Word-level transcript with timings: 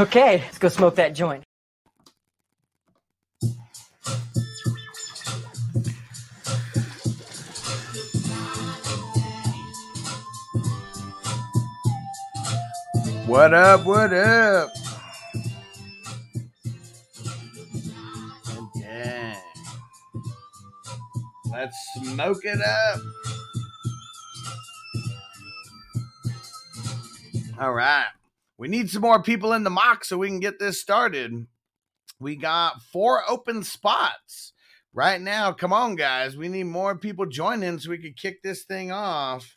Okay, 0.00 0.38
let's 0.38 0.56
go 0.56 0.68
smoke 0.70 0.94
that 0.94 1.14
joint. 1.14 1.44
What 13.26 13.52
up? 13.52 13.84
What 13.84 14.14
up? 14.14 14.70
Okay. 18.56 19.34
Let's 21.52 21.76
smoke 21.96 22.40
it 22.44 22.58
up. 22.62 23.00
All 27.60 27.74
right. 27.74 28.06
We 28.60 28.68
need 28.68 28.90
some 28.90 29.00
more 29.00 29.22
people 29.22 29.54
in 29.54 29.64
the 29.64 29.70
mock 29.70 30.04
so 30.04 30.18
we 30.18 30.28
can 30.28 30.38
get 30.38 30.58
this 30.58 30.78
started. 30.78 31.46
We 32.20 32.36
got 32.36 32.82
four 32.92 33.22
open 33.26 33.62
spots 33.62 34.52
right 34.92 35.18
now. 35.18 35.52
Come 35.52 35.72
on, 35.72 35.96
guys. 35.96 36.36
We 36.36 36.48
need 36.48 36.64
more 36.64 36.94
people 36.94 37.24
joining 37.24 37.78
so 37.78 37.88
we 37.88 37.96
can 37.96 38.12
kick 38.12 38.42
this 38.42 38.64
thing 38.64 38.92
off. 38.92 39.56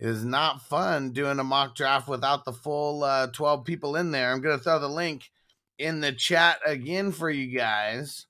It 0.00 0.08
is 0.08 0.24
not 0.24 0.62
fun 0.62 1.12
doing 1.12 1.38
a 1.38 1.44
mock 1.44 1.76
draft 1.76 2.08
without 2.08 2.44
the 2.44 2.52
full 2.52 3.04
uh, 3.04 3.28
12 3.28 3.64
people 3.64 3.94
in 3.94 4.10
there. 4.10 4.32
I'm 4.32 4.40
going 4.40 4.58
to 4.58 4.64
throw 4.64 4.80
the 4.80 4.88
link 4.88 5.30
in 5.78 6.00
the 6.00 6.10
chat 6.10 6.58
again 6.66 7.12
for 7.12 7.30
you 7.30 7.56
guys. 7.56 8.26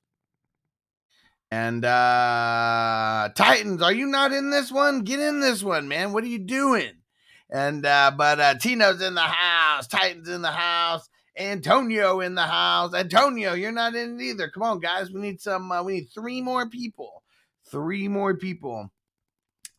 And 1.50 1.82
uh 1.82 3.30
Titans, 3.34 3.80
are 3.80 3.94
you 3.94 4.04
not 4.04 4.32
in 4.34 4.50
this 4.50 4.70
one? 4.70 5.00
Get 5.00 5.18
in 5.18 5.40
this 5.40 5.62
one, 5.62 5.88
man. 5.88 6.12
What 6.12 6.24
are 6.24 6.28
you 6.28 6.40
doing? 6.40 6.97
And 7.50 7.84
uh 7.86 8.12
but 8.16 8.40
uh 8.40 8.54
Tino's 8.56 9.00
in 9.00 9.14
the 9.14 9.20
house, 9.20 9.86
Titans 9.86 10.28
in 10.28 10.42
the 10.42 10.50
house, 10.52 11.08
Antonio 11.36 12.20
in 12.20 12.34
the 12.34 12.42
house. 12.42 12.94
Antonio, 12.94 13.54
you're 13.54 13.72
not 13.72 13.94
in 13.94 14.20
it 14.20 14.24
either. 14.24 14.48
Come 14.48 14.64
on, 14.64 14.80
guys. 14.80 15.10
We 15.10 15.20
need 15.20 15.40
some 15.40 15.70
uh, 15.72 15.82
we 15.82 15.94
need 15.94 16.08
three 16.14 16.42
more 16.42 16.68
people. 16.68 17.22
Three 17.70 18.08
more 18.08 18.36
people. 18.36 18.92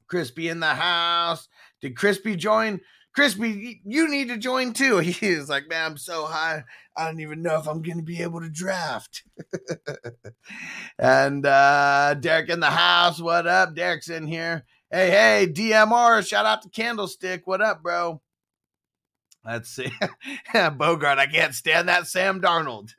Crispy 0.08 0.50
in 0.50 0.60
the 0.60 0.68
house. 0.74 1.48
Did 1.82 1.96
Crispy 1.96 2.36
join? 2.36 2.82
Crispy, 3.14 3.82
you 3.86 4.08
need 4.10 4.30
to 4.30 4.38
join 4.38 4.74
too. 4.74 4.98
He 5.00 5.28
is 5.28 5.50
like, 5.50 5.68
man, 5.68 5.92
I'm 5.92 5.98
so 5.98 6.26
high. 6.26 6.64
I 6.96 7.06
don't 7.06 7.20
even 7.20 7.42
know 7.42 7.58
if 7.60 7.68
I'm 7.68 7.82
going 7.82 7.98
to 7.98 8.04
be 8.04 8.22
able 8.22 8.42
to 8.42 8.50
draft. 8.50 9.24
and 11.00 11.46
uh 11.46 12.16
Derek 12.16 12.50
in 12.50 12.60
the 12.60 12.68
house. 12.68 13.22
What 13.22 13.48
up? 13.48 13.76
Derek's 13.76 14.10
in 14.10 14.28
here. 14.28 14.66
Hey, 14.92 15.12
hey, 15.12 15.48
DMR. 15.54 16.28
Shout 16.28 16.48
out 16.48 16.64
to 16.64 16.70
Candlestick. 16.70 17.46
What 17.46 17.62
up, 17.62 17.84
bro? 17.84 18.24
Let's 19.46 19.70
see. 19.70 19.92
Bogart, 20.54 21.20
I 21.20 21.28
can't 21.28 21.54
stand 21.54 21.90
that 21.90 22.08
Sam 22.08 22.42
Darnold. 22.42 22.90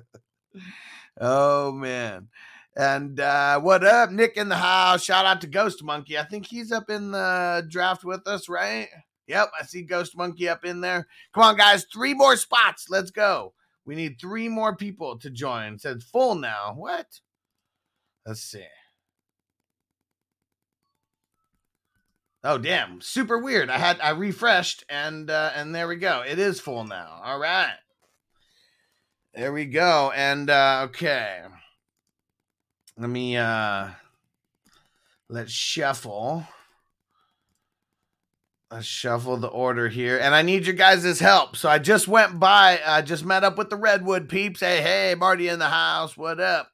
oh, 1.20 1.70
man. 1.70 2.26
And 2.76 3.20
uh, 3.20 3.60
what 3.60 3.84
up, 3.84 4.10
Nick 4.10 4.36
in 4.36 4.48
the 4.48 4.56
house? 4.56 5.04
Shout 5.04 5.26
out 5.26 5.40
to 5.42 5.46
Ghost 5.46 5.84
Monkey. 5.84 6.18
I 6.18 6.24
think 6.24 6.44
he's 6.44 6.72
up 6.72 6.90
in 6.90 7.12
the 7.12 7.64
draft 7.70 8.04
with 8.04 8.26
us, 8.26 8.48
right? 8.48 8.88
Yep, 9.28 9.52
I 9.60 9.64
see 9.64 9.82
Ghost 9.82 10.16
Monkey 10.16 10.48
up 10.48 10.64
in 10.64 10.80
there. 10.80 11.06
Come 11.32 11.44
on, 11.44 11.56
guys, 11.56 11.84
three 11.84 12.14
more 12.14 12.34
spots. 12.34 12.86
Let's 12.90 13.12
go. 13.12 13.54
We 13.84 13.94
need 13.94 14.16
three 14.20 14.48
more 14.48 14.74
people 14.74 15.20
to 15.20 15.30
join. 15.30 15.74
It 15.74 15.82
says 15.82 16.02
full 16.02 16.34
now. 16.34 16.74
What? 16.76 17.06
Let's 18.26 18.42
see. 18.42 18.66
Oh 22.46 22.58
damn, 22.58 23.00
super 23.00 23.38
weird. 23.38 23.70
I 23.70 23.78
had 23.78 23.98
I 24.00 24.10
refreshed 24.10 24.84
and 24.88 25.28
uh 25.28 25.50
and 25.56 25.74
there 25.74 25.88
we 25.88 25.96
go. 25.96 26.22
It 26.24 26.38
is 26.38 26.60
full 26.60 26.84
now. 26.84 27.20
All 27.24 27.40
right. 27.40 27.74
There 29.34 29.52
we 29.52 29.64
go. 29.64 30.12
And 30.14 30.48
uh 30.48 30.82
okay. 30.90 31.40
Let 32.96 33.10
me 33.10 33.36
uh 33.36 33.88
let's 35.28 35.50
shuffle. 35.50 36.46
Let's 38.70 38.86
shuffle 38.86 39.38
the 39.38 39.48
order 39.48 39.88
here. 39.88 40.16
And 40.18 40.32
I 40.32 40.42
need 40.42 40.66
your 40.66 40.76
guys' 40.76 41.18
help. 41.18 41.56
So 41.56 41.68
I 41.68 41.78
just 41.78 42.08
went 42.08 42.40
by, 42.40 42.80
I 42.84 43.00
just 43.00 43.24
met 43.24 43.44
up 43.44 43.56
with 43.56 43.70
the 43.70 43.76
Redwood 43.76 44.28
peeps. 44.28 44.58
Hey, 44.58 44.82
hey, 44.82 45.14
Marty 45.16 45.46
in 45.46 45.60
the 45.60 45.68
house. 45.68 46.16
What 46.16 46.40
up? 46.40 46.68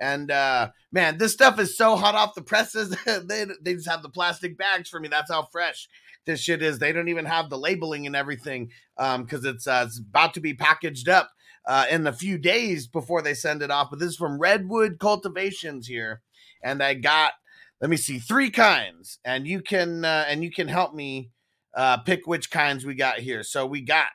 And 0.00 0.30
uh 0.30 0.70
man, 0.90 1.18
this 1.18 1.32
stuff 1.32 1.58
is 1.60 1.76
so 1.76 1.94
hot 1.94 2.14
off 2.14 2.34
the 2.34 2.42
presses. 2.42 2.96
they, 3.04 3.46
they 3.60 3.74
just 3.74 3.88
have 3.88 4.02
the 4.02 4.08
plastic 4.08 4.56
bags 4.56 4.88
for 4.88 4.98
me. 4.98 5.08
That's 5.08 5.30
how 5.30 5.48
fresh 5.52 5.88
this 6.24 6.40
shit 6.40 6.62
is. 6.62 6.78
They 6.78 6.92
don't 6.92 7.08
even 7.08 7.26
have 7.26 7.50
the 7.50 7.58
labeling 7.58 8.06
and 8.06 8.16
everything 8.16 8.70
um 8.96 9.24
because 9.24 9.44
it's 9.44 9.66
uh, 9.66 9.84
it's 9.86 9.98
about 9.98 10.34
to 10.34 10.40
be 10.40 10.54
packaged 10.54 11.08
up 11.08 11.30
uh 11.66 11.86
in 11.90 12.06
a 12.06 12.12
few 12.12 12.38
days 12.38 12.86
before 12.86 13.20
they 13.20 13.34
send 13.34 13.62
it 13.62 13.70
off. 13.70 13.90
But 13.90 13.98
this 13.98 14.10
is 14.10 14.16
from 14.16 14.38
Redwood 14.38 14.98
Cultivations 14.98 15.86
here. 15.86 16.22
And 16.62 16.82
I 16.82 16.94
got 16.94 17.34
let 17.80 17.90
me 17.90 17.96
see 17.98 18.18
three 18.18 18.50
kinds 18.50 19.18
and 19.24 19.46
you 19.46 19.60
can 19.60 20.04
uh, 20.04 20.24
and 20.26 20.42
you 20.42 20.50
can 20.50 20.68
help 20.68 20.94
me 20.94 21.30
uh 21.74 21.98
pick 21.98 22.26
which 22.26 22.50
kinds 22.50 22.86
we 22.86 22.94
got 22.94 23.18
here. 23.18 23.42
So 23.42 23.66
we 23.66 23.82
got 23.82 24.08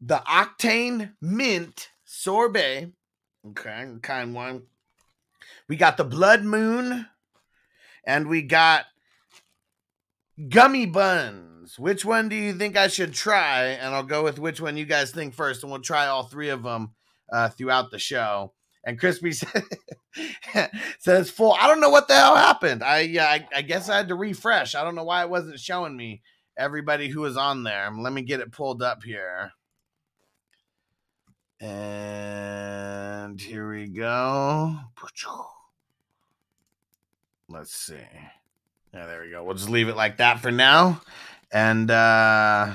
the 0.00 0.22
Octane 0.26 1.12
Mint 1.20 1.88
Sorbet 2.04 2.92
Okay, 3.50 3.86
kind 4.00 4.34
one. 4.34 4.62
We 5.68 5.76
got 5.76 5.96
the 5.98 6.04
Blood 6.04 6.44
Moon, 6.44 7.06
and 8.06 8.26
we 8.28 8.40
got 8.40 8.86
gummy 10.48 10.86
buns. 10.86 11.78
Which 11.78 12.04
one 12.04 12.28
do 12.30 12.36
you 12.36 12.54
think 12.54 12.76
I 12.76 12.88
should 12.88 13.12
try? 13.12 13.64
And 13.64 13.94
I'll 13.94 14.02
go 14.02 14.24
with 14.24 14.38
which 14.38 14.60
one 14.60 14.78
you 14.78 14.86
guys 14.86 15.10
think 15.10 15.34
first, 15.34 15.62
and 15.62 15.70
we'll 15.70 15.82
try 15.82 16.06
all 16.06 16.24
three 16.24 16.48
of 16.48 16.62
them 16.62 16.94
uh, 17.30 17.50
throughout 17.50 17.90
the 17.90 17.98
show. 17.98 18.54
And 18.86 18.98
Crispy 18.98 19.32
says 20.98 21.30
full. 21.30 21.52
I 21.52 21.66
don't 21.66 21.80
know 21.80 21.90
what 21.90 22.08
the 22.08 22.14
hell 22.14 22.36
happened. 22.36 22.82
I, 22.82 23.16
uh, 23.16 23.24
I 23.24 23.48
I 23.56 23.62
guess 23.62 23.88
I 23.88 23.96
had 23.96 24.08
to 24.08 24.14
refresh. 24.14 24.74
I 24.74 24.84
don't 24.84 24.94
know 24.94 25.04
why 25.04 25.22
it 25.22 25.30
wasn't 25.30 25.60
showing 25.60 25.96
me 25.96 26.22
everybody 26.56 27.08
who 27.08 27.20
was 27.20 27.36
on 27.36 27.62
there. 27.62 27.90
Let 27.94 28.12
me 28.12 28.22
get 28.22 28.40
it 28.40 28.52
pulled 28.52 28.82
up 28.82 29.02
here. 29.02 29.52
And 31.64 33.40
here 33.40 33.70
we 33.70 33.86
go. 33.86 34.76
Let's 37.48 37.74
see. 37.74 37.94
Yeah, 38.92 39.06
there 39.06 39.22
we 39.22 39.30
go. 39.30 39.42
We'll 39.42 39.54
just 39.54 39.70
leave 39.70 39.88
it 39.88 39.96
like 39.96 40.18
that 40.18 40.40
for 40.40 40.50
now. 40.50 41.00
And 41.50 41.90
uh 41.90 42.74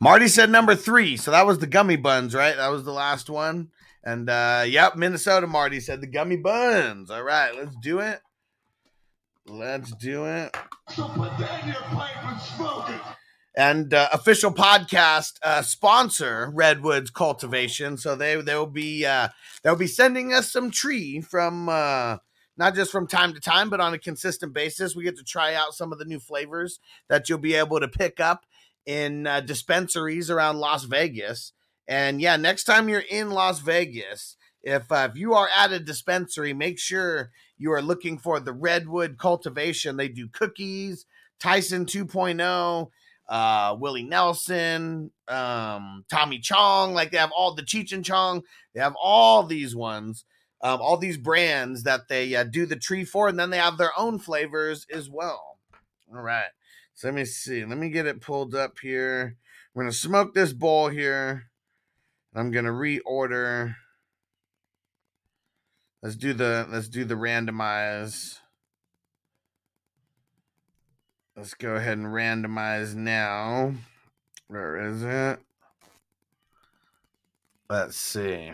Marty 0.00 0.28
said 0.28 0.50
number 0.50 0.74
three. 0.74 1.16
So 1.16 1.30
that 1.30 1.46
was 1.46 1.60
the 1.60 1.66
gummy 1.66 1.96
buns, 1.96 2.34
right? 2.34 2.56
That 2.56 2.68
was 2.68 2.84
the 2.84 2.92
last 2.92 3.30
one. 3.30 3.70
And 4.04 4.28
uh 4.28 4.64
yep, 4.66 4.96
Minnesota 4.96 5.46
Marty 5.46 5.80
said 5.80 6.02
the 6.02 6.06
gummy 6.06 6.36
buns. 6.36 7.10
All 7.10 7.22
right, 7.22 7.56
let's 7.56 7.74
do 7.76 8.00
it. 8.00 8.20
Let's 9.46 9.92
do 9.92 10.26
it. 10.26 10.54
And 10.98 11.08
uh, 13.56 14.08
official 14.12 14.52
podcast 14.52 15.34
uh, 15.42 15.62
sponsor 15.62 16.50
Redwoods 16.54 17.10
Cultivation, 17.10 17.96
so 17.96 18.14
they 18.14 18.36
they'll 18.36 18.66
be 18.66 19.04
uh, 19.04 19.28
they'll 19.62 19.76
be 19.76 19.86
sending 19.86 20.32
us 20.32 20.52
some 20.52 20.70
tree 20.70 21.20
from 21.20 21.68
uh, 21.68 22.18
not 22.56 22.74
just 22.74 22.92
from 22.92 23.06
time 23.06 23.34
to 23.34 23.40
time, 23.40 23.70
but 23.70 23.80
on 23.80 23.94
a 23.94 23.98
consistent 23.98 24.52
basis. 24.52 24.94
We 24.94 25.04
get 25.04 25.16
to 25.16 25.24
try 25.24 25.54
out 25.54 25.74
some 25.74 25.92
of 25.92 25.98
the 25.98 26.04
new 26.04 26.20
flavors 26.20 26.80
that 27.08 27.28
you'll 27.28 27.38
be 27.38 27.54
able 27.54 27.80
to 27.80 27.88
pick 27.88 28.20
up 28.20 28.44
in 28.84 29.26
uh, 29.26 29.40
dispensaries 29.40 30.30
around 30.30 30.58
Las 30.58 30.84
Vegas. 30.84 31.52
And 31.86 32.20
yeah, 32.20 32.36
next 32.36 32.64
time 32.64 32.88
you're 32.88 33.04
in 33.10 33.30
Las 33.30 33.60
Vegas, 33.60 34.36
if 34.62 34.90
uh, 34.90 35.08
if 35.10 35.16
you 35.16 35.34
are 35.34 35.48
at 35.56 35.72
a 35.72 35.78
dispensary, 35.78 36.52
make 36.52 36.78
sure 36.78 37.30
you 37.56 37.72
are 37.72 37.82
looking 37.82 38.18
for 38.18 38.40
the 38.40 38.52
Redwood 38.52 39.18
Cultivation. 39.18 39.96
They 39.96 40.08
do 40.08 40.28
cookies, 40.28 41.06
Tyson 41.38 41.86
2.0, 41.86 42.88
uh, 43.28 43.76
Willie 43.78 44.02
Nelson, 44.02 45.10
um, 45.28 46.04
Tommy 46.10 46.38
Chong. 46.38 46.94
Like 46.94 47.10
they 47.10 47.18
have 47.18 47.32
all 47.36 47.54
the 47.54 47.62
Cheech 47.62 47.92
and 47.92 48.04
Chong. 48.04 48.42
They 48.74 48.80
have 48.80 48.96
all 49.00 49.44
these 49.44 49.76
ones, 49.76 50.24
um, 50.62 50.80
all 50.80 50.96
these 50.96 51.18
brands 51.18 51.82
that 51.82 52.08
they 52.08 52.34
uh, 52.34 52.44
do 52.44 52.66
the 52.66 52.76
tree 52.76 53.04
for, 53.04 53.28
and 53.28 53.38
then 53.38 53.50
they 53.50 53.58
have 53.58 53.78
their 53.78 53.92
own 53.98 54.18
flavors 54.18 54.86
as 54.92 55.08
well. 55.10 55.58
All 56.14 56.22
right. 56.22 56.50
So 56.94 57.08
let 57.08 57.14
me 57.14 57.24
see. 57.24 57.64
Let 57.64 57.78
me 57.78 57.90
get 57.90 58.06
it 58.06 58.20
pulled 58.20 58.54
up 58.54 58.78
here. 58.80 59.36
We're 59.74 59.84
gonna 59.84 59.92
smoke 59.92 60.34
this 60.34 60.52
bowl 60.52 60.88
here. 60.88 61.44
I'm 62.34 62.50
gonna 62.50 62.72
reorder. 62.72 63.76
Let's 66.02 66.16
do 66.16 66.32
the 66.32 66.66
let's 66.70 66.88
do 66.88 67.04
the 67.04 67.14
randomize. 67.14 68.38
Let's 71.38 71.54
go 71.54 71.76
ahead 71.76 71.98
and 71.98 72.08
randomize 72.08 72.96
now. 72.96 73.72
Where 74.48 74.88
is 74.88 75.04
it? 75.04 75.38
Let's 77.70 77.96
see. 77.96 78.50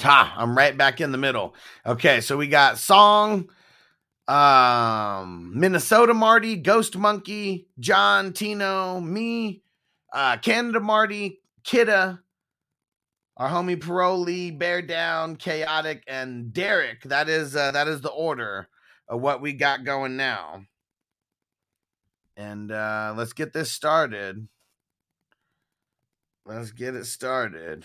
Ha, 0.00 0.34
I'm 0.36 0.54
right 0.54 0.76
back 0.76 1.00
in 1.00 1.10
the 1.10 1.16
middle. 1.16 1.54
Okay, 1.86 2.20
so 2.20 2.36
we 2.36 2.48
got 2.48 2.76
song, 2.76 3.48
um, 4.28 5.58
Minnesota 5.58 6.12
Marty, 6.12 6.56
Ghost 6.56 6.98
Monkey, 6.98 7.66
John, 7.78 8.34
Tino, 8.34 9.00
me, 9.00 9.62
uh, 10.12 10.36
Canada 10.36 10.80
Marty, 10.80 11.40
Kidda, 11.64 12.18
our 13.38 13.48
homie 13.48 13.80
Paroli, 13.80 14.56
Bear 14.56 14.82
Down, 14.82 15.34
Chaotic, 15.34 16.04
and 16.06 16.52
Derek. 16.52 17.04
That 17.04 17.30
is 17.30 17.56
uh, 17.56 17.70
that 17.70 17.88
is 17.88 18.02
the 18.02 18.10
order 18.10 18.68
of 19.08 19.22
what 19.22 19.40
we 19.40 19.54
got 19.54 19.84
going 19.84 20.18
now. 20.18 20.66
And 22.40 22.72
uh, 22.72 23.12
let's 23.18 23.34
get 23.34 23.52
this 23.52 23.70
started. 23.70 24.48
Let's 26.46 26.70
get 26.70 26.94
it 26.94 27.04
started. 27.04 27.84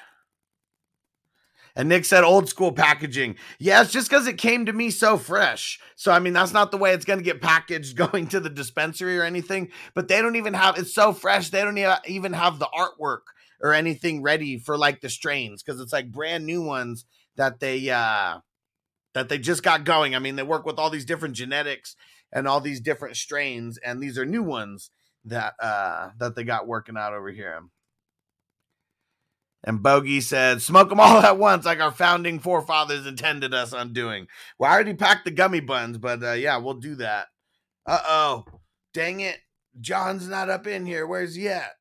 And 1.75 1.90
Nick 1.90 2.06
said 2.06 2.24
old 2.24 2.48
school 2.48 2.72
packaging. 2.72 3.36
Yeah, 3.60 3.81
it's 3.81 3.92
just 3.92 4.10
because 4.10 4.28
it 4.28 4.38
came 4.38 4.66
to 4.66 4.72
me 4.72 4.92
so 4.92 5.18
fresh. 5.18 5.78
So, 5.98 6.10
I 6.10 6.19
mean, 6.19 6.31
that's 6.31 6.54
not 6.54 6.72
the 6.72 6.78
way 6.78 6.94
it's 6.94 7.04
going 7.04 7.19
to 7.19 7.25
get 7.25 7.42
packaged 7.42 7.98
going 8.12 8.28
to 8.28 8.40
the 8.40 8.50
dispensary 8.50 9.18
or 9.18 9.24
anything. 9.24 9.72
But 9.94 10.07
they 10.07 10.22
don't 10.22 10.38
even 10.38 10.54
have 10.54 10.78
it's 10.78 10.94
so 10.94 11.12
fresh. 11.12 11.50
They 11.50 11.62
don't 11.62 11.98
even 12.07 12.31
have 12.31 12.57
the 12.57 12.69
artwork 12.74 13.24
or 13.62 13.74
anything 13.74 14.22
ready 14.22 14.57
for 14.57 14.78
like 14.78 15.02
the 15.02 15.10
strains 15.10 15.63
because 15.63 15.81
it's 15.81 15.92
like 15.92 16.13
brand 16.13 16.46
new 16.46 16.62
ones 16.62 17.04
that 17.36 17.60
they 17.60 17.90
uh 17.90 18.40
that 19.16 19.28
they 19.28 19.38
just 19.38 19.63
got 19.63 19.84
going. 19.84 20.16
I 20.16 20.19
mean, 20.19 20.38
they 20.38 20.44
work 20.44 20.66
with 20.66 20.80
all 20.80 20.90
these 20.90 21.06
different 21.06 21.36
genetics 21.36 21.98
and 22.31 22.48
all 22.48 22.62
these 22.62 22.81
different 22.81 23.18
strains, 23.18 23.77
and 23.77 24.01
these 24.01 24.18
are 24.18 24.25
new 24.25 24.44
ones 24.44 24.92
that 25.25 25.54
uh 25.60 26.10
that 26.19 26.36
they 26.36 26.44
got 26.44 26.68
working 26.68 26.98
out 26.98 27.13
over 27.13 27.31
here. 27.31 27.62
And 29.68 29.81
Bogey 29.81 30.22
said, 30.22 30.62
smoke 30.62 30.89
them 30.89 31.00
all 31.00 31.18
at 31.25 31.39
once, 31.39 31.66
like 31.66 31.80
our 31.80 31.92
founding 31.92 32.39
forefathers 32.39 33.07
intended 33.07 33.54
us 33.54 33.74
on 33.74 33.94
doing. 33.94 34.27
Well, 34.60 34.69
I 34.72 34.75
already 34.75 34.94
packed 34.94 35.25
the 35.25 35.31
gummy 35.31 35.60
buns, 35.60 35.98
but 35.98 36.24
uh, 36.24 36.33
yeah, 36.33 36.57
we'll 36.57 36.75
do 36.75 36.95
that. 36.95 37.27
Uh 37.86 38.00
oh. 38.07 38.45
Dang 38.94 39.19
it. 39.19 39.39
John's 39.81 40.28
not 40.28 40.50
up 40.50 40.68
in 40.68 40.86
here. 40.86 41.06
Where's 41.06 41.36
he 41.36 41.50
at? 41.50 41.71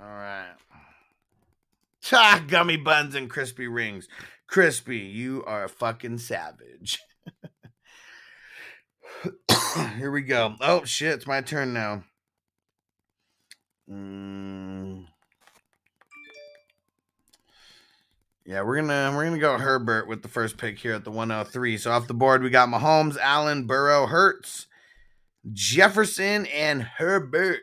All 0.00 0.08
right. 0.08 0.54
Ah, 2.12 2.42
gummy 2.48 2.76
buns 2.76 3.14
and 3.14 3.30
crispy 3.30 3.68
rings. 3.68 4.08
Crispy, 4.52 4.98
you 4.98 5.42
are 5.46 5.64
a 5.64 5.68
fucking 5.68 6.18
savage. 6.18 6.98
Here 9.96 10.10
we 10.10 10.20
go. 10.20 10.56
Oh 10.60 10.84
shit, 10.84 11.14
it's 11.14 11.26
my 11.26 11.40
turn 11.40 11.72
now. 11.72 12.04
Mm. 13.90 15.06
Yeah, 18.44 18.60
we're 18.60 18.76
gonna 18.76 19.16
we're 19.16 19.24
gonna 19.24 19.38
go 19.38 19.56
Herbert 19.56 20.06
with 20.06 20.20
the 20.20 20.28
first 20.28 20.58
pick 20.58 20.78
here 20.78 20.92
at 20.92 21.04
the 21.04 21.10
103. 21.10 21.78
So 21.78 21.90
off 21.90 22.06
the 22.06 22.12
board 22.12 22.42
we 22.42 22.50
got 22.50 22.68
Mahomes, 22.68 23.16
Allen, 23.16 23.66
Burrow, 23.66 24.04
Hurts, 24.04 24.66
Jefferson, 25.50 26.44
and 26.44 26.82
Herbert. 26.82 27.60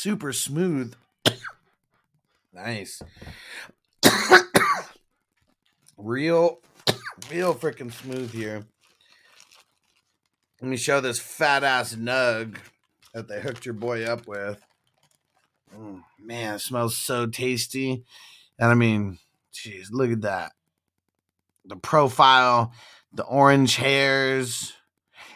Super 0.00 0.32
smooth. 0.32 0.94
Nice. 2.54 3.02
real, 5.98 6.60
real 7.30 7.54
freaking 7.54 7.92
smooth 7.92 8.32
here. 8.32 8.64
Let 10.62 10.70
me 10.70 10.78
show 10.78 11.02
this 11.02 11.18
fat 11.18 11.64
ass 11.64 11.94
nug 11.94 12.56
that 13.12 13.28
they 13.28 13.42
hooked 13.42 13.66
your 13.66 13.74
boy 13.74 14.04
up 14.04 14.26
with. 14.26 14.64
Mm, 15.76 16.02
man, 16.18 16.54
it 16.54 16.60
smells 16.60 16.96
so 16.96 17.26
tasty. 17.26 18.02
And 18.58 18.70
I 18.70 18.74
mean, 18.74 19.18
jeez, 19.52 19.88
look 19.90 20.10
at 20.10 20.22
that. 20.22 20.52
The 21.66 21.76
profile, 21.76 22.72
the 23.12 23.24
orange 23.24 23.76
hairs. 23.76 24.72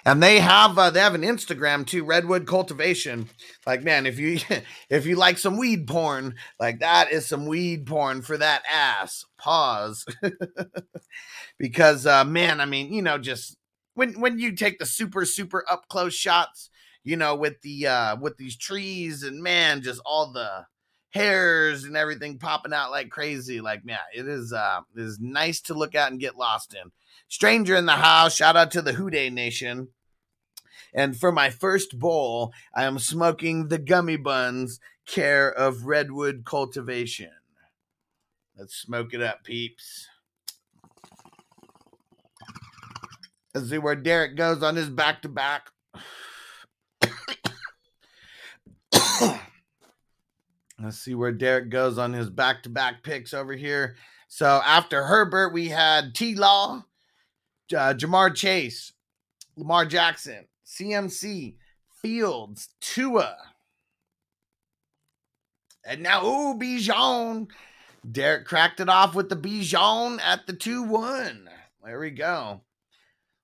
And 0.06 0.23
they 0.23 0.40
have 0.40 0.78
uh, 0.78 0.90
they 0.90 1.00
have 1.00 1.14
an 1.14 1.23
Instagram 1.23 1.87
too, 1.87 2.04
Redwood 2.04 2.46
Cultivation. 2.46 3.28
Like 3.66 3.82
man, 3.82 4.06
if 4.06 4.18
you 4.18 4.38
if 4.90 5.06
you 5.06 5.16
like 5.16 5.38
some 5.38 5.56
weed 5.56 5.87
porn, 5.87 6.34
like 6.61 6.80
that 6.80 7.11
is 7.11 7.26
some 7.26 7.46
weed 7.46 7.87
porn 7.87 8.23
for 8.23 8.37
that 8.37 8.62
ass. 8.70 9.25
Pause. 9.38 10.04
because 11.58 12.06
uh 12.06 12.25
man, 12.25 12.61
I 12.61 12.66
mean, 12.66 12.92
you 12.92 13.02
know, 13.02 13.18
just 13.18 13.56
when 13.94 14.20
when 14.20 14.38
you 14.38 14.54
take 14.54 14.78
the 14.78 14.87
super 14.87 15.25
super 15.25 15.64
up 15.70 15.88
close 15.88 16.14
shots, 16.14 16.68
you 17.02 17.16
know, 17.16 17.34
with 17.34 17.62
the 17.62 17.87
uh 17.87 18.16
with 18.16 18.37
these 18.37 18.56
trees 18.56 19.23
and 19.23 19.42
man, 19.42 19.80
just 19.82 20.00
all 20.04 20.32
the 20.32 20.66
hairs 21.14 21.85
and 21.85 21.97
everything 21.97 22.38
popping 22.38 22.73
out 22.73 22.90
like 22.90 23.09
crazy. 23.09 23.61
Like, 23.61 23.85
man, 23.85 23.99
it 24.12 24.26
is 24.26 24.52
uh 24.52 24.80
it 24.94 25.00
is 25.00 25.18
nice 25.21 25.61
to 25.62 25.75
look 25.75 25.94
at 25.94 26.11
and 26.11 26.21
get 26.21 26.37
lost 26.37 26.75
in. 26.75 26.90
Stranger 27.28 27.76
in 27.76 27.87
the 27.87 27.92
house, 27.92 28.35
shout 28.35 28.56
out 28.56 28.73
to 28.73 28.83
the 28.83 28.92
Houday 28.92 29.33
Nation. 29.33 29.88
And 30.92 31.16
for 31.16 31.33
my 31.33 31.50
first 31.50 31.99
bowl, 31.99 32.52
I 32.75 32.85
am 32.85 32.99
smoking 32.99 33.68
the 33.68 33.78
gummy 33.78 34.16
buns, 34.16 34.80
care 35.06 35.50
of 35.50 35.87
Redwood 35.87 36.44
Cultivation. 36.44 37.30
Let's 38.56 38.76
smoke 38.76 39.14
it 39.14 39.23
up, 39.23 39.42
peeps. 39.44 40.09
Let's 43.54 43.71
see 43.71 43.78
where 43.78 43.97
Derek 43.97 44.37
goes 44.37 44.62
on 44.62 44.76
his 44.76 44.90
back 44.90 45.23
to 45.23 45.28
back. 45.28 45.71
Let's 50.83 50.99
see 50.99 51.14
where 51.14 51.33
Derek 51.33 51.71
goes 51.71 51.99
on 51.99 52.12
his 52.12 52.31
back 52.31 52.62
to 52.64 52.69
back 52.69 53.02
picks 53.02 53.33
over 53.33 53.52
here. 53.52 53.97
So 54.28 54.61
after 54.64 55.04
Herbert, 55.04 55.52
we 55.52 55.69
had 55.69 56.14
T 56.14 56.35
Law, 56.35 56.85
uh, 57.73 57.95
Ja'Marr 57.95 58.35
Chase, 58.35 58.93
Lamar 59.57 59.87
Jackson, 59.87 60.47
CMC, 60.66 61.57
Fields, 62.02 62.71
Tua. 62.81 63.37
And 65.87 66.02
now, 66.02 66.25
ooh, 66.25 66.59
Bijan. 66.59 67.49
Derek 68.11 68.45
cracked 68.45 68.81
it 68.81 68.88
off 68.88 69.14
with 69.14 69.28
the 69.28 69.37
Bijan 69.37 70.21
at 70.21 70.47
the 70.47 70.52
2 70.52 70.83
1. 70.83 71.49
There 71.85 72.00
we 72.00 72.11
go. 72.11 72.62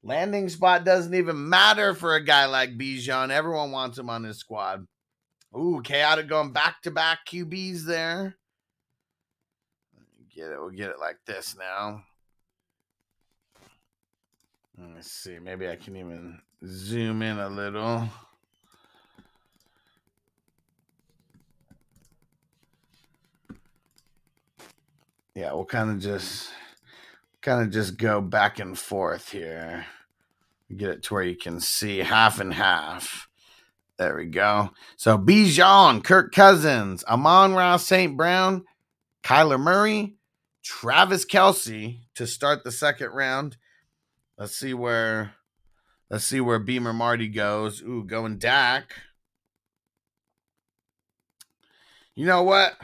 Landing 0.02 0.48
spot 0.48 0.84
doesn't 0.84 1.14
even 1.14 1.48
matter 1.48 1.94
for 1.94 2.14
a 2.14 2.24
guy 2.24 2.46
like 2.46 2.76
Bijan. 2.76 3.30
Everyone 3.30 3.70
wants 3.70 3.98
him 3.98 4.10
on 4.10 4.24
his 4.24 4.38
squad. 4.38 4.86
Ooh, 5.56 5.80
chaotic 5.82 6.28
going 6.28 6.52
back 6.52 6.80
to 6.82 6.90
back 6.90 7.26
QBs 7.26 7.84
there. 7.84 8.36
Get 10.32 10.52
it. 10.52 10.60
We'll 10.60 10.70
get 10.70 10.90
it 10.90 11.00
like 11.00 11.18
this 11.26 11.56
now. 11.58 12.04
Let's 14.78 15.10
see. 15.10 15.38
Maybe 15.38 15.68
I 15.68 15.76
can 15.76 15.96
even 15.96 16.40
zoom 16.64 17.22
in 17.22 17.38
a 17.38 17.48
little. 17.48 18.08
Yeah, 25.34 25.52
we'll 25.52 25.64
kind 25.64 25.90
of 25.90 25.98
just 25.98 26.50
kind 27.40 27.62
of 27.62 27.70
just 27.70 27.96
go 27.96 28.20
back 28.20 28.58
and 28.58 28.78
forth 28.78 29.30
here. 29.30 29.86
Get 30.74 30.90
it 30.90 31.02
to 31.04 31.14
where 31.14 31.22
you 31.22 31.36
can 31.36 31.60
see 31.60 31.98
half 31.98 32.40
and 32.40 32.54
half. 32.54 33.29
There 34.00 34.16
we 34.16 34.24
go. 34.24 34.70
So 34.96 35.18
Bijan, 35.18 36.02
Kirk 36.02 36.32
Cousins, 36.32 37.04
Amon-Ra 37.04 37.76
St. 37.76 38.16
Brown, 38.16 38.64
Kyler 39.22 39.60
Murray, 39.60 40.14
Travis 40.64 41.26
Kelce 41.26 41.98
to 42.14 42.26
start 42.26 42.64
the 42.64 42.72
second 42.72 43.10
round. 43.10 43.58
Let's 44.38 44.56
see 44.56 44.72
where 44.72 45.34
let's 46.08 46.24
see 46.24 46.40
where 46.40 46.58
Beamer 46.58 46.94
Marty 46.94 47.28
goes. 47.28 47.82
Ooh, 47.82 48.02
going 48.02 48.38
Dak. 48.38 48.94
You 52.14 52.24
know 52.24 52.42
what? 52.42 52.78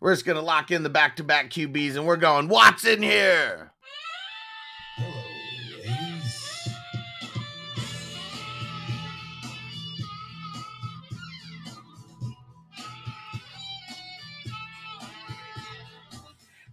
We're 0.00 0.14
just 0.14 0.24
gonna 0.24 0.40
lock 0.40 0.70
in 0.70 0.82
the 0.82 0.88
back-to-back 0.88 1.50
QBs 1.50 1.94
and 1.94 2.06
we're 2.06 2.16
going 2.16 2.48
Watson 2.48 3.02
here. 3.02 3.74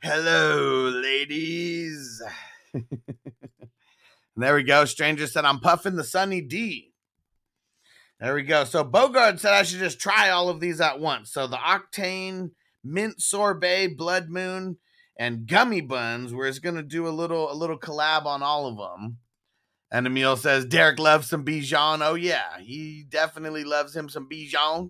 Hello, 0.06 0.90
ladies. 0.90 2.22
there 4.36 4.56
we 4.56 4.64
go. 4.64 4.84
Stranger 4.84 5.28
said, 5.28 5.46
I'm 5.46 5.62
puffing 5.62 5.96
the 5.96 6.04
Sunny 6.04 6.42
D. 6.42 6.92
There 8.20 8.34
we 8.34 8.44
go. 8.44 8.66
So 8.66 8.84
Bogard 8.84 9.40
said 9.40 9.54
I 9.54 9.64
should 9.64 9.80
just 9.80 10.02
try 10.02 10.30
all 10.30 10.50
of 10.50 10.60
these 10.60 10.82
at 10.82 11.00
once. 11.00 11.32
So 11.32 11.48
the 11.48 11.56
Octane, 11.56 12.52
Mint 12.84 13.22
Sorbet, 13.22 13.96
Blood 13.96 14.28
Moon, 14.28 14.76
and 15.18 15.48
Gummy 15.48 15.80
Buns. 15.80 16.34
We're 16.34 16.50
just 16.50 16.62
gonna 16.62 16.84
do 16.84 17.08
a 17.08 17.10
little 17.10 17.50
a 17.50 17.56
little 17.56 17.80
collab 17.80 18.26
on 18.26 18.44
all 18.44 18.68
of 18.68 18.76
them. 18.76 19.20
And 19.90 20.06
Emil 20.06 20.36
says 20.36 20.66
Derek 20.66 21.00
loves 21.00 21.30
some 21.30 21.46
Bijan. 21.46 22.06
Oh 22.06 22.16
yeah, 22.16 22.60
he 22.60 23.06
definitely 23.08 23.64
loves 23.64 23.96
him 23.96 24.10
some 24.10 24.28
Bijan. 24.28 24.90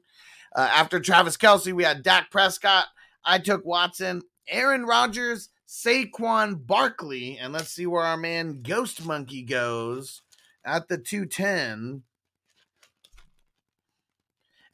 Uh, 0.56 0.70
after 0.72 1.00
Travis 1.00 1.38
Kelce, 1.38 1.72
we 1.72 1.84
had 1.84 2.02
Dak 2.02 2.32
Prescott. 2.32 2.86
I 3.24 3.38
took 3.38 3.64
Watson. 3.64 4.24
Aaron 4.48 4.86
Rodgers, 4.86 5.50
Saquon 5.68 6.66
Barkley, 6.66 7.38
and 7.38 7.54
let's 7.54 7.70
see 7.70 7.86
where 7.86 8.04
our 8.04 8.18
man 8.18 8.62
Ghost 8.62 9.06
Monkey 9.06 9.42
goes 9.42 10.22
at 10.66 10.88
the 10.88 10.98
210. 10.98 12.04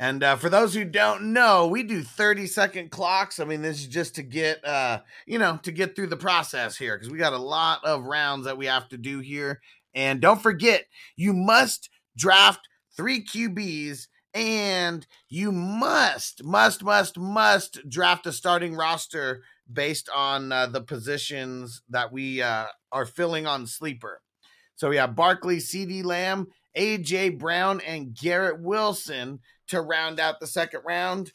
And 0.01 0.23
uh, 0.23 0.37
for 0.37 0.49
those 0.49 0.73
who 0.73 0.85
don't 0.85 1.33
know, 1.33 1.67
we 1.67 1.83
do 1.83 2.01
30 2.03 2.47
second 2.47 2.89
clocks. 2.89 3.39
I 3.39 3.45
mean, 3.45 3.61
this 3.61 3.81
is 3.81 3.87
just 3.87 4.15
to 4.15 4.23
get, 4.23 4.63
uh, 4.65 5.01
you 5.25 5.39
know, 5.39 5.59
to 5.63 5.71
get 5.73 5.95
through 5.95 6.07
the 6.07 6.17
process 6.17 6.77
here 6.77 6.97
because 6.97 7.11
we 7.11 7.17
got 7.17 7.33
a 7.33 7.37
lot 7.37 7.83
of 7.83 8.05
rounds 8.05 8.45
that 8.45 8.57
we 8.57 8.67
have 8.67 8.87
to 8.89 8.97
do 8.97 9.19
here. 9.19 9.59
And 9.93 10.21
don't 10.21 10.41
forget, 10.41 10.85
you 11.17 11.33
must 11.33 11.89
draft 12.15 12.61
three 12.95 13.25
QBs 13.25 14.07
and 14.33 15.05
you 15.27 15.51
must, 15.51 16.43
must, 16.45 16.83
must, 16.83 17.17
must 17.17 17.89
draft 17.89 18.25
a 18.25 18.31
starting 18.31 18.75
roster 18.75 19.43
based 19.71 20.09
on 20.13 20.51
uh, 20.51 20.65
the 20.67 20.81
positions 20.81 21.81
that 21.89 22.11
we 22.11 22.41
uh, 22.41 22.65
are 22.91 23.05
filling 23.05 23.47
on 23.47 23.67
sleeper. 23.67 24.21
So 24.75 24.89
we 24.89 24.97
have 24.97 25.15
Barkley, 25.15 25.57
CeeDee 25.57 26.03
Lamb, 26.05 26.47
AJ 26.77 27.37
Brown, 27.37 27.81
and 27.81 28.13
Garrett 28.13 28.61
Wilson 28.61 29.39
to 29.67 29.81
round 29.81 30.19
out 30.19 30.39
the 30.39 30.47
second 30.47 30.81
round. 30.85 31.33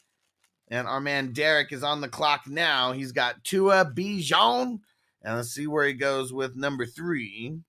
And 0.69 0.87
our 0.87 0.99
man 0.99 1.31
Derek 1.31 1.71
is 1.71 1.83
on 1.83 2.01
the 2.01 2.09
clock 2.09 2.47
now. 2.47 2.91
He's 2.91 3.11
got 3.11 3.43
Tua 3.43 3.85
Bijan. 3.85 4.79
And 5.21 5.35
let's 5.35 5.49
see 5.49 5.67
where 5.67 5.85
he 5.85 5.93
goes 5.93 6.33
with 6.33 6.55
number 6.55 6.85
three. 6.85 7.59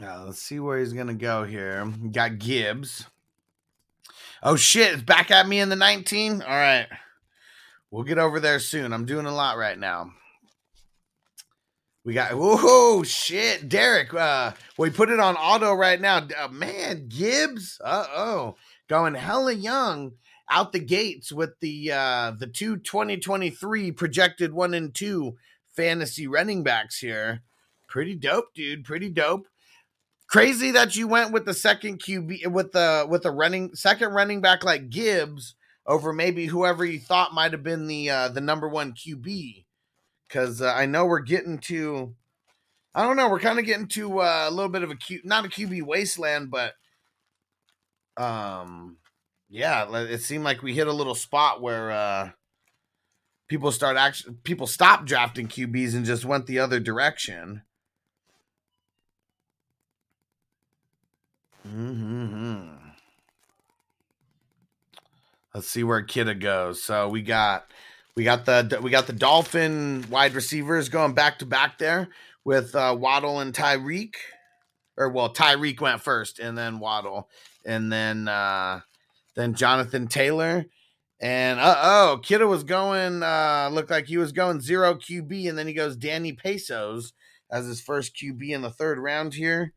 Let's 0.00 0.40
see 0.40 0.60
where 0.60 0.78
he's 0.78 0.92
gonna 0.92 1.14
go 1.14 1.44
here. 1.44 1.84
Got 2.12 2.38
Gibbs. 2.38 3.06
Oh 4.42 4.56
shit, 4.56 4.94
it's 4.94 5.02
back 5.02 5.30
at 5.30 5.46
me 5.46 5.60
in 5.60 5.68
the 5.68 5.76
19. 5.76 6.40
All 6.42 6.48
right. 6.48 6.86
We'll 7.90 8.04
get 8.04 8.18
over 8.18 8.40
there 8.40 8.60
soon. 8.60 8.92
I'm 8.92 9.04
doing 9.04 9.26
a 9.26 9.34
lot 9.34 9.58
right 9.58 9.78
now. 9.78 10.12
We 12.04 12.14
got 12.14 12.32
whoa 12.32 13.02
shit, 13.02 13.68
Derek. 13.68 14.14
Uh 14.14 14.52
we 14.78 14.90
put 14.90 15.10
it 15.10 15.20
on 15.20 15.36
auto 15.36 15.74
right 15.74 16.00
now. 16.00 16.26
Uh, 16.38 16.48
man, 16.48 17.08
Gibbs. 17.08 17.78
Uh-oh. 17.84 18.56
Going 18.88 19.14
hella 19.14 19.52
young 19.52 20.12
out 20.48 20.72
the 20.72 20.80
gates 20.80 21.30
with 21.30 21.60
the 21.60 21.92
uh 21.92 22.32
the 22.38 22.46
two 22.46 22.78
2023 22.78 23.92
projected 23.92 24.54
one 24.54 24.72
and 24.72 24.94
two 24.94 25.36
fantasy 25.76 26.26
running 26.26 26.62
backs 26.62 26.98
here. 26.98 27.42
Pretty 27.86 28.14
dope, 28.14 28.54
dude. 28.54 28.84
Pretty 28.84 29.10
dope. 29.10 29.46
Crazy 30.30 30.70
that 30.70 30.94
you 30.94 31.08
went 31.08 31.32
with 31.32 31.44
the 31.44 31.54
second 31.54 31.98
QB 31.98 32.52
with 32.52 32.70
the 32.70 33.04
with 33.08 33.24
the 33.24 33.32
running 33.32 33.74
second 33.74 34.12
running 34.12 34.40
back 34.40 34.62
like 34.62 34.88
Gibbs 34.88 35.56
over 35.86 36.12
maybe 36.12 36.46
whoever 36.46 36.84
you 36.84 37.00
thought 37.00 37.34
might 37.34 37.50
have 37.50 37.64
been 37.64 37.88
the 37.88 38.10
uh, 38.10 38.28
the 38.28 38.40
number 38.40 38.68
one 38.68 38.92
QB. 38.92 39.64
Because 40.28 40.62
uh, 40.62 40.72
I 40.72 40.86
know 40.86 41.04
we're 41.04 41.18
getting 41.18 41.58
to, 41.58 42.14
I 42.94 43.04
don't 43.04 43.16
know, 43.16 43.28
we're 43.28 43.40
kind 43.40 43.58
of 43.58 43.64
getting 43.64 43.88
to 43.88 44.20
uh, 44.20 44.46
a 44.48 44.50
little 44.52 44.70
bit 44.70 44.84
of 44.84 44.90
a 44.92 44.94
Q, 44.94 45.20
not 45.24 45.44
a 45.44 45.48
QB 45.48 45.82
wasteland, 45.82 46.52
but 46.52 46.74
um, 48.16 48.98
yeah, 49.48 49.92
it 49.96 50.22
seemed 50.22 50.44
like 50.44 50.62
we 50.62 50.74
hit 50.74 50.86
a 50.86 50.92
little 50.92 51.16
spot 51.16 51.60
where 51.60 51.90
uh, 51.90 52.30
people 53.48 53.72
start 53.72 53.96
actually 53.96 54.36
people 54.44 54.68
stopped 54.68 55.06
drafting 55.06 55.48
QBs 55.48 55.96
and 55.96 56.06
just 56.06 56.24
went 56.24 56.46
the 56.46 56.60
other 56.60 56.78
direction. 56.78 57.62
Mm-hmm. 61.68 62.76
Let's 65.54 65.68
see 65.68 65.82
where 65.84 66.02
Kidda 66.02 66.40
goes. 66.40 66.82
So 66.82 67.08
we 67.08 67.22
got 67.22 67.66
we 68.14 68.24
got 68.24 68.46
the 68.46 68.78
we 68.82 68.90
got 68.90 69.06
the 69.06 69.12
Dolphin 69.12 70.04
wide 70.10 70.34
receivers 70.34 70.88
going 70.88 71.14
back 71.14 71.38
to 71.40 71.46
back 71.46 71.78
there 71.78 72.08
with 72.44 72.74
uh, 72.74 72.96
Waddle 72.98 73.40
and 73.40 73.52
Tyreek. 73.52 74.14
Or 74.96 75.08
well, 75.08 75.32
Tyreek 75.32 75.80
went 75.80 76.02
first, 76.02 76.38
and 76.38 76.56
then 76.56 76.78
Waddle, 76.78 77.28
and 77.64 77.92
then 77.92 78.28
uh, 78.28 78.80
then 79.34 79.54
Jonathan 79.54 80.06
Taylor. 80.06 80.66
And 81.22 81.60
uh 81.60 81.76
oh, 81.82 82.20
Kidda 82.22 82.48
was 82.48 82.64
going, 82.64 83.22
uh, 83.22 83.68
looked 83.72 83.90
like 83.90 84.06
he 84.06 84.16
was 84.16 84.32
going 84.32 84.60
zero 84.60 84.94
QB, 84.94 85.48
and 85.48 85.58
then 85.58 85.66
he 85.66 85.74
goes 85.74 85.96
Danny 85.96 86.32
Pesos 86.32 87.12
as 87.50 87.66
his 87.66 87.80
first 87.80 88.16
QB 88.16 88.50
in 88.50 88.62
the 88.62 88.70
third 88.70 88.98
round 88.98 89.34
here. 89.34 89.74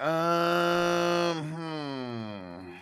Um, 0.00 1.52
hmm. 1.52 2.72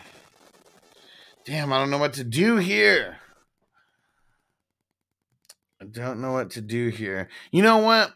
damn, 1.44 1.72
I 1.72 1.78
don't 1.78 1.90
know 1.90 1.98
what 1.98 2.14
to 2.14 2.24
do 2.24 2.56
here. 2.56 3.18
I 5.80 5.84
don't 5.84 6.20
know 6.20 6.32
what 6.32 6.50
to 6.52 6.60
do 6.60 6.88
here. 6.88 7.28
You 7.50 7.62
know 7.62 7.78
what? 7.78 8.14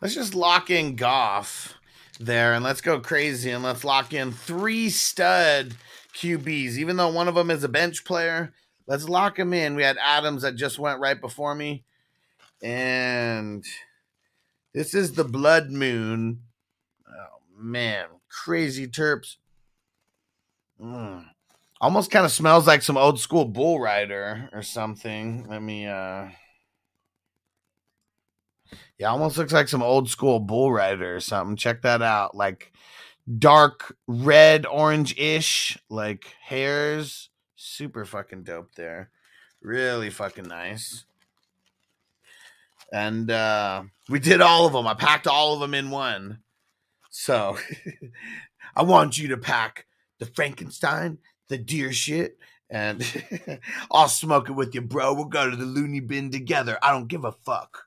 Let's 0.00 0.14
just 0.14 0.34
lock 0.34 0.68
in 0.68 0.94
Goff 0.94 1.74
there 2.20 2.54
and 2.54 2.64
let's 2.64 2.80
go 2.80 3.00
crazy 3.00 3.50
and 3.50 3.62
let's 3.64 3.84
lock 3.84 4.12
in 4.12 4.32
three 4.32 4.90
stud 4.90 5.74
QBs, 6.14 6.76
even 6.76 6.96
though 6.96 7.08
one 7.08 7.28
of 7.28 7.34
them 7.34 7.50
is 7.50 7.64
a 7.64 7.68
bench 7.68 8.04
player. 8.04 8.52
Let's 8.86 9.08
lock 9.08 9.38
him 9.38 9.52
in. 9.52 9.74
We 9.74 9.82
had 9.82 9.96
Adams 10.02 10.42
that 10.42 10.56
just 10.56 10.78
went 10.78 11.00
right 11.00 11.20
before 11.20 11.54
me. 11.54 11.84
And 12.62 13.64
this 14.78 14.94
is 14.94 15.14
the 15.14 15.24
Blood 15.24 15.72
Moon. 15.72 16.42
Oh 17.08 17.40
man, 17.56 18.06
crazy 18.28 18.86
terps. 18.86 19.38
Mm. 20.80 21.24
Almost 21.80 22.12
kind 22.12 22.24
of 22.24 22.30
smells 22.30 22.68
like 22.68 22.82
some 22.82 22.96
old 22.96 23.18
school 23.18 23.44
bull 23.44 23.80
rider 23.80 24.48
or 24.52 24.62
something. 24.62 25.48
Let 25.48 25.62
me 25.62 25.88
uh 25.88 26.28
Yeah, 28.98 29.10
almost 29.10 29.36
looks 29.36 29.52
like 29.52 29.66
some 29.66 29.82
old 29.82 30.08
school 30.08 30.38
bull 30.38 30.72
rider 30.72 31.16
or 31.16 31.20
something. 31.20 31.56
Check 31.56 31.82
that 31.82 32.00
out. 32.00 32.36
Like 32.36 32.72
dark 33.36 33.96
red, 34.06 34.64
orange 34.64 35.18
ish, 35.18 35.76
like 35.88 36.36
hairs. 36.40 37.30
Super 37.56 38.04
fucking 38.04 38.44
dope 38.44 38.76
there. 38.76 39.10
Really 39.60 40.10
fucking 40.10 40.46
nice. 40.46 41.04
And 42.92 43.30
uh 43.30 43.82
we 44.08 44.18
did 44.18 44.40
all 44.40 44.66
of 44.66 44.72
them. 44.72 44.86
I 44.86 44.94
packed 44.94 45.26
all 45.26 45.54
of 45.54 45.60
them 45.60 45.74
in 45.74 45.90
one. 45.90 46.40
So 47.10 47.58
I 48.76 48.82
want 48.82 49.18
you 49.18 49.28
to 49.28 49.36
pack 49.36 49.86
the 50.18 50.26
Frankenstein, 50.26 51.18
the 51.48 51.58
deer 51.58 51.92
shit, 51.92 52.38
and 52.70 53.04
I'll 53.90 54.08
smoke 54.08 54.48
it 54.48 54.52
with 54.52 54.74
you, 54.74 54.80
bro. 54.80 55.14
We'll 55.14 55.24
go 55.26 55.50
to 55.50 55.56
the 55.56 55.64
loony 55.64 56.00
bin 56.00 56.30
together. 56.30 56.78
I 56.82 56.92
don't 56.92 57.08
give 57.08 57.24
a 57.24 57.32
fuck. 57.32 57.82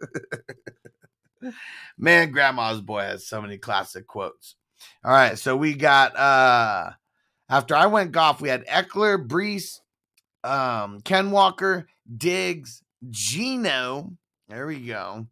Man, 1.98 2.32
Grandma's 2.32 2.82
boy 2.82 3.02
has 3.02 3.28
so 3.28 3.42
many 3.42 3.58
classic 3.58 4.08
quotes. 4.08 4.56
All 5.04 5.12
right, 5.12 5.38
so 5.38 5.56
we 5.56 5.74
got 5.74 6.16
uh 6.16 6.92
after 7.50 7.76
I 7.76 7.88
went 7.88 8.14
Goff, 8.14 8.40
we 8.42 8.50
had 8.50 8.66
Ekeler, 8.66 9.28
Breece, 9.28 9.82
um, 10.44 11.02
Ken 11.02 11.32
Walker, 11.32 11.88
Diggs, 12.18 12.82
Geno. 13.10 14.14
There 14.52 14.68
we 14.68 14.86
go. 14.86 15.28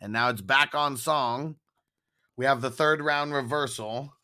And 0.00 0.14
now 0.14 0.30
it's 0.30 0.40
back 0.40 0.74
on 0.74 0.96
song. 0.96 1.56
We 2.38 2.46
have 2.46 2.62
the 2.62 2.70
third 2.70 3.02
round 3.02 3.34
reversal. 3.34 4.14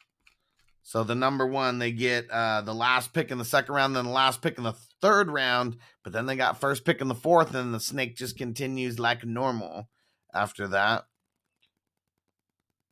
So 0.82 1.04
the 1.04 1.14
number 1.14 1.46
one, 1.46 1.78
they 1.78 1.92
get 1.92 2.30
uh, 2.30 2.62
the 2.62 2.72
last 2.72 3.12
pick 3.12 3.30
in 3.30 3.36
the 3.36 3.44
second 3.44 3.74
round, 3.74 3.94
then 3.94 4.06
the 4.06 4.10
last 4.10 4.40
pick 4.40 4.56
in 4.56 4.64
the 4.64 4.74
third 5.02 5.30
round, 5.30 5.76
but 6.02 6.14
then 6.14 6.24
they 6.24 6.34
got 6.34 6.62
first 6.62 6.86
pick 6.86 7.02
in 7.02 7.08
the 7.08 7.14
fourth, 7.14 7.54
and 7.54 7.74
the 7.74 7.78
snake 7.78 8.16
just 8.16 8.38
continues 8.38 8.98
like 8.98 9.22
normal 9.22 9.90
after 10.32 10.66
that. 10.68 11.04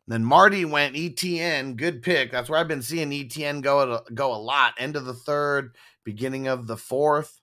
Then 0.07 0.27
Marty 0.27 0.67
went 0.67 0.95
ETN, 0.95 1.77
good 1.77 2.03
pick. 2.03 2.33
That's 2.33 2.51
where 2.51 2.61
I've 2.61 2.69
been 2.69 2.83
seeing 2.83 3.11
ETN 3.11 3.63
go 3.63 3.81
a, 3.81 4.13
go 4.13 4.35
a 4.35 4.37
lot. 4.37 4.75
End 4.77 4.95
of 4.95 5.07
the 5.07 5.15
third, 5.15 5.75
beginning 6.05 6.47
of 6.47 6.67
the 6.67 6.77
fourth. 6.77 7.38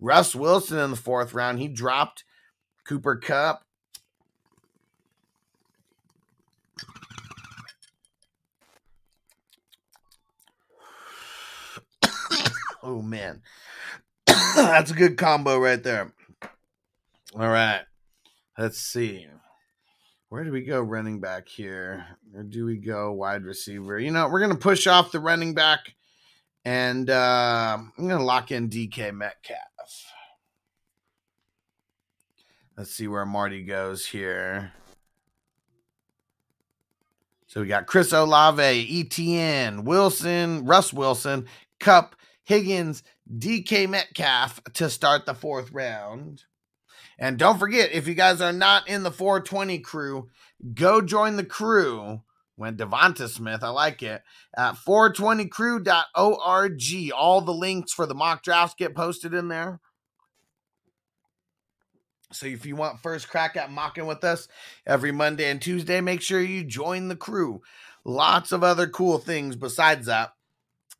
Russ 0.00 0.34
Wilson 0.34 0.78
in 0.78 0.90
the 0.90 0.96
fourth 0.96 1.32
round, 1.34 1.58
he 1.58 1.68
dropped 1.68 2.24
Cooper 2.86 3.16
Kupp. 3.16 3.62
oh 12.82 13.02
man, 13.02 13.42
that's 14.26 14.90
a 14.90 14.94
good 14.94 15.16
combo 15.16 15.58
right 15.58 15.82
there. 15.82 16.12
All 17.34 17.48
right, 17.48 17.82
let's 18.56 18.78
see. 18.78 19.26
Where 20.28 20.44
do 20.44 20.50
we 20.50 20.62
go 20.62 20.80
running 20.80 21.20
back 21.20 21.48
here? 21.48 22.04
Or 22.34 22.42
do 22.42 22.64
we 22.64 22.76
go 22.76 23.12
wide 23.12 23.44
receiver? 23.44 23.98
You 23.98 24.10
know, 24.10 24.28
we're 24.28 24.40
going 24.40 24.52
to 24.52 24.58
push 24.58 24.86
off 24.86 25.12
the 25.12 25.20
running 25.20 25.54
back 25.54 25.94
and 26.66 27.08
uh, 27.08 27.78
I'm 27.78 28.08
going 28.08 28.18
to 28.18 28.24
lock 28.24 28.50
in 28.50 28.68
DK 28.68 29.14
Metcalf. 29.14 29.75
Let's 32.76 32.90
see 32.90 33.08
where 33.08 33.24
Marty 33.24 33.64
goes 33.64 34.04
here. 34.04 34.72
So 37.46 37.62
we 37.62 37.68
got 37.68 37.86
Chris 37.86 38.12
Olave, 38.12 38.62
ETN, 38.62 39.84
Wilson, 39.84 40.66
Russ 40.66 40.92
Wilson, 40.92 41.46
Kupp, 41.80 42.16
Higgins, 42.44 43.02
DK 43.34 43.88
Metcalf 43.88 44.62
to 44.74 44.90
start 44.90 45.24
the 45.24 45.32
fourth 45.32 45.72
round. 45.72 46.44
And 47.18 47.38
don't 47.38 47.58
forget, 47.58 47.92
if 47.92 48.06
you 48.06 48.12
guys 48.14 48.42
are 48.42 48.52
not 48.52 48.88
in 48.88 49.04
the 49.04 49.10
420 49.10 49.78
crew, 49.78 50.28
go 50.74 51.00
join 51.00 51.36
the 51.36 51.44
crew. 51.44 52.20
When 52.56 52.76
Devonta 52.76 53.26
Smith, 53.28 53.62
I 53.62 53.68
like 53.68 54.02
it, 54.02 54.22
at 54.56 54.76
420crew.org. 54.76 57.12
All 57.14 57.40
the 57.40 57.52
links 57.52 57.92
for 57.92 58.06
the 58.06 58.14
mock 58.14 58.42
drafts 58.42 58.74
get 58.78 58.94
posted 58.94 59.34
in 59.34 59.48
there. 59.48 59.80
So 62.32 62.46
if 62.46 62.66
you 62.66 62.76
want 62.76 63.00
first 63.00 63.28
crack 63.28 63.56
at 63.56 63.70
mocking 63.70 64.06
with 64.06 64.24
us 64.24 64.48
every 64.84 65.12
Monday 65.12 65.48
and 65.48 65.62
Tuesday, 65.62 66.00
make 66.00 66.20
sure 66.20 66.40
you 66.40 66.64
join 66.64 67.08
the 67.08 67.16
crew. 67.16 67.62
Lots 68.04 68.52
of 68.52 68.64
other 68.64 68.88
cool 68.88 69.18
things 69.18 69.56
besides 69.56 70.06
that. 70.06 70.32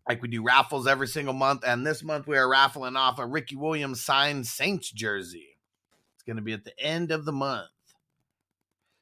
Like 0.08 0.22
we 0.22 0.28
do 0.28 0.44
raffles 0.44 0.86
every 0.86 1.08
single 1.08 1.34
month, 1.34 1.64
and 1.66 1.84
this 1.84 2.04
month 2.04 2.28
we 2.28 2.36
are 2.36 2.48
raffling 2.48 2.94
off 2.94 3.18
a 3.18 3.26
Ricky 3.26 3.56
Williams 3.56 4.04
signed 4.04 4.46
Saints 4.46 4.90
jersey 4.90 5.56
It's 6.14 6.22
going 6.22 6.36
to 6.36 6.42
be 6.42 6.52
at 6.52 6.64
the 6.64 6.78
end 6.78 7.10
of 7.10 7.24
the 7.24 7.32
month. 7.32 7.70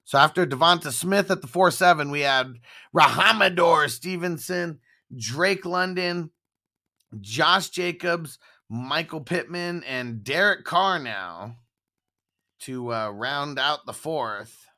So 0.05 0.17
after 0.17 0.47
Devonta 0.47 0.93
Smith 0.93 1.31
at 1.31 1.43
the 1.43 1.47
4 1.47 1.71
7, 1.71 2.11
we 2.11 2.21
had 2.21 2.55
Rhamondre 2.97 3.91
Stevenson, 3.91 4.81
Drake 5.15 5.67
London, 5.67 6.31
Josh 7.21 7.69
Jacobs, 7.69 8.39
Michael 8.71 9.21
Pittman, 9.21 9.85
and 9.85 10.25
Derek 10.25 10.65
Carr 10.65 10.99
now 10.99 11.57
to 12.61 12.93
uh, 12.93 13.11
round 13.11 13.59
out 13.59 13.87
the 13.87 13.93
fourth. 13.93 14.69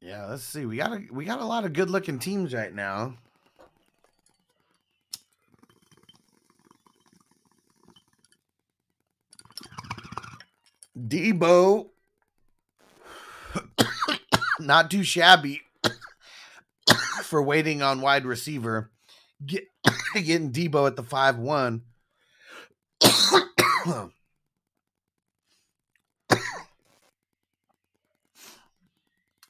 Yeah, 0.00 0.26
let's 0.26 0.44
see. 0.44 0.66
We 0.66 0.76
got 0.76 0.92
a 0.92 1.02
we 1.10 1.24
got 1.24 1.40
a 1.40 1.44
lot 1.44 1.64
of 1.64 1.72
good 1.72 1.90
looking 1.90 2.18
teams 2.18 2.54
right 2.54 2.72
now. 2.72 3.14
Deebo, 10.96 11.88
not 14.60 14.90
too 14.90 15.02
shabby 15.02 15.60
for 17.22 17.42
waiting 17.42 17.82
on 17.82 18.00
wide 18.00 18.24
receiver. 18.24 18.90
Get, 19.44 19.64
getting 20.14 20.52
Deebo 20.52 20.86
at 20.86 20.96
the 20.96 21.02
5 21.02 21.38
1. 21.38 21.82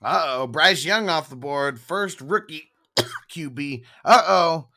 Uh 0.06 0.24
oh, 0.26 0.46
Bryce 0.46 0.84
Young 0.84 1.08
off 1.08 1.30
the 1.30 1.36
board. 1.36 1.80
First 1.80 2.20
rookie 2.20 2.70
QB. 3.30 3.84
Uh 4.04 4.22
oh, 4.26 4.68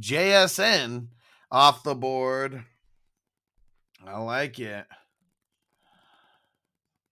JSN 0.00 1.08
off 1.52 1.84
the 1.84 1.94
board. 1.94 2.64
I 4.04 4.18
like 4.18 4.58
it. 4.58 4.86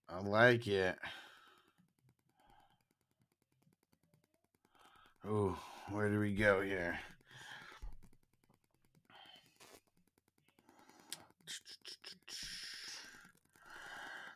I 0.08 0.20
like 0.20 0.66
it. 0.66 0.96
Oh, 5.26 5.56
where 5.90 6.10
do 6.10 6.18
we 6.18 6.34
go 6.34 6.60
here? 6.60 6.98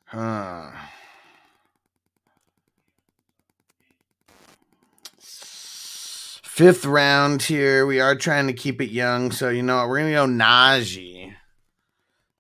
Huh. 0.07 0.71
Fifth 5.19 6.87
round 6.87 7.43
here. 7.43 7.85
We 7.85 8.01
are 8.01 8.15
trying 8.15 8.47
to 8.47 8.53
keep 8.53 8.81
it 8.81 8.91
young. 8.91 9.31
So, 9.31 9.51
you 9.51 9.63
know 9.63 9.77
what? 9.77 9.89
We're 9.89 9.99
to 10.07 10.13
go 10.13 10.27
Najee. 10.27 11.35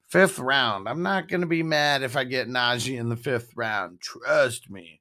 Fifth 0.08 0.38
round. 0.38 0.88
I'm 0.88 1.02
not 1.02 1.28
to 1.42 1.46
be 1.46 1.62
mad 1.62 2.02
if 2.02 2.16
I 2.16 2.24
get 2.24 2.48
Najee 2.48 2.98
in 2.98 3.08
the 3.08 3.16
fifth 3.16 3.50
round. 3.56 4.00
Trust 4.00 4.70
me. 4.70 5.00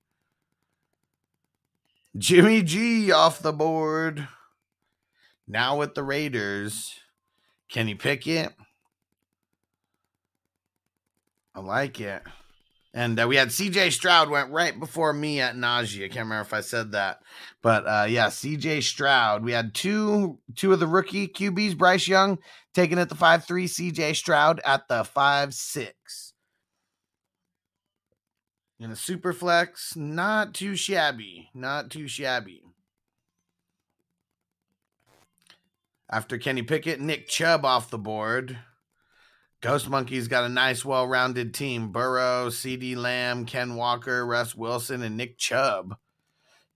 Jimmy 2.17 2.63
G 2.63 3.12
off 3.12 3.39
the 3.39 3.54
board. 3.54 4.28
Now 5.47 5.78
with 5.78 5.93
the 5.93 6.04
Raiders. 6.04 6.95
Kenny 7.69 7.95
Pickett? 7.95 8.54
I 11.54 11.60
like 11.60 12.01
it. 12.01 12.23
And 12.95 13.19
uh, 13.19 13.27
we 13.27 13.36
had 13.36 13.49
CJ 13.49 13.91
Stroud 13.91 14.29
went 14.29 14.51
right 14.51 14.79
before 14.79 15.12
me 15.12 15.41
at 15.41 15.58
Najee. 15.58 16.05
I 16.05 16.08
can't 16.08 16.23
remember 16.23 16.43
if 16.43 16.53
I 16.53 16.62
said 16.62 16.93
that, 16.93 17.19
but 17.62 17.86
uh, 17.86 18.05
yeah, 18.08 18.27
CJ 18.27 18.84
Stroud. 18.84 19.43
We 19.43 19.51
had 19.51 19.75
two 19.75 20.39
two 20.55 20.71
of 20.71 20.79
the 20.79 20.88
rookie 20.88 21.27
QBs, 21.27 21.77
Bryce 21.77 22.08
Young 22.08 22.39
taking 22.73 22.97
at 22.97 23.10
the 23.10 23.15
five 23.15 23.43
three, 23.43 23.67
CJ 23.67 24.15
Stroud 24.15 24.62
at 24.65 24.88
the 24.88 25.03
five 25.03 25.53
six. 25.53 26.31
In 28.79 28.91
a 28.91 28.95
super 28.95 29.34
flex, 29.34 29.97
not 29.97 30.53
too 30.53 30.77
shabby, 30.77 31.49
not 31.53 31.91
too 31.91 32.08
shabby. 32.08 32.63
After 36.10 36.38
Kenny 36.38 36.62
Pickett, 36.62 37.01
Nick 37.01 37.27
Chubb 37.27 37.65
off 37.65 37.89
the 37.89 37.97
board. 37.97 38.58
Ghost 39.65 39.89
Monkey's 39.89 40.28
got 40.28 40.43
a 40.43 40.49
nice, 40.49 40.86
well 40.86 41.08
rounded 41.08 41.56
team 41.56 41.91
Burrow, 41.91 42.49
CeeDee 42.49 42.95
Lamb, 42.95 43.47
Ken 43.47 43.75
Walker, 43.75 44.23
Russ 44.23 44.54
Wilson, 44.54 45.01
and 45.01 45.17
Nick 45.17 45.39
Chubb. 45.39 45.97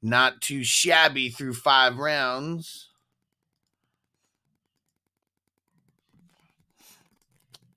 Not 0.02 0.42
too 0.42 0.64
shabby 0.64 1.30
through 1.30 1.54
five 1.54 2.00
rounds. 2.00 2.90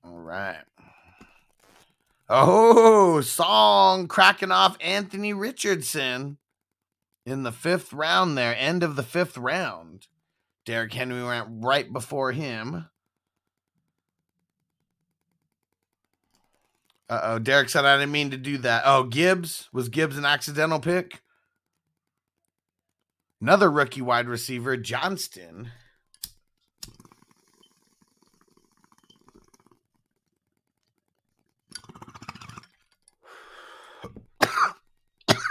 All 0.02 0.16
right. 0.16 0.64
Oh, 2.30 3.20
song 3.20 4.08
cracking 4.08 4.50
off 4.50 4.78
Anthony 4.80 5.34
Richardson 5.34 6.38
in 7.26 7.42
the 7.42 7.52
fifth 7.52 7.92
round 7.92 8.38
there, 8.38 8.56
end 8.56 8.82
of 8.82 8.96
the 8.96 9.02
fifth 9.02 9.36
round. 9.36 10.06
Derrick 10.64 10.94
Henry 10.94 11.22
went 11.22 11.48
right 11.50 11.92
before 11.92 12.32
him. 12.32 12.86
Uh 17.12 17.20
oh, 17.24 17.38
Derek 17.38 17.68
said 17.68 17.84
I 17.84 17.98
didn't 17.98 18.10
mean 18.10 18.30
to 18.30 18.38
do 18.38 18.56
that. 18.56 18.84
Oh, 18.86 19.02
Gibbs? 19.02 19.68
Was 19.70 19.90
Gibbs 19.90 20.16
an 20.16 20.24
accidental 20.24 20.80
pick? 20.80 21.20
Another 23.38 23.70
rookie 23.70 24.00
wide 24.00 24.28
receiver, 24.28 24.78
Johnston. 24.78 25.70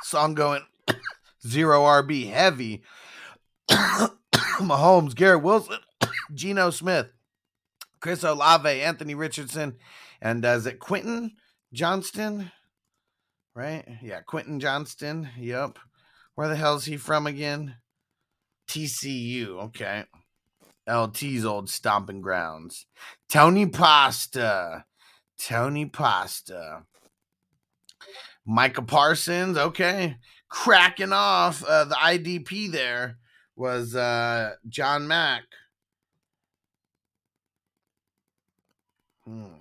Song 0.06 0.34
going 0.34 0.64
zero 1.46 1.82
RB 1.82 2.32
heavy. 2.32 2.82
Mahomes, 3.70 5.14
Garrett 5.14 5.44
Wilson, 5.44 5.78
Geno 6.34 6.72
Smith, 6.72 7.12
Chris 8.00 8.24
Olave, 8.24 8.82
Anthony 8.82 9.14
Richardson, 9.14 9.76
and 10.20 10.44
uh, 10.44 10.50
is 10.50 10.66
it 10.66 10.80
Quentin 10.80 11.34
Johnston? 11.74 12.52
Right? 13.56 13.86
Yeah, 14.02 14.22
Quentin 14.22 14.60
Johnston. 14.60 15.30
Yep. 15.38 15.80
Where 16.36 16.48
the 16.48 16.56
hell 16.56 16.76
is 16.76 16.86
he 16.86 16.98
from 16.98 17.28
again? 17.28 17.76
TCU. 18.68 19.64
Okay. 19.66 20.06
LT's 20.88 21.46
old 21.46 21.70
stomping 21.70 22.22
grounds. 22.22 22.86
Tony 23.30 23.66
Pasta. 23.66 24.86
Tony 25.38 25.86
Pasta. 25.86 26.84
Micah 28.46 28.82
Parsons. 28.82 29.58
Okay. 29.58 30.18
Cracking 30.50 31.14
off 31.14 31.64
uh, 31.64 31.86
the 31.86 31.96
IDP 31.96 32.72
there 32.72 33.18
was 33.56 33.96
uh, 33.96 34.56
John 34.68 35.08
Mack. 35.08 35.44
Hmm. 39.26 39.61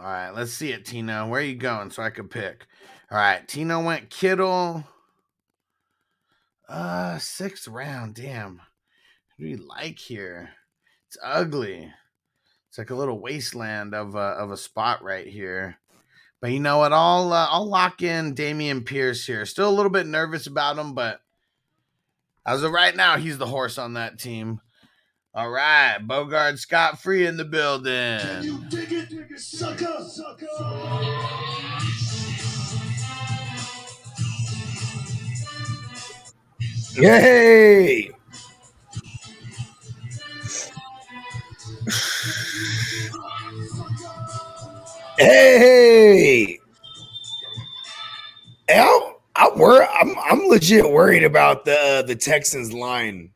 All 0.00 0.06
right, 0.06 0.30
let's 0.30 0.54
see 0.54 0.72
it, 0.72 0.86
Tino. 0.86 1.26
Where 1.26 1.42
are 1.42 1.44
you 1.44 1.56
going 1.56 1.90
so 1.90 2.02
I 2.02 2.08
could 2.08 2.30
pick? 2.30 2.66
All 3.10 3.18
right, 3.18 3.46
Tino 3.46 3.84
went 3.84 4.08
Kittle. 4.08 4.82
Uh, 6.66 7.18
sixth 7.18 7.68
round. 7.68 8.14
Damn. 8.14 8.62
Who 9.36 9.44
do 9.44 9.50
you 9.50 9.68
like 9.68 9.98
here? 9.98 10.52
It's 11.06 11.18
ugly. 11.22 11.92
It's 12.70 12.78
like 12.78 12.88
a 12.88 12.94
little 12.94 13.20
wasteland 13.20 13.94
of 13.94 14.14
a, 14.14 14.18
of 14.18 14.50
a 14.50 14.56
spot 14.56 15.04
right 15.04 15.26
here. 15.26 15.76
But 16.40 16.52
you 16.52 16.60
know 16.60 16.78
what? 16.78 16.94
I'll 16.94 17.30
uh, 17.34 17.48
I'll 17.50 17.68
lock 17.68 18.00
in 18.00 18.34
Dameon 18.34 18.86
Pierce 18.86 19.26
here. 19.26 19.44
Still 19.44 19.68
a 19.68 19.76
little 19.76 19.90
bit 19.90 20.06
nervous 20.06 20.46
about 20.46 20.78
him, 20.78 20.94
but 20.94 21.20
as 22.46 22.62
of 22.62 22.72
right 22.72 22.96
now, 22.96 23.18
he's 23.18 23.36
the 23.36 23.44
horse 23.44 23.76
on 23.76 23.92
that 23.94 24.18
team. 24.18 24.62
All 25.34 25.50
right, 25.50 25.98
Bogart 26.00 26.58
Scott 26.58 27.02
Free 27.02 27.26
in 27.26 27.36
the 27.36 27.44
building. 27.44 29.19
Yay! 36.96 38.10
Hey! 45.18 46.58
Hey, 48.68 48.80
I'm, 48.80 49.14
I'm, 49.36 49.58
wor- 49.58 49.84
I'm, 49.84 50.14
I'm 50.18 50.48
legit 50.48 50.90
worried 50.90 51.24
about 51.24 51.64
the 51.64 51.78
uh, 51.78 52.02
the 52.02 52.14
Texans 52.14 52.72
line. 52.72 53.32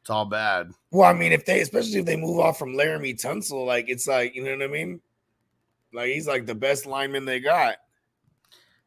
It's 0.00 0.10
all 0.10 0.24
bad. 0.24 0.72
Well, 0.94 1.10
I 1.10 1.12
mean, 1.12 1.32
if 1.32 1.44
they, 1.44 1.60
especially 1.60 1.98
if 1.98 2.06
they 2.06 2.14
move 2.14 2.38
off 2.38 2.56
from 2.56 2.74
Laremy 2.74 3.20
Tunsil, 3.20 3.66
like 3.66 3.86
it's 3.88 4.06
like 4.06 4.36
you 4.36 4.44
know 4.44 4.52
what 4.52 4.62
I 4.62 4.68
mean. 4.68 5.00
Like 5.92 6.12
he's 6.12 6.28
like 6.28 6.46
the 6.46 6.54
best 6.54 6.86
lineman 6.86 7.24
they 7.24 7.40
got. 7.40 7.78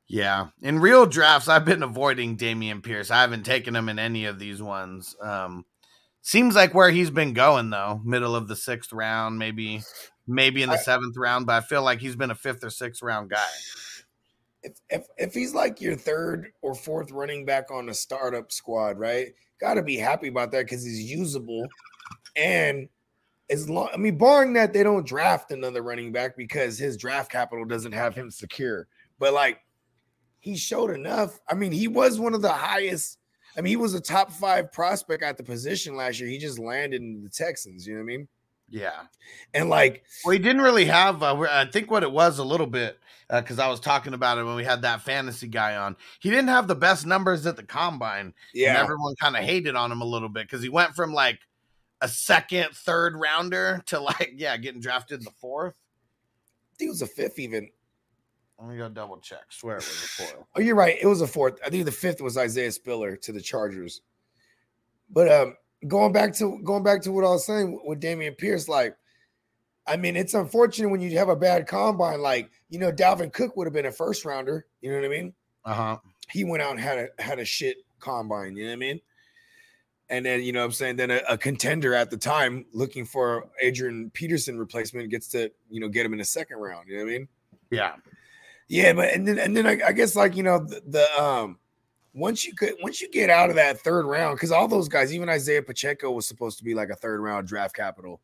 Yeah. 0.08 0.48
In 0.62 0.80
real 0.80 1.06
drafts, 1.06 1.50
I've 1.50 1.66
been 1.66 1.84
avoiding 1.84 2.38
Dameon 2.38 2.82
Pierce. 2.82 3.12
I 3.12 3.20
haven't 3.20 3.44
taken 3.44 3.76
him 3.76 3.90
in 3.90 4.00
any 4.00 4.24
of 4.24 4.40
these 4.40 4.62
ones. 4.62 5.18
Um, 5.22 5.66
seems 6.22 6.56
like 6.56 6.74
where 6.74 6.92
he's 6.92 7.10
been 7.10 7.34
going 7.34 7.72
though, 7.72 8.00
middle 8.06 8.38
of 8.38 8.48
the 8.48 8.56
sixth 8.56 8.94
round, 8.94 9.38
maybe 9.38 9.82
maybe 10.26 10.64
in 10.64 10.70
the 10.70 10.76
I- 10.76 10.84
seventh 10.84 11.18
round, 11.18 11.46
but 11.46 11.62
I 11.62 11.66
feel 11.66 11.84
like 11.84 12.00
he's 12.00 12.16
been 12.16 12.32
a 12.32 12.36
fifth 12.36 12.64
or 12.64 12.70
sixth 12.70 13.02
round 13.02 13.32
guy. 13.32 13.48
If, 14.64 14.80
if 14.90 15.08
if 15.18 15.34
he's 15.34 15.54
like 15.54 15.82
your 15.82 15.98
third 15.98 16.54
or 16.62 16.74
fourth 16.74 17.12
running 17.12 17.46
back 17.46 17.70
on 17.70 17.90
a 17.90 17.94
startup 17.94 18.50
squad, 18.54 18.98
right? 18.98 19.34
Got 19.60 19.74
to 19.74 19.84
be 19.84 19.98
happy 19.98 20.30
about 20.30 20.52
that 20.52 20.66
because 20.68 20.86
he's 20.86 21.12
usable, 21.12 21.68
and 22.38 22.90
as 23.50 23.70
long 23.70 23.90
I 23.94 23.98
mean, 23.98 24.18
barring 24.18 24.54
that 24.54 24.74
they 24.74 24.84
don't 24.84 25.06
draft 25.06 25.52
another 25.52 25.82
running 25.82 26.12
back 26.12 26.38
because 26.38 26.78
his 26.78 26.98
draft 26.98 27.32
capital 27.32 27.66
doesn't 27.66 27.94
have 27.94 28.16
him 28.16 28.30
secure. 28.30 28.88
But 29.20 29.34
like, 29.34 29.60
he 30.40 30.56
showed 30.56 30.92
enough. 30.92 31.40
I 31.50 31.56
mean, 31.56 31.72
he 31.72 31.88
was 31.88 32.20
one 32.20 32.34
of 32.34 32.42
the 32.42 32.52
highest. 32.54 33.20
I 33.58 33.62
mean, 33.62 33.72
he 33.72 33.76
was 33.76 33.94
a 33.94 34.02
top 34.02 34.32
five 34.32 34.72
prospect 34.72 35.24
at 35.24 35.38
the 35.38 35.44
position 35.44 35.96
last 35.96 36.20
year. 36.20 36.30
He 36.30 36.38
just 36.38 36.60
landed 36.60 37.02
in 37.02 37.24
the 37.24 37.30
Texans. 37.30 37.88
You 37.88 37.96
know 37.96 38.00
what 38.00 38.04
I 38.04 38.18
mean? 38.18 38.28
Yeah. 38.70 39.04
And 39.54 39.70
like, 39.70 40.04
Well, 40.24 40.34
he 40.34 40.40
didn't 40.40 40.62
really 40.62 40.86
have. 40.86 41.24
Uh, 41.24 41.48
I 41.50 41.66
think 41.66 41.90
what 41.90 42.04
it 42.04 42.12
was 42.12 42.38
a 42.38 42.44
little 42.44 42.68
bit 42.68 43.00
because 43.30 43.60
I 43.60 43.68
was 43.68 43.80
talking 43.80 44.14
about 44.14 44.38
it 44.38 44.44
when 44.44 44.56
we 44.56 44.64
had 44.64 44.84
that 44.84 45.02
fantasy 45.02 45.48
guy 45.48 45.76
on. 45.76 45.96
He 46.20 46.30
didn't 46.30 46.50
have 46.50 46.68
the 46.68 46.76
best 46.76 47.06
numbers 47.06 47.46
at 47.46 47.56
the 47.56 47.64
combine. 47.64 48.28
And 48.28 48.34
yeah, 48.54 48.80
everyone 48.80 49.16
kind 49.16 49.36
of 49.36 49.44
hated 49.44 49.76
on 49.76 49.92
him 49.92 50.02
a 50.02 50.06
little 50.06 50.30
bit 50.30 50.46
because 50.46 50.62
he 50.62 50.70
went 50.70 50.96
from 50.96 51.14
like 51.14 51.40
a 52.02 52.08
second, 52.08 52.70
third 52.74 53.16
rounder 53.16 53.82
to 53.88 54.00
like, 54.00 54.34
yeah, 54.38 54.58
getting 54.58 54.82
drafted 54.82 55.20
in 55.20 55.26
the 55.26 55.32
fourth. 55.32 55.76
he 56.80 56.88
was 56.88 57.02
a 57.02 57.08
fifth 57.08 57.40
even. 57.40 57.70
Let 58.60 58.70
me 58.70 58.78
go 58.78 58.90
double 58.90 59.18
check. 59.18 59.46
Swear 59.50 59.78
it 59.78 59.86
was 59.86 59.88
a 59.88 60.08
fourth. 60.24 60.48
Oh, 60.56 60.62
you're 60.62 60.76
right. 60.76 60.98
It 61.00 61.06
was 61.06 61.22
a 61.22 61.28
fourth. 61.28 61.60
I 61.66 61.70
think 61.70 61.86
the 61.86 61.92
fifth 61.92 62.22
was 62.22 62.38
Isaiah 62.38 62.72
Spiller 62.72 63.16
to 63.18 63.32
the 63.32 63.42
Chargers. 63.42 64.02
But 65.10 65.32
um, 65.32 65.56
going 65.88 66.12
back 66.12 66.34
to 66.36 66.60
going 66.64 66.84
back 66.84 67.02
to 67.04 67.12
what 67.12 67.24
I 67.24 67.30
was 67.30 67.46
saying 67.46 67.80
with 67.86 68.02
Dameon 68.02 68.38
Pierce, 68.38 68.68
like, 68.68 68.96
I 69.86 69.96
mean, 69.96 70.16
it's 70.18 70.34
unfortunate 70.34 70.90
when 70.90 71.02
you 71.02 71.18
have 71.18 71.30
a 71.30 71.36
bad 71.36 71.68
combine. 71.68 72.22
Like, 72.22 72.50
you 72.70 72.80
know, 72.80 72.92
Dalvin 72.92 73.32
Cook 73.32 73.56
would 73.56 73.68
have 73.68 73.74
been 73.74 73.86
a 73.86 73.92
first 73.92 74.26
rounder. 74.26 74.66
You 74.82 74.92
know 74.92 74.98
what 74.98 75.06
I 75.06 75.10
mean? 75.10 75.34
Uh 75.64 75.74
huh. 75.74 75.98
He 76.30 76.44
went 76.44 76.62
out 76.62 76.72
and 76.72 76.80
had 76.80 76.98
a 76.98 77.22
had 77.22 77.40
a 77.40 77.46
shit 77.46 77.78
combine. 78.00 78.58
You 78.58 78.64
know 78.64 78.70
what 78.72 78.74
I 78.74 78.78
mean? 78.78 79.00
And 80.10 80.26
then 80.26 80.42
you 80.42 80.54
know 80.54 80.60
what 80.60 80.66
I'm 80.68 80.72
saying 80.72 80.96
then 80.96 81.12
a, 81.12 81.22
a 81.30 81.38
contender 81.38 81.94
at 81.94 82.10
the 82.10 82.18
time 82.18 82.66
looking 82.72 83.06
for 83.06 83.50
Adrian 83.62 84.10
Peterson 84.12 84.58
replacement 84.58 85.10
gets 85.10 85.28
to 85.30 85.52
you 85.70 85.82
know 85.82 85.90
get 85.90 86.06
him 86.06 86.14
in 86.14 86.20
the 86.20 86.26
second 86.26 86.58
round. 86.58 86.88
You 86.88 86.98
know 86.98 87.04
what 87.04 87.10
I 87.10 87.18
mean? 87.18 87.28
Yeah. 87.70 87.96
Yeah, 88.70 88.94
but 88.94 89.14
and 89.14 89.28
then 89.28 89.40
and 89.40 89.56
then 89.56 89.66
I, 89.66 89.80
I 89.88 89.92
guess 89.92 90.16
like 90.16 90.36
you 90.36 90.44
know 90.44 90.60
the, 90.60 90.82
the 90.88 91.22
um 91.22 91.58
once 92.14 92.46
you 92.46 92.54
could 92.54 92.74
once 92.82 93.02
you 93.02 93.10
get 93.10 93.30
out 93.30 93.50
of 93.50 93.56
that 93.56 93.80
third 93.80 94.06
round 94.06 94.36
because 94.36 94.52
all 94.52 94.68
those 94.68 94.90
guys, 94.90 95.14
even 95.14 95.30
Isaiah 95.30 95.62
Pacheco 95.62 96.12
was 96.12 96.28
supposed 96.28 96.58
to 96.58 96.64
be 96.64 96.74
like 96.74 96.90
a 96.90 96.96
third 96.96 97.20
round 97.22 97.48
draft 97.48 97.76
capital. 97.76 98.22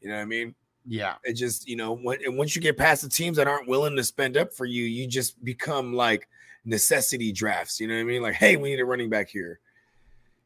You 0.00 0.08
know 0.08 0.16
what 0.16 0.22
I 0.22 0.26
mean? 0.26 0.54
Yeah. 0.86 1.14
It 1.24 1.34
just 1.34 1.68
you 1.68 1.76
know 1.76 1.94
when 1.94 2.18
and 2.24 2.36
once 2.36 2.56
you 2.56 2.62
get 2.62 2.76
past 2.76 3.02
the 3.02 3.08
teams 3.08 3.36
that 3.36 3.48
aren't 3.48 3.68
willing 3.68 3.96
to 3.96 4.04
spend 4.04 4.36
up 4.36 4.52
for 4.52 4.66
you, 4.66 4.84
you 4.84 5.06
just 5.06 5.42
become 5.44 5.94
like 5.94 6.28
necessity 6.64 7.32
drafts. 7.32 7.80
You 7.80 7.88
know 7.88 7.94
what 7.94 8.00
I 8.00 8.04
mean? 8.04 8.22
Like, 8.22 8.34
hey, 8.34 8.56
we 8.56 8.70
need 8.70 8.80
a 8.80 8.84
running 8.84 9.10
back 9.10 9.28
here. 9.28 9.60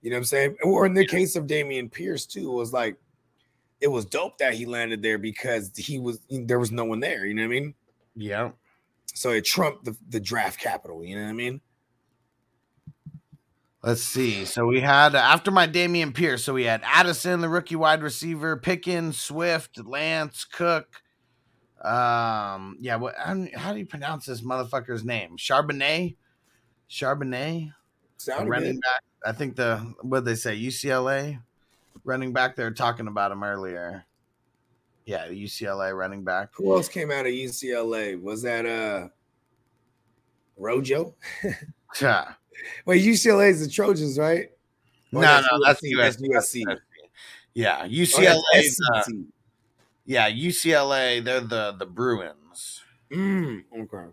You 0.03 0.11
know 0.11 0.17
what 0.17 0.21
I'm 0.21 0.25
saying? 0.25 0.57
Or 0.65 0.85
in 0.85 0.95
the 0.95 1.07
case 1.07 1.37
of 1.37 1.47
Dameon 1.47 1.91
Pierce 1.91 2.27
too, 2.27 2.51
it 2.51 2.55
was 2.55 2.73
like 2.73 2.97
it 3.81 3.89
was 3.89 4.05
dope 4.05 4.39
that 4.39 4.55
he 4.55 4.67
landed 4.67 5.03
there 5.03 5.19
because 5.19 5.73
he 5.77 5.99
was 5.99 6.21
there 6.29 6.59
was 6.59 6.73
no 6.73 6.85
one 6.85 7.01
there. 7.01 7.25
You 7.25 7.35
know 7.35 7.43
what 7.43 7.57
I 7.57 7.61
mean? 7.61 7.75
Yeah. 8.15 8.51
So 9.15 9.31
it 9.31 9.45
trumped 9.45 9.85
the, 9.85 9.97
the 10.09 10.21
draft 10.21 10.59
capital. 10.59 11.05
You 11.05 11.17
know 11.17 11.23
what 11.23 11.31
I 11.31 11.35
mean? 11.35 11.61
Let's 13.83 14.03
see. 14.03 14.45
So 14.45 14.67
we 14.67 14.81
had 14.81 15.15
after 15.15 15.51
my 15.51 15.67
Damian 15.67 16.13
Pierce. 16.13 16.45
So 16.45 16.55
we 16.55 16.65
had 16.65 16.83
Addison, 16.85 17.41
the 17.41 17.49
rookie 17.49 17.77
wide 17.77 18.03
receiver, 18.03 18.57
Pickens, 18.57 19.21
Swift, 19.21 19.85
Lance, 19.85 20.45
Cook. 20.45 21.03
Um, 21.83 22.77
yeah. 22.81 22.97
What? 22.97 23.17
How, 23.17 23.45
how 23.57 23.73
do 23.73 23.81
you 23.81 23.87
pronounce 23.87 24.27
this 24.27 24.41
motherfucker's 24.41 25.05
name? 25.05 25.37
Charbonnet. 25.37 26.17
Charbonnet. 26.89 27.73
The 28.25 28.33
Sounded 28.33 28.51
running 28.51 28.73
good. 28.75 28.81
back. 28.83 29.03
I 29.25 29.33
think 29.33 29.57
the 29.57 29.79
what 30.03 30.25
they 30.25 30.35
say 30.35 30.57
UCLA 30.59 31.41
running 32.05 32.33
back. 32.33 32.57
They 32.57 32.65
were 32.65 32.71
talking 32.71 33.07
about 33.09 33.33
him 33.33 33.43
earlier. 33.43 34.05
Yeah, 35.07 35.27
UCLA 35.29 35.97
running 35.97 36.23
back. 36.25 36.51
Who 36.55 36.73
else 36.75 36.89
came 36.89 37.11
out 37.11 37.27
of 37.27 37.33
UCLA? 37.33 38.21
Was 38.21 38.43
that 38.43 38.67
uh 38.67 39.09
Rojo? 40.57 41.15
Yeah. 42.01 42.33
Wait, 42.87 43.05
UCLA 43.05 43.51
is 43.51 43.61
the 43.67 43.71
Trojans, 43.71 44.19
right? 44.19 44.51
No, 45.13 45.19
Or 45.21 45.23
no, 45.43 45.63
that's 45.63 45.83
USC, 45.83 45.99
US. 46.01 46.17
That's 46.17 46.55
USC. 46.57 46.77
Yeah, 47.53 47.81
Oh, 47.83 47.87
UCLA. 47.87 48.39
uh, 48.95 49.03
yeah, 50.07 50.31
UCLA. 50.31 51.23
They're 51.23 51.41
the 51.43 51.73
the 51.79 51.85
Bruins. 51.85 52.81
Mm, 53.13 53.65
okay. 53.79 54.11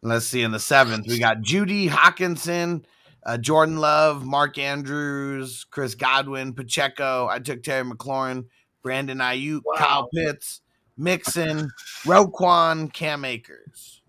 Let's 0.00 0.24
see. 0.24 0.40
In 0.42 0.52
the 0.52 0.58
seventh, 0.58 1.06
we 1.06 1.18
got 1.18 1.42
Judy 1.42 1.86
Hockenson, 1.90 2.84
uh, 3.26 3.36
Jordan 3.36 3.76
Love, 3.78 4.24
Mark 4.24 4.56
Andrews, 4.56 5.66
Chris 5.70 5.94
Godwin, 5.94 6.54
Pacheco. 6.54 7.26
I 7.28 7.40
took 7.40 7.62
Terry 7.62 7.84
McLaurin, 7.84 8.46
Brandon 8.82 9.18
Aiyuk, 9.18 9.60
Kyle 9.76 10.08
Pitts, 10.14 10.60
Mixon, 10.96 11.68
Roquan, 12.04 12.92
Cam 12.92 13.24
Akers. 13.24 14.00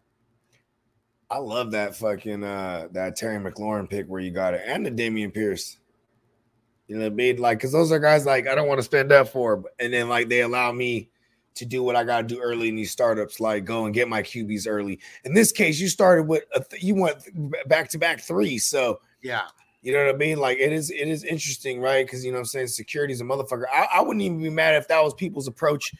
I 1.30 1.40
love 1.40 1.72
that 1.72 1.96
fucking 1.96 2.44
uh 2.44 2.88
that 2.94 3.18
Terry 3.18 3.38
McLaurin 3.38 3.90
pick 3.90 4.06
where 4.08 4.22
you 4.22 4.32
got 4.32 4.54
it, 4.54 4.62
and 4.66 4.86
the 4.86 4.92
Dameon 4.92 5.34
Pierce. 5.34 5.78
You 6.88 6.96
know 6.96 7.04
what 7.04 7.12
I 7.12 7.16
mean? 7.16 7.38
Like, 7.38 7.60
cause 7.60 7.74
those 7.74 7.92
are 7.92 8.00
guys 8.00 8.26
like 8.26 8.48
I 8.48 8.56
don't 8.56 8.68
want 8.70 8.78
to 8.80 8.84
spend 8.84 9.12
up 9.12 9.28
for, 9.28 9.58
but- 9.58 9.74
and 9.80 9.92
then 9.94 10.08
like 10.08 10.30
they 10.30 10.42
allow 10.42 10.72
me 10.72 11.10
to 11.56 11.66
do 11.66 11.82
what 11.84 11.96
I 11.96 12.04
got 12.04 12.22
to 12.22 12.28
do 12.36 12.40
early 12.40 12.70
in 12.70 12.76
these 12.76 12.92
startups, 12.92 13.40
like 13.40 13.66
go 13.66 13.86
and 13.86 13.94
get 13.94 14.08
my 14.08 14.22
QBs 14.22 14.68
early. 14.70 15.00
In 15.26 15.34
this 15.34 15.52
case, 15.52 15.80
you 15.82 15.90
started 15.90 16.28
with 16.28 16.44
a 16.56 16.62
th- 16.64 16.82
you 16.84 16.96
went 16.96 17.18
back 17.68 17.90
to 17.90 17.98
back 17.98 18.22
three, 18.22 18.58
so 18.58 19.02
Yeah, 19.28 19.44
you 19.82 19.94
know 19.94 20.06
what 20.06 20.16
I 20.16 20.18
mean? 20.18 20.38
Like 20.38 20.58
it 20.58 20.74
is 20.74 20.90
it 20.90 21.08
is 21.08 21.24
interesting, 21.24 21.80
right? 21.80 22.06
Because 22.06 22.26
you 22.26 22.32
know 22.32 22.38
what 22.38 22.42
I'm 22.42 22.46
saying 22.46 22.68
security's 22.68 23.22
a 23.22 23.24
motherfucker. 23.24 23.66
I, 23.74 23.88
I 23.96 24.02
wouldn't 24.02 24.24
even 24.24 24.42
be 24.42 24.50
mad 24.50 24.76
if 24.76 24.88
that 24.88 25.04
was 25.04 25.14
people's 25.14 25.48
approach 25.48 25.94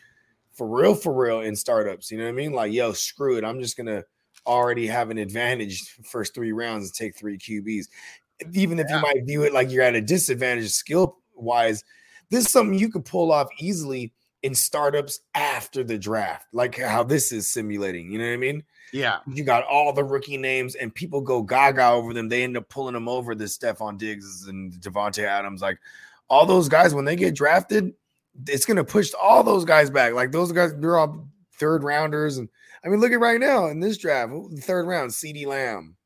for 0.54 0.68
real, 0.68 0.96
for 0.96 1.14
real 1.14 1.42
in 1.42 1.56
startups. 1.56 2.10
You 2.10 2.18
know 2.18 2.24
what 2.24 2.32
I 2.32 2.34
mean? 2.34 2.54
Like, 2.54 2.74
yo, 2.74 2.94
screw 2.94 3.38
it. 3.38 3.44
I'm 3.44 3.62
just 3.62 3.78
gonna 3.78 4.04
already 4.46 4.88
have 4.88 5.10
an 5.10 5.18
advantage 5.18 5.98
first 6.04 6.34
three 6.34 6.52
rounds 6.52 6.86
and 6.86 6.94
take 6.94 7.16
three 7.16 7.38
QBs. 7.38 7.86
Even 8.54 8.80
if 8.80 8.88
you 8.90 9.00
might 9.00 9.26
view 9.26 9.44
it 9.44 9.54
like 9.54 9.72
you're 9.72 9.84
at 9.84 9.96
a 9.96 10.02
disadvantage 10.02 10.70
skill 10.70 11.18
wise, 11.36 11.84
this 12.30 12.46
is 12.46 12.52
something 12.52 12.78
you 12.78 12.90
could 12.90 13.06
pull 13.06 13.32
off 13.32 13.48
easily 13.60 14.14
in 14.44 14.56
startups 14.56 15.20
after 15.36 15.84
the 15.84 15.98
draft, 15.98 16.48
like 16.54 16.78
how 16.78 17.04
this 17.04 17.32
is 17.32 17.52
simulating. 17.52 18.12
You 18.12 18.20
know 18.20 18.28
what 18.28 18.34
I 18.34 18.38
mean? 18.38 18.64
yeah, 18.94 19.20
you 19.28 19.44
got 19.44 19.66
all 19.66 19.92
the 19.92 20.04
rookie 20.04 20.38
names 20.38 20.76
and 20.76 20.94
people 20.94 21.22
go 21.22 21.42
gaga 21.42 21.90
over 21.90 22.14
them. 22.14 22.30
They 22.30 22.44
end 22.44 22.58
up 22.58 22.70
pulling 22.70 22.94
them 22.94 23.10
over 23.10 23.36
the 23.36 23.46
Stefon 23.46 23.98
Diggs 23.98 24.48
and 24.48 24.74
Davante 24.74 25.24
Adams. 25.24 25.62
Like 25.62 25.80
all 26.30 26.46
those 26.46 26.70
guys, 26.70 26.94
when 26.94 27.06
they 27.06 27.16
get 27.16 27.36
drafted, 27.36 27.94
it's 28.48 28.66
gonna 28.66 28.84
push 28.84 29.12
all 29.22 29.44
those 29.44 29.66
guys 29.66 29.90
back. 29.90 30.14
Like 30.14 30.32
those 30.32 30.52
guys, 30.52 30.74
they're 30.78 30.98
all 30.98 31.28
third 31.56 31.84
rounders. 31.84 32.38
And 32.38 32.48
I 32.84 32.88
mean, 32.88 33.00
look 33.00 33.12
at 33.12 33.20
right 33.20 33.40
now 33.40 33.68
in 33.68 33.80
this 33.80 33.98
draft, 33.98 34.32
third 34.62 34.88
round, 34.88 35.12
CeeDee 35.12 35.48
Lamb. 35.48 35.97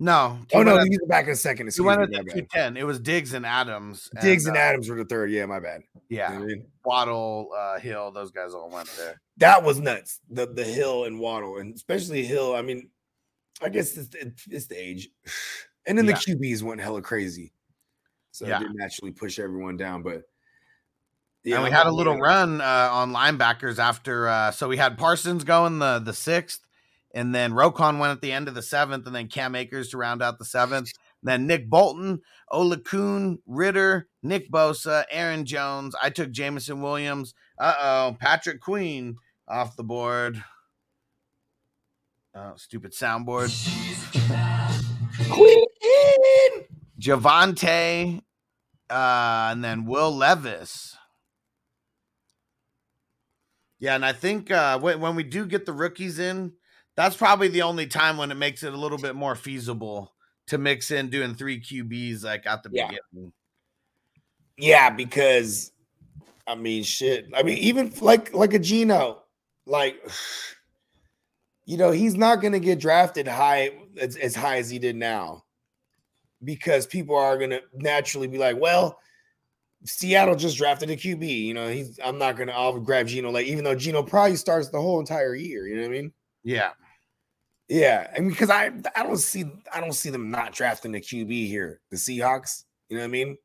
No. 0.00 0.38
Oh 0.52 0.62
no, 0.62 0.78
he's 0.84 0.98
back 1.08 1.26
in 1.26 1.32
a 1.32 1.36
second. 1.36 1.72
He 1.72 1.80
went 1.80 2.02
at 2.02 2.10
the 2.10 2.24
two 2.32 2.46
ten. 2.50 2.76
It 2.76 2.84
was 2.84 2.98
Diggs 3.00 3.32
and 3.34 3.46
Adams. 3.46 4.08
Diggs 4.20 4.46
and 4.46 4.56
uh, 4.56 4.60
Adams 4.60 4.88
were 4.88 4.96
the 4.96 5.04
third. 5.04 5.30
Yeah, 5.30 5.46
my 5.46 5.60
bad. 5.60 5.82
You 6.08 6.18
know 6.18 6.24
Yeah, 6.24 6.30
I 6.32 6.38
mean? 6.38 6.66
Waddle, 6.84 7.50
uh, 7.56 7.78
Hill. 7.78 8.10
Those 8.12 8.30
guys 8.30 8.52
all 8.54 8.68
went 8.70 8.88
there. 8.98 9.20
that 9.38 9.62
was 9.62 9.78
nuts. 9.80 10.20
The 10.30 10.46
the 10.46 10.64
Hill 10.64 11.04
and 11.04 11.18
Waddle, 11.20 11.58
and 11.58 11.74
especially 11.74 12.24
Hill. 12.24 12.54
I 12.54 12.62
mean, 12.62 12.88
I 13.62 13.68
guess 13.68 13.96
it's, 13.96 14.14
it's 14.50 14.66
the 14.66 14.76
age, 14.76 15.08
and 15.86 15.96
then 15.96 16.06
Yeah. 16.06 16.14
the 16.14 16.34
QBs 16.36 16.62
went 16.62 16.80
hella 16.80 17.00
crazy, 17.02 17.52
so 18.32 18.46
Yeah. 18.46 18.58
did 18.58 18.74
naturally 18.74 19.12
push 19.12 19.38
everyone 19.38 19.76
down. 19.76 20.02
But 20.02 20.22
and 21.46 21.62
we 21.62 21.70
had 21.70 21.86
a 21.86 21.92
little 21.92 22.18
run 22.18 22.60
uh, 22.60 22.88
on 22.90 23.12
linebackers 23.12 23.78
after. 23.78 24.26
Uh, 24.28 24.50
so 24.50 24.66
we 24.66 24.76
had 24.78 24.96
Parsons 24.98 25.44
going 25.44 25.78
the 25.78 25.98
the 26.00 26.12
sixth, 26.14 26.63
and 27.14 27.34
then 27.34 27.52
Roquan 27.52 27.98
went 27.98 28.10
at 28.10 28.20
the 28.20 28.32
end 28.32 28.48
of 28.48 28.54
the 28.54 28.62
seventh, 28.62 29.06
and 29.06 29.14
then 29.14 29.28
Cam 29.28 29.54
Akers 29.54 29.88
to 29.90 29.96
round 29.96 30.22
out 30.22 30.38
the 30.38 30.44
seventh. 30.44 30.92
Then 31.22 31.46
Nick 31.46 31.70
Bolton, 31.70 32.20
Ola 32.50 32.76
Kuhn, 32.76 33.38
Ridder, 33.46 34.08
Nick 34.22 34.50
Bosa, 34.50 35.04
Aaron 35.10 35.46
Jones. 35.46 35.94
I 36.02 36.10
took 36.10 36.30
Jameson 36.30 36.82
Williams. 36.82 37.32
Uh 37.58 37.74
oh, 37.80 38.16
Patrick 38.20 38.60
Queen 38.60 39.16
off 39.48 39.76
the 39.76 39.84
board. 39.84 40.42
Oh, 42.34 42.54
stupid 42.56 42.92
soundboard. 42.92 43.50
Queen. 45.30 45.64
Javonte, 47.00 48.20
uh, 48.90 49.48
and 49.52 49.62
then 49.62 49.84
Will 49.84 50.14
Levis. 50.14 50.96
Yeah, 53.78 53.94
and 53.94 54.04
I 54.04 54.12
think 54.12 54.50
uh, 54.50 54.78
when, 54.78 55.00
when 55.00 55.14
we 55.14 55.22
do 55.22 55.44
get 55.46 55.66
the 55.66 55.72
rookies 55.72 56.18
in, 56.18 56.52
that's 56.96 57.16
probably 57.16 57.48
the 57.48 57.62
only 57.62 57.86
time 57.86 58.16
when 58.16 58.30
it 58.30 58.36
makes 58.36 58.62
it 58.62 58.72
a 58.72 58.76
little 58.76 58.98
bit 58.98 59.14
more 59.14 59.34
feasible 59.34 60.12
to 60.46 60.58
mix 60.58 60.90
in 60.90 61.10
doing 61.10 61.34
three 61.34 61.60
QBs 61.60 62.22
like 62.24 62.46
at 62.46 62.62
the 62.62 62.70
Yeah. 62.72 62.88
beginning. 62.88 63.32
Yeah, 64.56 64.90
because 64.90 65.72
I 66.46 66.54
mean, 66.54 66.84
shit. 66.84 67.26
I 67.34 67.42
mean, 67.42 67.58
even 67.58 67.92
like 68.00 68.32
like 68.34 68.54
a 68.54 68.58
Geno, 68.58 69.22
like 69.66 69.96
you 71.64 71.76
know, 71.76 71.90
he's 71.90 72.14
not 72.14 72.40
going 72.40 72.52
to 72.52 72.60
get 72.60 72.78
drafted 72.78 73.26
high 73.26 73.70
as, 73.98 74.16
as 74.16 74.34
high 74.34 74.58
as 74.58 74.68
he 74.68 74.78
did 74.78 74.96
now, 74.96 75.44
because 76.42 76.86
people 76.86 77.16
are 77.16 77.38
going 77.38 77.50
to 77.50 77.62
naturally 77.74 78.26
be 78.28 78.38
like, 78.38 78.58
well. 78.60 78.98
Seattle 79.86 80.34
just 80.34 80.56
drafted 80.56 80.88
a 80.88 80.96
QB. 80.96 81.28
You 81.28 81.52
know, 81.52 81.68
he's. 81.68 82.00
I'm 82.02 82.16
not 82.16 82.38
gonna. 82.38 82.52
I'll 82.52 82.80
grab 82.80 83.06
Geno 83.06 83.30
late, 83.30 83.48
even 83.48 83.64
though 83.64 83.74
Geno 83.74 84.02
probably 84.02 84.36
starts 84.36 84.70
the 84.70 84.80
whole 84.80 84.98
entire 84.98 85.34
year. 85.34 85.66
You 85.68 85.76
know 85.76 85.82
what 85.82 85.88
I 85.88 85.90
mean? 85.90 86.12
Yeah. 86.42 86.70
Yeah, 87.68 88.10
I 88.14 88.20
mean, 88.20 88.30
because 88.30 88.50
I 88.50 88.70
I 88.94 89.02
don't 89.02 89.16
see 89.16 89.44
I 89.72 89.80
don't 89.80 89.92
see 89.92 90.10
them 90.10 90.30
not 90.30 90.52
drafting 90.52 90.92
the 90.92 91.00
QB 91.00 91.48
here. 91.48 91.80
The 91.90 91.96
Seahawks. 91.96 92.64
You 92.88 92.96
know 92.96 93.02
what 93.02 93.08
I 93.08 93.10
mean? 93.10 93.38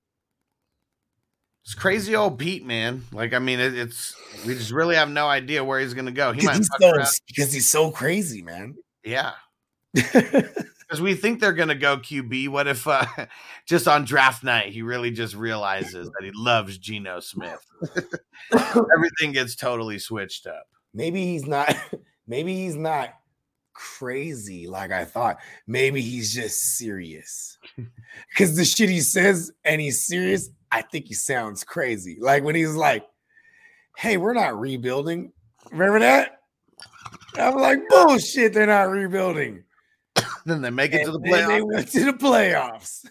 It's 1.63 1.73
crazy 1.73 2.15
old 2.15 2.39
Pete, 2.39 2.65
man. 2.65 3.03
Like, 3.11 3.33
I 3.33 3.39
mean, 3.39 3.59
it, 3.59 3.77
it's 3.77 4.15
we 4.45 4.55
just 4.55 4.71
really 4.71 4.95
have 4.95 5.09
no 5.09 5.27
idea 5.27 5.63
where 5.63 5.79
he's 5.79 5.93
gonna 5.93 6.11
go. 6.11 6.31
He 6.31 6.45
might 6.45 6.57
Because 6.57 6.57
he's, 6.57 6.69
so, 6.79 7.23
because 7.27 7.53
he's 7.53 7.69
so 7.69 7.91
crazy, 7.91 8.41
man. 8.41 8.75
Yeah. 9.03 9.31
Because 10.89 11.01
we 11.03 11.13
think 11.13 11.39
they're 11.39 11.53
gonna 11.53 11.75
go 11.75 11.97
QB. 11.97 12.49
What 12.49 12.65
if 12.65 12.87
uh, 12.87 13.05
just 13.67 13.87
on 13.87 14.05
draft 14.05 14.43
night 14.43 14.73
he 14.73 14.81
really 14.81 15.11
just 15.11 15.35
realizes 15.35 16.09
that 16.09 16.23
he 16.23 16.31
loves 16.33 16.79
Geno 16.79 17.19
Smith? 17.19 17.63
Everything 18.51 19.31
gets 19.31 19.55
totally 19.55 19.99
switched 19.99 20.47
up. 20.47 20.65
maybe 20.95 21.23
he's 21.25 21.45
not. 21.45 21.75
Maybe 22.25 22.55
he's 22.55 22.75
not 22.75 23.13
crazy 23.79 24.67
like 24.67 24.91
I 24.91 25.05
thought. 25.05 25.37
Maybe 25.65 26.01
he's 26.01 26.33
just 26.33 26.77
serious. 26.77 27.57
Because 28.29 28.55
the 28.55 28.65
shit 28.65 28.89
he 28.89 28.99
says 28.99 29.51
and 29.63 29.79
he's 29.79 30.05
serious, 30.05 30.49
I 30.71 30.81
think 30.81 31.05
he 31.07 31.13
sounds 31.13 31.63
crazy. 31.63 32.17
Like 32.19 32.43
when 32.43 32.55
he's 32.55 32.75
like, 32.75 33.05
"Hey, 33.97 34.17
we're 34.17 34.33
not 34.33 34.59
rebuilding." 34.59 35.31
Remember 35.71 35.99
that? 35.99 36.41
I'm 37.35 37.55
like, 37.55 37.79
bullshit. 37.89 38.53
They're 38.53 38.65
not 38.65 38.89
rebuilding. 38.89 39.63
Then 40.45 40.61
they 40.61 40.69
make 40.69 40.93
it 40.93 41.05
to 41.05 41.11
the 41.11 41.19
playoffs. 41.19 41.47
They 41.47 41.61
went 41.61 41.87
to 41.89 42.05
the 42.05 42.13
playoffs. 42.13 43.05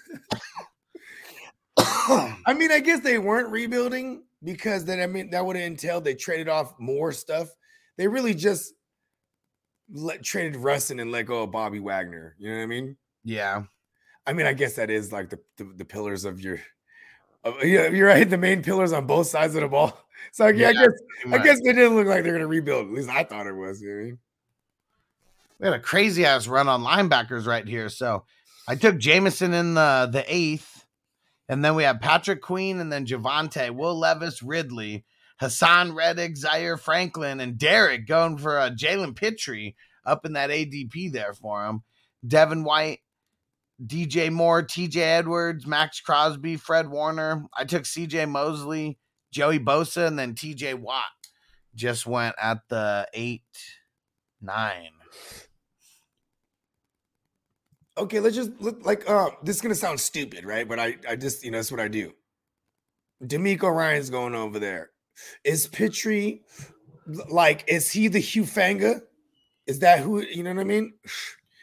I 2.47 2.55
mean, 2.55 2.73
I 2.73 2.81
guess 2.81 3.01
they 3.01 3.19
weren't 3.19 3.49
rebuilding 3.49 4.25
because 4.45 4.85
then 4.85 5.01
I 5.01 5.07
mean 5.07 5.31
that 5.31 5.45
would 5.45 5.57
have 5.57 5.65
entailed 5.65 6.05
they 6.05 6.15
traded 6.15 6.49
off 6.49 6.75
more 6.79 7.13
stuff. 7.13 7.49
They 7.97 8.07
really 8.07 8.35
just 8.35 8.75
let, 9.93 10.23
traded 10.23 10.61
Russin 10.61 11.01
and 11.01 11.11
let 11.11 11.27
go 11.27 11.43
of 11.43 11.51
Bobby 11.51 11.81
Wagner. 11.81 12.35
You 12.39 12.51
know 12.51 12.57
what 12.57 12.63
I 12.63 12.67
mean? 12.67 12.97
yeah, 13.25 13.63
I 14.27 14.33
mean, 14.33 14.47
I 14.47 14.53
guess 14.53 14.75
that 14.75 14.91
is 14.91 15.13
like 15.13 15.31
the 15.31 15.39
the, 15.57 15.65
the 15.65 15.85
pillars 15.85 16.25
of 16.25 16.41
your. 16.41 16.61
Of, 17.45 17.63
yeah, 17.63 17.89
you're 17.89 18.09
right. 18.09 18.29
The 18.29 18.37
main 18.37 18.63
pillars 18.63 18.93
on 18.93 19.07
both 19.07 19.29
sides 19.29 19.55
of 19.55 19.63
the 19.63 19.69
ball. 19.69 19.99
So 20.33 20.49
yeah, 20.49 20.71
I 20.71 20.73
guess 20.73 20.93
I 21.31 21.39
guess 21.39 21.61
they 21.65 21.73
didn't 21.73 21.95
look 21.95 22.09
like 22.09 22.25
they're 22.25 22.33
gonna 22.33 22.49
rebuild. 22.49 22.89
At 22.89 22.93
least 22.93 23.09
I 23.09 23.23
thought 23.23 23.47
it 23.47 23.55
was. 23.55 23.81
You 23.81 23.89
know 23.89 23.95
what 23.95 24.01
I 24.01 24.05
mean? 24.07 24.19
we 25.59 25.67
had 25.67 25.75
a 25.75 25.81
crazy 25.81 26.25
ass 26.25 26.47
run 26.47 26.69
on 26.69 26.83
linebackers 26.83 27.47
right 27.47 27.67
here. 27.67 27.89
So 27.89 28.25
I 28.67 28.75
took 28.75 28.99
Jameson 28.99 29.55
in 29.55 29.75
the 29.75 30.09
the 30.11 30.25
eighth, 30.27 30.87
and 31.49 31.65
then 31.65 31.75
we 31.75 31.85
have 31.85 32.01
Patrick 32.01 32.43
Queen, 32.43 32.81
and 32.81 32.93
then 32.93 33.07
Javonte, 33.07 33.71
Will 33.71 33.99
Levis, 33.99 34.43
Ridley, 34.43 35.05
Haason 35.41 35.95
Reddick, 35.95 36.37
Zaire 36.37 36.77
Franklin, 36.77 37.41
and 37.41 37.59
Derek 37.59 38.07
going 38.07 38.39
for 38.39 38.59
uh, 38.59 38.71
Jalen 38.71 39.15
Pitre 39.15 39.75
up 40.05 40.25
in 40.25 40.33
that 40.33 40.51
ADP 40.51 41.13
there 41.13 41.33
for 41.33 41.65
him. 41.65 41.83
Devin 42.27 42.65
White, 42.65 43.01
DJ 43.85 44.33
Moore, 44.33 44.63
TJ 44.63 44.97
Edwards, 44.97 45.67
Maxx 45.67 46.01
Crosby, 46.01 46.57
Fred 46.57 46.89
Warner. 46.89 47.45
I 47.57 47.65
took 47.65 47.85
CJ 47.85 48.29
Mosley, 48.29 48.99
Joey 49.33 49.61
Bosa, 49.61 50.07
and 50.07 50.19
then 50.19 50.35
TJ 50.35 50.75
Watt. 50.75 51.05
Just 51.75 52.07
went 52.07 52.35
at 52.41 52.59
the 52.69 53.07
eight, 53.15 53.43
nine. 54.41 54.91
Okay, 57.97 58.21
let's 58.21 58.37
just 58.37 58.53
look 58.61 58.85
like 58.85 59.09
uh 59.11 59.31
this 59.43 59.57
is 59.57 59.63
gonna 59.63 59.75
sound 59.75 60.01
stupid, 60.01 60.45
right? 60.45 60.69
But 60.69 60.79
I 60.79 60.97
I 61.09 61.17
just 61.17 61.45
you 61.45 61.51
know 61.51 61.59
that's 61.59 61.71
what 61.71 61.81
I 61.81 61.89
do. 61.89 62.13
DeMeco 63.23 63.75
Ryans 63.75 64.11
going 64.11 64.35
over 64.35 64.59
there. 64.59 64.91
Is 65.45 65.67
Pitre 65.67 66.39
like 67.31 67.65
is 67.69 67.91
he 67.91 68.09
the 68.09 68.19
Hufanga? 68.21 69.01
Is 69.67 69.81
that 69.81 70.01
who 70.01 70.21
you 70.23 70.43
know 70.43 70.55
what 70.55 70.61
I 70.61 70.65
mean? 70.65 70.95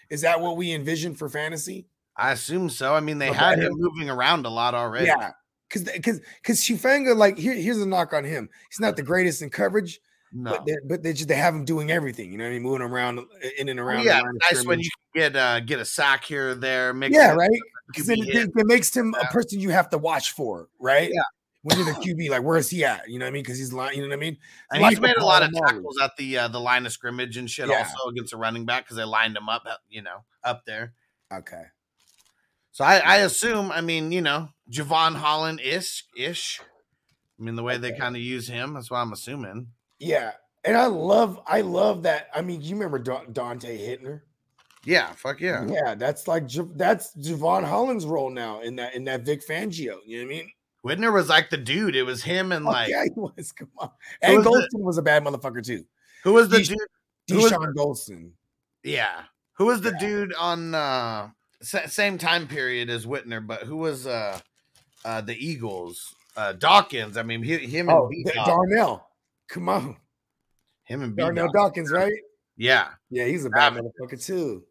Is 0.10 0.22
that 0.22 0.40
what 0.42 0.58
we 0.58 0.72
envision 0.74 1.16
for 1.16 1.30
fantasy? 1.30 1.88
I 2.18 2.32
assume 2.32 2.70
so. 2.70 2.94
I 2.94 3.00
mean, 3.02 3.18
they 3.18 3.30
Okay. 3.30 3.38
had 3.40 3.60
him 3.60 3.74
moving 3.76 4.10
around 4.10 4.46
a 4.46 4.50
lot 4.50 4.74
already. 4.74 5.08
Yeah. 5.08 5.32
Cause 5.70 5.84
because 5.84 6.22
because 6.42 6.62
Hufanga, 6.62 7.16
like 7.18 7.38
here, 7.38 7.54
here's 7.54 7.80
a 7.82 7.86
knock 7.86 8.14
on 8.14 8.24
him. 8.24 8.50
He's 8.70 8.80
not 8.80 8.96
the 8.96 9.02
greatest 9.02 9.42
in 9.42 9.50
coverage, 9.50 10.00
No. 10.32 10.52
but 10.52 10.66
they 10.66 10.76
but 10.88 11.04
they 11.04 11.12
just 11.12 11.28
they 11.28 11.36
have 11.36 11.54
him 11.56 11.66
doing 11.66 11.92
everything. 11.92 12.32
You 12.32 12.38
know 12.38 12.44
what 12.46 12.52
I 12.52 12.54
mean? 12.54 12.62
Moving 12.64 12.82
around 12.84 13.20
in 13.58 13.68
and 13.70 13.80
around. 13.80 14.06
yeah, 14.06 14.22
nice 14.52 14.64
when 14.66 14.80
you 14.80 14.90
get 15.16 15.36
uh 15.36 15.60
get 15.62 15.80
a 15.80 15.86
sack 15.86 16.24
here 16.24 16.52
or 16.52 16.56
there. 16.56 16.96
Yeah, 17.10 17.34
it 17.34 17.36
right. 17.36 17.50
with 17.50 17.96
'Cause 17.96 18.06
QB 18.08 18.34
then 18.34 18.44
it, 18.44 18.52
it 18.56 18.66
makes 18.68 18.96
him 18.96 19.16
a 19.20 19.26
person 19.26 19.60
you 19.60 19.70
have 19.72 19.90
to 19.90 19.98
watch 19.98 20.32
for, 20.32 20.70
right? 20.80 21.10
Yeah. 21.12 21.22
When 21.66 21.80
you're 21.80 21.88
the 21.88 21.94
QB, 21.94 22.30
like 22.30 22.44
where's 22.44 22.70
he 22.70 22.86
at? 22.86 23.10
You 23.10 23.18
know 23.18 23.26
what 23.26 23.30
I 23.30 23.32
mean? 23.32 23.42
Because 23.42 23.58
he's 23.58 23.74
lying. 23.74 23.98
You 23.98 24.04
know 24.04 24.10
what 24.10 24.18
I 24.18 24.20
mean? 24.20 24.38
And 24.70 24.84
Like 24.84 24.92
he's 24.92 25.00
made 25.00 25.18
a 25.18 25.26
lot 25.26 25.42
of 25.42 25.52
tackles 25.52 25.98
at 26.00 26.12
the 26.16 26.38
uh, 26.38 26.48
the 26.48 26.60
line 26.60 26.86
of 26.86 26.92
scrimmage 26.92 27.38
and 27.38 27.50
shit. 27.50 27.68
Yeah. 27.68 27.80
Also 27.80 28.10
against 28.10 28.34
a 28.34 28.38
running 28.38 28.66
back 28.66 28.86
because 28.86 28.98
they 28.98 29.04
lined 29.04 29.36
him 29.36 29.50
up, 29.50 29.64
uh, 29.66 29.74
you 29.90 30.04
know, 30.04 30.24
up 30.44 30.64
there. 30.66 30.94
Okay. 31.34 31.64
So 32.72 32.84
I, 32.84 32.98
I 32.98 33.16
assume, 33.18 33.72
I 33.72 33.82
mean, 33.82 34.12
you 34.12 34.22
know, 34.22 34.50
Jevon 34.70 35.16
Holland 35.16 35.60
ish 35.60 36.06
ish. 36.16 36.62
I 37.40 37.44
mean, 37.44 37.56
the 37.56 37.64
way 37.64 37.78
they 37.78 37.94
kind 37.94 38.16
of 38.16 38.22
use 38.22 38.48
him, 38.48 38.76
that's 38.76 38.92
what 38.92 38.98
I'm 38.98 39.12
assuming. 39.12 39.70
Yeah, 39.98 40.34
and 40.64 40.78
I 40.78 40.86
love, 40.86 41.40
I 41.48 41.62
love 41.62 42.04
that. 42.04 42.28
I 42.36 42.42
mean, 42.42 42.62
you 42.62 42.76
remember 42.76 43.00
Da- 43.00 43.26
Donte 43.26 43.80
Whitner? 43.80 44.22
Yeah, 44.86 45.14
fuck 45.14 45.42
yeah. 45.42 45.66
Yeah, 45.68 45.96
that's 45.96 46.28
like 46.28 46.48
that's 46.76 47.16
Jevon 47.16 47.64
Holland's 47.64 48.06
role 48.06 48.30
now 48.30 48.62
in 48.62 48.76
that 48.76 48.94
in 48.94 49.06
that 49.06 49.26
Vic 49.26 49.42
Fangio. 49.48 49.98
You 50.06 50.20
know 50.20 50.26
what 50.28 50.36
I 50.36 50.38
mean? 50.38 50.52
Whitner 50.86 51.12
was 51.12 51.30
like 51.30 51.50
the 51.50 51.58
dude. 51.58 51.96
It 51.96 52.04
was 52.04 52.22
him 52.24 52.52
and 52.52 52.64
like 52.64 52.90
yeah, 52.90 53.04
he 53.14 53.20
was. 53.20 53.52
Come 53.52 53.70
on, 53.80 53.90
and 54.22 54.38
was 54.38 54.44
the- 54.46 54.50
Goldson 54.78 54.84
was 54.84 54.98
a 54.98 55.02
bad 55.02 55.24
motherfucker 55.24 55.66
too. 55.66 55.84
who 56.24 56.34
was 56.34 56.50
the 56.50 56.58
Desha- 56.60 56.76
dude? 57.28 57.38
Was 57.44 57.52
Dashon 57.52 57.74
Goldson. 57.74 58.30
Yeah, 58.84 59.24
who 59.54 59.66
was 59.66 59.82
the 59.82 59.92
Yeah. 59.94 60.00
dude 60.00 60.34
on 60.36 60.76
uh 60.76 61.30
sa- 61.62 61.88
same 61.88 62.18
time 62.20 62.48
period 62.48 62.90
as 62.90 63.06
Whitner? 63.08 63.46
But 63.46 63.64
who 63.64 63.78
was 63.78 64.06
uh 64.06 64.40
uh 65.04 65.22
the 65.22 65.36
Eagles? 65.36 66.14
Uh 66.38 66.54
Dawkins. 66.54 67.18
I 67.18 67.24
mean, 67.24 67.42
he, 67.42 67.58
him 67.58 67.90
and 67.90 67.98
Oh, 67.98 68.08
B 68.10 68.24
Darnell. 68.46 69.08
Come 69.50 69.70
on, 69.70 69.98
him 70.84 71.02
and 71.02 71.16
B 71.16 71.22
Darnell 71.24 71.50
Dawkins, 71.52 71.92
right? 71.92 72.14
Yeah, 72.58 72.90
Yeah, 73.10 73.26
he's 73.26 73.44
a 73.46 73.50
bad 73.50 73.74
motherfucker 73.74 74.24
too. 74.24 74.64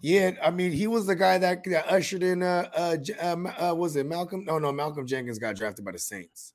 Yeah, 0.00 0.32
I 0.42 0.50
mean, 0.50 0.70
he 0.70 0.86
was 0.86 1.06
the 1.06 1.16
guy 1.16 1.38
that, 1.38 1.64
that 1.64 1.88
ushered 1.88 2.22
in. 2.22 2.42
Uh, 2.42 2.68
uh, 2.74 2.96
uh, 3.20 3.70
uh, 3.70 3.74
was 3.74 3.96
it 3.96 4.06
Malcolm? 4.06 4.44
No, 4.44 4.58
no, 4.58 4.70
Malcolm 4.70 5.06
Jenkins 5.06 5.38
got 5.38 5.56
drafted 5.56 5.84
by 5.84 5.92
the 5.92 5.98
Saints. 5.98 6.52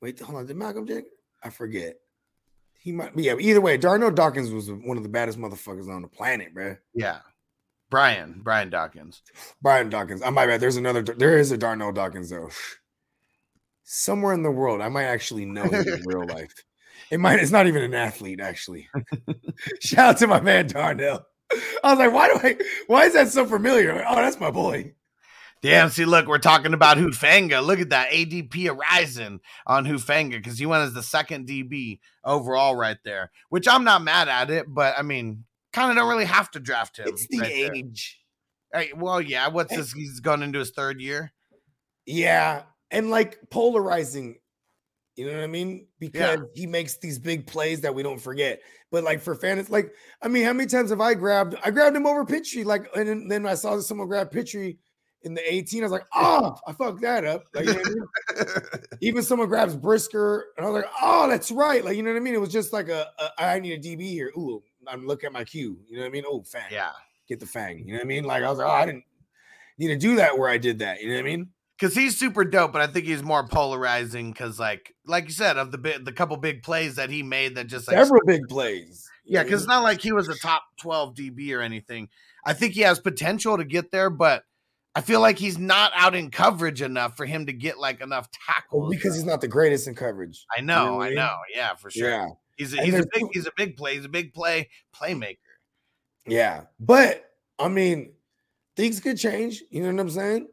Wait, 0.00 0.20
hold 0.20 0.38
on, 0.38 0.46
did 0.46 0.56
Malcolm 0.56 0.86
Jenkins? 0.86 1.12
I 1.42 1.50
forget. 1.50 1.96
He 2.78 2.92
might. 2.92 3.14
Be 3.16 3.24
yeah, 3.24 3.34
either 3.38 3.60
way, 3.60 3.76
Darnell 3.76 4.10
Dawkins 4.10 4.50
was 4.50 4.70
one 4.70 4.96
of 4.96 5.02
the 5.02 5.08
baddest 5.08 5.38
motherfuckers 5.38 5.88
on 5.88 6.02
the 6.02 6.08
planet, 6.08 6.54
bro. 6.54 6.76
yeah. 6.94 7.18
Brian 7.90 8.40
Brian 8.42 8.70
Dawkins. 8.70 9.20
Brian 9.60 9.90
Dawkins. 9.90 10.22
I 10.22 10.30
might 10.30 10.46
bad. 10.46 10.60
There's 10.60 10.78
another. 10.78 11.02
There 11.02 11.38
is 11.38 11.50
a 11.52 11.58
Darnell 11.58 11.92
Dawkins 11.92 12.30
though. 12.30 12.48
Somewhere 13.82 14.32
in 14.32 14.42
the 14.42 14.50
world, 14.50 14.80
I 14.80 14.88
might 14.88 15.04
actually 15.04 15.44
know 15.44 15.64
him 15.64 15.86
in 15.86 16.02
real 16.06 16.26
life. 16.28 16.54
It 17.10 17.20
might. 17.20 17.40
It's 17.40 17.50
not 17.50 17.66
even 17.66 17.82
an 17.82 17.92
athlete, 17.92 18.40
actually. 18.40 18.88
Shout 19.80 20.08
out 20.14 20.18
to 20.18 20.26
my 20.26 20.40
man 20.40 20.68
Darnell. 20.68 21.26
I 21.84 21.90
was 21.90 21.98
like, 21.98 22.12
why 22.12 22.28
do 22.28 22.40
I? 22.42 22.56
Why 22.86 23.04
is 23.04 23.14
that 23.14 23.28
so 23.28 23.44
familiar? 23.46 24.04
Oh, 24.08 24.16
that's 24.16 24.40
my 24.40 24.50
boy. 24.50 24.94
Damn, 25.62 25.90
see, 25.90 26.04
look, 26.04 26.26
we're 26.26 26.38
talking 26.38 26.74
about 26.74 26.96
Hufanga. 26.96 27.64
Look 27.64 27.78
at 27.78 27.90
that 27.90 28.10
ADP 28.10 28.66
horizon 28.66 29.40
on 29.64 29.84
Hufanga 29.84 30.32
because 30.32 30.58
he 30.58 30.66
went 30.66 30.82
as 30.82 30.92
the 30.92 31.04
second 31.04 31.46
DB 31.46 32.00
overall 32.24 32.74
right 32.74 32.98
there, 33.04 33.30
which 33.48 33.68
I'm 33.68 33.84
not 33.84 34.02
mad 34.02 34.28
at 34.28 34.50
it, 34.50 34.66
but 34.66 34.98
I 34.98 35.02
mean, 35.02 35.44
kind 35.72 35.90
of 35.90 35.96
don't 35.96 36.08
really 36.08 36.24
have 36.24 36.50
to 36.52 36.60
draft 36.60 36.98
him. 36.98 37.06
It's 37.06 37.28
the 37.28 37.38
right 37.38 37.52
age. 37.52 38.20
Hey, 38.74 38.92
well, 38.96 39.20
yeah, 39.20 39.48
what's 39.48 39.74
this? 39.74 39.92
He's 39.92 40.18
gone 40.18 40.42
into 40.42 40.58
his 40.58 40.70
third 40.70 41.00
year. 41.00 41.32
Yeah, 42.06 42.62
and 42.90 43.10
like 43.10 43.38
polarizing. 43.48 44.38
You 45.14 45.26
know 45.26 45.34
what 45.34 45.44
I 45.44 45.46
mean? 45.46 45.86
Because 46.00 46.40
he 46.54 46.66
makes 46.66 46.96
these 46.96 47.18
big 47.18 47.46
plays 47.46 47.82
that 47.82 47.94
we 47.94 48.02
don't 48.02 48.20
forget. 48.20 48.60
But 48.92 49.04
like 49.04 49.20
for 49.20 49.34
fans, 49.34 49.70
like 49.70 49.92
I 50.20 50.28
mean, 50.28 50.44
how 50.44 50.52
many 50.52 50.68
times 50.68 50.90
have 50.90 51.00
I 51.00 51.14
grabbed? 51.14 51.56
I 51.64 51.70
grabbed 51.70 51.96
him 51.96 52.06
over 52.06 52.24
Pitre, 52.26 52.62
like, 52.62 52.88
and 52.94 53.08
then, 53.08 53.26
then 53.26 53.46
I 53.46 53.54
saw 53.54 53.80
someone 53.80 54.06
grab 54.06 54.30
Pitre 54.30 54.74
in 55.22 55.34
the 55.34 55.54
18. 55.54 55.82
I 55.82 55.86
was 55.86 55.92
like, 55.92 56.06
oh, 56.14 56.56
I 56.66 56.72
fucked 56.72 57.00
that 57.00 57.24
up. 57.24 57.44
Like, 57.54 57.64
you 57.64 57.72
know 57.72 57.78
what 57.78 57.88
I 57.88 58.74
mean? 58.74 58.84
even 59.00 59.22
someone 59.22 59.48
grabs 59.48 59.74
Brisker, 59.74 60.48
and 60.56 60.66
I 60.66 60.68
was 60.68 60.82
like, 60.82 60.92
oh, 61.00 61.26
that's 61.26 61.50
right. 61.50 61.82
Like, 61.82 61.96
you 61.96 62.02
know 62.02 62.10
what 62.10 62.18
I 62.18 62.20
mean? 62.20 62.34
It 62.34 62.40
was 62.40 62.52
just 62.52 62.72
like 62.74 62.90
a, 62.90 63.08
a 63.18 63.42
I 63.42 63.58
need 63.58 63.72
a 63.72 63.78
DB 63.78 64.02
here. 64.02 64.30
Ooh, 64.36 64.62
I'm 64.86 65.06
looking 65.06 65.28
at 65.28 65.32
my 65.32 65.44
queue. 65.44 65.78
You 65.88 65.96
know 65.96 66.02
what 66.02 66.08
I 66.08 66.12
mean? 66.12 66.24
Oh, 66.26 66.42
fang. 66.42 66.70
yeah, 66.70 66.90
Get 67.28 67.40
the 67.40 67.46
fang. 67.46 67.78
You 67.78 67.92
know 67.92 67.98
what 67.98 68.04
I 68.04 68.08
mean? 68.08 68.24
Like 68.24 68.42
I 68.42 68.50
was 68.50 68.58
like, 68.58 68.68
oh, 68.68 68.72
I 68.72 68.84
didn't 68.84 69.04
need 69.78 69.88
to 69.88 69.96
do 69.96 70.16
that 70.16 70.38
where 70.38 70.50
I 70.50 70.58
did 70.58 70.80
that. 70.80 71.00
You 71.00 71.08
know 71.08 71.14
what 71.14 71.20
I 71.20 71.24
mean? 71.24 71.48
Because 71.82 71.96
he's 71.96 72.16
super 72.16 72.44
dope, 72.44 72.72
but 72.72 72.80
I 72.80 72.86
think 72.86 73.06
he's 73.06 73.24
more 73.24 73.44
polarizing 73.44 74.30
because, 74.30 74.60
like, 74.60 74.94
like 75.04 75.24
you 75.24 75.32
said, 75.32 75.58
of 75.58 75.72
the 75.72 75.78
bit, 75.78 76.04
the 76.04 76.12
couple 76.12 76.36
big 76.36 76.62
plays 76.62 76.94
that 76.94 77.10
he 77.10 77.24
made 77.24 77.56
that 77.56 77.66
just 77.66 77.88
like 77.88 77.96
Several 77.96 78.20
big 78.24 78.46
plays. 78.48 79.10
Yeah, 79.24 79.32
know 79.32 79.38
what 79.38 79.40
I 79.40 79.44
because 79.46 79.60
it's 79.62 79.68
not 79.68 79.82
like 79.82 80.00
he 80.00 80.12
was 80.12 80.28
a 80.28 80.38
top 80.38 80.62
12 80.80 81.14
DB 81.16 81.52
or 81.52 81.60
anything. 81.60 82.08
I 82.46 82.52
think 82.52 82.74
he 82.74 82.82
has 82.82 83.00
potential 83.00 83.56
to 83.56 83.64
get 83.64 83.90
there, 83.90 84.10
but 84.10 84.44
I 84.94 85.00
feel 85.00 85.20
like 85.20 85.40
he's 85.40 85.58
not 85.58 85.90
out 85.96 86.14
in 86.14 86.30
coverage 86.30 86.82
enough 86.82 87.16
for 87.16 87.26
him 87.26 87.46
to 87.46 87.52
get 87.52 87.80
like 87.80 88.00
enough 88.00 88.28
tackles. 88.30 88.82
Well, 88.82 88.90
because 88.90 89.16
he's 89.16 89.24
not 89.24 89.40
the 89.40 89.48
greatest 89.48 89.88
in 89.88 89.96
coverage. 89.96 90.46
I 90.56 90.60
know, 90.60 90.84
know 90.84 91.00
I 91.00 91.06
I 91.06 91.08
mean? 91.08 91.16
know. 91.16 91.34
Yeah, 91.52 91.74
for 91.74 91.90
sure. 91.90 92.08
Yeah. 92.08 92.28
He's 92.56 92.74
a, 92.74 92.82
he's 92.82 92.94
a 92.94 93.06
big 93.12 93.24
he's 93.32 93.46
a 93.46 93.52
big 93.56 93.76
play. 93.76 93.96
He's 93.96 94.04
a 94.04 94.08
big 94.08 94.32
play 94.32 94.68
playmaker. 94.94 95.38
Yeah. 96.26 96.62
But 96.78 97.24
I 97.58 97.66
mean, 97.66 98.12
things 98.76 99.00
could 99.00 99.18
change. 99.18 99.64
You 99.70 99.82
know 99.82 99.90
what 99.90 100.00
I'm 100.00 100.10
saying? 100.10 100.46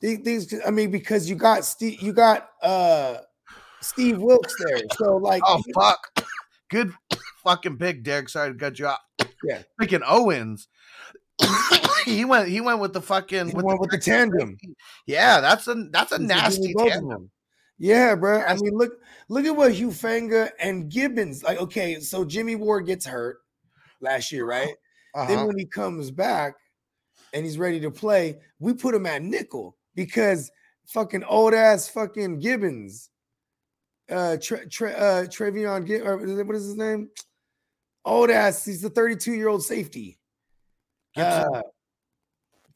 These, 0.00 0.46
could- 0.46 0.62
I 0.66 0.70
mean, 0.70 0.90
because 0.90 1.28
you 1.28 1.34
got 1.36 1.64
Steve, 1.64 2.00
you 2.00 2.12
got 2.12 2.48
uh 2.62 3.18
Steve 3.80 4.18
Wilks 4.18 4.54
there. 4.64 4.82
So 4.96 5.16
like 5.16 5.42
Oh 5.46 5.62
fuck. 5.74 5.98
Good 6.70 6.92
fucking 7.42 7.78
pick, 7.78 8.02
Derek. 8.02 8.28
Sorry 8.28 8.52
to 8.52 8.58
cut 8.58 8.78
you 8.78 8.86
off. 8.86 9.00
Yeah. 9.44 9.62
Freaking 9.80 10.02
Owens. 10.06 10.68
he 12.04 12.24
went 12.24 12.48
he 12.48 12.60
went 12.60 12.80
with 12.80 12.92
the 12.92 13.00
fucking 13.00 13.48
he 13.48 13.54
with 13.54 13.64
went 13.64 13.80
with 13.80 13.90
the 13.90 13.98
tandem. 13.98 14.56
Yeah, 15.06 15.40
that's 15.40 15.66
a 15.68 15.74
that's 15.90 16.12
a 16.12 16.18
He's 16.18 16.28
nasty 16.28 16.74
tandem. 16.74 17.30
Yeah, 17.78 18.16
bro. 18.16 18.42
I 18.42 18.56
mean, 18.56 18.74
look, 18.74 18.92
look 19.28 19.46
at 19.46 19.54
what 19.54 19.72
Hufanga 19.72 20.50
and 20.58 20.90
Gibbons. 20.90 21.44
Like, 21.44 21.60
okay, 21.60 22.00
so 22.00 22.24
Jimmy 22.24 22.56
Ward 22.56 22.86
gets 22.86 23.06
hurt 23.06 23.38
last 24.00 24.32
year, 24.32 24.44
right? 24.44 24.74
Uh-huh. 25.14 25.28
Then 25.28 25.46
when 25.46 25.56
he 25.56 25.64
comes 25.64 26.10
back 26.10 26.54
and 27.32 27.44
he's 27.44 27.56
ready 27.56 27.78
to 27.80 27.90
play, 27.90 28.38
we 28.58 28.74
put 28.74 28.96
him 28.96 29.06
at 29.06 29.22
nickel 29.22 29.76
because 29.98 30.48
fucking 30.86 31.24
old 31.24 31.54
ass 31.54 31.88
fucking 31.88 32.38
Gibbons, 32.38 33.10
uh, 34.08 34.36
Tre, 34.40 34.64
Tre, 34.66 34.94
uh 34.94 35.24
Trevion, 35.24 36.06
or 36.06 36.44
what 36.44 36.54
is 36.54 36.66
his 36.66 36.76
name? 36.76 37.10
Old 38.04 38.30
ass. 38.30 38.64
He's 38.64 38.80
the 38.80 38.90
32 38.90 39.32
year 39.32 39.48
old 39.48 39.64
safety. 39.64 40.16
Gipson. 41.16 41.56
Uh, 41.56 41.62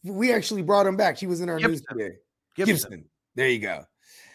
we 0.02 0.32
actually 0.32 0.62
brought 0.62 0.84
him 0.84 0.96
back. 0.96 1.16
He 1.16 1.28
was 1.28 1.40
in 1.40 1.48
our 1.48 1.60
news 1.60 1.80
today. 1.88 2.16
Gipson. 2.58 2.66
Gipson. 2.66 3.04
There 3.36 3.48
you 3.48 3.60
go. 3.60 3.84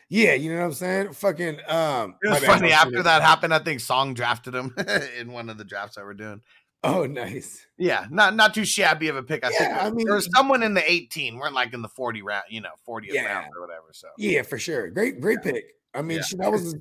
Yeah, 0.07 0.35
you 0.35 0.49
know 0.49 0.59
what 0.59 0.67
I'm 0.67 0.73
saying? 0.73 1.11
Fucking 1.11 1.59
um 1.67 2.15
It 2.23 2.29
was 2.29 2.45
funny 2.45 2.71
after 2.71 3.03
that 3.03 3.21
happened. 3.21 3.53
I 3.53 3.59
think 3.59 3.81
Song 3.81 4.13
drafted 4.13 4.55
him 4.55 4.73
in 5.19 5.33
one 5.33 5.49
of 5.49 5.57
the 5.57 5.65
drafts 5.65 5.97
that 5.97 6.05
we're 6.05 6.13
doing. 6.13 6.41
Oh, 6.84 7.05
nice. 7.05 7.65
Yeah, 7.78 8.05
not 8.11 8.36
not 8.36 8.53
too 8.53 8.63
shabby 8.65 9.07
of 9.07 9.15
a 9.15 9.23
pick. 9.23 9.43
I 9.43 9.49
think 9.49 9.71
I 9.73 9.89
mean- 9.89 10.05
there 10.05 10.15
was 10.15 10.30
someone 10.36 10.63
in 10.63 10.73
the 10.73 10.89
18. 10.89 11.38
We're 11.38 11.49
like 11.49 11.73
in 11.73 11.82
the 11.82 11.89
40 11.89 12.21
round, 12.21 12.45
you 12.49 12.61
know, 12.61 12.69
40th 12.88 13.13
Yeah. 13.13 13.25
round 13.25 13.51
or 13.55 13.61
whatever. 13.61 13.88
So 13.91 14.07
Yeah, 14.17 14.43
for 14.43 14.57
sure. 14.57 14.89
Great, 14.89 15.19
great 15.19 15.41
pick. 15.41 15.75
I 15.93 16.01
mean, 16.01 16.17
Yeah. 16.19 16.38
that 16.39 16.51
was 16.51 16.75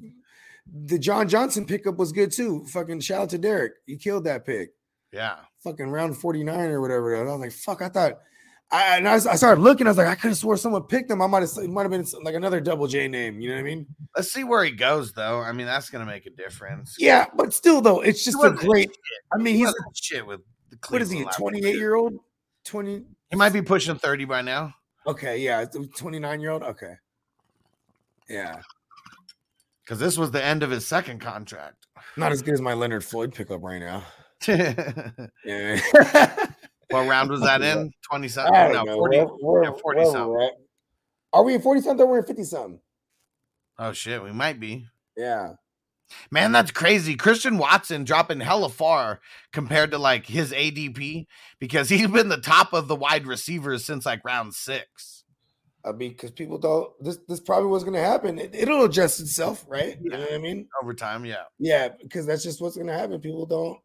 the 0.89 0.99
John 0.99 1.29
Johnson 1.29 1.65
pickup 1.65 1.97
was 1.97 2.13
good 2.13 2.31
too. 2.33 2.67
Fucking 2.67 3.01
shout 3.01 3.23
out 3.23 3.31
to 3.31 3.39
Derek. 3.39 3.73
He 3.87 3.97
killed 3.97 4.25
that 4.25 4.45
pick. 4.45 4.71
yeah, 5.13 5.37
Fucking 5.65 5.89
round 5.89 6.17
49 6.19 6.71
or 6.71 6.81
whatever. 6.81 7.17
I 7.17 7.23
was 7.23 7.41
like, 7.41 7.53
fuck, 7.53 7.81
I 7.83 7.89
thought 7.89 8.19
I 8.73 8.97
and 8.97 9.09
I, 9.09 9.15
I 9.15 9.37
started 9.37 9.61
looking, 9.61 9.87
I 9.87 9.91
was 9.91 9.97
like, 9.97 10.09
I 10.09 10.17
could 10.17 10.29
have 10.29 10.37
swore 10.39 10.57
someone 10.57 10.83
picked 10.85 11.09
him. 11.11 11.23
I 11.23 11.27
might 11.29 11.43
have 11.43 11.51
it 11.65 11.71
might 11.71 11.83
have 11.83 11.91
been 11.93 12.05
like 12.25 12.35
another 12.35 12.61
double 12.61 12.89
J 12.89 13.07
name. 13.07 13.41
You 13.41 13.51
know 13.51 13.55
what 13.57 13.61
I 13.61 13.65
mean? 13.65 13.87
let's 14.17 14.33
see 14.33 14.43
where 14.45 14.65
he 14.65 14.73
goes 14.73 15.13
though. 15.13 15.41
I 15.41 15.53
mean, 15.53 15.67
that's 15.67 15.89
gonna 15.89 16.05
make 16.07 16.27
a 16.27 16.31
difference. 16.31 16.97
Yeah, 16.99 17.27
but 17.37 17.55
still 17.55 17.81
though, 17.81 18.01
it's 18.01 18.25
just 18.25 18.43
a 18.43 18.51
great. 18.51 18.91
I 19.33 19.39
mean, 19.39 19.55
He 19.55 19.61
he's 19.65 19.75
shit 19.95 20.27
with 20.27 20.41
the 20.71 20.79
what 20.89 21.01
is 21.01 21.11
he, 21.11 21.23
a 21.23 21.27
28 21.27 21.77
year. 21.77 21.95
old? 21.95 22.15
20. 22.65 23.05
He 23.31 23.37
might 23.37 23.53
be 23.53 23.63
pushing 23.63 23.95
30 23.97 24.25
by 24.25 24.43
now. 24.43 24.75
Okay, 25.07 25.39
yeah, 25.39 25.65
29 25.97 26.41
year 26.41 26.51
old. 26.51 26.65
Okay, 26.65 26.95
yeah, 28.29 28.61
Because 29.85 30.01
this 30.01 30.19
was 30.19 30.33
the 30.33 30.45
end 30.45 30.65
of 30.65 30.71
his 30.71 30.85
second 30.85 31.21
contract. 31.21 31.87
not 32.17 32.33
as 32.33 32.43
good 32.43 32.55
as 32.55 32.61
my 32.61 32.75
Leonard 32.75 33.05
Floyd 33.05 33.33
pickup 33.33 33.63
right 33.63 33.79
now. 33.79 34.03
what 36.91 37.09
round 37.09 37.31
was 37.31 37.41
that 37.43 37.63
in? 37.63 37.91
20 38.11 38.29
something? 38.29 38.53
No, 38.53 38.85
know. 38.85 38.95
40. 38.95 39.17
We're- 39.19 39.31
we're- 39.43 39.73
40 39.81 40.05
something. 40.05 40.29
we're 40.29 40.43
at. 40.45 40.53
Are 41.33 41.43
we 41.43 41.55
in 41.55 41.61
40 41.61 41.81
something 41.83 42.07
or 42.07 42.09
we're 42.11 42.19
in 42.19 42.25
50 42.25 42.45
something? 42.45 42.81
Oh, 43.79 43.93
shit. 43.93 44.23
We 44.23 44.33
might 44.33 44.59
be. 44.59 44.87
Yeah. 45.17 45.53
Man, 46.31 46.53
that's 46.53 46.71
crazy. 46.71 47.17
Christian 47.17 47.59
Watson 47.59 48.05
dropping 48.05 48.41
hella 48.41 48.69
far 48.69 49.21
compared 49.53 49.91
to 49.91 49.99
like 49.99 50.25
his 50.25 50.53
ADP 50.53 51.27
because 51.59 51.89
he's 51.89 52.07
been 52.07 52.29
the 52.29 52.37
top 52.41 52.73
of 52.73 52.87
the 52.89 52.95
wide 52.95 53.27
receivers 53.27 53.85
since 53.85 54.07
like 54.07 54.25
round 54.25 54.55
six. 54.55 55.25
I 55.85 55.93
mean, 55.93 56.11
because 56.11 56.31
people 56.31 56.59
don't, 56.59 56.91
this 57.01 57.19
this 57.29 57.41
probably 57.41 57.71
was 57.71 57.83
going 57.85 57.95
to 57.95 58.01
happen. 58.01 58.39
It, 58.39 58.55
it'll 58.55 58.85
adjust 58.85 59.21
itself, 59.21 59.65
right? 59.69 59.99
You 60.01 60.11
know 60.11 60.19
what 60.21 60.33
I 60.33 60.39
mean? 60.39 60.69
Over 60.83 60.95
time, 60.95 61.25
yeah. 61.25 61.43
Yeah, 61.59 61.89
because 62.03 62.25
that's 62.25 62.43
just 62.45 62.61
what's 62.61 62.77
going 62.77 62.89
to 62.89 62.93
happen. 62.93 63.21
People 63.21 63.47
don't, 63.47 63.79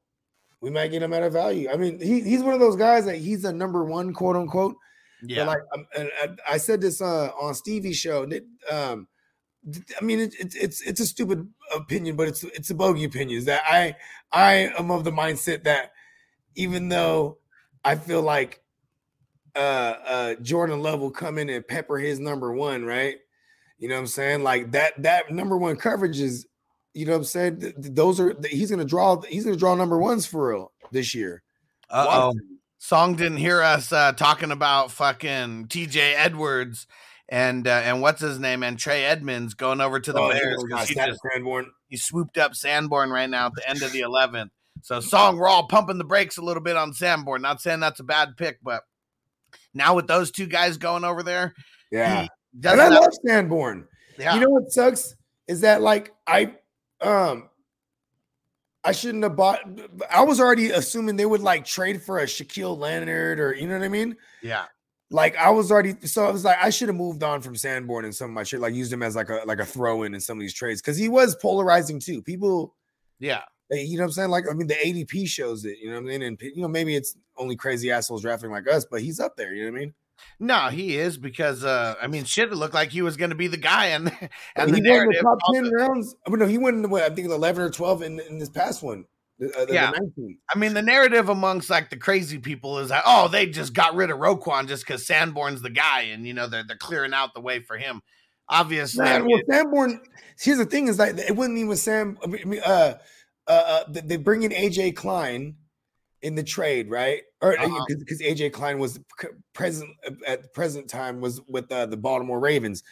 we 0.61 0.69
might 0.69 0.89
get 0.89 1.03
him 1.03 1.13
at 1.13 1.23
a 1.23 1.29
value. 1.29 1.69
I 1.71 1.75
mean, 1.75 1.99
he, 1.99 2.21
he's 2.21 2.43
one 2.43 2.53
of 2.53 2.59
those 2.59 2.75
guys 2.75 3.05
that 3.05 3.17
he's 3.17 3.43
a 3.45 3.51
number 3.51 3.83
one, 3.83 4.13
quote 4.13 4.35
unquote. 4.35 4.75
Yeah. 5.23 5.45
But 5.45 5.47
like, 5.47 5.61
um, 5.73 5.87
and 5.97 6.11
I, 6.47 6.53
I 6.53 6.57
said 6.57 6.81
this 6.81 7.01
uh, 7.01 7.29
on 7.39 7.53
Stevie's 7.53 7.97
show. 7.97 8.25
That, 8.25 8.45
um, 8.71 9.07
I 9.99 10.03
mean, 10.03 10.19
it, 10.19 10.35
it's 10.39 10.55
it's 10.55 10.81
it's 10.81 10.99
a 10.99 11.05
stupid 11.05 11.47
opinion, 11.75 12.15
but 12.15 12.27
it's 12.27 12.43
it's 12.43 12.69
a 12.69 12.75
bogey 12.75 13.03
opinion. 13.03 13.37
Is 13.37 13.45
that 13.45 13.63
I 13.67 13.95
I 14.31 14.71
am 14.77 14.89
of 14.89 15.03
the 15.03 15.11
mindset 15.11 15.63
that 15.65 15.91
even 16.55 16.89
though 16.89 17.37
I 17.83 17.95
feel 17.95 18.21
like 18.21 18.61
uh 19.55 19.59
uh 20.05 20.35
Jordan 20.35 20.81
Love 20.81 20.99
will 20.99 21.11
come 21.11 21.37
in 21.37 21.49
and 21.49 21.67
pepper 21.67 21.97
his 21.97 22.19
number 22.19 22.51
one, 22.53 22.85
right? 22.85 23.17
You 23.77 23.89
know 23.89 23.95
what 23.95 24.01
I'm 24.01 24.07
saying? 24.07 24.43
Like 24.43 24.71
that 24.71 25.01
that 25.03 25.31
number 25.31 25.57
one 25.57 25.75
coverage 25.75 26.19
is, 26.19 26.47
you 26.93 27.05
know 27.05 27.13
what 27.13 27.17
I'm 27.19 27.23
saying? 27.25 27.59
Th- 27.59 27.75
th- 27.75 27.93
those 27.95 28.19
are 28.19 28.35
he's 28.49 28.69
gonna 28.71 28.85
draw 28.85 29.21
he's 29.21 29.45
gonna 29.45 29.55
draw 29.57 29.75
number 29.75 29.97
ones 29.97 30.25
for 30.25 30.49
real 30.49 30.71
this 30.91 31.13
year. 31.15 31.43
Uh 31.89 32.05
oh. 32.09 32.33
Song 32.79 33.15
didn't 33.15 33.37
hear 33.37 33.61
us 33.61 33.91
uh, 33.93 34.11
talking 34.13 34.51
about 34.51 34.91
fucking 34.91 35.67
TJ 35.67 36.13
Edwards 36.15 36.87
and 37.29 37.67
uh, 37.67 37.81
and 37.83 38.01
what's 38.01 38.19
his 38.21 38.39
name 38.39 38.63
and 38.63 38.77
Trey 38.79 39.05
Edmunds 39.05 39.53
going 39.53 39.79
over 39.81 39.99
to 39.99 40.11
the 40.11 40.19
Oh, 40.19 40.29
Bears. 40.29 40.43
he 40.43 40.55
'cause 40.55 40.69
got 40.69 40.87
he, 41.05 41.11
just, 41.11 41.19
Sanborn. 41.31 41.71
he 41.89 41.97
swooped 41.97 42.37
up 42.39 42.55
Sanborn 42.55 43.11
right 43.11 43.29
now 43.29 43.45
at 43.47 43.53
the 43.55 43.69
end 43.69 43.83
of 43.83 43.91
the 43.91 44.01
11th. 44.01 44.49
So, 44.81 44.99
Song, 44.99 45.37
we're 45.37 45.47
all 45.47 45.67
pumping 45.67 45.99
the 45.99 46.03
brakes 46.03 46.37
a 46.37 46.41
little 46.41 46.63
bit 46.63 46.75
on 46.75 46.91
Sanborn. 46.93 47.43
Not 47.43 47.61
saying 47.61 47.81
that's 47.81 47.99
a 47.99 48.03
bad 48.03 48.35
pick, 48.35 48.57
but 48.63 48.81
now 49.75 49.95
with 49.95 50.07
those 50.07 50.31
two 50.31 50.47
guys 50.47 50.77
going 50.77 51.03
over 51.03 51.21
there, 51.21 51.53
Yeah. 51.91 52.25
And 52.63 52.81
I 52.81 52.87
love 52.89 53.13
Sanborn. 53.25 53.87
yeah. 54.17 54.33
You 54.33 54.41
know 54.41 54.49
what 54.49 54.71
sucks 54.71 55.13
is 55.47 55.61
that 55.61 55.81
like 55.83 56.11
I 56.25 56.55
um 57.01 57.49
I 58.83 58.91
shouldn't 58.93 59.23
have 59.23 59.35
bought 59.35 59.59
I 60.09 60.23
was 60.23 60.39
already 60.39 60.71
assuming 60.71 61.15
they 61.15 61.25
would 61.25 61.41
like 61.41 61.65
trade 61.65 62.01
for 62.01 62.19
a 62.19 62.25
Shaquille 62.25 62.77
Leonard 62.77 63.39
or 63.39 63.53
you 63.53 63.67
know 63.67 63.77
what 63.77 63.85
I 63.85 63.89
mean? 63.89 64.15
yeah. 64.41 64.65
Like 65.13 65.35
I 65.35 65.49
was 65.49 65.71
already 65.71 65.95
so 66.07 66.25
I 66.25 66.31
was 66.31 66.45
like 66.45 66.57
I 66.61 66.69
should 66.69 66.87
have 66.87 66.95
moved 66.95 67.21
on 67.21 67.41
from 67.41 67.55
Sanborn 67.55 68.05
and 68.05 68.15
some 68.15 68.29
of 68.29 68.33
my 68.33 68.43
shit, 68.43 68.61
like 68.61 68.73
used 68.73 68.93
him 68.93 69.03
as 69.03 69.15
like 69.15 69.29
a 69.29 69.41
like 69.45 69.59
a 69.59 69.65
throw 69.65 70.03
in 70.03 70.13
in 70.13 70.21
some 70.21 70.37
of 70.37 70.41
these 70.41 70.53
trades 70.53 70.81
because 70.81 70.97
he 70.97 71.09
was 71.09 71.35
polarizing 71.35 71.99
too. 71.99 72.21
People 72.21 72.73
Yeah. 73.19 73.41
they- 73.69 73.81
you 73.83 73.97
know 73.97 74.03
what 74.03 74.07
I'm 74.07 74.11
saying? 74.13 74.29
Like, 74.29 74.45
I 74.49 74.53
mean, 74.53 74.67
the 74.67 74.75
ADP 74.75 75.27
shows 75.27 75.65
it, 75.65 75.77
you 75.79 75.89
know 75.89 75.95
what 75.95 76.03
I 76.05 76.17
mean? 76.17 76.21
And, 76.23 76.41
you 76.41 76.61
know, 76.61 76.67
maybe 76.69 76.95
it's 76.95 77.15
only 77.37 77.55
crazy 77.57 77.91
assholes 77.91 78.21
drafting 78.21 78.51
like 78.51 78.67
us, 78.69 78.85
but 78.89 79.01
he's 79.01 79.19
up 79.19 79.35
there, 79.37 79.53
you 79.53 79.65
know 79.65 79.71
what 79.71 79.77
I 79.77 79.79
mean? 79.81 79.93
No, 80.39 80.69
he 80.69 80.97
is 80.97 81.17
because 81.17 81.63
uh 81.63 81.95
I 82.01 82.07
mean 82.07 82.23
shit 82.23 82.51
it 82.51 82.55
looked 82.55 82.73
like 82.73 82.89
he 82.89 83.01
was 83.01 83.17
gonna 83.17 83.35
be 83.35 83.47
the 83.47 83.57
guy 83.57 83.87
and 83.87 84.07
and 84.55 84.73
he 84.75 84.81
the 84.81 84.89
won 84.89 85.07
the 85.07 85.21
top 85.21 85.37
10 85.53 85.65
it- 85.65 85.69
rounds. 85.71 86.15
I 86.25 86.29
mean, 86.29 86.39
no, 86.39 86.47
he 86.47 86.57
won, 86.57 86.75
in 86.75 86.81
the, 86.81 86.87
what, 86.89 87.03
I 87.03 87.09
think 87.09 87.27
11 87.29 87.61
or 87.63 87.69
12 87.69 88.01
in, 88.01 88.19
in 88.21 88.37
this 88.39 88.49
past 88.49 88.81
one. 88.83 89.05
The, 89.39 89.47
uh, 89.57 89.65
the, 89.65 89.73
Yeah. 89.73 89.91
the 89.91 90.35
I 90.53 90.57
mean, 90.57 90.73
the 90.73 90.81
narrative 90.81 91.29
amongst 91.29 91.69
like 91.69 91.89
the 91.89 91.97
crazy 91.97 92.37
people 92.37 92.77
is 92.79 92.89
that 92.89 93.03
oh, 93.05 93.27
they 93.27 93.47
just 93.47 93.73
got 93.73 93.95
rid 93.95 94.11
of 94.11 94.17
Roquan 94.19 94.67
just 94.67 94.85
because 94.85 95.05
Sanborn's 95.07 95.61
the 95.61 95.69
guy, 95.71 96.01
and 96.03 96.27
you 96.27 96.33
know 96.33 96.47
they're 96.47 96.63
they're 96.63 96.77
clearing 96.77 97.13
out 97.13 97.33
the 97.33 97.41
way 97.41 97.59
for 97.59 97.77
him. 97.77 98.01
Obviously, 98.49 99.05
I 99.05 99.19
mean, 99.19 99.29
well, 99.29 99.41
Sanborn, 99.49 100.01
here's 100.39 100.57
the 100.57 100.65
thing 100.65 100.87
is 100.89 100.99
like, 100.99 101.17
it 101.17 101.35
wasn't 101.35 101.57
even 101.57 101.75
Sam. 101.77 102.17
I 102.23 102.27
mean, 102.27 102.59
uh, 102.65 102.95
uh, 103.47 103.51
uh, 103.51 103.83
they 103.87 104.17
bring 104.17 104.43
in 104.43 104.51
AJ 104.51 104.95
Klein 104.95 105.55
in 106.21 106.35
the 106.35 106.43
trade, 106.43 106.89
right? 106.89 107.23
Or 107.41 107.57
Uh-huh. 107.59 107.85
because 107.87 108.21
AJ 108.21 108.53
Klein 108.53 108.79
was 108.79 108.99
present 109.53 109.89
at 110.27 110.43
the 110.43 110.47
present 110.49 110.87
time 110.89 111.19
was 111.21 111.41
with 111.47 111.71
uh, 111.71 111.85
the 111.87 111.97
Baltimore 111.97 112.39
Ravens, 112.39 112.83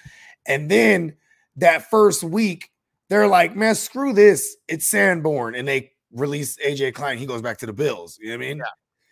and 0.45 0.69
then 0.69 1.15
that 1.57 1.89
first 1.89 2.23
week 2.23 2.69
they're 3.09 3.27
like, 3.27 3.55
man, 3.55 3.75
screw 3.75 4.13
this, 4.13 4.55
it's 4.67 4.89
Sanborn, 4.89 5.55
and 5.55 5.67
they 5.67 5.91
release 6.11 6.57
AJ 6.57 6.93
Klein. 6.93 7.17
He 7.17 7.25
goes 7.25 7.41
back 7.41 7.57
to 7.59 7.65
the 7.65 7.73
Bills. 7.73 8.17
You 8.21 8.30
know 8.30 8.38
what 8.38 8.45
I 8.45 8.47
mean? 8.49 8.61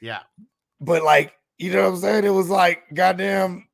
yeah, 0.02 0.20
But 0.80 1.04
like, 1.04 1.34
you 1.58 1.72
know 1.74 1.84
what 1.84 1.96
I'm 1.96 1.98
saying? 1.98 2.24
It 2.24 2.30
was 2.30 2.50
like, 2.50 2.84
goddamn, 2.94 3.68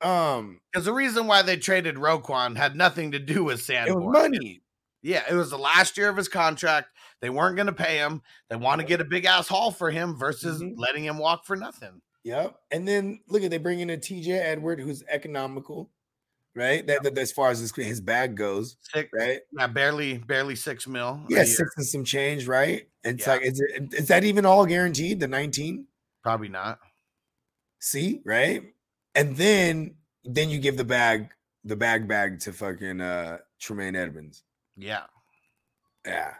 um, 0.00 0.60
because 0.72 0.86
the 0.86 0.92
reason 0.94 1.26
why 1.26 1.42
they 1.42 1.56
traded 1.58 1.96
Roquan 1.96 2.56
had 2.56 2.74
nothing 2.74 3.10
to 3.12 3.18
do 3.18 3.44
with 3.44 3.68
it 3.68 3.94
was 3.94 4.04
money. 4.30 4.62
Yeah, 5.02 5.22
it 5.30 5.34
was 5.34 5.50
the 5.50 5.58
last 5.58 5.96
year 5.98 6.08
of 6.08 6.16
his 6.16 6.28
contract. 6.28 6.88
They 7.20 7.30
weren't 7.30 7.56
going 7.56 7.66
to 7.66 7.72
pay 7.72 7.96
him. 7.98 8.22
They 8.48 8.56
want 8.56 8.80
to 8.80 8.86
get 8.86 9.00
a 9.00 9.04
big 9.04 9.24
ass 9.26 9.46
haul 9.48 9.70
for 9.70 9.90
him 9.90 10.16
versus 10.16 10.62
Mhm. 10.62 10.74
letting 10.76 11.04
him 11.04 11.18
walk 11.18 11.44
for 11.44 11.56
nothing. 11.56 12.00
Yep. 12.24 12.58
And 12.70 12.86
then 12.86 13.20
look 13.28 13.42
at 13.42 13.50
they 13.50 13.58
bring 13.58 13.80
in 13.80 13.90
a 13.90 13.96
TJ 13.96 14.30
Edward 14.38 14.80
who's 14.80 15.02
economical, 15.08 15.90
right? 16.54 16.86
That, 16.86 17.02
that 17.02 17.16
as 17.18 17.32
far 17.32 17.50
as 17.50 17.60
his, 17.60 17.74
his 17.74 18.00
bag 18.00 18.36
goes, 18.36 18.76
Six, 18.80 19.08
right? 19.14 19.40
yeah, 19.58 19.66
barely, 19.66 20.18
barely 20.18 20.56
six 20.56 20.86
mil. 20.86 21.22
Yeah, 21.28 21.44
six 21.44 21.70
and 21.76 21.86
some 21.86 22.04
change, 22.04 22.46
right? 22.46 22.88
It's 23.04 23.26
Yeah. 23.26 23.32
like 23.34 23.42
is 23.42 23.60
it 23.60 23.94
is 23.94 24.08
that 24.08 24.24
even 24.24 24.44
all 24.46 24.66
guaranteed? 24.66 25.20
The 25.20 25.28
19? 25.28 25.86
Probably 26.22 26.48
not. 26.48 26.78
See, 27.78 28.20
right? 28.24 28.62
And 29.14 29.36
then 29.36 29.94
then 30.24 30.50
you 30.50 30.58
give 30.58 30.76
the 30.76 30.84
bag, 30.84 31.30
the 31.64 31.76
bag 31.76 32.06
bag 32.06 32.40
to 32.40 32.52
fucking 32.52 33.00
uh 33.00 33.38
Tremaine 33.58 33.96
Edmunds. 33.96 34.44
Yeah. 34.76 35.04
Yeah. 36.04 36.34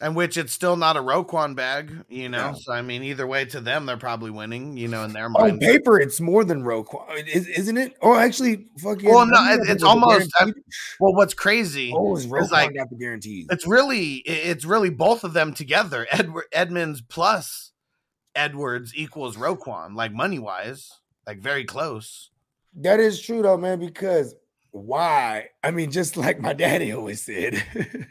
And 0.00 0.14
which 0.14 0.36
it's 0.36 0.52
still 0.52 0.76
not 0.76 0.96
a 0.96 1.00
Roquan 1.00 1.56
bag, 1.56 2.04
you 2.08 2.28
know. 2.28 2.52
No. 2.52 2.58
So 2.58 2.72
I 2.72 2.82
mean, 2.82 3.02
either 3.02 3.26
way, 3.26 3.44
to 3.46 3.60
them, 3.60 3.84
they're 3.84 3.96
probably 3.96 4.30
winning, 4.30 4.76
you 4.76 4.86
know, 4.86 5.02
in 5.02 5.12
their 5.12 5.28
mind. 5.28 5.52
On 5.54 5.58
paper, 5.58 5.98
it's 5.98 6.20
more 6.20 6.44
than 6.44 6.62
Roquan, 6.62 7.26
is, 7.26 7.48
isn't 7.48 7.76
it? 7.76 7.96
Oh, 8.00 8.14
actually, 8.14 8.66
fucking. 8.78 9.10
Well, 9.10 9.26
no, 9.26 9.36
I 9.36 9.54
it- 9.54 9.68
it's 9.68 9.82
almost- 9.82 10.30
I- 10.38 10.52
well, 11.00 11.14
what's 11.14 11.34
crazy? 11.34 11.92
Oh, 11.92 12.16
is 12.16 12.26
Roquan 12.28 12.50
like- 12.52 12.74
got 12.76 12.90
the 12.90 12.96
guarantees? 12.96 13.46
It's 13.50 13.66
really, 13.66 14.16
it's 14.18 14.64
really 14.64 14.90
both 14.90 15.24
of 15.24 15.32
them 15.32 15.52
together. 15.52 16.06
Edward 16.12 16.44
Edmunds 16.52 17.00
plus 17.00 17.72
Edwards 18.36 18.92
equals 18.94 19.36
Roquan, 19.36 19.96
like 19.96 20.12
money 20.12 20.38
wise, 20.38 20.92
like 21.26 21.40
very 21.40 21.64
close. 21.64 22.30
That 22.76 23.00
is 23.00 23.20
true 23.20 23.42
though, 23.42 23.56
man. 23.56 23.80
Because 23.80 24.36
why? 24.70 25.46
I 25.64 25.72
mean, 25.72 25.90
just 25.90 26.16
like 26.16 26.38
my 26.40 26.52
daddy 26.64 26.92
always 26.92 27.20
said, 27.20 27.64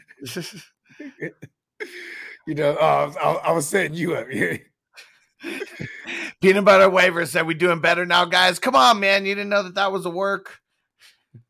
you 2.46 2.54
know, 2.54 2.76
oh, 2.80 2.84
I, 2.84 3.04
was, 3.04 3.16
I, 3.44 3.52
was 3.52 3.68
setting 3.68 3.94
you 3.94 4.14
up 4.14 4.28
here. 4.30 4.60
Peanut 6.40 6.64
butter 6.64 6.88
waiver 6.88 7.26
said 7.26 7.46
we 7.46 7.54
doing 7.54 7.80
better 7.80 8.06
now, 8.06 8.24
guys. 8.24 8.58
Come 8.58 8.74
on, 8.74 9.00
man. 9.00 9.26
You 9.26 9.34
didn't 9.34 9.50
know 9.50 9.62
that 9.62 9.74
that 9.74 9.92
was 9.92 10.06
a 10.06 10.10
work. 10.10 10.58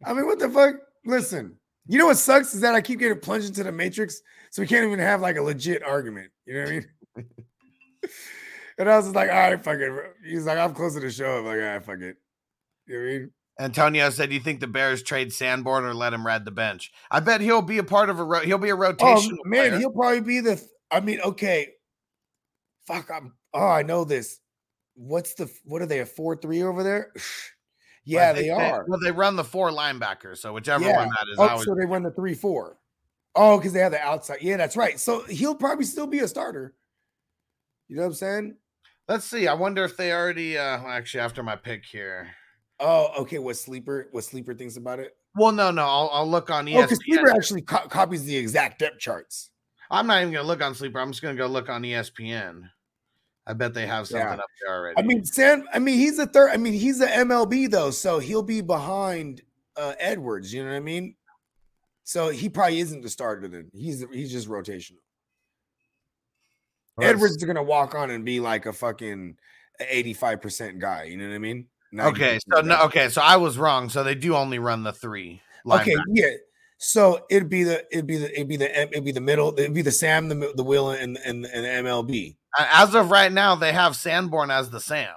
I 0.04 0.12
mean, 0.12 0.26
what 0.26 0.38
the 0.38 0.48
fuck? 0.48 0.76
Listen, 1.04 1.56
you 1.86 1.98
know 1.98 2.06
what 2.06 2.18
sucks 2.18 2.54
is 2.54 2.60
that 2.60 2.74
I 2.74 2.80
keep 2.80 2.98
getting 2.98 3.20
plunged 3.20 3.48
into 3.48 3.64
the 3.64 3.72
matrix, 3.72 4.20
so 4.50 4.62
we 4.62 4.68
can't 4.68 4.86
even 4.86 4.98
have 4.98 5.20
like 5.20 5.36
a 5.36 5.42
legit 5.42 5.82
argument. 5.82 6.30
You 6.46 6.54
know 6.54 6.60
what 6.60 6.68
I 6.68 6.72
mean? 6.72 6.86
and 8.78 8.90
I 8.90 8.96
was 8.96 9.06
just 9.06 9.16
like, 9.16 9.30
all 9.30 9.36
right, 9.36 9.62
fuck 9.62 9.78
it. 9.78 9.92
He's 10.24 10.44
like, 10.44 10.58
I'm 10.58 10.74
close 10.74 10.94
to 10.94 11.00
the 11.00 11.10
show. 11.10 11.38
I'm 11.38 11.46
like, 11.46 11.58
all 11.58 11.66
right, 11.66 11.84
fuck 11.84 12.00
it. 12.00 12.16
You 12.86 12.98
know 12.98 13.04
what 13.04 13.10
I 13.10 13.18
mean? 13.18 13.30
Antonio 13.58 14.08
said, 14.10 14.32
you 14.32 14.40
think 14.40 14.60
the 14.60 14.66
Bears 14.66 15.02
trade 15.02 15.32
Sanborn 15.32 15.84
or 15.84 15.94
let 15.94 16.12
him 16.12 16.24
ride 16.26 16.44
the 16.44 16.50
bench?" 16.50 16.92
I 17.10 17.20
bet 17.20 17.40
he'll 17.40 17.62
be 17.62 17.78
a 17.78 17.84
part 17.84 18.10
of 18.10 18.18
a. 18.18 18.24
Ro- 18.24 18.40
he'll 18.40 18.58
be 18.58 18.70
a 18.70 18.74
rotation. 18.74 19.38
Oh 19.40 19.48
man, 19.48 19.78
he'll 19.78 19.90
probably 19.90 20.20
be 20.20 20.40
the. 20.40 20.62
I 20.90 21.00
mean, 21.00 21.20
okay. 21.20 21.72
Fuck, 22.86 23.10
I'm. 23.10 23.34
Oh, 23.52 23.66
I 23.66 23.82
know 23.82 24.04
this. 24.04 24.40
What's 24.94 25.34
the? 25.34 25.50
What 25.64 25.82
are 25.82 25.86
they? 25.86 26.00
A 26.00 26.06
four 26.06 26.36
three 26.36 26.62
over 26.62 26.82
there? 26.82 27.12
yeah, 28.04 28.32
they, 28.32 28.50
are. 28.50 28.84
Well, 28.88 29.00
they 29.02 29.10
run 29.10 29.36
the 29.36 29.44
four 29.44 29.70
linebackers, 29.70 30.38
so 30.38 30.52
whichever 30.52 30.84
Yeah. 30.84 30.96
one 30.98 31.08
that 31.08 31.32
is. 31.32 31.38
Oh, 31.38 31.62
so 31.62 31.74
they 31.74 31.86
run 31.86 32.02
the 32.02 32.12
three 32.12 32.34
four. 32.34 32.78
Oh, 33.34 33.58
because 33.58 33.72
they 33.72 33.80
have 33.80 33.92
the 33.92 34.00
outside. 34.00 34.38
Yeah, 34.40 34.56
that's 34.56 34.76
right. 34.76 34.98
So 34.98 35.24
he'll 35.24 35.54
probably 35.54 35.84
still 35.84 36.06
be 36.06 36.20
a 36.20 36.28
starter. 36.28 36.74
You 37.88 37.96
know 37.96 38.02
what 38.02 38.08
I'm 38.08 38.14
saying? 38.14 38.56
let's 39.08 39.24
see. 39.24 39.48
I 39.48 39.54
wonder 39.54 39.84
if 39.84 39.96
they 39.96 40.12
already. 40.12 40.58
uh 40.58 40.78
Actually, 40.86 41.20
after 41.20 41.42
my 41.42 41.56
pick 41.56 41.84
here. 41.84 42.28
Oh, 42.80 43.08
okay. 43.22 43.38
What 43.38 43.56
sleeper? 43.56 44.08
What 44.12 44.24
sleeper 44.24 44.54
thinks 44.54 44.76
about 44.76 44.98
it? 45.00 45.16
Well, 45.34 45.52
no, 45.52 45.70
no. 45.70 45.82
I'll, 45.82 46.10
I'll 46.12 46.28
look 46.30 46.50
on 46.50 46.68
E 46.68 46.76
Oh, 46.76 46.82
because 46.82 46.98
sleeper 47.04 47.30
actually 47.30 47.62
co- 47.62 47.88
copies 47.88 48.24
the 48.24 48.36
exact 48.36 48.78
depth 48.78 48.98
charts. 48.98 49.50
I'm 49.90 50.06
not 50.06 50.20
even 50.20 50.32
gonna 50.34 50.46
look 50.46 50.62
on 50.62 50.74
Sleeper. 50.74 51.00
I'm 51.00 51.10
just 51.10 51.22
gonna 51.22 51.34
go 51.36 51.46
look 51.46 51.68
on 51.70 51.82
ESPN. 51.82 52.62
I 53.46 53.54
bet 53.54 53.72
they 53.72 53.86
have 53.86 54.06
something 54.06 54.26
Yeah. 54.26 54.34
up 54.34 54.44
there 54.64 54.74
already. 54.76 54.98
I 54.98 55.02
mean, 55.02 55.24
Sam. 55.24 55.64
I 55.72 55.78
mean, 55.78 55.94
he's 55.94 56.18
a 56.18 56.26
third. 56.26 56.50
I 56.50 56.58
mean, 56.58 56.74
he's 56.74 57.00
a 57.00 57.06
MLB 57.08 57.70
though, 57.70 57.90
so 57.90 58.18
he'll 58.18 58.42
be 58.42 58.60
behind 58.60 59.40
uh, 59.76 59.94
Edwards. 59.98 60.52
You 60.52 60.62
know 60.64 60.70
what 60.70 60.76
I 60.76 60.80
mean? 60.80 61.14
So 62.04 62.28
he 62.28 62.48
probably 62.50 62.80
isn't 62.80 63.00
the 63.02 63.08
starter. 63.08 63.48
Then 63.48 63.70
he's 63.72 64.04
he's 64.12 64.30
just 64.30 64.48
rotational. 64.48 64.98
Let's- 66.96 67.10
Edwards 67.14 67.36
is 67.36 67.44
gonna 67.44 67.62
walk 67.62 67.94
on 67.94 68.10
and 68.10 68.24
be 68.24 68.40
like 68.40 68.66
a 68.66 68.72
fucking 68.72 69.36
eighty-five 69.80 70.42
percent 70.42 70.78
guy. 70.80 71.04
You 71.04 71.16
know 71.16 71.28
what 71.28 71.34
I 71.34 71.38
mean? 71.38 71.66
Okay, 71.98 72.38
so 72.52 72.60
no, 72.60 72.82
okay, 72.84 73.08
so 73.08 73.22
I 73.22 73.36
was 73.36 73.56
wrong. 73.58 73.88
So 73.88 74.04
they 74.04 74.14
do 74.14 74.34
only 74.36 74.58
run 74.58 74.82
the 74.82 74.92
three. 74.92 75.40
Okay, 75.68 75.94
linebackers. 75.94 76.02
yeah. 76.10 76.30
So 76.78 77.26
it'd 77.30 77.48
be 77.48 77.64
the 77.64 77.84
it'd 77.90 78.06
be 78.06 78.16
the 78.18 78.32
it'd 78.32 78.48
be 78.48 78.56
the 78.56 78.80
it'd 78.92 79.04
be 79.04 79.12
the 79.12 79.20
middle. 79.20 79.52
It'd 79.58 79.74
be 79.74 79.82
the 79.82 79.90
Sam, 79.90 80.28
the 80.28 80.52
the 80.54 80.62
Will, 80.64 80.90
and 80.90 81.18
and 81.24 81.44
and 81.46 81.86
MLB. 81.86 82.36
As 82.58 82.94
of 82.94 83.10
right 83.10 83.32
now, 83.32 83.54
they 83.56 83.72
have 83.72 83.96
Sanborn 83.96 84.50
as 84.50 84.70
the 84.70 84.80
Sam. 84.80 85.08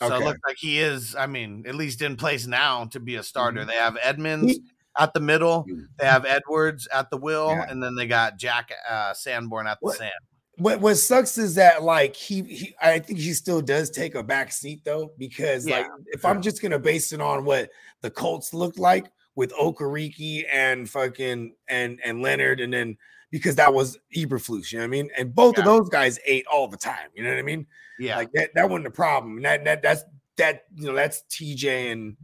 So 0.00 0.14
it 0.14 0.22
looks 0.24 0.38
like 0.46 0.56
he 0.58 0.78
is. 0.78 1.16
I 1.16 1.26
mean, 1.26 1.64
at 1.66 1.74
least 1.74 2.02
in 2.02 2.16
place 2.16 2.46
now 2.46 2.84
to 2.92 3.00
be 3.00 3.16
a 3.16 3.22
starter. 3.24 3.62
Mhm. 3.62 3.66
They 3.66 3.74
have 3.74 3.96
Edmunds 4.00 4.52
He- 4.52 4.62
at 4.96 5.12
the 5.12 5.18
middle. 5.20 5.66
They 5.98 6.06
have 6.06 6.24
Edwards 6.24 6.86
at 6.92 7.10
the 7.10 7.16
will, 7.16 7.50
Yeah. 7.50 7.66
and 7.68 7.82
then 7.82 7.96
they 7.96 8.06
got 8.06 8.36
Jack 8.38 8.70
uh, 8.88 9.12
Sanborn 9.14 9.66
at 9.66 9.78
the 9.80 9.86
What- 9.86 9.96
Sam. 9.98 10.10
What 10.58 10.80
what 10.80 10.96
sucks 10.96 11.38
is 11.38 11.54
that 11.54 11.82
like 11.82 12.16
he 12.16 12.42
he 12.42 12.74
I 12.82 12.98
think 12.98 13.18
he 13.18 13.32
still 13.32 13.60
does 13.60 13.90
take 13.90 14.14
a 14.14 14.22
back 14.22 14.52
seat 14.52 14.82
though 14.84 15.12
because 15.16 15.68
like 15.68 15.86
if. 16.06 16.24
I'm 16.24 16.42
just 16.42 16.60
gonna 16.60 16.78
base 16.78 17.12
it 17.12 17.20
on 17.20 17.44
what 17.44 17.70
the 18.02 18.10
Colts 18.10 18.52
looked 18.52 18.78
like 18.78 19.06
with 19.36 19.52
Okereke 19.54 20.44
and 20.52 20.90
fucking 20.90 21.54
and 21.68 22.00
and 22.04 22.22
Leonard 22.22 22.60
and 22.60 22.72
then 22.72 22.96
because 23.30 23.56
that 23.56 23.72
was 23.72 23.98
Eberflus, 24.16 24.72
you 24.72 24.78
know 24.78 24.82
what 24.82 24.88
I 24.88 24.90
mean? 24.90 25.10
And 25.16 25.34
both 25.34 25.58
of 25.58 25.64
those 25.64 25.88
guys 25.88 26.18
ate 26.26 26.46
all 26.46 26.66
the 26.66 26.76
time, 26.76 27.08
you 27.14 27.22
know 27.22 27.30
what 27.30 27.38
I 27.38 27.42
mean? 27.42 27.66
Yeah, 27.98 28.16
Like 28.16 28.32
that 28.32 28.50
that 28.54 28.68
wasn't 28.68 28.86
a 28.88 28.90
problem. 28.90 29.36
And 29.36 29.44
that 29.44 29.64
that 29.64 29.82
that's 29.82 30.02
that 30.38 30.64
you 30.74 30.86
know 30.86 30.94
that's 30.94 31.22
TJ 31.30 31.92
and 31.92 32.16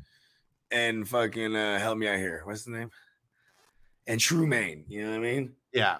and 0.70 1.08
fucking 1.08 1.54
uh 1.54 1.78
help 1.78 1.98
me 1.98 2.08
out 2.08 2.16
here. 2.16 2.42
What's 2.44 2.64
the 2.64 2.72
name? 2.72 2.90
And 4.06 4.20
Trumaine, 4.20 4.84
you 4.88 5.04
know 5.04 5.10
what 5.10 5.18
I 5.18 5.20
mean? 5.20 5.52
yeah. 5.72 5.98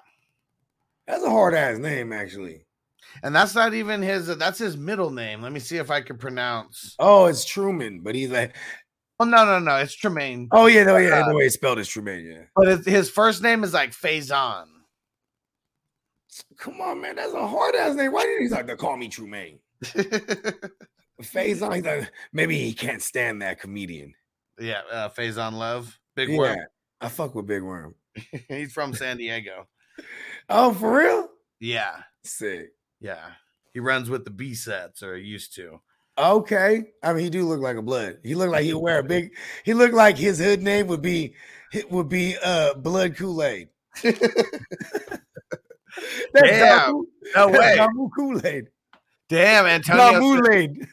That's 1.06 1.22
a 1.24 1.30
hard 1.30 1.54
ass 1.54 1.78
name, 1.78 2.12
actually. 2.12 2.66
And 3.22 3.34
that's 3.34 3.54
not 3.54 3.74
even 3.74 4.02
his. 4.02 4.26
That's 4.36 4.58
his 4.58 4.76
middle 4.76 5.10
name. 5.10 5.42
Let 5.42 5.52
me 5.52 5.60
see 5.60 5.76
if 5.76 5.90
I 5.90 6.00
can 6.00 6.18
pronounce. 6.18 6.96
Oh, 6.98 7.26
it's 7.26 7.44
Truman, 7.44 8.00
but 8.00 8.14
he's 8.14 8.30
like, 8.30 8.56
Oh 9.20 9.24
no, 9.24 9.44
no, 9.44 9.58
no. 9.60 9.76
It's 9.76 9.94
Tremaine. 9.94 10.48
oh 10.50 10.66
yeah, 10.66 10.82
no, 10.84 10.96
yeah, 10.96 11.20
Uh, 11.20 11.28
the 11.28 11.34
way 11.36 11.44
it's 11.44 11.54
spelled 11.54 11.78
is 11.78 11.88
Tremaine 11.88 12.24
yeah. 12.26 12.42
But 12.56 12.84
his 12.84 13.08
first 13.10 13.42
name 13.42 13.62
is 13.62 13.72
like 13.72 13.92
Faison. 13.92 14.64
Come 16.58 16.80
on, 16.80 17.00
man, 17.00 17.14
that's 17.16 17.32
a 17.32 17.46
hard 17.46 17.76
ass 17.76 17.94
name. 17.94 18.10
Why 18.12 18.24
did 18.26 18.42
he 18.42 18.48
like 18.48 18.66
to 18.66 18.76
call 18.76 18.96
me 18.96 19.08
Tremaine? 19.08 19.60
Faison, 21.22 21.74
he's 21.76 21.84
like, 21.84 22.10
maybe 22.32 22.58
he 22.58 22.72
can't 22.72 23.00
stand 23.02 23.42
that 23.42 23.60
comedian. 23.60 24.14
yeah, 24.58 24.80
uh, 24.90 25.08
Faizon 25.10 25.52
Love. 25.52 25.96
Big 26.16 26.30
yeah, 26.30 26.38
Worm. 26.38 26.58
I 27.00 27.08
fuck 27.08 27.34
with 27.36 27.46
Big 27.46 27.62
Worm. 27.62 27.94
He's 28.48 28.72
from 28.72 28.94
San 28.94 29.16
Diego. 29.16 29.66
Oh, 30.48 30.72
for 30.74 30.98
real? 30.98 31.28
Yeah, 31.60 31.96
Sick. 32.22 32.72
yeah. 33.00 33.30
He 33.72 33.80
runs 33.80 34.08
with 34.10 34.24
the 34.24 34.30
B 34.30 34.54
sets, 34.54 35.02
or 35.02 35.16
he 35.16 35.24
used 35.24 35.54
to. 35.56 35.80
Okay, 36.16 36.84
I 37.02 37.12
mean, 37.12 37.24
he 37.24 37.30
do 37.30 37.44
look 37.44 37.60
like 37.60 37.76
a 37.76 37.82
blood. 37.82 38.18
He 38.22 38.34
looked 38.34 38.52
like 38.52 38.64
he'd 38.64 38.74
wear 38.80 39.00
a 39.00 39.04
big. 39.04 39.34
He 39.64 39.74
looked 39.74 39.94
like 39.94 40.16
his 40.16 40.38
hood 40.38 40.62
name 40.62 40.86
would 40.86 41.02
be 41.02 41.34
it 41.72 41.90
would 41.90 42.08
be 42.08 42.36
uh 42.42 42.74
blood 42.74 43.16
Kool 43.16 43.42
Aid. 43.42 43.68
That's 44.02 44.20
Damn, 46.34 47.04
no 47.34 47.48
way. 47.48 47.78
Kool 48.16 48.46
Aid. 48.46 48.68
Damn, 49.28 49.66
Antonio. 49.66 50.12
Namu-Laid. 50.12 50.86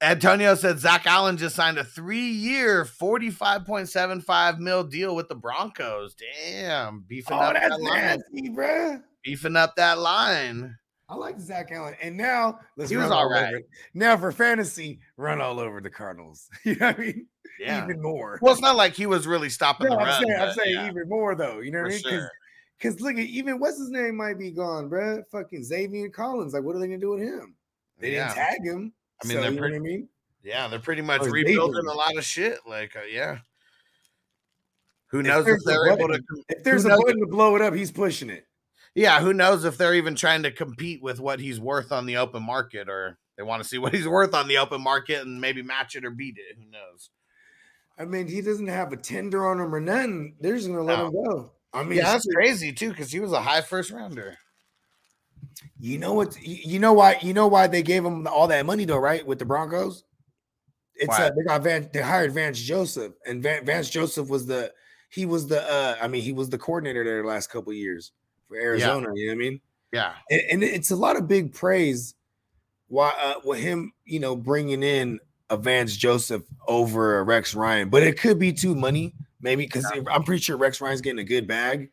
Antonio 0.00 0.54
said 0.54 0.78
Zach 0.78 1.06
Allen 1.06 1.36
just 1.36 1.56
signed 1.56 1.76
a 1.78 1.84
three-year, 1.84 2.84
forty-five 2.84 3.64
point 3.64 3.88
seven 3.88 4.20
five 4.20 4.60
mil 4.60 4.84
deal 4.84 5.16
with 5.16 5.28
the 5.28 5.34
Broncos. 5.34 6.14
Damn, 6.14 7.00
beefing 7.08 7.36
Oh, 7.36 7.40
up 7.40 7.54
that's 7.54 7.68
that 7.68 7.80
line. 7.80 8.00
nasty, 8.00 8.48
bruh. 8.50 9.02
Beefing 9.24 9.56
up 9.56 9.74
that 9.76 9.98
line. 9.98 10.76
I 11.10 11.14
like 11.14 11.40
Zach 11.40 11.72
Allen. 11.72 11.94
And 12.02 12.16
now 12.16 12.60
let's 12.76 12.90
He 12.90 12.96
was 12.98 13.10
all 13.10 13.28
right. 13.30 13.48
over. 13.54 13.62
Now 13.94 14.16
for 14.18 14.30
fantasy, 14.30 15.00
run 15.16 15.40
all 15.40 15.58
over 15.58 15.80
the 15.80 15.90
Cardinals. 15.90 16.48
You 16.64 16.76
know 16.76 16.88
what 16.88 16.98
I 16.98 17.00
mean? 17.00 17.26
Yeah. 17.58 17.82
Even 17.84 18.00
more. 18.02 18.38
Well, 18.42 18.52
it's 18.52 18.60
not 18.62 18.76
like 18.76 18.92
he 18.94 19.06
was 19.06 19.26
really 19.26 19.48
stopping 19.48 19.88
no, 19.88 19.94
the 19.96 20.00
I'm 20.02 20.06
run. 20.06 20.22
saying, 20.22 20.40
I'm 20.40 20.52
saying 20.52 20.74
yeah, 20.74 20.88
even 20.90 21.08
more 21.08 21.34
though. 21.34 21.58
You 21.60 21.72
know 21.72 21.78
what 21.82 21.86
I 21.86 21.94
mean? 21.94 21.98
Because 22.04 22.20
sure. 22.20 22.30
Because 22.78 23.00
look 23.00 23.14
at 23.14 23.24
even 23.26 23.58
what's 23.58 23.78
his 23.78 23.90
name 23.90 24.16
might 24.16 24.38
be 24.38 24.52
gone, 24.52 24.88
bruh. 24.88 25.22
Fucking 25.32 25.62
Zaven 25.68 26.12
Collins. 26.12 26.52
Like, 26.54 26.62
what 26.62 26.76
are 26.76 26.78
they 26.78 26.86
gonna 26.86 26.98
do 26.98 27.10
with 27.10 27.22
him? 27.22 27.56
They 27.98 28.12
Yeah. 28.12 28.26
didn't 28.28 28.36
tag 28.36 28.58
him. 28.64 28.92
I 29.22 29.26
mean, 29.26 29.36
so, 29.36 29.42
they're 29.42 29.50
pretty- 29.52 29.78
what 29.78 29.88
I 29.88 29.90
mean. 29.90 30.08
Yeah, 30.44 30.68
they're 30.68 30.78
pretty 30.78 31.02
much 31.02 31.22
Oh, 31.22 31.28
rebuilding 31.30 31.86
a 31.86 31.92
lot 31.92 32.16
of 32.16 32.24
shit. 32.24 32.58
Like, 32.66 32.94
uh, 32.96 33.00
yeah. 33.10 33.38
Who 35.10 35.22
knows 35.22 35.46
if 35.46 35.56
a 35.56 35.60
they're 35.64 35.88
able 35.92 36.08
to? 36.08 36.20
If 36.48 36.64
there's 36.64 36.84
a 36.84 36.90
button 36.90 37.20
to 37.20 37.26
blow 37.26 37.56
it 37.56 37.62
up, 37.62 37.74
he's 37.74 37.90
pushing 37.90 38.30
it. 38.30 38.46
Yeah, 38.94 39.20
who 39.20 39.32
knows 39.32 39.64
if 39.64 39.76
they're 39.78 39.94
even 39.94 40.14
trying 40.14 40.42
to 40.44 40.50
compete 40.50 41.02
with 41.02 41.18
what 41.20 41.40
he's 41.40 41.60
worth 41.60 41.92
on 41.92 42.06
the 42.06 42.16
open 42.18 42.42
market, 42.42 42.88
or 42.88 43.18
they 43.36 43.42
want 43.42 43.62
to 43.62 43.68
see 43.68 43.78
what 43.78 43.94
he's 43.94 44.06
worth 44.08 44.34
on 44.34 44.48
the 44.48 44.58
open 44.58 44.82
market 44.82 45.22
and 45.22 45.40
maybe 45.40 45.62
match 45.62 45.96
it 45.96 46.04
or 46.04 46.10
beat 46.10 46.36
it. 46.38 46.56
Who 46.56 46.70
knows? 46.70 47.10
I 47.98 48.04
mean, 48.04 48.28
he 48.28 48.40
doesn't 48.40 48.68
have 48.68 48.92
a 48.92 48.96
tender 48.96 49.46
on 49.48 49.60
him 49.60 49.74
or 49.74 49.80
nothing. 49.80 50.36
They're 50.40 50.54
just 50.56 50.68
gonna 50.68 50.82
let 50.82 50.98
No. 50.98 51.06
him 51.06 51.12
go. 51.12 51.52
I 51.72 51.82
mean, 51.82 51.98
yeah, 51.98 52.12
that's 52.12 52.26
crazy 52.26 52.72
too, 52.72 52.90
because 52.90 53.10
he 53.10 53.18
was 53.20 53.32
a 53.32 53.40
high 53.42 53.60
first 53.60 53.90
rounder. 53.90 54.36
You 55.80 55.98
know 55.98 56.12
what? 56.12 56.40
You 56.42 56.78
know 56.78 56.92
why? 56.92 57.18
You 57.22 57.34
know 57.34 57.46
why 57.46 57.66
they 57.66 57.82
gave 57.82 58.04
him 58.04 58.26
all 58.26 58.46
that 58.48 58.66
money 58.66 58.84
though, 58.84 58.98
right? 58.98 59.26
With 59.26 59.38
the 59.38 59.44
Broncos, 59.44 60.04
it's 60.94 61.18
uh, 61.18 61.30
they 61.36 61.44
got 61.44 61.62
Van. 61.62 61.88
They 61.92 62.00
hired 62.00 62.32
Vance 62.32 62.60
Joseph, 62.60 63.12
and 63.26 63.42
Van, 63.42 63.64
Vance 63.64 63.88
Joseph 63.90 64.28
was 64.28 64.46
the 64.46 64.72
he 65.10 65.26
was 65.26 65.46
the 65.46 65.62
uh 65.62 65.96
I 66.00 66.08
mean 66.08 66.22
he 66.22 66.32
was 66.32 66.50
the 66.50 66.58
coordinator 66.58 67.04
there 67.04 67.22
the 67.22 67.28
last 67.28 67.48
couple 67.50 67.70
of 67.70 67.76
years 67.76 68.12
for 68.48 68.56
Arizona. 68.56 69.08
You 69.14 69.26
know 69.26 69.32
what 69.32 69.36
I 69.36 69.50
mean? 69.50 69.60
Yeah, 69.92 70.12
And, 70.30 70.42
and 70.50 70.64
it's 70.64 70.90
a 70.90 70.96
lot 70.96 71.16
of 71.16 71.28
big 71.28 71.54
praise. 71.54 72.14
Why 72.88 73.12
uh, 73.20 73.34
with 73.44 73.60
him, 73.60 73.92
you 74.04 74.20
know, 74.20 74.36
bringing 74.36 74.82
in 74.82 75.20
a 75.50 75.56
Vance 75.56 75.96
Joseph 75.96 76.42
over 76.66 77.18
a 77.18 77.22
Rex 77.22 77.54
Ryan, 77.54 77.88
but 77.88 78.02
it 78.02 78.20
could 78.20 78.38
be 78.38 78.52
too 78.52 78.74
money, 78.74 79.14
maybe 79.40 79.64
because 79.64 79.90
I'm 80.10 80.24
pretty 80.24 80.42
sure 80.42 80.56
Rex 80.56 80.80
Ryan's 80.80 81.00
getting 81.00 81.20
a 81.20 81.24
good 81.24 81.46
bag. 81.46 81.90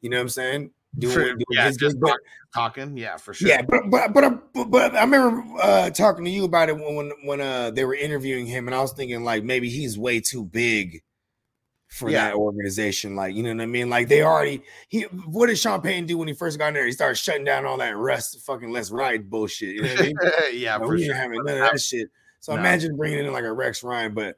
You 0.00 0.10
know 0.10 0.16
what 0.16 0.22
I'm 0.22 0.28
saying? 0.30 0.70
Doing, 0.96 1.12
Sure, 1.14 1.24
doing 1.34 1.44
yeah, 1.50 1.66
his 1.66 1.76
just 1.76 1.96
talk- 2.00 2.18
talking. 2.54 2.96
Yeah, 2.96 3.18
for 3.18 3.34
sure. 3.34 3.48
yeah, 3.48 3.62
but 3.62 3.82
but 3.90 4.12
but, 4.14 4.24
I- 4.24 4.38
but, 4.54 4.64
but 4.70 4.94
I 4.96 5.02
remember 5.04 5.44
uh, 5.62 5.90
talking 5.90 6.24
to 6.24 6.30
you 6.30 6.44
about 6.44 6.68
it 6.70 6.76
when 6.76 6.94
when, 6.96 7.12
when 7.24 7.40
uh, 7.40 7.70
they 7.70 7.84
were 7.84 7.94
interviewing 7.94 8.46
him, 8.46 8.66
and 8.66 8.74
I 8.74 8.80
was 8.80 8.92
thinking 8.92 9.22
like 9.22 9.44
maybe 9.44 9.68
he's 9.68 9.98
way 9.98 10.20
too 10.20 10.44
big 10.44 11.02
for 11.88 12.08
Yeah. 12.10 12.24
that 12.30 12.34
organization. 12.34 13.14
Like 13.16 13.34
you 13.34 13.42
know 13.42 13.54
what 13.54 13.62
I 13.62 13.66
mean? 13.66 13.90
Like 13.90 14.08
they 14.08 14.22
already 14.22 14.62
he. 14.88 15.02
What 15.02 15.48
did 15.48 15.58
Sean 15.58 15.82
Payton 15.82 16.06
do 16.06 16.18
when 16.18 16.26
he 16.26 16.34
first 16.34 16.58
got 16.58 16.68
in 16.68 16.74
there? 16.74 16.86
He 16.86 16.92
started 16.92 17.16
shutting 17.16 17.44
down 17.44 17.66
all 17.66 17.76
that 17.78 17.96
rest, 17.96 18.40
fucking 18.46 18.70
let's 18.72 18.90
ride 18.90 19.28
bullshit. 19.30 19.74
You 19.76 19.82
know 19.82 19.88
what 19.90 20.00
I 20.00 20.02
mean? 20.04 20.16
yeah, 20.54 20.78
for 20.78 20.88
we 20.88 21.04
sure. 21.04 21.14
ain't 21.14 21.22
having 21.22 21.44
none 21.44 21.62
of 21.62 21.70
that 21.70 21.80
shit. 21.80 22.08
So 22.40 22.54
No. 22.54 22.60
imagine 22.60 22.96
bringing 22.96 23.24
in 23.26 23.32
like 23.32 23.44
a 23.44 23.52
Rex 23.52 23.84
Ryan, 23.84 24.14
but 24.14 24.36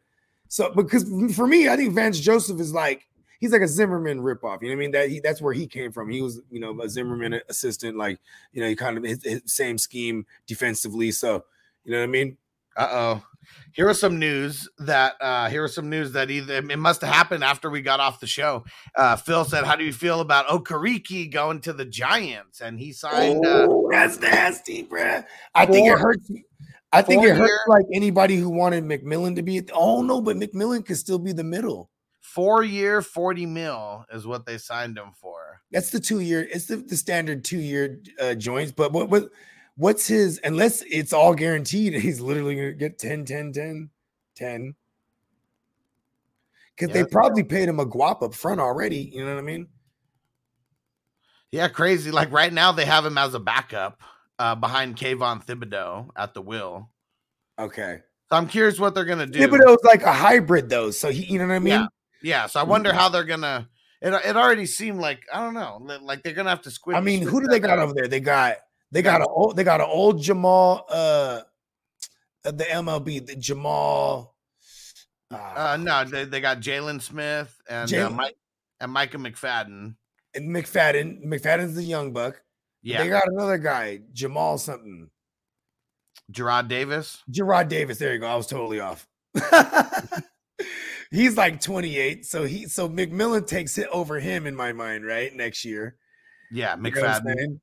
so 0.48 0.72
because 0.74 1.04
for 1.34 1.46
me, 1.46 1.68
I 1.68 1.76
think 1.76 1.94
Vance 1.94 2.18
Joseph 2.18 2.58
is 2.60 2.74
like 2.74 3.06
he's 3.40 3.52
like 3.52 3.62
a 3.62 3.68
Zimmerman 3.68 4.20
ripoff. 4.20 4.62
You 4.62 4.68
know 4.68 4.76
what 4.76 4.80
I 4.80 4.84
mean? 4.84 4.90
That 4.92 5.08
he, 5.08 5.20
that's 5.20 5.42
where 5.42 5.52
he 5.52 5.66
came 5.66 5.90
from. 5.90 6.10
He 6.10 6.22
was 6.22 6.40
you 6.50 6.60
know 6.60 6.80
a 6.80 6.88
Zimmerman 6.88 7.40
assistant, 7.48 7.96
like 7.96 8.20
you 8.52 8.62
know 8.62 8.68
he 8.68 8.76
kind 8.76 8.96
of 8.96 9.02
his, 9.02 9.24
his 9.24 9.42
same 9.46 9.78
scheme 9.78 10.24
defensively. 10.46 11.10
So 11.10 11.44
you 11.84 11.92
know 11.92 11.98
what 11.98 12.04
I 12.04 12.08
mean? 12.08 12.36
Uh 12.76 12.88
oh. 12.90 13.24
Here 13.72 13.88
was 13.88 13.98
some 13.98 14.18
news 14.18 14.68
that 14.78 15.14
uh 15.20 15.48
here 15.48 15.62
was 15.62 15.74
some 15.74 15.90
news 15.90 16.12
that 16.12 16.30
either 16.30 16.58
it 16.58 16.78
must 16.78 17.00
have 17.00 17.12
happened 17.12 17.42
after 17.42 17.68
we 17.68 17.82
got 17.82 17.98
off 17.98 18.20
the 18.20 18.26
show. 18.26 18.64
Uh 18.96 19.16
Phil 19.16 19.44
said, 19.44 19.64
How 19.64 19.74
do 19.74 19.84
you 19.84 19.92
feel 19.92 20.20
about 20.20 20.46
Okereke 20.46 21.32
going 21.32 21.60
to 21.62 21.72
the 21.72 21.84
Giants? 21.84 22.60
And 22.60 22.78
he 22.78 22.92
signed 22.92 23.44
uh 23.44 23.66
Oh, 23.68 23.88
that's 23.90 24.20
nasty, 24.20 24.84
bruh. 24.84 25.24
I 25.54 25.66
think 25.66 25.88
it 25.88 25.98
hurts. 25.98 26.30
I 26.92 27.02
think 27.02 27.24
it 27.24 27.36
hurts 27.36 27.52
like 27.66 27.86
anybody 27.92 28.36
who 28.36 28.50
wanted 28.50 28.84
McMillan 28.84 29.36
to 29.36 29.42
be. 29.42 29.62
Oh 29.72 30.02
no, 30.02 30.20
but 30.20 30.36
McMillan 30.36 30.84
could 30.84 30.96
still 30.96 31.18
be 31.18 31.32
the 31.32 31.44
middle. 31.44 31.90
Four 32.30 32.62
year, 32.62 33.02
40 33.02 33.44
mil 33.46 34.06
is 34.12 34.24
what 34.24 34.46
they 34.46 34.56
signed 34.56 34.96
him 34.96 35.10
for. 35.20 35.62
That's 35.72 35.90
the 35.90 35.98
two 35.98 36.20
year. 36.20 36.46
It's 36.48 36.66
the, 36.66 36.76
the 36.76 36.96
standard 36.96 37.44
two 37.44 37.58
year 37.58 38.00
uh, 38.20 38.34
joints. 38.34 38.70
But 38.70 38.92
what 38.92 39.08
what 39.08 39.30
what's 39.74 40.06
his? 40.06 40.40
Unless 40.44 40.82
it's 40.82 41.12
all 41.12 41.34
guaranteed, 41.34 41.94
he's 42.00 42.20
literally 42.20 42.54
gonna 42.54 42.72
get 42.74 43.00
10, 43.00 43.24
10, 43.24 43.52
10, 43.52 43.90
10. 44.36 44.74
Because 46.76 46.94
Yeah, 46.94 47.02
they 47.02 47.08
probably 47.10 47.42
paid 47.42 47.68
him 47.68 47.80
a 47.80 47.84
guap 47.84 48.22
up 48.22 48.32
front 48.32 48.60
already. 48.60 49.10
You 49.12 49.24
know 49.24 49.34
what 49.34 49.40
I 49.40 49.42
mean? 49.42 49.66
Yeah, 51.50 51.66
crazy. 51.66 52.12
Like 52.12 52.30
right 52.30 52.52
now 52.52 52.70
they 52.70 52.84
have 52.84 53.04
him 53.04 53.18
as 53.18 53.34
a 53.34 53.40
backup 53.40 54.00
uh 54.38 54.54
behind 54.54 54.94
Kayvon 54.96 55.44
Thibodeaux 55.44 56.10
at 56.14 56.34
the 56.34 56.42
will. 56.42 56.90
Okay. 57.58 58.02
So 58.30 58.36
I'm 58.36 58.46
curious 58.46 58.78
what 58.78 58.94
they're 58.94 59.04
gonna 59.04 59.26
do. 59.26 59.40
Thibodeaux's 59.40 59.82
like 59.82 60.04
a 60.04 60.12
hybrid 60.12 60.70
though, 60.70 60.92
so 60.92 61.10
he, 61.10 61.24
you 61.24 61.40
know 61.40 61.48
what 61.48 61.54
I 61.54 61.58
mean? 61.58 61.72
Yeah. 61.72 61.86
Yeah, 62.22 62.46
so 62.46 62.60
I 62.60 62.62
wonder 62.64 62.92
how 62.92 63.08
they're 63.08 63.24
gonna 63.24 63.68
it, 64.02 64.12
it 64.12 64.36
already 64.36 64.66
seemed 64.66 64.98
like 64.98 65.26
I 65.32 65.40
don't 65.40 65.54
know, 65.54 65.80
like 66.02 66.22
they're 66.22 66.32
gonna 66.32 66.50
have 66.50 66.62
to 66.62 66.70
squint. 66.70 66.96
I 66.96 67.00
mean, 67.00 67.22
who 67.22 67.40
do 67.40 67.46
they 67.46 67.60
got 67.60 67.78
up. 67.78 67.84
over 67.84 67.94
there? 67.94 68.08
They 68.08 68.20
got 68.20 68.56
They 68.90 69.02
got 69.02 69.20
a 69.20 69.26
old, 69.26 69.56
they 69.56 69.64
got 69.64 69.80
an 69.80 69.88
old 69.90 70.22
Jamal, 70.22 70.86
uh, 70.88 71.42
uh, 72.44 72.50
the 72.50 72.64
MLB, 72.64 73.26
the 73.26 73.36
Jamal. 73.36 74.34
Uh, 75.30 75.78
no, 75.80 76.04
they, 76.04 76.24
they 76.24 76.40
got 76.40 76.60
Jaylon 76.60 77.00
Smith 77.00 77.54
and 77.68 77.92
uh, 77.92 78.10
Mike 78.10 78.36
and 78.80 78.90
Micah 78.90 79.18
McFadden. 79.18 79.94
and 80.34 80.56
McFadden. 80.56 81.24
McFadden's 81.24 81.74
the 81.74 81.84
young 81.84 82.12
buck. 82.12 82.42
Yeah, 82.82 83.02
They 83.02 83.10
got 83.10 83.28
another 83.28 83.58
guy, 83.58 84.00
Jamal 84.12 84.56
something. 84.58 85.10
Jarrad 86.32 86.68
Davis. 86.68 87.22
Jarrad 87.30 87.68
Davis. 87.68 87.98
There 87.98 88.14
you 88.14 88.18
go. 88.18 88.26
I 88.26 88.36
was 88.36 88.46
totally 88.46 88.80
off. 88.80 89.06
He's 91.10 91.36
like 91.36 91.60
28. 91.60 92.24
So 92.24 92.44
he 92.44 92.66
so 92.66 92.88
McMillan 92.88 93.46
takes 93.46 93.78
it 93.78 93.88
over 93.92 94.20
him 94.20 94.46
in 94.46 94.54
my 94.54 94.72
mind, 94.72 95.04
right? 95.04 95.34
Next 95.34 95.64
year. 95.64 95.96
Yeah, 96.50 96.76
You 96.76 96.82
know 96.82 96.90
McFadden. 96.90 97.60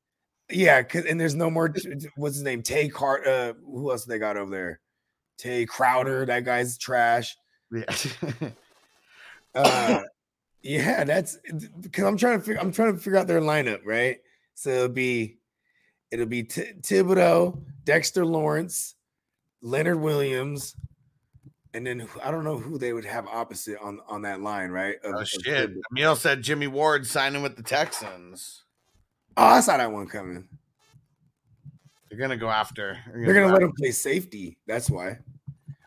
Yeah, 0.50 0.82
cause 0.84 1.06
and 1.06 1.20
there's 1.20 1.36
no 1.36 1.50
more 1.50 1.74
what's 2.16 2.36
his 2.36 2.44
name? 2.44 2.62
Tay 2.62 2.90
Cart 2.90 3.26
uh 3.28 3.54
who 3.66 3.92
else 3.92 4.06
they 4.06 4.20
got 4.20 4.38
over 4.38 4.52
there? 4.52 4.80
Tae 5.38 5.66
Crowder, 5.66 6.26
that 6.26 6.46
guy's 6.46 6.78
trash. 6.78 7.36
Yeah. 7.72 7.86
Uh 9.56 10.04
yeah, 10.62 11.04
that's 11.04 11.40
because 11.82 12.04
I'm 12.04 12.18
trying 12.18 12.38
to 12.40 12.46
figure 12.46 12.62
I'm 12.62 12.72
trying 12.72 12.94
to 12.94 13.00
figure 13.00 13.18
out 13.18 13.26
their 13.26 13.42
lineup, 13.42 13.80
right? 13.86 14.18
So 14.54 14.70
it'll 14.70 14.90
be 14.90 15.40
it'll 16.12 16.26
be 16.28 16.44
T- 16.44 16.74
Thibodeaux, 16.82 17.60
Dexter 17.84 18.26
Lawrence, 18.26 18.96
Leonard 19.62 20.00
Williams, 20.00 20.76
and 21.78 21.86
then 21.86 22.08
I 22.24 22.32
don't 22.32 22.44
know 22.44 22.58
who 22.58 22.78
they 22.78 22.92
would 22.92 23.06
have 23.06 23.28
opposite 23.28 23.78
on 23.82 24.00
on 24.08 24.24
that 24.24 24.42
line, 24.42 24.70
right? 24.72 24.96
Of- 25.04 25.14
oh 25.16 25.24
shit! 25.24 25.72
Emil 25.92 26.16
said 26.16 26.42
Jimmy 26.42 26.68
Ward 26.68 27.06
signing 27.08 27.42
with 27.44 27.56
the 27.56 27.64
Texans. 27.64 28.64
Oh, 29.38 29.46
I 29.46 29.60
saw 29.62 29.78
that 29.78 29.92
one 29.92 30.08
coming. 30.08 30.48
They're 32.10 32.20
gonna 32.20 32.38
go 32.38 32.50
after. 32.50 32.98
They're 33.14 33.34
gonna 33.34 33.54
let 33.54 33.62
him 33.62 33.74
play 33.78 33.92
safety. 33.92 34.58
That's 34.68 34.90
why. 34.90 35.20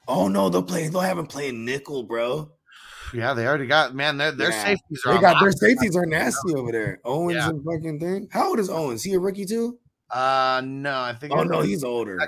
Oh 0.06 0.28
no, 0.28 0.48
they'll 0.48 0.62
play. 0.62 0.88
They'll 0.88 1.00
have 1.00 1.18
him 1.18 1.26
playing 1.26 1.64
nickel, 1.64 2.04
bro. 2.04 2.52
Yeah, 3.12 3.34
they 3.34 3.46
already 3.46 3.66
got 3.66 3.94
man. 3.94 4.16
Their 4.18 4.32
their 4.32 4.50
Yeah. 4.50 4.64
safeties 4.64 5.02
are 5.06 5.14
They 5.14 5.20
got 5.20 5.40
their 5.40 5.52
safeties 5.52 5.96
are 5.96 6.06
nasty 6.06 6.54
over 6.54 6.70
there. 6.70 7.00
Owens 7.04 7.36
Yeah. 7.36 7.48
and 7.48 7.64
fucking 7.64 7.98
thing. 8.00 8.28
How 8.30 8.48
old 8.50 8.60
is 8.60 8.70
Owens? 8.70 9.02
He 9.02 9.14
a 9.14 9.18
rookie 9.18 9.46
too? 9.46 9.78
Uh, 10.10 10.60
no, 10.64 11.00
I 11.00 11.14
think. 11.14 11.32
Oh 11.32 11.42
no, 11.42 11.60
he's 11.60 11.82
older. 11.84 12.18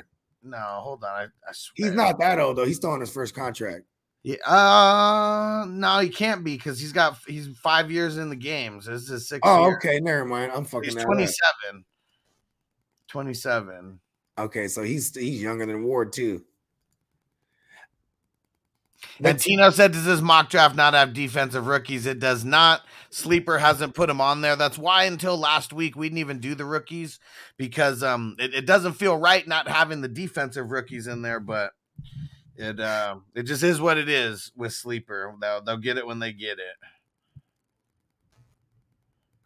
No. 0.43 0.59
Hold 0.59 1.05
on, 1.05 1.11
I, 1.11 1.23
I 1.49 1.53
swear. 1.53 1.89
He's 1.89 1.97
not 1.97 2.19
that 2.19 2.39
old 2.39 2.57
though. 2.57 2.65
He's 2.65 2.77
still 2.77 2.91
on 2.91 3.01
his 3.01 3.13
first 3.13 3.35
contract. 3.35 3.85
Yeah, 4.25 4.37
uh, 4.47 5.65
no, 5.69 5.99
he 5.99 6.09
can't 6.09 6.45
be 6.45 6.57
because 6.57 6.79
he's 6.79 6.93
got 6.93 7.17
he's 7.27 7.49
five 7.59 7.91
years 7.91 8.19
in 8.19 8.29
the 8.31 8.37
games. 8.37 8.87
This 8.87 9.11
is 9.11 9.29
sixth 9.29 9.43
Oh, 9.45 9.67
year. 9.67 9.77
okay. 9.77 9.99
Never 10.01 10.25
mind. 10.25 10.53
I'm 10.55 10.65
fucking. 10.65 10.85
He's 10.85 10.95
that 10.95 11.01
up. 11.01 11.07
27. 11.07 11.85
27. 13.09 13.99
Okay, 14.39 14.69
so 14.69 14.83
he's 14.83 15.15
he's 15.15 15.43
younger 15.43 15.67
than 15.67 15.83
Ward 15.85 16.13
too. 16.13 16.45
And 19.23 19.39
Tino 19.39 19.71
said, 19.71 19.93
Does 19.93 20.05
this 20.05 20.21
mock 20.21 20.51
draft 20.51 20.75
not 20.75 20.95
have 20.95 21.13
defensive 21.13 21.67
rookies? 21.67 22.07
It 22.07 22.19
does 22.19 22.45
not. 22.45 22.83
Sleeper 23.11 23.59
hasn't 23.59 23.95
put 23.95 24.11
him 24.11 24.21
on 24.21 24.41
there. 24.41 24.57
That's 24.57 24.79
why 24.79 25.05
until 25.05 25.37
last 25.37 25.73
week 25.73 25.97
we 25.97 26.09
didn't 26.09 26.19
even 26.19 26.41
do 26.41 26.55
the 26.55 26.65
rookies 26.65 27.21
because 27.57 28.03
um 28.03 28.37
it, 28.39 28.55
it 28.55 28.67
doesn't 28.67 28.95
feel 28.95 29.17
right 29.17 29.47
not 29.47 29.69
having 29.69 30.01
the 30.01 30.09
defensive 30.09 30.71
rookies 30.71 31.07
in 31.07 31.23
there, 31.23 31.41
but 31.41 31.73
it 32.57 32.81
uh, 32.81 33.17
it 33.35 33.45
just 33.45 33.63
is 33.63 33.81
what 33.81 33.99
it 33.99 34.09
is 34.09 34.53
with 34.57 34.73
Sleeper. 34.73 35.35
They'll 35.41 35.63
they'll 35.63 35.77
get 35.77 35.99
it 35.99 36.07
when 36.07 36.19
they 36.19 36.33
get 36.33 36.59
it. 36.59 37.41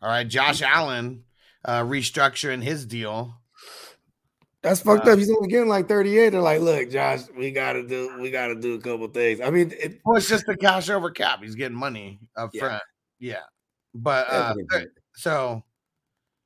All 0.02 0.08
right, 0.08 0.28
Josh 0.28 0.62
Allen 0.62 1.24
uh 1.64 1.82
restructuring 1.82 2.62
his 2.62 2.86
deal. 2.86 3.40
That's 4.62 4.80
fucked 4.80 5.06
Uh, 5.06 5.12
up. 5.12 5.18
He's 5.18 5.30
only 5.30 5.48
getting 5.48 5.68
like 5.68 5.88
38. 5.88 6.30
They're 6.30 6.40
like, 6.40 6.60
look, 6.60 6.90
Josh, 6.90 7.20
we 7.36 7.52
gotta 7.52 7.86
do 7.86 8.18
we 8.20 8.30
gotta 8.30 8.54
do 8.54 8.74
a 8.74 8.80
couple 8.80 9.06
things. 9.08 9.40
I 9.40 9.50
mean, 9.50 9.72
it, 9.78 10.00
Well, 10.04 10.16
it's 10.16 10.28
just 10.28 10.46
the 10.46 10.56
cash 10.56 10.90
over 10.90 11.10
cap. 11.10 11.42
He's 11.42 11.54
getting 11.54 11.76
money 11.76 12.18
up 12.36 12.50
Yeah. 12.52 12.60
front. 12.60 12.82
Yeah. 13.18 13.42
But 13.94 14.26
uh, 14.28 14.54
so 15.14 15.62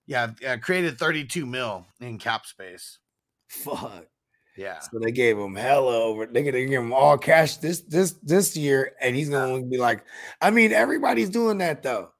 yeah, 0.06 0.32
yeah, 0.40 0.56
created 0.56 0.98
32 0.98 1.46
mil 1.46 1.86
in 2.00 2.18
cap 2.18 2.46
space. 2.46 2.98
fuck. 3.48 4.06
Yeah. 4.56 4.80
So 4.80 4.98
they 5.00 5.12
gave 5.12 5.38
him 5.38 5.54
hella 5.54 5.96
over. 6.02 6.26
They 6.26 6.42
gonna 6.42 6.64
give 6.66 6.82
him 6.82 6.92
all 6.92 7.16
cash 7.16 7.56
this 7.56 7.80
this 7.82 8.12
this 8.22 8.56
year, 8.56 8.92
and 9.00 9.16
he's 9.16 9.30
gonna 9.30 9.62
be 9.64 9.78
like, 9.78 10.04
I 10.40 10.50
mean, 10.50 10.72
everybody's 10.72 11.30
doing 11.30 11.58
that 11.58 11.82
though. 11.82 12.10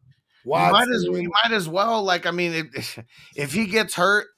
You 0.44 0.52
might, 0.52 0.88
as, 0.88 1.02
you 1.04 1.30
might 1.44 1.52
as 1.52 1.68
well 1.68 2.02
like 2.02 2.24
I 2.24 2.30
mean 2.30 2.70
if, 2.74 2.98
if 3.36 3.52
he 3.52 3.66
gets 3.66 3.94
hurt, 3.94 4.28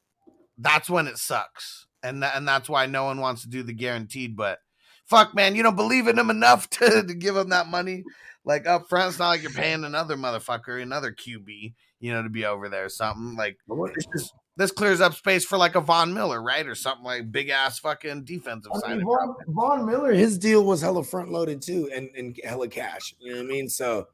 that's 0.59 0.89
when 0.91 1.07
it 1.07 1.19
sucks. 1.19 1.87
And 2.03 2.23
that, 2.23 2.37
and 2.37 2.47
that's 2.47 2.69
why 2.69 2.87
no 2.87 3.05
one 3.05 3.21
wants 3.21 3.43
to 3.43 3.49
do 3.49 3.63
the 3.63 3.73
guaranteed, 3.73 4.37
but 4.37 4.59
fuck 5.05 5.35
man, 5.35 5.55
you 5.55 5.63
don't 5.63 5.77
believe 5.77 6.09
in 6.09 6.19
him 6.19 6.31
enough 6.31 6.69
to, 6.71 7.05
to 7.07 7.15
give 7.15 7.37
him 7.37 7.51
that 7.51 7.69
money 7.69 8.05
like 8.45 8.67
up 8.67 8.89
front. 8.89 9.11
It's 9.11 9.19
not 9.19 9.29
like 9.29 9.43
you're 9.43 9.51
paying 9.53 9.85
another 9.85 10.17
motherfucker, 10.17 10.83
another 10.83 11.13
QB, 11.13 11.75
you 12.01 12.13
know, 12.13 12.23
to 12.23 12.29
be 12.29 12.45
over 12.45 12.69
there 12.69 12.87
or 12.87 12.89
something. 12.89 13.37
Like 13.37 13.59
this, 13.95 14.07
just- 14.07 14.35
this 14.55 14.71
clears 14.71 15.01
up 15.01 15.15
space 15.15 15.47
for 15.47 15.57
like 15.57 15.77
a 15.77 15.81
Von 15.81 16.13
Miller, 16.13 16.43
right? 16.43 16.67
Or 16.67 16.75
something 16.75 17.05
like 17.05 17.33
big 17.33 17.49
ass 17.49 17.79
fucking 17.79 18.25
defensive 18.25 18.71
I 18.75 18.79
side. 18.81 18.97
mean, 18.99 19.07
Von, 19.07 19.35
Von 19.49 19.87
Miller, 19.87 20.13
his 20.13 20.37
deal 20.37 20.63
was 20.63 20.83
hella 20.83 21.03
front 21.05 21.31
loaded 21.33 21.63
too, 21.63 21.89
and 21.95 22.11
and 22.15 22.39
hella 22.45 22.69
cash. 22.69 23.15
You 23.19 23.31
know 23.33 23.39
what 23.39 23.47
I 23.47 23.49
mean? 23.49 23.69
So 23.71 24.09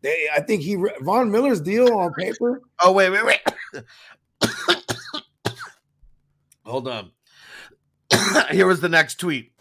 they, 0.00 0.28
I 0.34 0.40
think 0.40 0.62
he 0.62 0.76
Von 1.02 1.30
Miller's 1.30 1.60
deal 1.60 1.96
on 1.96 2.12
paper. 2.14 2.60
Oh 2.82 2.90
wait, 2.90 3.10
wait, 3.10 3.24
wait. 3.24 3.40
Hold 6.68 6.86
on. 6.86 7.10
Here 8.50 8.66
was 8.66 8.80
the 8.80 8.90
next 8.90 9.18
tweet. 9.18 9.52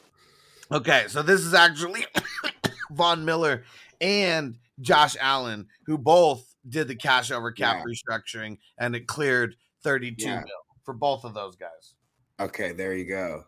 Okay, 0.71 1.05
so 1.07 1.21
this 1.21 1.41
is 1.41 1.53
actually 1.53 2.05
Von 2.91 3.23
Miller 3.23 3.63
and 4.01 4.57
Josh 4.81 5.15
Allen, 5.19 5.67
who 5.85 5.97
both 5.97 6.53
did 6.67 6.89
the 6.89 6.95
cash 6.95 7.31
over 7.31 7.51
cap 7.51 7.85
restructuring, 7.85 8.57
and 8.77 8.93
it 8.93 9.07
cleared 9.07 9.55
32 9.83 10.25
Yeah. 10.25 10.39
mil 10.41 10.65
for 10.83 10.93
both 10.93 11.23
of 11.23 11.33
those 11.33 11.55
guys. 11.55 11.95
Okay, 12.41 12.73
there 12.73 12.93
you 12.93 13.05
go. 13.05 13.45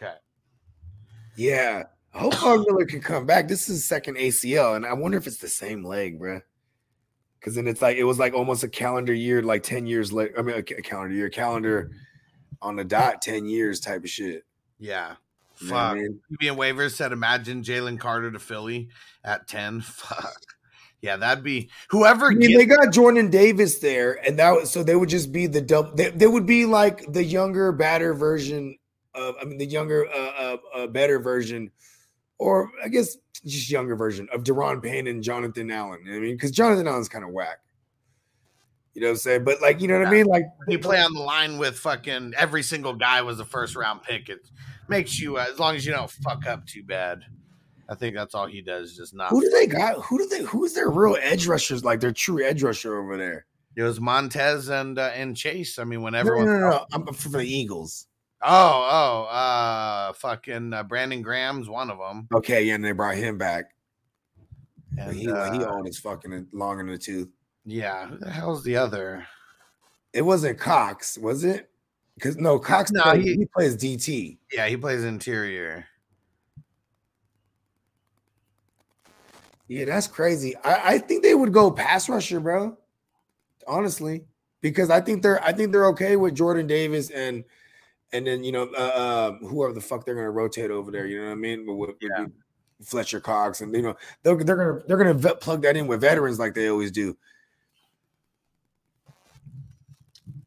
Okay. 0.00 0.14
Yeah, 1.36 1.84
I 2.14 2.18
hope 2.18 2.34
Von 2.36 2.60
Miller 2.66 2.86
can 2.86 3.00
come 3.00 3.26
back. 3.26 3.46
This 3.46 3.68
is 3.68 3.84
second 3.84 4.16
ACL, 4.16 4.74
and 4.74 4.86
I 4.86 4.94
wonder 4.94 5.18
if 5.18 5.26
it's 5.26 5.36
the 5.36 5.48
same 5.48 5.84
leg, 5.84 6.18
bruh. 6.18 6.40
Because 7.38 7.56
then 7.56 7.68
it's 7.68 7.82
like 7.82 7.98
it 7.98 8.04
was 8.04 8.18
like 8.18 8.32
almost 8.32 8.64
a 8.64 8.68
calendar 8.68 9.12
year, 9.12 9.42
like 9.42 9.62
ten 9.62 9.86
years 9.86 10.12
late. 10.12 10.32
I 10.38 10.42
mean, 10.42 10.56
a 10.56 10.62
calendar 10.62 11.14
year, 11.14 11.28
calendar 11.28 11.84
mm-hmm. 11.84 11.98
On 12.62 12.76
the 12.76 12.84
dot, 12.84 13.20
ten 13.20 13.44
years 13.44 13.80
type 13.80 14.04
of 14.04 14.10
shit. 14.10 14.44
Yeah. 14.78 15.16
You 15.60 15.68
know 15.68 15.74
what 15.74 15.82
I 15.82 15.88
Fuck. 15.88 15.96
mean? 15.96 16.20
And 16.50 16.58
waivers 16.58 16.92
said, 16.92 17.12
imagine 17.12 17.62
Jalen 17.62 17.98
Carter 17.98 18.30
to 18.30 18.38
Philly 18.38 18.88
at 19.24 19.46
10. 19.46 19.80
Fuck. 19.82 20.40
Yeah, 21.02 21.16
that'd 21.16 21.42
be 21.42 21.68
whoever 21.90 22.26
I 22.26 22.30
mean, 22.30 22.50
gets 22.50 22.58
they 22.58 22.66
got 22.66 22.92
Jordan 22.92 23.28
Davis 23.28 23.80
there, 23.80 24.24
and 24.24 24.38
that 24.38 24.52
was 24.52 24.70
so 24.70 24.84
they 24.84 24.94
would 24.94 25.08
just 25.08 25.32
be 25.32 25.48
the 25.48 25.60
double. 25.60 25.92
They, 25.96 26.10
they 26.10 26.28
would 26.28 26.46
be 26.46 26.64
like 26.64 27.12
the 27.12 27.24
younger, 27.24 27.72
better 27.72 28.14
version 28.14 28.78
of. 29.12 29.34
I 29.40 29.44
mean, 29.44 29.58
the 29.58 29.66
younger, 29.66 30.06
uh, 30.08 30.16
uh, 30.16 30.56
uh, 30.76 30.86
better 30.86 31.18
version, 31.18 31.72
or 32.38 32.70
I 32.84 32.86
guess 32.86 33.16
just 33.44 33.68
younger 33.68 33.96
version 33.96 34.28
of 34.32 34.44
Da'Ron 34.44 34.80
Payne 34.80 35.08
and 35.08 35.24
Jonathan 35.24 35.72
Allen. 35.72 36.02
You 36.04 36.12
know 36.12 36.18
I 36.18 36.20
mean, 36.20 36.34
because 36.36 36.52
Jonathan 36.52 36.86
Allen's 36.86 37.08
kind 37.08 37.24
of 37.24 37.30
whack. 37.32 37.58
You 38.94 39.00
know 39.00 39.08
what 39.08 39.12
I'm 39.12 39.18
saying? 39.18 39.44
But 39.44 39.62
like, 39.62 39.80
you 39.80 39.88
know 39.88 39.98
what 39.98 40.08
I 40.08 40.10
mean? 40.10 40.26
Like, 40.26 40.44
you 40.68 40.78
play 40.78 41.00
on 41.00 41.14
the 41.14 41.20
line 41.20 41.56
with 41.56 41.78
fucking 41.78 42.34
every 42.36 42.62
single 42.62 42.94
guy 42.94 43.22
was 43.22 43.40
a 43.40 43.44
first 43.44 43.74
round 43.74 44.02
pick. 44.02 44.28
It 44.28 44.40
makes 44.88 45.18
you 45.18 45.38
uh, 45.38 45.46
as 45.50 45.58
long 45.58 45.76
as 45.76 45.86
you 45.86 45.92
don't 45.92 46.10
fuck 46.10 46.46
up 46.46 46.66
too 46.66 46.82
bad. 46.82 47.24
I 47.88 47.94
think 47.94 48.14
that's 48.14 48.34
all 48.34 48.46
he 48.46 48.62
does, 48.62 48.96
just 48.96 49.14
not. 49.14 49.30
who 49.30 49.40
do 49.40 49.50
they 49.50 49.66
got? 49.66 49.96
Who 50.02 50.18
do 50.18 50.26
they? 50.26 50.42
Who's 50.42 50.74
their 50.74 50.88
real 50.88 51.16
edge 51.20 51.46
rushers? 51.46 51.84
Like 51.84 52.00
their 52.00 52.12
true 52.12 52.44
edge 52.44 52.62
rusher 52.62 52.98
over 52.98 53.16
there? 53.16 53.46
It 53.76 53.82
was 53.82 54.00
Montez 54.00 54.68
and 54.68 54.98
uh, 54.98 55.10
and 55.14 55.36
Chase. 55.36 55.78
I 55.78 55.84
mean, 55.84 56.02
whenever 56.02 56.36
No, 56.36 56.44
no, 56.44 56.58
no, 56.58 56.70
no. 56.70 56.86
I'm 56.92 57.06
for 57.14 57.30
the 57.30 57.42
Eagles. 57.42 58.06
Oh, 58.44 58.48
oh, 58.50 59.22
uh, 59.34 60.12
fucking 60.14 60.72
uh, 60.72 60.82
Brandon 60.82 61.22
Graham's 61.22 61.68
one 61.68 61.90
of 61.90 61.98
them. 61.98 62.28
Okay, 62.34 62.64
yeah, 62.64 62.74
and 62.74 62.84
they 62.84 62.92
brought 62.92 63.14
him 63.14 63.38
back. 63.38 63.66
And, 64.98 65.14
he, 65.14 65.22
he 65.22 65.30
uh, 65.30 65.70
owned 65.70 65.86
his 65.86 65.98
fucking 65.98 66.48
long 66.52 66.80
in 66.80 66.88
the 66.88 66.98
tooth. 66.98 67.28
Yeah, 67.64 68.06
who 68.06 68.18
the 68.18 68.30
hell's 68.30 68.62
the 68.64 68.76
other? 68.76 69.26
It 70.12 70.22
wasn't 70.22 70.58
Cox, 70.58 71.16
was 71.18 71.44
it? 71.44 71.70
Because 72.14 72.36
no, 72.36 72.58
Cox. 72.58 72.90
No, 72.92 73.02
plays, 73.02 73.24
he- 73.24 73.36
he, 73.36 73.46
plays 73.46 73.76
DT. 73.76 74.38
Yeah, 74.52 74.66
he 74.68 74.76
plays 74.76 75.04
interior. 75.04 75.86
Yeah, 79.68 79.86
that's 79.86 80.06
crazy. 80.06 80.54
I, 80.64 80.94
I 80.94 80.98
think 80.98 81.22
they 81.22 81.34
would 81.34 81.52
go 81.52 81.70
pass 81.70 82.08
rusher, 82.08 82.40
bro. 82.40 82.76
Honestly, 83.66 84.24
because 84.60 84.90
I 84.90 85.00
think 85.00 85.22
they're 85.22 85.42
I 85.42 85.52
think 85.52 85.72
they're 85.72 85.86
okay 85.88 86.16
with 86.16 86.34
Jordan 86.34 86.66
Davis 86.66 87.10
and 87.10 87.44
and 88.12 88.26
then 88.26 88.44
you 88.44 88.52
know 88.52 88.64
uh, 88.76 88.80
uh, 88.80 89.32
whoever 89.46 89.72
the 89.72 89.80
fuck 89.80 90.04
they're 90.04 90.16
gonna 90.16 90.30
rotate 90.30 90.70
over 90.70 90.90
there. 90.90 91.06
You 91.06 91.20
know 91.20 91.26
what 91.26 91.32
I 91.32 91.36
mean? 91.36 91.66
With, 91.66 91.78
with- 91.90 91.96
with 92.00 92.32
Fletcher 92.84 93.20
Cox 93.20 93.60
and 93.60 93.72
you 93.74 93.80
know 93.82 93.96
they're 94.24 94.34
they're 94.42 94.56
gonna 94.56 94.80
they're 94.88 94.96
gonna 94.96 95.14
vet, 95.14 95.40
plug 95.40 95.62
that 95.62 95.76
in 95.76 95.86
with 95.86 96.00
veterans 96.00 96.38
like 96.40 96.52
they 96.54 96.68
always 96.68 96.90
do. 96.90 97.16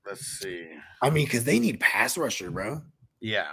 Let's 0.05 0.21
see. 0.25 0.67
I 1.01 1.09
mean, 1.09 1.25
because 1.25 1.43
they 1.45 1.59
need 1.59 1.79
pass 1.79 2.17
rusher, 2.17 2.51
bro. 2.51 2.81
Yeah. 3.21 3.47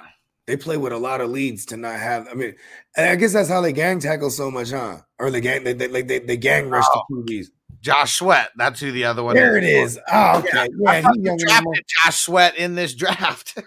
They 0.47 0.57
play 0.57 0.77
with 0.77 0.93
a 0.93 0.99
lot 0.99 1.21
of 1.21 1.31
leads 1.31 1.67
to 1.67 1.77
not 1.77 1.99
have. 1.99 2.29
I 2.29 2.35
mean, 2.35 2.55
I 2.97 3.15
guess 3.17 3.33
that's 3.33 3.49
how 3.49 3.61
they 3.61 3.73
gang 3.73 4.01
tackle 4.01 4.31
so 4.31 4.51
much, 4.51 4.71
huh? 4.71 4.99
Or 5.19 5.31
the 5.31 5.41
gang, 5.41 5.65
they, 5.65 5.73
they, 5.73 5.89
like 5.89 6.09
they, 6.09 6.19
they 6.19 6.37
gang 6.37 6.69
rush 6.69 6.85
Oh. 6.89 7.03
the 7.09 7.23
QBs. 7.23 7.47
Josh 7.81 8.19
Sweat. 8.19 8.51
That's 8.57 8.79
who 8.79 8.93
the 8.93 9.05
other 9.07 9.25
one 9.25 9.35
There 9.35 9.57
it 9.57 9.65
is. 9.65 9.99
Oh, 10.13 10.39
okay. 10.39 10.69
Yeah, 10.79 11.01
thought 11.03 11.15
he's 11.17 11.17
you 11.17 11.23
younger 11.25 11.47
than 11.47 11.63
drafted 11.65 11.85
Josh 11.89 12.21
Sweat 12.21 12.57
in 12.57 12.75
this 12.77 12.95
draft. 12.97 13.59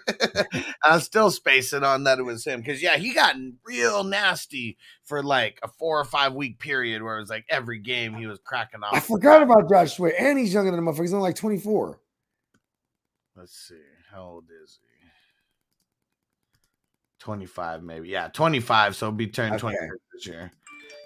I'm 0.82 1.00
still 1.00 1.30
spacing 1.30 1.84
on 1.84 2.04
that 2.04 2.18
it 2.18 2.22
was 2.22 2.46
him 2.46 2.60
because 2.60 2.82
yeah, 2.82 2.96
he 2.96 3.12
got 3.12 3.34
real 3.66 4.04
nasty 4.04 4.78
for 5.04 5.22
like 5.22 5.58
a 5.62 5.68
four 5.68 6.00
or 6.00 6.04
five 6.04 6.32
week 6.34 6.58
period 6.58 7.02
where 7.02 7.18
it 7.18 7.20
was 7.20 7.28
like 7.28 7.44
every 7.50 7.78
game 7.78 8.14
he 8.14 8.26
was 8.26 8.38
cracking 8.42 8.82
off. 8.82 8.94
I 8.94 9.00
forgot 9.00 9.42
about 9.42 9.68
Josh 9.68 9.96
Sweat, 9.96 10.14
and 10.18 10.38
he's 10.38 10.54
younger 10.54 10.70
than 10.70 10.82
the 10.82 10.90
motherfucker. 10.90 11.02
He's 11.02 11.12
only 11.12 11.24
like 11.24 11.36
24. 11.36 12.00
Let's 13.36 13.56
see, 13.68 13.74
how 14.10 14.22
old 14.22 14.44
is 14.64 14.78
he? 14.80 15.08
25, 17.18 17.82
maybe. 17.82 18.08
Yeah, 18.08 18.28
25. 18.28 18.96
So 18.96 19.06
he'll 19.06 19.12
be 19.12 19.26
turned 19.26 19.54
Okay. 19.54 19.60
26 19.60 19.96
this 20.14 20.26
year. 20.26 20.50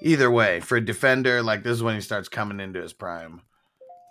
Either 0.02 0.30
way, 0.30 0.60
for 0.60 0.76
a 0.76 0.84
defender, 0.84 1.42
like 1.42 1.62
this 1.62 1.72
is 1.72 1.82
when 1.82 1.94
he 1.94 2.00
starts 2.00 2.28
coming 2.28 2.60
into 2.60 2.80
his 2.80 2.92
prime. 2.92 3.40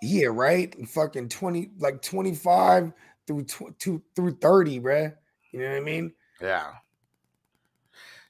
Yeah, 0.02 0.28
right. 0.28 0.74
Fucking 0.88 1.28
20, 1.28 1.70
like 1.78 2.02
25 2.02 2.92
through 3.26 3.44
tw- 3.44 3.78
to, 3.80 4.02
through 4.16 4.38
30, 4.40 4.80
bruh. 4.80 5.14
You 5.52 5.60
know 5.60 5.70
what 5.70 5.76
I 5.76 5.80
mean? 5.80 6.12
Yeah. 6.40 6.72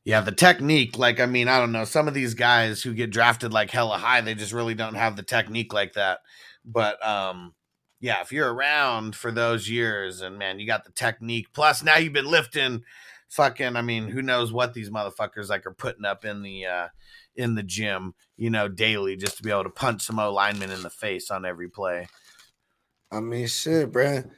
Yeah, 0.05 0.23
the 0.23 0.33
technique, 0.33 0.97
like 0.99 1.21
I 1.21 1.27
mean, 1.27 1.47
I 1.49 1.59
don't 1.59 1.73
know, 1.73 1.85
some 1.85 2.09
of 2.09 2.15
these 2.15 2.35
guys 2.35 2.83
who 2.83 2.95
get 2.95 3.11
drafted 3.11 3.53
like 3.53 3.71
hella 3.71 3.99
high, 3.99 4.23
they 4.23 4.35
just 4.35 4.53
really 4.53 4.75
don't 4.75 4.95
have 4.95 5.15
the 5.15 5.23
technique 5.23 5.73
like 5.73 5.93
that. 5.93 6.21
But 6.65 7.05
um 7.07 7.55
yeah, 8.01 8.23
if 8.23 8.33
you're 8.33 8.53
around 8.53 9.15
for 9.15 9.31
those 9.31 9.69
years 9.69 10.23
and 10.23 10.39
man, 10.39 10.59
you 10.59 10.67
got 10.67 10.85
the 10.85 10.93
technique. 10.93 11.53
Plus 11.53 11.83
now 11.83 11.99
you've 11.99 12.15
been 12.15 12.31
lifting 12.31 12.83
fucking 13.29 13.77
I 13.77 13.83
mean, 13.83 14.09
who 14.09 14.23
knows 14.23 14.53
what 14.53 14.75
these 14.75 14.91
motherfuckers 14.91 15.51
like 15.51 15.67
are 15.67 15.75
putting 15.75 16.05
up 16.05 16.25
in 16.25 16.43
the 16.43 16.67
uh 16.67 16.89
in 17.37 17.55
the 17.55 17.63
gym, 17.63 18.15
you 18.37 18.51
know, 18.51 18.69
daily 18.69 19.17
just 19.17 19.37
to 19.37 19.43
be 19.43 19.51
able 19.51 19.65
to 19.65 19.71
punch 19.71 20.03
some 20.03 20.19
O 20.19 20.33
lineman 20.33 20.71
in 20.71 20.83
the 20.83 20.91
face 20.91 21.31
on 21.31 21.45
every 21.45 21.69
play. 21.69 22.09
I 23.13 23.21
mean, 23.21 23.47
shit, 23.47 23.93
bruh. 23.93 24.29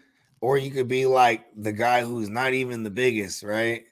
Or 0.40 0.58
you 0.58 0.70
could 0.70 0.88
be 0.88 1.06
like 1.06 1.44
the 1.56 1.72
guy 1.72 2.02
who's 2.02 2.28
not 2.28 2.52
even 2.52 2.82
the 2.82 2.90
biggest, 2.90 3.44
right? 3.44 3.84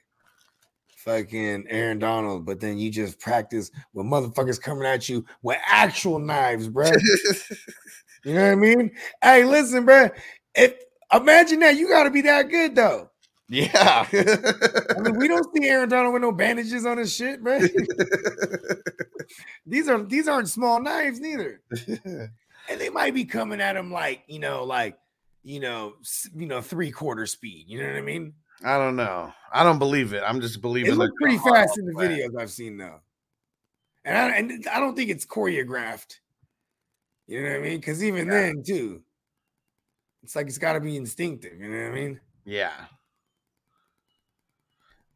Fucking 0.97 1.65
Aaron 1.69 1.97
Donald, 1.97 2.45
but 2.45 2.59
then 2.59 2.77
you 2.77 2.91
just 2.91 3.19
practice 3.19 3.71
with 3.93 4.05
motherfuckers 4.05 4.61
coming 4.61 4.85
at 4.85 5.07
you 5.07 5.25
with 5.41 5.57
actual 5.65 6.19
knives, 6.19 6.67
bruh. 6.67 6.93
you 8.23 8.33
know 8.33 8.43
what 8.43 8.51
I 8.51 8.55
mean? 8.55 8.91
Hey, 9.21 9.43
listen, 9.43 9.85
bruh. 9.85 10.11
If 10.55 10.75
imagine 11.13 11.59
that, 11.59 11.77
you 11.77 11.89
got 11.89 12.03
to 12.03 12.11
be 12.11 12.21
that 12.21 12.49
good 12.49 12.75
though. 12.75 13.09
Yeah. 13.51 14.07
I 14.13 14.99
mean, 15.01 15.17
we 15.17 15.27
don't 15.27 15.45
see 15.53 15.67
Aaron 15.67 15.89
Donald 15.89 16.13
with 16.13 16.21
no 16.21 16.31
bandages 16.31 16.85
on 16.85 16.97
his 16.97 17.13
shit, 17.13 17.41
man. 17.41 17.67
these 19.65 19.89
are 19.89 20.01
these 20.03 20.29
aren't 20.29 20.47
small 20.47 20.81
knives 20.81 21.19
neither, 21.19 21.61
and 22.69 22.79
they 22.79 22.89
might 22.89 23.13
be 23.13 23.25
coming 23.25 23.59
at 23.59 23.75
him 23.75 23.91
like 23.91 24.23
you 24.27 24.39
know, 24.39 24.63
like 24.63 24.97
you 25.43 25.59
know, 25.59 25.95
you 26.33 26.45
know, 26.45 26.61
three 26.61 26.91
quarter 26.91 27.25
speed. 27.25 27.65
You 27.67 27.81
know 27.81 27.87
what 27.87 27.97
I 27.97 28.01
mean? 28.01 28.33
I 28.63 28.77
don't 28.77 28.95
know. 28.95 29.33
I 29.51 29.63
don't 29.63 29.79
believe 29.79 30.13
it. 30.13 30.23
I'm 30.25 30.39
just 30.39 30.61
believing 30.61 30.93
It 30.93 30.97
looked 30.97 31.17
pretty 31.17 31.37
fast 31.37 31.77
in 31.77 31.85
the 31.85 31.93
videos 31.93 32.39
I've 32.39 32.51
seen 32.51 32.77
though, 32.77 33.01
and 34.05 34.17
I 34.17 34.29
and 34.37 34.67
I 34.71 34.79
don't 34.79 34.95
think 34.95 35.09
it's 35.09 35.25
choreographed. 35.25 36.19
You 37.31 37.43
know 37.43 37.49
what 37.51 37.59
I 37.59 37.61
mean? 37.61 37.79
Because 37.79 38.03
even 38.03 38.27
then, 38.27 38.61
too, 38.61 39.03
it's 40.21 40.35
like 40.35 40.47
it's 40.47 40.57
got 40.57 40.73
to 40.73 40.81
be 40.81 40.97
instinctive. 40.97 41.57
You 41.57 41.69
know 41.69 41.83
what 41.83 41.91
I 41.91 41.95
mean? 41.95 42.19
Yeah. 42.43 42.73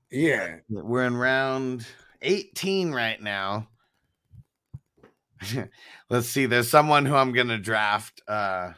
Yeah. 0.09 0.59
We're 0.69 1.03
in 1.03 1.17
round 1.17 1.85
18 2.21 2.93
right 2.93 3.21
now. 3.21 3.67
Let's 6.09 6.29
see. 6.29 6.45
There's 6.45 6.69
someone 6.69 7.05
who 7.05 7.15
I'm 7.15 7.33
gonna 7.33 7.57
draft. 7.57 8.21
Uh 8.29 8.71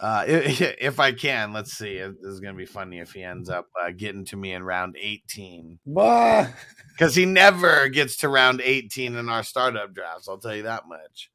uh 0.00 0.24
if, 0.26 0.60
if 0.80 0.98
I 0.98 1.12
can, 1.12 1.52
let's 1.52 1.72
see. 1.72 1.98
This 1.98 2.32
is 2.32 2.40
gonna 2.40 2.56
be 2.56 2.64
funny 2.64 2.98
if 2.98 3.12
he 3.12 3.22
ends 3.24 3.50
up 3.50 3.66
uh, 3.78 3.90
getting 3.94 4.24
to 4.26 4.38
me 4.38 4.54
in 4.54 4.62
round 4.62 4.96
18. 4.98 5.80
Because 5.84 7.14
he 7.14 7.26
never 7.26 7.88
gets 7.90 8.16
to 8.18 8.30
round 8.30 8.62
18 8.62 9.16
in 9.16 9.28
our 9.28 9.42
startup 9.42 9.92
drafts, 9.92 10.30
I'll 10.30 10.38
tell 10.38 10.56
you 10.56 10.62
that 10.62 10.88
much. 10.88 11.30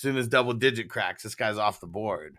As 0.00 0.02
soon 0.02 0.16
as 0.16 0.28
double 0.28 0.54
digit 0.54 0.88
cracks, 0.88 1.24
this 1.24 1.34
guy's 1.34 1.58
off 1.58 1.78
the 1.78 1.86
board. 1.86 2.38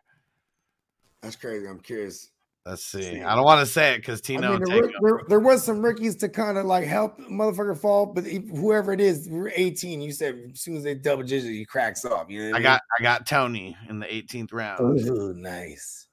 That's 1.22 1.36
crazy. 1.36 1.68
I'm 1.68 1.80
curious. 1.80 2.32
Let's 2.66 2.84
see. 2.84 3.03
See. 3.03 3.22
I 3.22 3.36
don't 3.36 3.43
want 3.43 3.59
to 3.59 3.72
say 3.72 3.93
it 3.93 3.97
because 3.97 4.20
I 4.22 4.24
Tino 4.24 4.57
mean, 4.57 4.64
there, 4.68 4.89
there, 4.99 5.22
there 5.28 5.39
was 5.39 5.64
some 5.64 5.80
rookies 5.80 6.16
to 6.16 6.30
kind 6.30 6.57
of 6.57 6.66
like 6.66 6.86
help 6.86 7.20
motherfucker 7.20 7.78
fall, 7.78 8.07
but 8.07 8.26
whoever 8.26 8.93
it 8.93 8.99
is, 8.99 9.30
we're 9.30 9.51
18. 9.55 10.01
You 10.01 10.12
said 10.12 10.41
as 10.51 10.59
soon 10.59 10.76
as 10.76 10.82
they 10.82 10.95
double 10.95 11.22
digit, 11.22 11.51
he 11.51 11.64
cracks 11.64 12.03
off. 12.03 12.32
You 12.32 12.49
know 12.49 12.57
I 12.57 12.64
got 12.64 12.82
I 12.99 13.03
got 13.03 13.28
Tony 13.28 13.78
in 13.89 13.99
the 13.99 14.07
18th 14.07 14.53
round. 14.53 14.95
mean? 14.95 15.07
Ooh, 15.09 15.34
nice. 15.36 16.07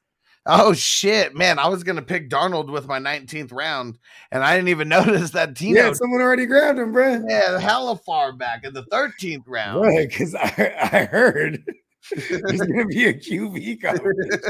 Oh 0.51 0.73
shit, 0.73 1.37
man! 1.37 1.59
I 1.59 1.69
was 1.69 1.85
gonna 1.85 2.01
pick 2.01 2.31
Darnold 2.31 2.73
with 2.73 2.89
my 2.89 2.99
19th 2.99 3.53
round, 3.53 3.99
and 4.33 4.43
I 4.43 4.57
didn't 4.57 4.71
even 4.71 4.89
notice 4.99 5.31
that 5.33 5.55
Tino 5.55 5.79
Yeah, 5.79 5.93
someone 5.93 6.23
already 6.23 6.47
grabbed 6.47 6.79
him, 6.79 6.91
bro. 6.91 7.23
yeah, 7.29 7.59
hella 7.61 7.97
far 7.97 8.33
back 8.33 8.65
in 8.65 8.73
the 8.73 8.85
13th 8.85 9.45
round. 9.47 10.09
Because 10.09 10.35
I, 10.35 10.75
I 10.81 11.05
heard 11.05 11.63
there's 12.17 12.61
gonna 12.63 12.87
be 12.87 13.05
a 13.09 13.13
QB 13.13 13.83
competition. 13.83 14.41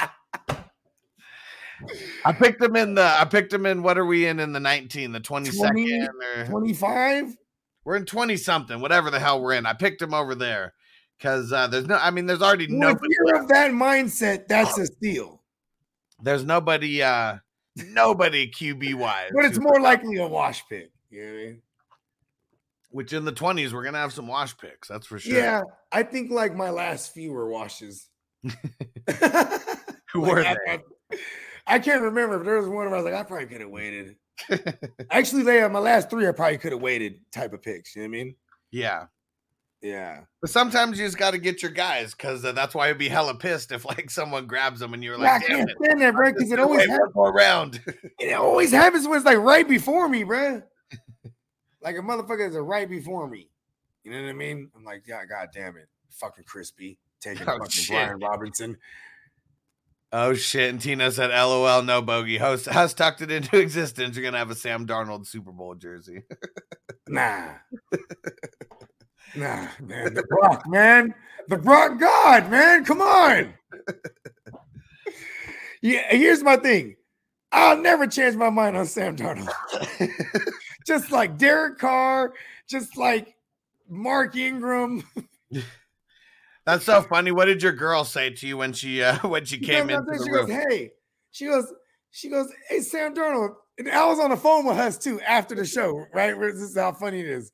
I 2.24 2.32
picked 2.32 2.62
him 2.62 2.76
in 2.76 2.94
the. 2.94 3.02
I 3.02 3.26
picked 3.26 3.52
him 3.52 3.66
in. 3.66 3.82
What 3.82 3.98
are 3.98 4.06
we 4.06 4.26
in 4.26 4.40
in 4.40 4.52
the 4.54 4.60
19? 4.60 5.12
The 5.12 5.20
22nd 5.20 6.08
or 6.38 6.46
25. 6.46 7.36
we're 7.84 7.96
in 7.96 8.06
20 8.06 8.38
something, 8.38 8.80
whatever 8.80 9.10
the 9.10 9.20
hell 9.20 9.42
we're 9.42 9.52
in. 9.52 9.66
I 9.66 9.74
picked 9.74 10.00
him 10.00 10.14
over 10.14 10.34
there 10.34 10.72
because 11.24 11.54
uh, 11.54 11.66
there's 11.66 11.86
no. 11.86 11.96
I 11.96 12.10
mean, 12.10 12.26
there's 12.26 12.42
already 12.42 12.68
Well, 12.70 12.90
if 12.90 12.98
you're 13.08 13.40
of 13.40 13.48
that 13.48 13.70
mindset, 13.70 14.46
that's 14.46 14.76
a 14.76 14.84
steal. 14.86 15.40
There's 16.22 16.44
nobody. 16.44 17.02
uh 17.02 17.38
Nobody 17.76 18.48
QB 18.48 18.94
wise, 18.94 19.32
But 19.34 19.46
it's 19.46 19.58
more 19.58 19.80
likely 19.80 20.18
a 20.18 20.28
wash 20.28 20.62
pick. 20.68 20.92
You 21.10 21.24
know 21.24 21.32
what 21.32 21.40
I 21.40 21.44
mean? 21.46 21.62
which 22.90 23.12
in 23.12 23.24
the 23.24 23.32
20s 23.32 23.72
we're 23.72 23.82
gonna 23.82 23.98
have 23.98 24.12
some 24.12 24.28
wash 24.28 24.56
picks. 24.56 24.86
That's 24.86 25.08
for 25.08 25.18
sure. 25.18 25.36
Yeah, 25.36 25.62
I 25.90 26.04
think 26.04 26.30
like 26.30 26.54
my 26.54 26.70
last 26.70 27.12
few 27.12 27.32
were 27.32 27.48
washes. 27.48 28.08
Who 28.44 28.52
Like, 30.22 30.30
were 30.30 30.42
they? 30.44 30.56
I, 30.68 30.78
I 31.66 31.78
can't 31.80 32.02
remember, 32.02 32.38
but 32.38 32.44
there 32.44 32.58
was 32.58 32.66
one 32.68 32.76
where 32.76 32.94
I 32.94 33.02
was 33.02 33.04
like, 33.04 33.14
I 33.14 33.24
probably 33.24 33.46
could 33.46 33.62
have 33.62 33.70
waited. 33.70 34.14
Actually, 35.10 35.42
they 35.42 35.62
uh, 35.62 35.68
my 35.68 35.80
last 35.80 36.10
three, 36.10 36.28
I 36.28 36.32
probably 36.32 36.58
could 36.58 36.70
have 36.70 36.80
waited. 36.82 37.18
Type 37.32 37.52
of 37.52 37.62
picks, 37.62 37.96
you 37.96 38.02
know 38.02 38.08
what 38.08 38.14
I 38.14 38.18
mean? 38.24 38.36
Yeah. 38.70 39.06
Yeah, 39.84 40.20
But 40.40 40.48
sometimes 40.48 40.98
you 40.98 41.04
just 41.04 41.18
got 41.18 41.32
to 41.32 41.38
get 41.38 41.60
your 41.60 41.70
guys 41.70 42.14
because 42.14 42.42
uh, 42.42 42.52
that's 42.52 42.74
why 42.74 42.88
I'd 42.88 42.96
be 42.96 43.10
hella 43.10 43.34
pissed 43.34 43.70
if 43.70 43.84
like 43.84 44.08
someone 44.10 44.46
grabs 44.46 44.80
them 44.80 44.94
and 44.94 45.04
you're 45.04 45.18
yeah 45.18 45.32
I 45.32 45.32
like, 45.34 45.46
damn 45.46 45.66
can't 45.66 45.70
stand 45.84 46.00
that, 46.00 46.14
bro, 46.14 46.32
because 46.32 46.50
it 46.50 46.58
always 46.58 46.86
happens. 46.88 47.00
one 47.00 47.12
more 47.14 47.32
round. 47.34 47.82
It 48.18 48.32
always 48.32 48.70
happens 48.72 49.06
when 49.06 49.18
it's 49.18 49.26
like 49.26 49.36
right 49.36 49.68
before 49.68 50.08
me, 50.08 50.24
bro. 50.24 50.62
like 51.82 51.96
a 51.96 52.00
motherfucker 52.00 52.48
is 52.48 52.56
right 52.56 52.88
before 52.88 53.28
me. 53.28 53.50
You 54.04 54.12
know 54.12 54.22
what 54.22 54.30
I 54.30 54.32
mean? 54.32 54.70
I'm 54.74 54.84
like, 54.84 55.02
yeah, 55.06 55.22
god 55.26 55.48
damn 55.52 55.76
it, 55.76 55.88
fucking 56.12 56.44
crispy, 56.44 56.98
taking 57.20 57.42
Oh, 57.48 57.58
fucking 57.58 57.68
shit. 57.68 57.90
Brian 57.94 58.20
Robinson. 58.20 58.78
oh 60.12 60.32
shit! 60.32 60.70
And 60.70 60.80
Tina 60.80 61.10
said, 61.10 61.28
"LOL, 61.28 61.82
no 61.82 62.00
bogey." 62.00 62.38
Host 62.38 62.64
has 62.66 62.94
tucked 62.94 63.20
it 63.20 63.30
into 63.30 63.58
existence. 63.58 64.16
You're 64.16 64.24
gonna 64.24 64.38
have 64.38 64.50
a 64.50 64.54
Sam 64.54 64.86
Darnold 64.86 65.26
Super 65.26 65.52
Bowl 65.52 65.74
jersey. 65.74 66.22
Nah. 67.06 67.48
Nah, 69.36 69.68
man. 69.80 70.14
The 70.14 70.24
Brock, 70.28 70.62
man. 70.68 71.14
The 71.48 71.58
Brock 71.58 71.98
God, 71.98 72.50
man. 72.50 72.84
Come 72.84 73.00
on. 73.00 73.54
yeah, 75.82 76.14
here's 76.14 76.42
my 76.42 76.56
thing. 76.56 76.96
I'll 77.52 77.80
never 77.80 78.06
change 78.06 78.34
my 78.34 78.50
mind 78.50 78.76
on 78.76 78.86
Sam 78.86 79.16
Darnold. 79.16 79.48
just 80.86 81.12
like 81.12 81.38
Derek 81.38 81.78
Carr, 81.78 82.34
just 82.68 82.96
like 82.96 83.36
Mark 83.88 84.34
Ingram. 84.36 85.04
That's 86.66 86.84
so 86.84 87.02
funny. 87.02 87.30
What 87.30 87.44
did 87.44 87.62
your 87.62 87.72
girl 87.72 88.04
say 88.04 88.30
to 88.30 88.46
you 88.46 88.56
when 88.56 88.72
she 88.72 89.02
uh, 89.02 89.18
when 89.28 89.44
she 89.44 89.58
She 89.58 89.66
came 89.66 89.90
out 89.90 90.04
she 90.10 90.30
room? 90.30 90.46
goes, 90.46 90.50
hey, 90.50 90.90
she 91.30 91.46
goes, 91.46 91.72
she 92.10 92.28
goes, 92.28 92.50
hey, 92.68 92.80
Sam 92.80 93.14
Darnold. 93.14 93.54
And 93.78 93.88
I 93.88 94.06
was 94.06 94.18
on 94.18 94.30
the 94.30 94.36
phone 94.36 94.66
with 94.66 94.78
us 94.78 94.96
too 94.96 95.20
after 95.20 95.54
the 95.54 95.64
show, 95.64 96.06
right? 96.12 96.38
This 96.38 96.54
is 96.60 96.76
how 96.76 96.92
funny 96.92 97.20
it 97.20 97.26
is. 97.26 97.52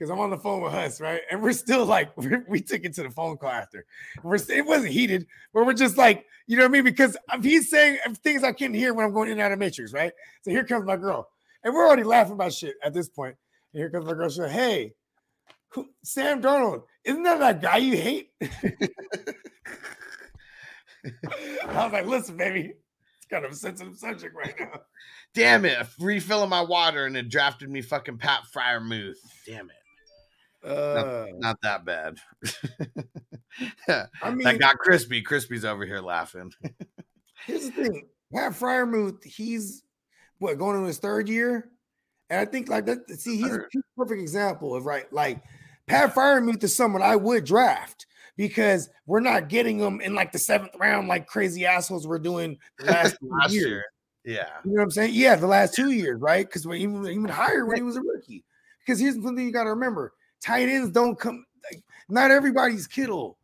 Because 0.00 0.10
I'm 0.10 0.18
on 0.18 0.30
the 0.30 0.38
phone 0.38 0.62
with 0.62 0.72
us, 0.72 0.98
right? 0.98 1.20
And 1.30 1.42
we're 1.42 1.52
still 1.52 1.84
like, 1.84 2.16
we 2.16 2.38
we 2.48 2.60
took 2.62 2.84
it 2.84 2.94
to 2.94 3.02
the 3.02 3.10
phone 3.10 3.36
call 3.36 3.50
after. 3.50 3.84
We're 4.22 4.38
it 4.48 4.64
wasn't 4.64 4.92
heated, 4.92 5.26
but 5.52 5.66
we're 5.66 5.74
just 5.74 5.98
like, 5.98 6.24
you 6.46 6.56
know 6.56 6.62
what 6.62 6.70
I 6.70 6.72
mean? 6.72 6.84
Because 6.84 7.18
he's 7.42 7.68
saying 7.68 7.98
uh, 8.06 8.14
things 8.24 8.42
I 8.42 8.52
couldn't 8.52 8.74
hear 8.74 8.94
when 8.94 9.04
I'm 9.04 9.12
going 9.12 9.28
in 9.28 9.32
and 9.32 9.42
out 9.42 9.52
of 9.52 9.58
Matrix, 9.58 9.92
right? 9.92 10.12
So 10.40 10.50
here 10.50 10.64
comes 10.64 10.86
my 10.86 10.96
girl. 10.96 11.28
And 11.62 11.74
we're 11.74 11.86
already 11.86 12.04
laughing 12.04 12.32
about 12.32 12.54
shit 12.54 12.76
at 12.82 12.94
this 12.94 13.10
point. 13.10 13.36
And 13.74 13.80
here 13.80 13.90
comes 13.90 14.06
my 14.06 14.14
girl. 14.14 14.30
She's 14.30 14.38
like, 14.38 14.50
hey, 14.50 14.94
who, 15.68 15.90
Sam 16.02 16.40
Darnold, 16.40 16.84
isn't 17.04 17.22
that 17.22 17.38
that 17.38 17.60
guy 17.60 17.76
you 17.76 17.96
hate? 17.98 18.30
I 21.62 21.84
was 21.84 21.92
like, 21.92 22.06
listen, 22.06 22.38
baby, 22.38 22.72
it's 23.18 23.26
kind 23.30 23.44
of 23.44 23.52
a 23.52 23.54
sensitive 23.54 23.96
subject 23.96 24.34
right 24.34 24.54
now. 24.58 24.80
Damn 25.34 25.64
it! 25.64 25.86
Refilling 26.00 26.50
my 26.50 26.62
water 26.62 27.06
and 27.06 27.16
it 27.16 27.28
drafted 27.28 27.70
me 27.70 27.82
fucking 27.82 28.18
Pat 28.18 28.40
Freiermuth. 28.52 29.14
Damn 29.46 29.70
it! 29.70 29.76
Uh, 30.64 31.26
Not 31.38 31.56
that 31.62 31.84
bad. 31.84 32.18
I 33.88 34.30
mean, 34.30 34.44
that 34.44 34.58
got 34.58 34.78
crispy. 34.78 35.22
Crispy's 35.22 35.64
over 35.64 35.86
here 35.86 36.00
laughing. 36.00 36.52
here's 37.46 37.66
the 37.66 37.70
thing: 37.72 38.08
Pat 38.34 38.52
Freiermuth, 38.52 39.24
he's 39.24 39.82
what 40.38 40.58
going 40.58 40.76
into 40.76 40.86
his 40.88 40.98
third 40.98 41.28
year, 41.28 41.70
and 42.28 42.40
I 42.40 42.44
think 42.44 42.68
like 42.68 42.86
that. 42.86 43.08
See, 43.20 43.36
he's 43.36 43.46
a 43.54 43.60
he's 43.70 43.82
a 43.82 44.00
perfect 44.00 44.20
example 44.20 44.74
of 44.74 44.86
right. 44.86 45.10
Like 45.12 45.42
Pat 45.86 46.14
Freiermuth 46.14 46.62
is 46.62 46.74
someone 46.76 47.02
I 47.02 47.16
would 47.16 47.44
draft 47.44 48.06
because 48.36 48.88
we're 49.06 49.20
not 49.20 49.48
getting 49.48 49.78
him 49.78 50.00
in 50.00 50.14
like 50.14 50.32
the 50.32 50.38
seventh 50.38 50.72
round, 50.78 51.08
like 51.08 51.26
crazy 51.26 51.66
assholes 51.66 52.06
we're 52.06 52.18
doing 52.18 52.58
the 52.78 52.86
last, 52.86 53.16
Last 53.22 53.52
years. 53.52 53.66
year, 53.66 53.84
yeah. 54.24 54.48
You 54.64 54.72
know 54.72 54.76
what 54.76 54.82
I'm 54.84 54.90
saying? 54.90 55.10
Yeah, 55.14 55.36
the 55.36 55.46
last 55.46 55.74
two 55.74 55.90
years, 55.90 56.20
right? 56.20 56.46
Because 56.46 56.66
we're 56.66 56.74
even 56.76 57.06
even 57.06 57.28
higher 57.28 57.66
when 57.66 57.76
he 57.76 57.82
was 57.82 57.96
a 57.96 58.02
rookie. 58.02 58.44
Because 58.86 59.00
here's 59.00 59.16
the 59.16 59.22
thing 59.22 59.38
you 59.38 59.52
got 59.52 59.64
to 59.64 59.70
remember: 59.70 60.12
tight 60.44 60.68
ends 60.68 60.90
don't 60.90 61.18
come. 61.18 61.44
Like, 61.70 61.82
not 62.08 62.30
everybody's 62.30 62.86
Kittle 62.86 63.36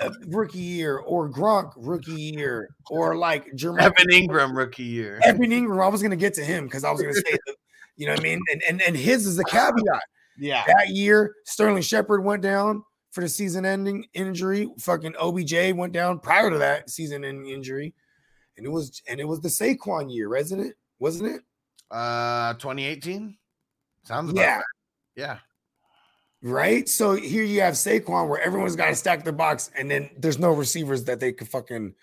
uh, 0.00 0.10
rookie 0.28 0.58
year 0.58 0.98
or 0.98 1.30
Gronk 1.30 1.72
rookie 1.76 2.12
year 2.12 2.70
or 2.90 3.16
like 3.16 3.46
Jermaine 3.52 3.80
Evan 3.82 4.06
Engram 4.10 4.56
rookie 4.56 4.82
year. 4.82 5.20
Evan 5.24 5.50
Engram. 5.50 5.82
I 5.84 5.88
was 5.88 6.02
gonna 6.02 6.16
get 6.16 6.34
to 6.34 6.44
him 6.44 6.64
because 6.64 6.84
I 6.84 6.90
was 6.90 7.00
gonna 7.00 7.14
say, 7.14 7.38
you 7.96 8.06
know 8.06 8.12
what 8.12 8.20
I 8.20 8.22
mean? 8.24 8.40
And 8.50 8.62
and 8.68 8.82
and 8.82 8.96
his 8.96 9.26
is 9.26 9.38
a 9.38 9.44
caveat. 9.44 10.02
Yeah. 10.38 10.64
That 10.66 10.88
year, 10.90 11.34
Sterling 11.44 11.82
Shepard 11.82 12.24
went 12.24 12.42
down 12.42 12.82
for 13.10 13.20
the 13.22 13.28
season-ending 13.28 14.06
injury. 14.14 14.68
Fucking 14.78 15.14
OBJ 15.18 15.72
went 15.74 15.92
down 15.92 16.18
prior 16.20 16.48
to 16.50 16.58
that 16.58 16.88
season-ending 16.88 17.46
injury, 17.50 17.92
and 18.56 18.64
it 18.64 18.70
was 18.70 19.02
and 19.06 19.20
it 19.20 19.24
was 19.28 19.40
the 19.40 19.48
Saquon 19.48 20.12
year, 20.12 20.30
wasn't 20.30 20.62
it? 20.66 20.76
Wasn't 20.98 21.28
it? 21.30 21.42
Uh, 21.90 22.54
2018. 22.54 23.36
Sounds 24.04 24.32
Yeah. 24.34 24.56
right. 24.56 24.64
Yeah. 25.16 25.38
Right. 26.42 26.88
So 26.88 27.14
here 27.14 27.44
you 27.44 27.60
have 27.60 27.74
Saquon, 27.74 28.28
where 28.28 28.40
everyone's 28.40 28.76
got 28.76 28.86
to 28.88 28.94
stack 28.94 29.24
the 29.24 29.32
box, 29.32 29.70
and 29.76 29.90
then 29.90 30.08
there's 30.16 30.38
no 30.38 30.52
receivers 30.52 31.04
that 31.04 31.20
they 31.20 31.32
could 31.32 31.48
fucking. 31.48 31.94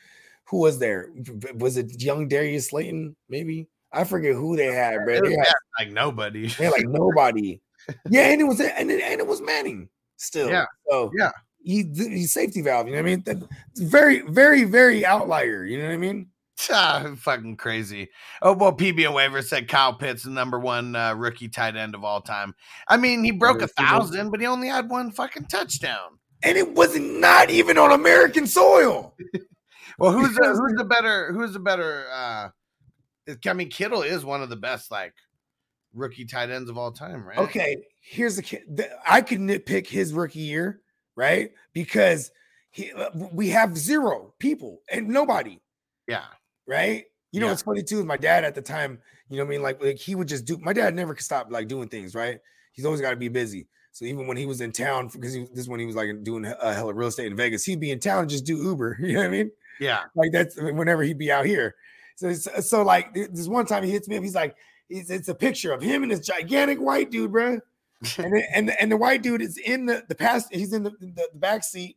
Who 0.50 0.60
was 0.60 0.80
there? 0.80 1.10
Was 1.56 1.76
it 1.76 2.02
young 2.02 2.28
Darius 2.30 2.70
Slayton? 2.70 3.16
Maybe 3.28 3.68
I 3.92 4.04
forget 4.06 4.34
who 4.36 4.56
they 4.56 4.68
had, 4.68 5.04
bro. 5.04 5.20
They 5.22 5.32
had, 5.32 5.54
like 5.80 5.92
nobody. 5.92 6.48
they 6.48 6.66
had 6.66 6.74
like 6.74 6.88
nobody. 6.88 7.60
yeah, 8.10 8.28
and 8.32 8.40
it 8.40 8.46
was 8.46 8.62
and 8.62 8.90
it, 8.92 9.02
and 9.02 9.20
it 9.20 9.28
was 9.28 9.42
Manning 9.42 9.90
still. 10.18 10.50
Yeah. 10.50 10.66
So 10.90 11.12
Yeah. 11.18 11.32
he 11.62 11.84
he's 11.96 12.32
safety 12.32 12.62
valve. 12.62 12.88
You 12.88 12.94
know 12.94 13.02
what 13.02 13.10
I 13.10 13.16
mean? 13.16 13.24
That- 13.26 13.50
very 13.76 14.22
very 14.22 14.64
very 14.64 15.06
outlier. 15.06 15.66
You 15.66 15.80
know 15.80 15.86
what 15.88 15.94
I 15.94 15.98
mean? 15.98 16.28
Ah, 16.72 17.14
fucking 17.18 17.56
crazy. 17.58 18.10
Oh 18.42 18.54
well, 18.54 18.74
PB 18.76 19.06
and 19.06 19.14
waiver 19.14 19.42
said 19.42 19.68
Kyle 19.68 19.94
Pitts, 19.94 20.24
the 20.24 20.32
number 20.32 20.60
one 20.60 20.96
uh, 20.96 21.14
rookie 21.14 21.48
tight 21.50 21.76
end 21.76 21.94
of 21.96 22.04
all 22.04 22.20
time. 22.22 22.56
I 22.88 22.98
mean, 22.98 23.24
he 23.24 23.32
broke 23.32 23.58
a 23.58 23.62
Yes, 23.62 23.74
he 23.78 23.84
was. 23.84 23.90
thousand, 23.92 24.32
but 24.32 24.40
he 24.40 24.48
only 24.48 24.68
had 24.68 24.90
one 24.90 25.12
fucking 25.12 25.46
touchdown. 25.46 26.18
And 26.44 26.58
it 26.58 26.74
was 26.74 26.98
not 26.98 27.50
even 27.50 27.78
on 27.78 27.92
American 27.92 28.48
soil. 28.48 29.16
Well, 30.00 30.12
who's 30.12 30.36
the, 30.36 30.46
who's 30.50 30.74
the 30.78 30.84
better? 30.86 31.34
Who's 31.34 31.54
the 31.54 31.60
better? 31.60 32.06
uh 32.14 32.50
I 33.48 33.54
mean, 33.54 33.70
Kittle 33.70 34.04
is 34.04 34.24
one 34.24 34.44
of 34.44 34.50
the 34.50 34.56
best 34.56 34.92
like 34.92 35.14
rookie 35.94 36.26
tight 36.26 36.52
ends 36.52 36.70
of 36.70 36.78
all 36.78 36.92
time, 36.92 37.26
right? 37.28 37.40
Okay, 37.40 37.78
here's 38.02 38.36
the 38.36 38.44
kid. 38.44 38.62
the- 38.72 38.90
I 39.10 39.22
could 39.22 39.40
nitpick 39.40 39.88
his 39.88 40.14
rookie 40.14 40.40
year, 40.42 40.82
right? 41.16 41.50
Because 41.74 42.30
he, 42.70 42.92
uh, 42.94 43.10
we 43.32 43.50
have 43.50 43.76
zero 43.76 44.36
people 44.38 44.82
and 44.92 45.08
nobody, 45.08 45.60
Yeah. 46.08 46.26
Right? 46.68 47.06
You 47.32 47.40
know 47.40 47.48
Yeah. 47.48 47.52
what's 47.52 47.64
funny 47.64 47.84
too 47.84 48.00
is 48.00 48.06
my 48.06 48.18
dad 48.18 48.44
at 48.44 48.56
the 48.56 48.62
time. 48.62 49.00
You 49.30 49.38
know 49.38 49.44
what 49.44 49.48
I 49.48 49.52
mean? 49.52 49.62
Like, 49.62 49.84
like 49.84 49.98
he 49.98 50.16
would 50.16 50.28
just 50.28 50.46
do. 50.46 50.58
My 50.58 50.74
dad 50.74 50.96
never 50.96 51.14
could 51.14 51.26
stop 51.26 51.48
like 51.52 51.68
doing 51.68 51.90
things, 51.90 52.16
right? 52.16 52.40
He's 52.72 52.86
always 52.86 53.02
got 53.02 53.10
to 53.12 53.16
be 53.18 53.28
busy. 53.28 53.68
So 53.92 54.06
even 54.06 54.28
when 54.28 54.38
he 54.38 54.46
was 54.46 54.62
in 54.62 54.72
town, 54.72 55.10
because 55.12 55.34
he, 55.34 55.42
this 55.50 55.60
is 55.62 55.70
when 55.70 55.80
he 55.80 55.86
was 55.86 55.96
like 55.96 56.24
doing 56.24 56.46
a 56.46 56.52
uh, 56.52 56.74
hell 56.74 56.90
of 56.90 56.96
real 56.96 57.08
estate 57.08 57.28
in 57.28 57.36
Vegas, 57.36 57.64
he'd 57.66 57.80
be 57.80 57.92
in 57.92 58.00
town 58.00 58.22
and 58.22 58.30
just 58.30 58.46
do 58.46 58.58
Uber. 58.58 58.98
You 59.02 59.14
know 59.14 59.20
what 59.22 59.26
I 59.26 59.30
mean? 59.30 59.52
Yeah. 59.80 60.04
Like 60.16 60.32
that's 60.32 60.58
uh, 60.58 60.72
whenever 60.74 61.04
he'd 61.04 61.18
be 61.18 61.32
out 61.32 61.46
here. 61.46 61.76
So 62.16 62.28
it's- 62.28 62.48
uh, 62.48 62.62
so 62.62 62.84
like 62.84 63.14
this 63.14 63.48
one 63.48 63.66
time 63.66 63.84
he 63.84 63.92
hits 63.92 64.08
me 64.08 64.18
up. 64.18 64.24
He's 64.24 64.36
like, 64.36 64.56
it's, 64.90 65.10
it's 65.10 65.28
a 65.28 65.36
picture 65.36 65.74
of 65.74 65.82
him 65.82 66.04
and 66.04 66.12
this 66.12 66.20
gigantic 66.22 66.80
white 66.80 67.12
dude, 67.12 67.32
bro. 67.32 67.60
and 68.20 68.34
and 68.54 68.70
the, 68.70 68.82
and 68.82 68.92
the 68.92 68.98
white 68.98 69.24
dude 69.24 69.42
is 69.42 69.58
in 69.58 69.88
the 69.88 70.04
the 70.08 70.16
past. 70.16 70.54
He's 70.54 70.72
in 70.72 70.84
the 70.84 70.92
the, 70.92 71.08
the 71.08 71.30
back 71.40 71.64
seat. 71.64 71.97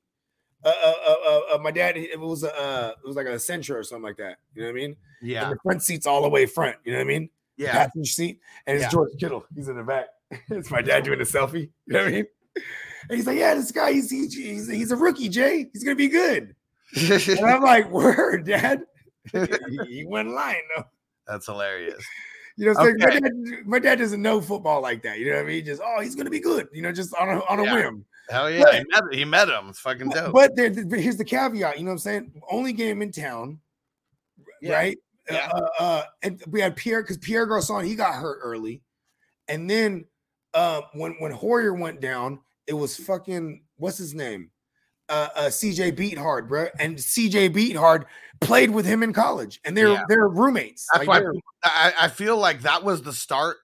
Uh, 0.63 0.73
uh, 0.85 0.95
uh, 1.27 1.41
uh, 1.55 1.59
my 1.59 1.71
dad. 1.71 1.97
It 1.97 2.19
was 2.21 2.45
uh, 2.45 2.93
it 3.03 3.07
was 3.07 3.17
like 3.17 3.27
a 3.27 3.37
Sentra 3.37 3.77
or 3.77 3.83
something 3.83 4.03
like 4.03 4.19
that. 4.19 4.39
You 4.55 4.63
know 4.63 4.69
what 4.69 4.73
I 4.73 4.75
mean? 4.75 4.97
Yeah. 5.23 5.45
And 5.45 5.53
the 5.53 5.59
front 5.63 5.83
seat's 5.83 6.07
all 6.07 6.23
the 6.23 6.29
way 6.29 6.47
front. 6.47 6.77
You 6.85 6.93
know 6.93 6.99
what 6.99 7.05
I 7.05 7.09
mean? 7.09 7.31
Yeah. 7.57 7.73
Passenger 7.73 8.11
seat, 8.11 8.41
and 8.67 8.77
it's 8.77 8.85
Yeah. 8.85 8.91
George 8.91 9.11
Kittle. 9.19 9.45
He's 9.55 9.69
in 9.69 9.77
the 9.77 9.83
back. 9.83 10.07
it's 10.51 10.71
my 10.71 10.83
dad 10.83 11.05
doing 11.05 11.21
a 11.21 11.25
selfie. 11.25 11.71
You 11.87 11.93
know 11.95 11.99
what 12.01 12.09
I 12.09 12.13
mean? 12.13 12.27
And 13.09 13.17
he's 13.17 13.27
like, 13.27 13.39
yeah, 13.39 13.55
this 13.55 13.73
guy, 13.73 13.93
he's 13.93 14.11
he's, 14.11 14.35
he's, 14.35 14.69
he's 14.69 14.93
a 14.93 14.97
rookie, 14.97 15.29
Jay. 15.29 15.69
He's 15.73 15.83
gonna 15.83 15.97
be 15.97 16.09
good. 16.09 16.55
And 16.97 17.41
I'm 17.41 17.63
like, 17.63 17.91
word, 17.91 18.47
dad. 18.47 18.83
he 19.33 20.05
wasn't 20.07 20.35
lying 20.35 20.63
though. 20.77 20.85
That's 21.27 21.47
hilarious. 21.47 22.05
You 22.57 22.67
know, 22.67 22.73
what 22.73 22.91
I'm 22.91 23.01
saying? 23.01 23.03
Okay. 23.03 23.21
my, 23.21 23.29
dad, 23.29 23.67
my 23.67 23.79
dad 23.79 23.99
doesn't 23.99 24.21
know 24.21 24.41
football 24.41 24.83
like 24.83 25.03
that. 25.05 25.19
You 25.19 25.31
know 25.31 25.37
what 25.37 25.45
I 25.45 25.49
mean? 25.49 25.65
Just 25.65 25.81
oh, 25.85 26.01
he's 26.01 26.15
gonna 26.15 26.31
be 26.31 26.41
good. 26.41 26.69
You 26.73 26.83
know, 26.83 26.93
just 26.93 27.15
on 27.15 27.29
a 27.29 27.41
on 27.49 27.61
a 27.61 27.65
Yeah. 27.65 27.75
whim. 27.75 28.05
Hell 28.31 28.51
yeah. 28.51 28.73
He 28.73 28.85
met, 28.89 29.03
he 29.13 29.25
met 29.25 29.49
him. 29.49 29.69
It's 29.69 29.81
fucking 29.81 30.09
dope. 30.11 30.33
but 30.33 30.55
there, 30.57 30.71
but 30.71 31.01
here's 31.01 31.17
the 31.17 31.25
caveat. 31.25 31.79
You 31.79 31.85
know 31.85 31.91
what 31.91 31.93
I'm 31.95 31.99
saying? 31.99 32.43
Only 32.51 32.73
game 32.73 33.03
in 33.03 33.11
town, 33.13 33.59
Yeah. 34.63 34.75
right? 34.75 34.99
Yeah. 35.31 35.49
Uh, 35.53 35.69
uh, 35.79 36.03
and 36.23 36.43
we 36.49 36.61
had 36.61 36.77
Pierre 36.77 37.03
because 37.03 37.19
Pierre 37.19 37.47
Garcon 37.47 37.85
he 37.85 37.95
got 37.95 38.15
hurt 38.15 38.41
early, 38.43 38.83
and 39.49 39.69
then 39.71 40.05
uh, 40.55 40.83
when 40.95 41.13
when 41.19 41.31
Hoyer 41.33 41.75
went 41.75 42.01
down, 42.01 42.41
it 42.67 42.73
was 42.75 42.97
fucking 42.97 43.63
what's 43.77 43.99
his 43.99 44.15
name? 44.15 44.51
Uh, 45.09 45.29
uh, 45.35 45.41
CJ 45.47 45.93
Beathard, 45.97 46.49
bro, 46.49 46.67
and 46.79 46.97
CJ 46.97 47.53
Beathard 47.55 48.05
played 48.41 48.71
with 48.71 48.87
him 48.87 49.03
in 49.03 49.13
college, 49.13 49.61
and 49.65 49.77
they're 49.77 49.89
Yeah. 49.89 50.05
they're 50.09 50.29
roommates. 50.29 50.87
That's 50.93 51.07
Like, 51.07 51.25
why 51.25 51.41
I, 51.65 51.93
I 52.03 52.09
feel 52.09 52.37
like 52.37 52.63
that 52.63 52.85
was 52.85 53.03
the 53.03 53.13
start 53.13 53.57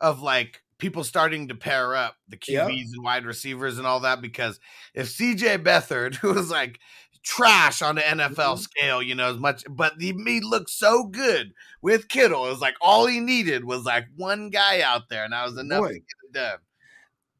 of 0.00 0.20
like 0.22 0.62
people 0.84 1.02
starting 1.02 1.48
to 1.48 1.54
pair 1.54 1.96
up 1.96 2.14
the 2.28 2.36
QBs 2.36 2.48
Yep. 2.68 2.68
and 2.92 3.02
wide 3.04 3.24
receivers 3.24 3.78
and 3.78 3.86
all 3.86 4.00
that 4.00 4.20
because 4.20 4.60
if 4.94 5.08
CJ 5.08 5.62
Beathard, 5.64 6.14
who 6.20 6.34
was 6.34 6.50
like 6.50 6.78
trash 7.24 7.80
on 7.80 7.94
the 7.94 8.02
NFL 8.02 8.34
Mm-hmm. 8.34 8.60
scale, 8.60 9.02
you 9.02 9.14
know, 9.14 9.30
as 9.30 9.38
much, 9.38 9.64
but 9.70 9.94
he 9.98 10.12
made 10.12 10.44
looked 10.44 10.68
so 10.68 11.04
good 11.04 11.54
with 11.80 12.08
Kittle. 12.08 12.44
It 12.46 12.50
was 12.50 12.60
like 12.60 12.74
all 12.82 13.06
he 13.06 13.18
needed 13.20 13.64
was 13.64 13.84
like 13.84 14.04
one 14.16 14.50
guy 14.50 14.82
out 14.82 15.08
there, 15.08 15.24
and 15.24 15.32
that 15.32 15.46
was 15.46 15.56
enough 15.56 15.80
Boy. 15.80 15.88
to 15.88 15.94
get 15.94 16.02
it 16.24 16.32
done. 16.34 16.58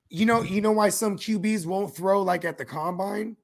you 0.09 0.24
know, 0.24 0.40
you 0.42 0.62
know 0.62 0.72
why 0.72 0.88
some 0.88 1.18
QBs 1.18 1.66
won't 1.66 1.95
throw 1.95 2.22
like 2.22 2.47
at 2.47 2.57
the 2.57 2.64
combine 2.64 3.36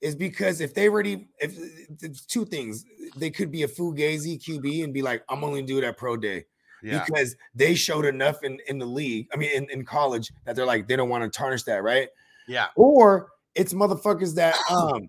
is 0.00 0.14
because 0.16 0.60
if 0.62 0.72
they 0.74 0.88
already 0.88 1.28
if 1.38 1.54
it's 2.02 2.24
two 2.24 2.46
things, 2.46 2.84
they 3.16 3.30
could 3.30 3.50
be 3.50 3.62
a 3.62 3.68
fugazi 3.68 4.38
QB 4.42 4.84
and 4.84 4.94
be 4.94 5.02
like, 5.02 5.22
I'm 5.28 5.44
only 5.44 5.62
do 5.62 5.76
it 5.78 5.84
at 5.84 5.98
pro 5.98 6.16
day 6.16 6.44
Yeah. 6.84 7.04
because 7.04 7.34
they 7.54 7.74
showed 7.74 8.04
enough 8.04 8.42
in 8.42 8.58
in 8.68 8.78
the 8.78 8.86
league. 8.86 9.26
I 9.32 9.36
mean, 9.36 9.50
in, 9.50 9.70
in 9.70 9.84
college 9.84 10.30
that 10.44 10.54
they're 10.56 10.66
like 10.66 10.86
they 10.86 10.96
don't 10.96 11.08
want 11.08 11.24
to 11.24 11.36
tarnish 11.36 11.62
that, 11.64 11.82
right? 11.82 12.08
Yeah. 12.46 12.66
Or 12.76 13.30
it's 13.54 13.72
motherfuckers 13.72 14.34
that 14.34 14.56
um, 14.70 15.08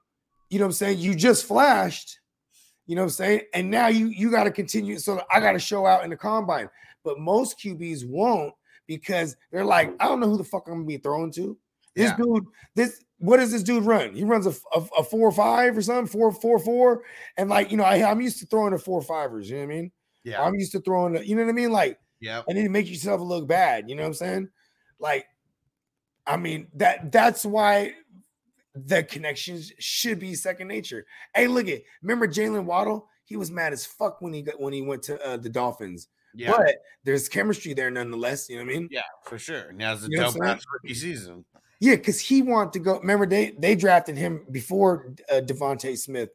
you 0.50 0.60
know 0.60 0.66
what 0.66 0.70
I'm 0.70 0.74
saying, 0.74 1.00
you 1.00 1.16
just 1.16 1.46
flashed, 1.46 2.20
you 2.88 2.96
know 2.96 3.02
what 3.02 3.08
I'm 3.08 3.12
saying, 3.12 3.42
and 3.54 3.70
now 3.70 3.88
you 3.88 4.08
you 4.08 4.32
got 4.32 4.46
to 4.46 4.52
continue. 4.52 4.98
So 5.00 5.22
I 5.32 5.40
got 5.40 5.54
to 5.54 5.60
show 5.60 5.86
out 5.86 6.04
in 6.04 6.10
the 6.10 6.18
combine, 6.18 6.70
but 7.04 7.20
most 7.20 7.60
QBs 7.60 8.08
won't 8.08 8.54
because 8.88 9.36
they're 9.52 9.66
like, 9.66 9.94
I 10.00 10.08
don't 10.08 10.20
know 10.20 10.30
who 10.30 10.38
the 10.38 10.44
fuck 10.44 10.68
I'm 10.68 10.74
gonna 10.76 10.86
be 10.86 10.98
thrown 10.98 11.32
to. 11.32 11.58
This 11.96 12.12
Yeah. 12.12 12.18
dude, 12.18 12.46
this 12.76 13.02
what 13.18 13.38
does 13.38 13.52
this 13.52 13.64
dude 13.64 13.86
run? 13.86 14.14
He 14.14 14.24
runs 14.24 14.46
a, 14.46 14.54
a, 14.74 14.86
a 15.00 15.04
four 15.04 15.30
or 15.30 15.32
five 15.32 15.78
or 15.78 15.82
something, 15.82 16.06
four 16.08 16.32
four 16.32 16.60
four, 16.60 17.04
and 17.38 17.50
like 17.50 17.72
you 17.72 17.78
know, 17.78 17.84
I, 17.84 18.10
I'm 18.10 18.22
used 18.22 18.40
to 18.40 18.46
throwing 18.46 18.74
the 18.74 18.80
four 18.80 19.02
fivers. 19.02 19.50
You 19.50 19.58
know 19.58 19.66
what 19.66 19.74
I 19.74 19.76
mean? 19.76 19.92
Yeah. 20.26 20.44
I'm 20.44 20.56
used 20.56 20.74
to 20.74 20.82
throwing 20.82 21.24
you 21.24 21.36
know 21.36 21.44
what 21.44 21.50
I 21.50 21.54
mean? 21.54 21.72
Like, 21.72 22.00
Yeah. 22.20 22.42
and 22.50 22.58
then 22.58 22.72
make 22.72 22.90
yourself 22.90 23.22
look 23.22 23.48
bad. 23.48 23.90
You 23.90 23.96
know 23.96 24.02
what 24.02 24.08
I'm 24.10 24.14
saying? 24.16 24.50
Like, 25.00 25.26
I 26.28 26.36
mean 26.38 26.68
that 26.76 27.12
that's 27.12 27.46
why 27.46 27.94
the 28.74 29.04
connections 29.04 29.72
should 29.80 30.20
be 30.20 30.36
second 30.36 30.68
nature. 30.68 31.06
Hey, 31.34 31.48
look 31.48 31.68
at 31.70 31.84
remember 32.02 32.28
Jalen 32.28 32.66
Waddle? 32.66 33.08
He 33.24 33.38
was 33.38 33.50
mad 33.52 33.72
as 33.72 33.86
fuck 33.86 34.22
when 34.22 34.34
he 34.34 34.42
got 34.42 34.60
when 34.60 34.74
he 34.74 34.82
went 34.82 35.04
to 35.04 35.24
uh, 35.26 35.38
the 35.38 35.50
Dolphins. 35.50 36.10
Yeah. 36.34 36.52
But 36.52 36.76
there's 37.04 37.30
chemistry 37.30 37.74
there 37.74 37.90
nonetheless. 37.90 38.50
You 38.50 38.58
know 38.58 38.66
what 38.66 38.72
I 38.72 38.80
mean? 38.80 38.90
Yeah, 38.92 39.02
for 39.24 39.40
sure. 39.40 39.74
He 39.78 39.84
has 39.84 40.04
a 40.04 40.10
You 40.10 40.20
know 40.20 40.32
rookie 40.34 40.94
season. 40.94 41.46
Yeah, 41.80 41.96
because 41.96 42.20
he 42.20 42.42
wanted 42.42 42.74
to 42.74 42.80
go. 42.80 43.00
Remember, 43.00 43.26
they 43.26 43.52
they 43.60 43.76
drafted 43.76 44.18
him 44.18 44.46
before 44.52 45.14
uh, 45.32 45.42
DeVonta 45.42 45.98
Smith 45.98 46.30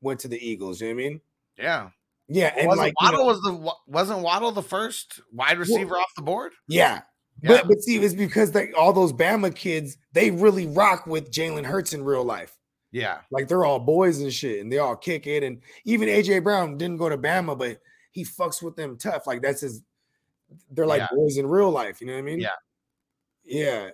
went 0.00 0.20
to 0.20 0.28
the 0.28 0.38
Eagles. 0.46 0.80
You 0.80 0.88
know 0.88 0.94
what 0.94 1.00
I 1.00 1.08
mean? 1.08 1.20
Yeah. 1.58 1.90
Yeah, 2.28 2.52
and 2.56 2.66
wasn't 2.66 2.86
like 2.86 2.94
you 3.00 3.04
Waddle 3.06 3.20
know- 3.20 3.26
was 3.26 3.40
the 3.42 3.72
wasn't 3.86 4.20
Waddle 4.20 4.52
the 4.52 4.62
first 4.62 5.20
wide 5.32 5.58
receiver 5.58 5.96
off 5.96 6.10
the 6.16 6.22
board? 6.22 6.52
yeah. 6.68 7.02
Yeah. 7.42 7.48
But 7.50 7.68
but 7.68 7.82
see, 7.82 7.98
it's 7.98 8.14
because 8.14 8.54
like 8.54 8.72
all 8.78 8.94
those 8.94 9.12
Bama 9.12 9.54
kids, 9.54 9.98
they 10.12 10.30
really 10.30 10.66
rock 10.66 11.06
with 11.06 11.30
Jalen 11.30 11.66
Hurts 11.66 11.92
in 11.92 12.02
real 12.02 12.24
life. 12.24 12.56
Yeah. 12.92 13.18
Like 13.30 13.46
they're 13.46 13.66
all 13.66 13.78
boys 13.78 14.20
and 14.20 14.32
shit, 14.32 14.60
and 14.62 14.72
they 14.72 14.78
all 14.78 14.96
kick 14.96 15.26
it. 15.26 15.42
And 15.42 15.60
even 15.84 16.08
AJ 16.08 16.42
Brown 16.42 16.78
didn't 16.78 16.96
go 16.96 17.10
to 17.10 17.18
Bama, 17.18 17.56
but 17.58 17.78
he 18.12 18.24
fucks 18.24 18.62
with 18.62 18.74
them 18.74 18.96
tough. 18.96 19.26
Like 19.26 19.42
that's 19.42 19.60
his. 19.60 19.82
They're 20.70 20.86
like 20.86 21.00
Yeah. 21.00 21.08
boys 21.14 21.36
in 21.36 21.46
real 21.46 21.70
life. 21.70 22.00
You 22.00 22.06
know 22.06 22.14
what 22.14 22.20
I 22.20 22.22
mean? 22.22 22.40
Yeah. 22.40 22.48
Yeah. 23.44 23.90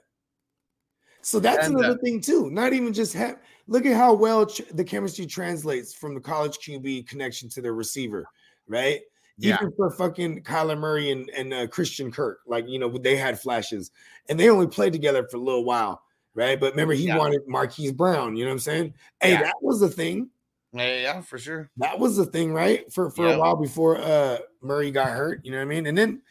So 1.22 1.41
that's 1.41 1.66
And, 1.66 1.76
another 1.76 1.95
uh, 1.95 2.03
thing 2.05 2.20
too. 2.20 2.49
Not 2.51 2.72
even 2.72 2.93
just 2.93 3.12
have. 3.14 3.39
Look 3.69 3.87
at 3.87 3.97
how 3.97 4.13
well 4.15 4.47
the 4.73 4.85
chemistry 4.85 5.27
translates 5.27 5.95
from 5.95 6.15
the 6.15 6.21
college 6.21 6.59
QB 6.59 7.07
connection 7.09 7.49
to 7.51 7.63
the 7.63 7.73
receiver, 7.73 8.27
right? 8.67 9.01
Yeah. 9.39 9.57
Even 9.61 9.73
for 9.77 9.91
fucking 9.91 10.43
Kyler 10.43 10.79
Murray 10.79 11.11
and, 11.11 11.31
and 11.31 11.55
uh, 11.55 11.67
Christian 11.67 12.11
Kirk, 12.13 12.41
like 12.47 12.69
you 12.69 12.79
know, 12.79 12.97
they 12.99 13.17
had 13.17 13.41
flashes, 13.41 13.91
and 14.29 14.39
they 14.39 14.51
only 14.51 14.67
played 14.67 14.93
together 14.93 15.27
for 15.29 15.39
a 15.39 15.41
little 15.41 15.65
while, 15.65 16.03
right? 16.35 16.61
But 16.61 16.73
remember, 16.73 16.95
he 16.95 17.07
Yeah. 17.07 17.17
wanted 17.19 17.41
Marquise 17.49 17.93
Brown. 17.93 18.37
You 18.37 18.45
know 18.45 18.51
what 18.51 18.55
I'm 18.55 18.59
saying? 18.61 18.95
Hey, 19.21 19.33
Yeah. 19.33 19.43
that 19.45 19.57
was 19.63 19.81
the 19.81 19.89
thing. 19.89 20.29
Yeah, 20.75 21.01
yeah, 21.01 21.21
for 21.23 21.39
sure. 21.39 21.71
That 21.79 21.99
was 21.99 22.17
the 22.17 22.27
thing, 22.27 22.53
right? 22.53 22.91
For 22.93 23.11
for 23.11 23.27
Yeah. 23.29 23.35
a 23.35 23.39
while 23.39 23.57
before 23.57 23.99
uh 23.99 24.39
Murray 24.61 24.91
got 24.91 25.09
hurt. 25.11 25.41
You 25.45 25.53
know 25.53 25.59
what 25.59 25.63
I 25.63 25.67
mean? 25.67 25.87
And 25.87 25.97
then 25.97 26.23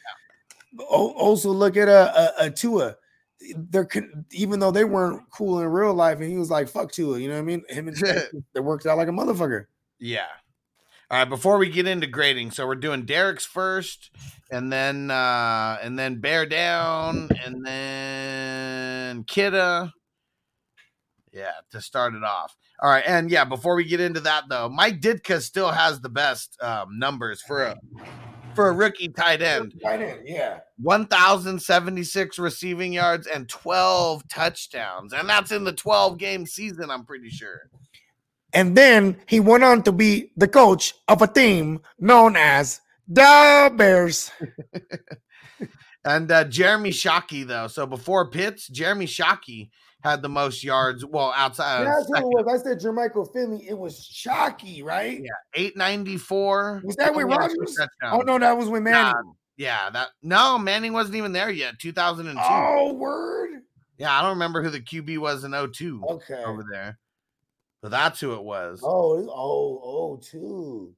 al- 0.80 1.14
also 1.16 1.50
look 1.50 1.76
at 1.76 1.88
a 1.88 2.42
a, 2.42 2.46
a 2.46 2.50
Tua. 2.50 2.96
They're 3.56 3.84
con- 3.84 4.24
even 4.30 4.60
though 4.60 4.70
they 4.70 4.84
weren't 4.84 5.22
cool 5.30 5.60
in 5.60 5.66
real 5.66 5.94
life, 5.94 6.18
and 6.20 6.30
he 6.30 6.36
was 6.36 6.50
like, 6.50 6.68
"Fuck 6.68 6.92
Tua," 6.92 7.18
you 7.18 7.28
know 7.28 7.34
what 7.34 7.40
I 7.40 7.44
mean? 7.44 7.62
Him 7.68 7.88
and 7.88 7.96
they 8.54 8.60
worked 8.60 8.86
out 8.86 8.98
like 8.98 9.08
a 9.08 9.12
motherfucker. 9.12 9.66
Yeah. 9.98 10.26
All 11.10 11.18
right, 11.18 11.28
before 11.28 11.58
we 11.58 11.68
get 11.68 11.86
into 11.86 12.06
grading, 12.06 12.52
so 12.52 12.66
we're 12.66 12.74
doing 12.74 13.04
Derek's 13.04 13.44
first, 13.44 14.10
and 14.50 14.72
then 14.72 15.10
uh 15.10 15.78
and 15.82 15.98
then 15.98 16.20
Bear 16.20 16.46
Down, 16.46 17.28
and 17.44 17.64
then 17.64 19.24
Kidda. 19.24 19.92
Yeah, 21.32 21.52
to 21.70 21.80
start 21.80 22.14
it 22.14 22.24
off. 22.24 22.56
All 22.80 22.90
right, 22.90 23.04
and 23.06 23.30
yeah, 23.30 23.44
before 23.44 23.74
we 23.74 23.84
get 23.84 24.00
into 24.00 24.20
that 24.20 24.44
though, 24.48 24.68
Mike 24.68 25.00
Ditka 25.00 25.40
still 25.40 25.70
has 25.70 26.00
the 26.00 26.08
best 26.08 26.56
um, 26.62 26.98
numbers 26.98 27.40
for 27.40 27.62
a 27.62 27.76
for 28.54 28.68
a 28.68 28.72
rookie 28.72 29.08
tight 29.08 29.42
end. 29.42 29.80
Right 29.84 30.00
in, 30.00 30.20
yeah. 30.24 30.60
1076 30.80 32.38
receiving 32.38 32.92
yards 32.92 33.26
and 33.26 33.48
12 33.48 34.26
touchdowns. 34.28 35.12
And 35.12 35.28
that's 35.28 35.52
in 35.52 35.64
the 35.64 35.72
12 35.72 36.18
game 36.18 36.46
season, 36.46 36.90
I'm 36.90 37.04
pretty 37.04 37.28
sure. 37.28 37.70
And 38.52 38.76
then 38.76 39.16
he 39.26 39.40
went 39.40 39.64
on 39.64 39.82
to 39.84 39.92
be 39.92 40.32
the 40.36 40.48
coach 40.48 40.94
of 41.08 41.22
a 41.22 41.26
team 41.26 41.80
known 41.98 42.36
as 42.36 42.80
the 43.08 43.72
Bears. 43.74 44.30
And 46.04 46.30
uh, 46.32 46.44
Jeremy 46.44 46.90
Shockey, 46.90 47.46
though. 47.46 47.68
So 47.68 47.86
before 47.86 48.28
Pitts, 48.28 48.66
Jeremy 48.66 49.06
Shockey 49.06 49.70
had 50.02 50.20
the 50.22 50.28
most 50.28 50.64
yards. 50.64 51.04
Well, 51.04 51.32
outside 51.36 51.86
That's 51.86 52.10
of 52.10 52.22
who 52.22 52.38
it 52.38 52.46
was. 52.46 52.60
I 52.60 52.64
said 52.64 52.80
Jermichael 52.80 53.32
Finley. 53.32 53.66
It 53.68 53.78
was 53.78 53.98
Shockey, 54.00 54.84
right? 54.84 55.20
yeah, 55.20 55.30
894. 55.54 56.82
Was 56.84 56.96
that 56.96 57.14
with 57.14 57.24
Only 57.24 57.36
had 57.36 57.50
two 57.50 57.58
Rodgers? 57.58 57.76
touchdowns. 57.76 58.20
Oh 58.20 58.20
no, 58.22 58.38
that 58.38 58.56
was 58.56 58.68
with 58.68 58.82
Manning. 58.82 59.12
Nah, 59.12 59.32
yeah, 59.56 59.90
that 59.90 60.08
no, 60.22 60.58
Manning 60.58 60.92
wasn't 60.92 61.16
even 61.16 61.32
there 61.32 61.50
yet. 61.50 61.78
2002. 61.78 62.40
Oh, 62.42 62.94
word. 62.94 63.50
Yeah, 63.98 64.16
I 64.16 64.22
don't 64.22 64.30
remember 64.30 64.62
who 64.62 64.70
the 64.70 64.80
QB 64.80 65.18
was 65.18 65.44
in 65.44 65.52
02 65.52 66.02
Okay. 66.08 66.42
over 66.44 66.64
there. 66.70 66.98
But 67.82 67.90
that's 67.90 68.20
who 68.20 68.32
it 68.34 68.42
was. 68.42 68.80
Oh, 68.82 69.18
oh, 69.28 69.80
oh, 69.84 70.16
two. 70.22 70.94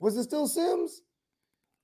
Was 0.00 0.16
it 0.16 0.24
still 0.24 0.48
Simms? 0.48 1.02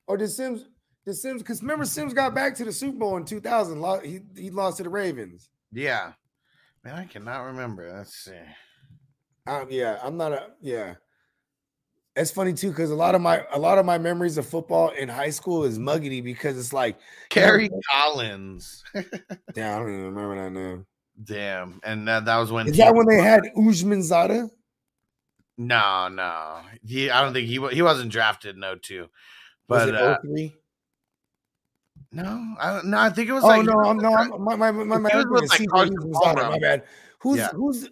Or 0.06 0.16
did 0.16 0.30
Simms 0.30 0.64
did 1.04 1.14
Simms 1.14 1.42
because 1.42 1.62
remember 1.62 1.84
Simms 1.84 2.14
got 2.14 2.34
back 2.34 2.54
to 2.56 2.64
the 2.64 2.72
Super 2.72 2.98
Bowl 2.98 3.16
in 3.16 3.24
2000. 3.24 4.02
He 4.04 4.20
he 4.36 4.50
lost 4.50 4.78
to 4.78 4.82
the 4.82 4.88
Ravens. 4.88 5.50
Yeah. 5.72 6.12
Man, 6.84 6.94
I 6.94 7.04
cannot 7.04 7.42
remember. 7.42 7.92
Let's 7.92 8.14
see. 8.14 8.32
Um, 9.46 9.66
yeah, 9.70 9.98
I'm 10.02 10.16
not 10.16 10.32
a 10.32 10.46
yeah. 10.60 10.94
It's 12.16 12.30
funny 12.30 12.52
too 12.52 12.70
because 12.70 12.90
a 12.90 12.94
lot 12.96 13.14
of 13.14 13.20
my 13.20 13.44
a 13.52 13.58
lot 13.58 13.78
of 13.78 13.86
my 13.86 13.96
memories 13.96 14.38
of 14.38 14.46
football 14.46 14.90
in 14.90 15.08
high 15.08 15.30
school 15.30 15.64
is 15.64 15.78
muggity 15.78 16.22
because 16.22 16.58
it's 16.58 16.72
like 16.72 16.98
Kerry 17.30 17.70
Collins. 17.90 18.82
damn, 18.94 19.76
I 19.76 19.78
don't 19.78 19.92
even 19.92 20.14
remember 20.14 20.42
that 20.42 20.50
name. 20.52 20.86
Damn. 21.22 21.80
And 21.82 22.06
that, 22.08 22.24
that 22.26 22.36
was 22.36 22.52
when 22.52 22.68
Is 22.68 22.76
that 22.76 22.94
when 22.94 23.06
they 23.06 23.20
had 23.20 23.42
Ujman 23.56 24.02
Zada? 24.02 24.50
No, 25.56 26.08
no. 26.08 26.60
He 26.84 27.10
I 27.10 27.22
don't 27.22 27.32
think 27.32 27.48
he 27.48 27.64
he 27.72 27.82
wasn't 27.82 28.12
drafted 28.12 28.56
No, 28.56 28.76
02. 28.76 29.02
Was 29.02 29.08
But 29.68 29.88
it 29.88 29.94
uh, 29.94 30.18
03? 30.22 30.54
No, 32.11 32.54
I 32.59 32.80
no, 32.84 32.98
I 32.98 33.11
think 33.11 33.28
it 33.28 33.32
was 33.32 33.44
Oh 33.44 33.48
like 33.48 33.66
no, 33.66 33.84
I'm 33.84 33.98
no, 33.98 34.14
I'm, 34.14 34.42
my 34.42 34.56
my 34.56 34.70
my, 34.70 34.98
my, 34.98 35.11
was 35.30 35.50
like, 35.50 36.12
Palmer. 36.12 36.48
my 36.48 36.59
bad. 36.59 36.84
Who's 37.18 37.38
Yeah. 37.38 37.50
who's 37.50 37.90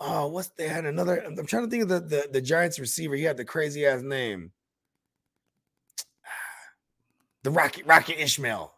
oh 0.00 0.26
what's 0.28 0.48
they 0.48 0.66
had 0.66 0.84
another 0.84 1.22
I'm 1.24 1.46
trying 1.46 1.64
to 1.64 1.70
think 1.70 1.84
of 1.84 1.88
the, 1.88 2.00
the 2.00 2.28
the 2.32 2.40
Giants 2.40 2.80
receiver. 2.80 3.14
He 3.14 3.22
had 3.22 3.36
the 3.36 3.44
crazy 3.44 3.86
ass 3.86 4.02
name. 4.02 4.52
The 7.42 7.50
Rocket 7.50 7.86
Rocket 7.86 8.20
Ismail. 8.20 8.74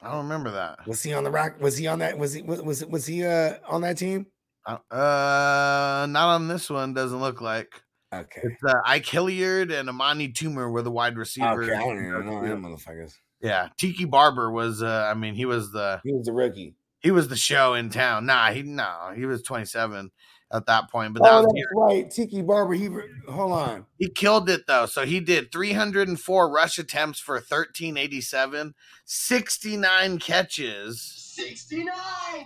I 0.00 0.12
don't 0.12 0.24
remember 0.24 0.52
that. 0.52 0.86
Was 0.86 1.02
he 1.02 1.12
on 1.12 1.24
the 1.24 1.30
rock? 1.30 1.60
Was 1.60 1.76
he 1.76 1.88
on 1.88 1.98
that? 1.98 2.16
Was 2.16 2.34
he 2.34 2.42
was 2.42 2.62
was, 2.62 2.84
was 2.86 3.06
he 3.06 3.24
uh 3.24 3.54
on 3.66 3.80
that 3.80 3.98
team? 3.98 4.26
Uh, 4.64 4.78
uh 4.92 6.06
not 6.08 6.34
on 6.34 6.46
this 6.46 6.70
one, 6.70 6.94
doesn't 6.94 7.18
look 7.18 7.40
like. 7.40 7.82
Okay. 8.12 8.40
It's 8.42 8.64
uh, 8.64 8.74
Ike 8.86 9.04
Hilliard 9.06 9.70
and 9.70 9.88
Amani 9.88 10.28
Toomer 10.32 10.70
were 10.72 10.82
the 10.82 10.90
wide 10.90 11.16
receivers. 11.18 11.68
Okay, 11.68 11.76
I 11.76 11.80
don't 11.80 11.98
even 12.06 12.26
know 12.26 12.40
them 12.42 12.62
motherfuckers. 12.62 13.12
Yeah, 13.40 13.68
Tiki 13.76 14.04
Barber 14.06 14.50
was. 14.50 14.82
Uh, 14.82 15.08
I 15.10 15.14
mean, 15.14 15.34
he 15.34 15.44
was 15.44 15.70
the 15.72 16.00
He 16.04 16.12
was 16.12 16.24
the 16.26 16.32
rookie. 16.32 16.74
he 17.00 17.10
was 17.10 17.28
the 17.28 17.36
show 17.36 17.74
in 17.74 17.90
town. 17.90 18.26
Nah, 18.26 18.50
he 18.52 18.62
no, 18.62 19.12
he 19.14 19.26
was 19.26 19.42
27 19.42 20.10
at 20.50 20.64
that 20.66 20.90
point. 20.90 21.12
But 21.14 21.22
that 21.22 21.32
Oh, 21.34 21.42
was 21.42 21.52
that's 21.54 21.66
right. 21.76 22.10
Tiki 22.10 22.40
Barber. 22.42 22.72
He 22.72 22.88
hold 23.30 23.52
on. 23.52 23.84
he 23.98 24.08
killed 24.08 24.48
it 24.48 24.66
though. 24.66 24.86
So 24.86 25.04
he 25.04 25.20
did 25.20 25.52
304 25.52 26.50
rush 26.50 26.78
attempts 26.78 27.20
for 27.20 27.34
1387, 27.34 28.74
69 29.04 30.18
catches 30.18 31.27
69, 31.38 31.94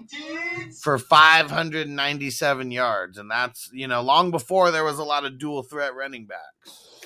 dudes. 0.07 0.83
for 0.83 0.99
597 0.99 2.71
yards, 2.71 3.17
and 3.17 3.31
that's 3.31 3.71
you 3.73 3.89
know 3.89 4.03
long 4.03 4.31
before 4.31 4.71
there 4.71 4.85
was 4.85 4.99
a 4.99 5.05
lot 5.05 5.25
of 5.25 5.39
dual 5.39 5.63
threat 5.63 5.95
running 5.95 6.27
backs. 6.27 7.01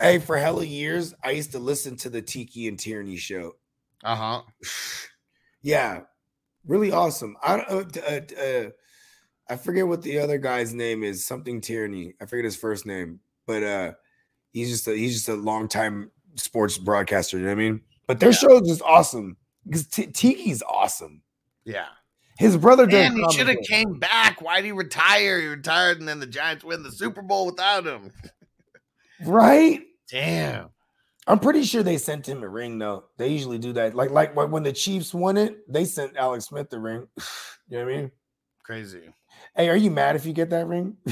Hey, 0.00 0.18
for 0.18 0.36
hella 0.36 0.64
years, 0.64 1.14
I 1.24 1.32
used 1.32 1.52
to 1.52 1.58
listen 1.58 1.96
to 1.96 2.10
the 2.10 2.22
Tiki 2.22 2.68
and 2.68 2.78
Tierney 2.78 3.16
show. 3.16 3.52
Uh 4.04 4.16
huh. 4.16 4.42
Yeah, 5.60 6.02
really 6.64 6.92
awesome. 6.92 7.36
I 7.42 7.56
don't. 7.56 7.98
Uh, 7.98 8.00
uh, 8.00 8.40
uh, 8.40 8.70
I 9.50 9.56
forget 9.56 9.88
what 9.88 10.02
the 10.02 10.20
other 10.20 10.38
guy's 10.38 10.72
name 10.72 11.02
is. 11.02 11.26
Something 11.26 11.60
Tierney. 11.60 12.14
I 12.22 12.26
forget 12.26 12.44
his 12.44 12.56
first 12.56 12.86
name, 12.86 13.18
but 13.44 13.64
uh, 13.64 13.92
he's 14.52 14.70
just 14.70 14.86
a 14.86 14.92
he's 14.94 15.14
just 15.14 15.28
a 15.28 15.34
longtime 15.34 16.12
sports 16.36 16.78
broadcaster. 16.78 17.38
You 17.38 17.42
know 17.42 17.50
what 17.50 17.58
I 17.58 17.62
mean? 17.62 17.80
But 18.06 18.20
their 18.20 18.32
show 18.32 18.62
is 18.62 18.68
just 18.68 18.82
awesome 18.82 19.36
because 19.68 19.86
T- 19.86 20.06
Tiki's 20.06 20.62
awesome. 20.62 21.22
Yeah. 21.64 21.86
His 22.38 22.56
brother. 22.56 22.86
Man, 22.86 23.16
he 23.16 23.32
should 23.32 23.48
have 23.48 23.58
came 23.68 23.98
back. 23.98 24.40
Why'd 24.40 24.64
he 24.64 24.72
retire? 24.72 25.40
He 25.40 25.46
retired, 25.48 25.98
and 25.98 26.08
then 26.08 26.20
the 26.20 26.26
Giants 26.26 26.64
win 26.64 26.82
the 26.82 26.92
Super 26.92 27.20
Bowl 27.20 27.46
without 27.46 27.84
him. 27.84 28.12
right. 29.24 29.82
Damn. 30.08 30.70
I'm 31.26 31.40
pretty 31.40 31.62
sure 31.64 31.82
they 31.82 31.98
sent 31.98 32.26
him 32.26 32.42
a 32.42 32.48
ring 32.48 32.78
though. 32.78 33.04
They 33.18 33.28
usually 33.28 33.58
do 33.58 33.74
that. 33.74 33.94
Like 33.94 34.10
like 34.10 34.34
when 34.34 34.62
the 34.62 34.72
Chiefs 34.72 35.12
won 35.12 35.36
it, 35.36 35.70
they 35.70 35.84
sent 35.84 36.16
Alex 36.16 36.46
Smith 36.46 36.70
the 36.70 36.78
ring. 36.78 37.06
you 37.68 37.78
know 37.78 37.84
what 37.84 37.92
I 37.92 37.96
mean? 37.96 38.10
Crazy. 38.62 39.02
Hey, 39.54 39.68
are 39.68 39.76
you 39.76 39.90
mad 39.90 40.16
if 40.16 40.24
you 40.24 40.32
get 40.32 40.48
that 40.50 40.66
ring? 40.66 40.96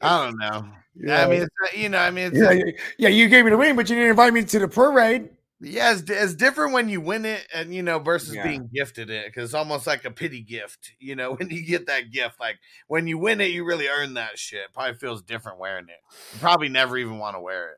I 0.00 0.24
don't 0.24 0.38
know. 0.38 0.66
Yeah, 0.96 1.24
I 1.24 1.28
mean, 1.28 1.42
it's, 1.42 1.76
you 1.76 1.88
know, 1.88 1.98
I 1.98 2.10
mean, 2.10 2.32
yeah, 2.34 2.52
yeah, 2.98 3.08
you 3.08 3.28
gave 3.28 3.44
me 3.44 3.50
the 3.50 3.56
ring, 3.56 3.76
but 3.76 3.88
you 3.88 3.94
didn't 3.96 4.10
invite 4.10 4.32
me 4.32 4.42
to 4.42 4.58
the 4.58 4.66
parade. 4.68 5.28
Yeah, 5.60 5.92
it's, 5.92 6.02
it's 6.08 6.34
different 6.34 6.72
when 6.72 6.88
you 6.88 7.00
win 7.00 7.24
it, 7.24 7.46
and 7.54 7.74
you 7.74 7.82
know, 7.82 7.98
versus 7.98 8.34
Yeah. 8.34 8.46
being 8.46 8.68
gifted 8.74 9.10
it, 9.10 9.26
because 9.26 9.44
it's 9.50 9.54
almost 9.54 9.86
like 9.86 10.04
a 10.04 10.10
pity 10.10 10.40
gift. 10.42 10.92
You 10.98 11.16
know, 11.16 11.34
when 11.36 11.50
you 11.50 11.62
get 11.64 11.86
that 11.86 12.10
gift, 12.10 12.40
like 12.40 12.58
when 12.88 13.06
you 13.06 13.18
win 13.18 13.40
it, 13.40 13.50
you 13.50 13.64
really 13.64 13.88
earn 13.88 14.14
that 14.14 14.38
shit. 14.38 14.72
Probably 14.74 14.94
feels 14.94 15.22
different 15.22 15.58
wearing 15.58 15.84
it. 15.88 16.00
You 16.32 16.40
probably 16.40 16.68
never 16.68 16.96
even 16.98 17.18
want 17.18 17.36
to 17.36 17.40
wear 17.40 17.70
it. 17.72 17.76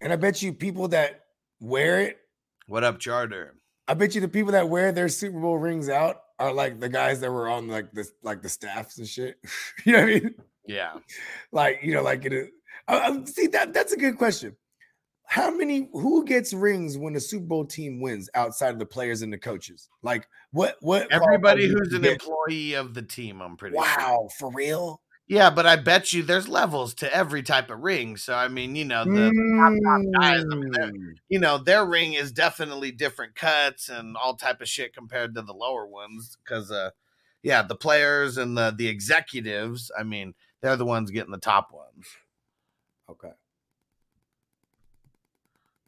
And 0.00 0.12
I 0.12 0.16
bet 0.16 0.42
you 0.42 0.52
people 0.52 0.88
that 0.88 1.20
wear 1.60 2.00
it, 2.00 2.18
What 2.66 2.84
up, 2.84 2.98
Charter? 2.98 3.54
I 3.88 3.94
bet 3.94 4.14
you 4.14 4.20
the 4.20 4.28
people 4.28 4.52
that 4.52 4.68
wear 4.68 4.92
their 4.92 5.08
Super 5.08 5.40
Bowl 5.40 5.58
rings 5.58 5.88
out 5.88 6.16
are 6.38 6.52
like 6.52 6.80
the 6.80 6.88
guys 6.88 7.20
that 7.20 7.30
were 7.30 7.48
on 7.48 7.68
like 7.68 7.92
the 7.92 8.08
like 8.22 8.42
the 8.42 8.48
staffs 8.48 8.98
and 8.98 9.06
shit. 9.08 9.36
you 9.84 9.92
know 9.92 10.00
what 10.00 10.08
I 10.08 10.12
mean? 10.12 10.34
Yeah. 10.66 10.92
Like 11.50 11.80
you 11.82 11.94
know, 11.94 12.02
like 12.02 12.24
it. 12.24 12.32
is- 12.32 12.48
I, 12.88 12.98
I- 12.98 13.24
see 13.24 13.46
that 13.48 13.72
that's 13.72 13.92
a 13.92 13.96
good 13.96 14.18
question. 14.18 14.56
How 15.26 15.50
many? 15.50 15.88
Who 15.92 16.24
gets 16.24 16.52
rings 16.52 16.98
when 16.98 17.14
the 17.14 17.20
Super 17.20 17.46
Bowl 17.46 17.64
team 17.64 18.00
wins 18.00 18.28
outside 18.34 18.70
of 18.74 18.78
the 18.78 18.86
players 18.86 19.22
and 19.22 19.32
the 19.32 19.38
coaches? 19.38 19.88
Like 20.02 20.26
what? 20.50 20.76
What? 20.80 21.10
Everybody 21.10 21.66
who's 21.68 21.92
an 21.92 22.02
get- 22.02 22.12
employee 22.22 22.74
of 22.74 22.92
the 22.94 23.02
team, 23.02 23.40
I'm 23.40 23.56
pretty 23.56 23.76
sure. 23.76 23.82
Wow, 23.84 24.28
for 24.38 24.52
real? 24.52 25.00
Yeah, 25.28 25.48
but 25.48 25.64
I 25.66 25.76
bet 25.76 26.12
you 26.12 26.22
there's 26.22 26.48
levels 26.48 26.92
to 26.96 27.14
every 27.14 27.42
type 27.42 27.70
of 27.70 27.78
ring. 27.80 28.18
So 28.18 28.34
I 28.34 28.48
mean, 28.48 28.76
you 28.76 28.84
know, 28.84 29.04
the 29.04 29.30
top, 29.56 29.72
top 29.84 30.20
guys, 30.20 30.42
I 30.50 30.54
mean, 30.54 30.72
Mm. 30.74 31.14
you 31.30 31.38
know, 31.38 31.56
their 31.56 31.86
ring 31.86 32.12
is 32.14 32.32
definitely 32.32 32.90
different 32.90 33.34
cuts 33.34 33.88
and 33.88 34.16
all 34.16 34.34
type 34.34 34.60
of 34.60 34.68
shit 34.68 34.92
compared 34.94 35.34
to 35.36 35.42
the 35.42 35.54
lower 35.54 35.86
ones. 35.86 36.36
Cause 36.44 36.70
uh, 36.70 36.90
yeah, 37.42 37.62
the 37.62 37.76
players 37.76 38.36
and 38.36 38.58
the 38.58 38.74
the 38.76 38.88
executives. 38.88 39.90
I 39.98 40.02
mean, 40.02 40.34
they're 40.60 40.76
the 40.76 40.84
ones 40.84 41.10
getting 41.10 41.32
the 41.32 41.38
top 41.38 41.72
ones. 41.72 42.06
Okay. 43.08 43.30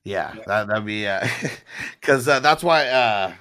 Yeah, 0.05 0.35
that 0.47 0.67
that'd 0.69 0.85
be 0.85 1.07
uh, 1.07 1.27
because 2.01 2.29
uh, 2.29 2.41
that's 2.41 2.63
why. 2.63 2.87
uh 2.89 3.33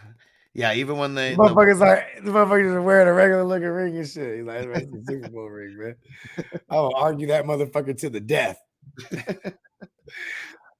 Yeah, 0.53 0.73
even 0.73 0.97
when 0.97 1.13
they 1.15 1.31
The 1.31 1.37
the- 1.37 1.49
motherfuckers 1.49 1.79
like 1.79 2.23
the 2.23 2.31
motherfuckers 2.31 2.73
are 2.73 2.81
wearing 2.81 3.07
a 3.07 3.13
regular 3.13 3.43
looking 3.43 3.67
ring 3.67 3.97
and 3.97 4.07
shit. 4.07 4.37
He's 4.37 4.45
like, 4.45 4.71
that's 4.71 4.85
a 4.85 5.03
Super 5.05 5.29
Bowl 5.29 5.49
ring, 5.49 5.77
man. 5.77 5.95
I 6.69 6.75
will 6.75 6.95
argue 6.95 7.27
that 7.27 7.45
motherfucker 7.45 7.97
to 7.99 8.09
the 8.09 8.19
death. 8.21 8.57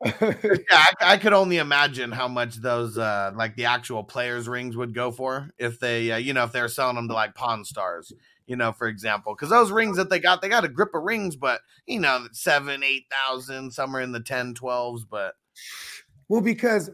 yeah, 0.06 0.34
I, 0.72 0.94
I 1.02 1.18
could 1.18 1.34
only 1.34 1.58
imagine 1.58 2.12
how 2.12 2.28
much 2.28 2.58
those 2.58 2.98
uh 2.98 3.32
like 3.36 3.56
the 3.56 3.66
actual 3.66 4.04
players 4.04 4.48
rings 4.50 4.76
would 4.76 4.94
go 4.94 5.12
for 5.12 5.50
if 5.58 5.80
they 5.80 6.12
uh, 6.12 6.18
you 6.18 6.34
know 6.34 6.44
if 6.44 6.52
they're 6.52 6.68
selling 6.68 6.96
them 6.98 7.08
to 7.08 7.14
like 7.14 7.36
pawn 7.36 7.64
stars 7.64 8.12
you 8.46 8.58
know 8.58 8.74
for 8.74 8.88
example 8.88 9.34
because 9.34 9.50
those 9.50 9.72
rings 9.72 9.96
that 9.96 10.10
they 10.10 10.20
got 10.20 10.42
they 10.42 10.50
got 10.50 10.66
a 10.66 10.68
grip 10.68 10.94
of 10.94 11.04
rings 11.04 11.38
but 11.38 11.62
you 11.88 12.02
know 12.02 12.28
seven 12.34 12.84
eight 12.84 13.06
thousand 13.10 13.72
somewhere 13.72 14.02
in 14.02 14.12
the 14.12 14.20
10 14.20 14.54
12s 14.56 15.04
but 15.10 15.36
Well, 16.30 16.41
because, 16.41 16.89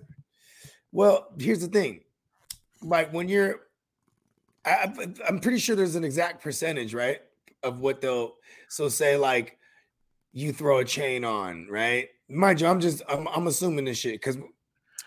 well, 0.92 1.28
here's 1.40 1.62
the 1.62 1.68
thing. 1.68 2.02
Like 2.82 3.14
when 3.14 3.30
you're, 3.30 3.62
I, 4.66 4.92
I'm 5.28 5.40
pretty 5.40 5.60
sure 5.60 5.76
there's 5.76 5.96
an 5.96 6.04
exact 6.04 6.44
percentage, 6.44 6.94
right, 6.94 7.22
of 7.64 7.80
what 7.80 8.02
they'll. 8.02 8.36
So 8.70 8.90
say 8.90 9.18
like, 9.18 9.58
you 10.32 10.54
throw 10.54 10.80
a 10.80 10.86
chain 10.86 11.26
on, 11.26 11.68
right? 11.70 12.08
Mind 12.30 12.62
you, 12.62 12.68
I'm 12.68 12.80
just, 12.80 13.02
I'm, 13.10 13.28
I'm 13.30 13.48
assuming 13.48 13.86
this 13.86 13.98
shit 13.98 14.14
because 14.14 14.38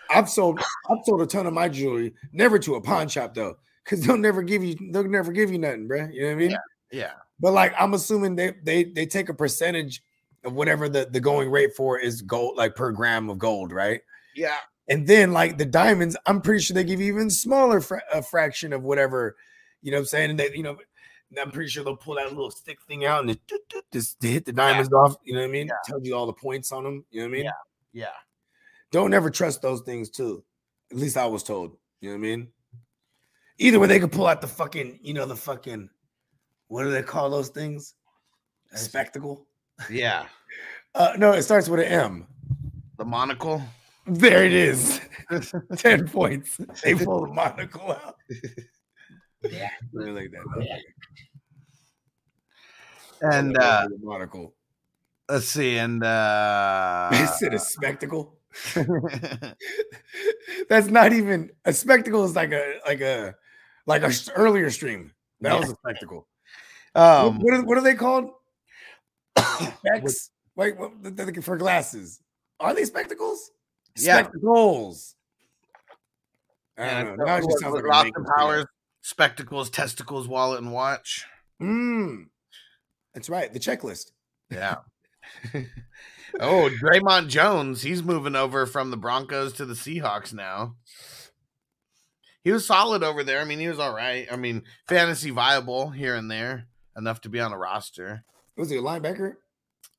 I've 0.09 0.29
sold, 0.29 0.59
I've 0.89 1.05
sold 1.05 1.21
a 1.21 1.25
ton 1.25 1.47
of 1.47 1.53
my 1.53 1.69
jewelry, 1.69 2.13
never 2.33 2.59
to 2.59 2.75
a 2.75 2.81
pawn 2.81 3.07
shop 3.07 3.33
though, 3.33 3.55
because 3.83 4.05
they'll 4.05 4.17
never 4.17 4.43
give 4.43 4.63
you, 4.63 4.75
they'll 4.91 5.07
never 5.07 5.31
give 5.31 5.49
you 5.49 5.59
nothing, 5.59 5.87
bro. 5.87 6.09
You 6.11 6.23
know 6.23 6.27
what 6.27 6.33
I 6.33 6.35
mean? 6.35 6.51
Yeah. 6.51 6.57
yeah 6.91 7.11
But 7.39 7.53
like 7.53 7.73
I'm 7.79 7.93
assuming 7.93 8.35
they 8.35 8.53
they 8.63 8.83
they 8.83 9.05
take 9.05 9.29
a 9.29 9.33
percentage 9.33 10.03
whatever 10.43 10.89
the 10.89 11.07
the 11.09 11.19
going 11.19 11.49
rate 11.49 11.75
for 11.75 11.99
is 11.99 12.21
gold, 12.21 12.57
like 12.57 12.75
per 12.75 12.91
gram 12.91 13.29
of 13.29 13.37
gold, 13.39 13.71
right? 13.71 14.01
yeah 14.35 14.57
And 14.87 15.07
then 15.07 15.31
like 15.31 15.57
the 15.57 15.65
diamonds, 15.65 16.17
I'm 16.25 16.41
pretty 16.41 16.61
sure 16.61 16.73
they 16.75 16.83
give 16.83 16.99
you 16.99 17.13
even 17.13 17.29
smaller 17.29 17.79
fra- 17.79 18.03
a 18.13 18.21
fraction 18.21 18.73
of 18.73 18.83
whatever, 18.83 19.35
you 19.81 19.91
know 19.91 19.97
what 19.97 20.01
I'm 20.01 20.05
saying? 20.07 20.29
And 20.31 20.39
they, 20.39 20.51
you 20.53 20.63
know, 20.63 20.77
I'm 21.41 21.51
pretty 21.51 21.69
sure 21.69 21.83
they'll 21.83 21.95
pull 21.95 22.15
that 22.15 22.29
little 22.29 22.51
stick 22.51 22.77
thing 22.87 23.05
out 23.05 23.21
and 23.21 23.31
it, 23.31 23.39
just 23.91 24.19
to 24.19 24.27
hit 24.27 24.45
the 24.45 24.53
diamonds 24.53 24.91
off. 24.93 25.15
You 25.23 25.33
know 25.33 25.39
what 25.39 25.49
I 25.49 25.51
mean? 25.51 25.69
Tells 25.85 26.05
you 26.05 26.15
all 26.15 26.25
the 26.25 26.33
points 26.33 26.71
on 26.71 26.83
them. 26.83 27.05
You 27.09 27.21
know 27.21 27.27
what 27.27 27.33
I 27.33 27.37
mean? 27.37 27.45
Yeah. 27.45 27.51
yeah 27.93 28.17
Don't 28.91 29.13
ever 29.13 29.29
trust 29.29 29.61
those 29.61 29.81
things 29.81 30.09
too. 30.09 30.43
At 30.91 30.97
least 30.97 31.17
I 31.17 31.25
was 31.25 31.43
told. 31.43 31.77
You 32.01 32.09
know 32.09 32.17
what 32.17 32.27
I 32.27 32.29
mean? 32.29 32.47
Either 33.57 33.79
way, 33.79 33.87
they 33.87 33.99
could 33.99 34.11
pull 34.11 34.27
out 34.27 34.41
the 34.41 34.47
fucking, 34.47 34.99
you 35.01 35.13
know, 35.13 35.25
the 35.25 35.35
fucking, 35.35 35.89
what 36.67 36.83
do 36.83 36.91
they 36.91 37.03
call 37.03 37.29
those 37.29 37.49
things? 37.49 37.93
A 38.73 38.77
spectacle. 38.77 39.47
Yeah 39.89 40.25
Uh, 40.95 41.13
no, 41.17 41.31
it 41.31 41.41
starts 41.41 41.67
with 41.67 41.79
an 41.79 41.87
M. 41.87 42.27
the 42.97 43.05
monocle 43.05 43.63
There 44.05 44.45
it 44.45 44.53
is. 44.53 45.01
10 45.77 46.07
points. 46.07 46.59
They 46.83 46.93
pull 46.93 47.25
the 47.25 47.33
monocle 47.33 47.93
out. 47.93 48.17
Yeah, 49.41 49.69
really 49.91 50.11
like 50.11 50.31
that. 50.31 50.79
and 53.21 53.57
uh 53.57 53.87
The 53.89 53.97
monocle. 54.05 54.53
let's 55.27 55.47
see 55.47 55.77
and 55.79 56.03
uh 56.03 57.09
They 57.11 57.25
said 57.25 57.55
a 57.55 57.59
spectacle. 57.59 58.37
That's 60.69 60.87
not 60.87 61.11
even 61.13 61.49
a 61.65 61.73
spectacle. 61.73 62.23
Is 62.25 62.35
like 62.35 62.51
a 62.51 62.79
like 62.85 63.01
a 63.01 63.33
like 63.87 64.03
a 64.03 64.11
earlier 64.35 64.69
stream. 64.69 65.11
That 65.41 65.59
was 65.59 65.71
a 65.71 65.75
spectacle. 65.75 66.27
um 66.93 67.39
what, 67.39 67.45
what, 67.45 67.53
are, 67.53 67.63
what 67.65 67.77
are 67.79 67.83
they 67.83 67.95
called? 67.95 68.29
Specs. 69.37 70.31
Wait, 70.55 70.77
what, 70.77 70.91
they're 71.01 71.25
looking 71.25 71.41
for 71.41 71.57
glasses. 71.57 72.19
Are 72.59 72.73
they 72.73 72.85
spectacles? 72.85 73.51
Yeah. 73.97 74.19
Spectacles. 74.19 75.15
I 76.77 76.85
Yeah, 76.85 77.03
don't 77.03 77.17
know. 77.17 77.25
Now 77.25 77.37
it 77.37 77.45
just 77.49 77.63
like 77.63 77.83
a 77.83 77.87
Austin 77.87 78.25
Powers, 78.37 78.65
spectacles, 79.01 79.69
testicles, 79.69 80.27
wallet, 80.27 80.61
and 80.61 80.71
watch. 80.71 81.25
Mm. 81.61 82.25
That's 83.13 83.29
right. 83.29 83.51
The 83.51 83.59
checklist. 83.59 84.11
Yeah. 84.49 84.77
oh, 86.39 86.69
Dre'Mont 86.81 87.27
Jones, 87.27 87.81
he's 87.81 88.03
moving 88.03 88.35
over 88.35 88.65
from 88.65 88.91
the 88.91 88.97
Broncos 88.97 89.53
to 89.53 89.65
the 89.65 89.73
Seahawks 89.73 90.33
now. 90.33 90.75
He 92.43 92.51
was 92.51 92.65
solid 92.65 93.03
over 93.03 93.23
there. 93.23 93.39
I 93.39 93.45
mean, 93.45 93.59
he 93.59 93.69
was 93.69 93.79
all 93.79 93.93
right. 93.93 94.27
I 94.31 94.35
mean, 94.35 94.63
fantasy 94.87 95.29
viable 95.29 95.91
here 95.91 96.15
and 96.15 96.29
there, 96.29 96.67
enough 96.97 97.21
to 97.21 97.29
be 97.29 97.39
on 97.39 97.53
a 97.53 97.57
roster. 97.57 98.25
Was 98.57 98.69
he 98.69 98.77
a 98.77 98.81
linebacker? 98.81 99.35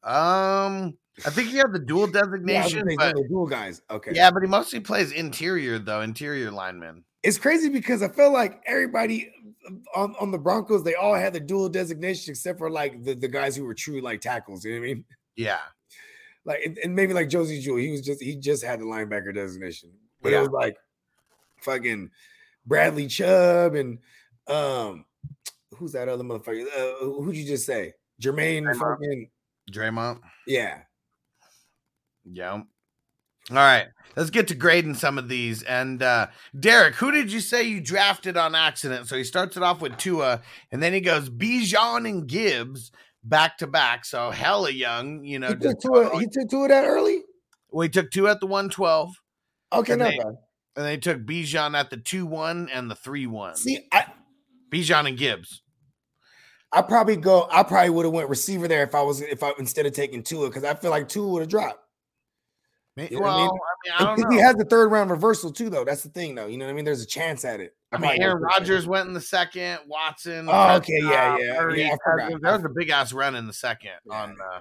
Um, 0.03 0.97
I 1.25 1.31
think 1.31 1.49
he 1.49 1.57
had 1.57 1.73
the 1.73 1.79
dual 1.79 2.07
Yeah, 2.15 2.23
designation, 2.23 2.81
gonna 2.81 2.97
but 2.97 3.17
the 3.17 3.29
dual 3.29 3.47
guys. 3.47 3.83
Okay. 3.91 4.13
yeah, 4.15 4.31
but 4.31 4.43
he 4.43 4.49
mostly 4.49 4.81
plays 4.81 5.13
interior 5.13 5.79
though, 5.79 6.01
interior 6.03 6.51
lineman. 6.51 7.05
It's 7.23 7.39
crazy 7.39 7.71
because 7.71 8.03
I 8.03 8.09
feel 8.09 8.33
like 8.33 8.63
everybody 8.67 9.33
on, 9.95 10.15
on 10.21 10.31
the 10.31 10.39
Broncos, 10.39 10.85
they 10.85 10.95
all 10.95 11.15
had 11.15 11.33
the 11.33 11.41
dual 11.41 11.71
designation 11.71 12.33
except 12.33 12.59
for 12.59 12.69
like 12.69 13.03
the, 13.03 13.15
the 13.15 13.29
guys 13.29 13.57
who 13.57 13.65
were 13.65 13.73
true 13.75 14.03
like 14.03 14.21
tackles. 14.21 14.65
You 14.65 14.75
know 14.75 14.81
what 14.81 14.85
I 14.91 14.95
mean? 14.95 15.05
Yeah, 15.37 15.61
Like 16.45 16.61
and, 16.67 16.77
and 16.79 16.95
maybe 16.95 17.15
like 17.15 17.29
Josey 17.31 17.61
Jewell, 17.61 17.79
he 17.79 17.91
was 17.91 18.03
just 18.03 18.23
he 18.23 18.37
just 18.37 18.63
had 18.63 18.79
the 18.81 18.85
linebacker 18.85 19.35
designation. 19.35 19.91
But 20.21 20.33
Yeah. 20.33 20.39
it 20.39 20.43
was 20.43 20.51
like 20.51 20.77
fucking 21.63 22.11
Bradley 22.67 23.07
Chubb 23.07 23.75
and 23.75 23.99
um 24.47 25.07
who's 25.77 25.93
that 25.93 26.09
other 26.09 26.23
motherfucker? 26.25 26.67
Uh, 26.67 27.07
who'd 27.23 27.37
you 27.37 27.47
just 27.47 27.65
say? 27.67 27.95
Jermaine 28.23 28.65
Dre'Mont. 28.65 28.79
fucking 28.79 29.31
Dre'Mont. 29.73 30.21
yeah. 30.47 30.79
Yeah. 32.25 32.53
All 33.51 33.57
right, 33.57 33.89
let's 34.17 34.31
get 34.31 34.49
to 34.49 34.55
grading 34.55 34.95
some 34.95 35.19
of 35.19 35.29
these. 35.29 35.63
And 35.63 36.03
uh 36.03 36.29
Derek, 36.59 36.95
who 36.95 37.11
did 37.11 37.31
you 37.31 37.41
say 37.41 37.63
you 37.65 37.81
drafted 37.83 38.39
on 38.39 38.55
accident? 38.55 39.07
So 39.07 39.17
he 39.17 39.25
starts 39.25 39.59
it 39.59 39.63
off 39.63 39.83
with 39.83 39.99
Tua, 39.99 40.41
and 40.73 40.83
then 40.83 40.95
he 40.95 41.01
goes 41.03 41.29
Bijan 41.29 42.09
and 42.09 42.27
Gibbs 42.27 42.91
back 43.23 43.59
to 43.59 43.67
back. 43.67 44.07
So 44.07 44.31
hella 44.31 44.71
young, 44.71 45.25
you 45.25 45.39
know. 45.39 45.49
He 45.49 45.57
took 45.57 45.79
two 45.81 45.95
of, 45.95 46.19
he 46.19 46.27
took 46.27 46.49
of 46.63 46.69
that 46.71 46.85
early. 46.87 47.23
well, 47.69 47.83
he 47.83 47.91
took 47.91 48.11
two 48.11 48.29
at 48.29 48.41
the 48.41 48.47
one 48.47 48.71
twelve, 48.71 49.11
Okay, 49.75 49.93
And 49.93 50.01
not 50.01 50.11
they- 50.13 50.17
bad. 50.19 50.27
and 50.77 50.87
then 50.87 51.01
took 51.03 51.21
Bijan 51.27 51.77
at 51.79 51.91
the 51.91 51.99
two 51.99 52.25
one 52.25 52.71
and 52.73 52.91
the 52.91 52.95
three 52.95 53.27
one. 53.27 53.57
See, 53.57 53.87
I 53.93 54.07
Bijan 54.73 55.07
and 55.07 55.19
Gibbs. 55.19 55.61
I 56.75 56.83
probably 56.83 57.17
go. 57.17 57.47
I 57.51 57.63
probably 57.63 57.91
would 57.91 58.05
have 58.05 58.13
went 58.15 58.29
receiver 58.29 58.67
there 58.69 58.83
if 58.83 58.95
I 58.95 59.03
was 59.03 59.21
if 59.21 59.43
I 59.43 59.53
instead 59.59 59.87
of 59.87 59.93
taking 59.93 60.23
Tua 60.23 60.49
because 60.49 60.65
I 60.65 60.75
feel 60.75 60.91
like 60.91 61.09
Tua 61.09 61.29
would 61.29 61.41
have 61.41 61.49
dropped. 61.49 61.79
You 62.97 63.09
know 63.11 63.21
what 63.23 63.31
I 63.31 63.37
well, 63.37 63.37
I 63.37 63.39
mean? 63.39 63.51
mean, 63.51 63.93
I 63.99 64.05
don't 64.05 64.17
Because 64.17 64.33
he 64.35 64.39
know. 64.39 64.43
has 64.47 64.57
the 64.57 64.65
third 64.65 64.91
round 64.93 65.11
reversal 65.11 65.51
too, 65.51 65.69
though. 65.69 65.85
That's 65.85 66.05
the 66.05 66.11
thing, 66.11 66.37
though. 66.37 66.47
You 66.47 66.59
know 66.59 66.67
what 66.67 66.71
I 66.71 66.75
mean? 66.75 66.85
There's 66.85 67.03
a 67.03 67.07
chance 67.07 67.45
at 67.45 67.59
it. 67.61 67.75
I 67.91 67.99
mean, 67.99 68.23
Aaron. 68.23 68.41
Rodgers 68.41 68.87
went 68.87 69.09
in 69.09 69.15
the 69.15 69.21
second. 69.21 69.81
Watson. 69.89 70.47
Oh, 70.49 70.77
okay, 70.77 71.01
yeah, 71.03 71.37
yeah, 71.39 71.57
Purdy, 71.59 71.81
yeah, 71.83 71.97
I. 72.07 72.29
There 72.41 72.53
was 72.53 72.65
a 72.65 72.69
big 72.69 72.91
ass 72.91 73.13
run 73.13 73.35
in 73.35 73.47
the 73.49 73.53
second 73.53 73.91
Yeah. 74.09 74.15
on 74.23 74.37
uh, 74.41 74.61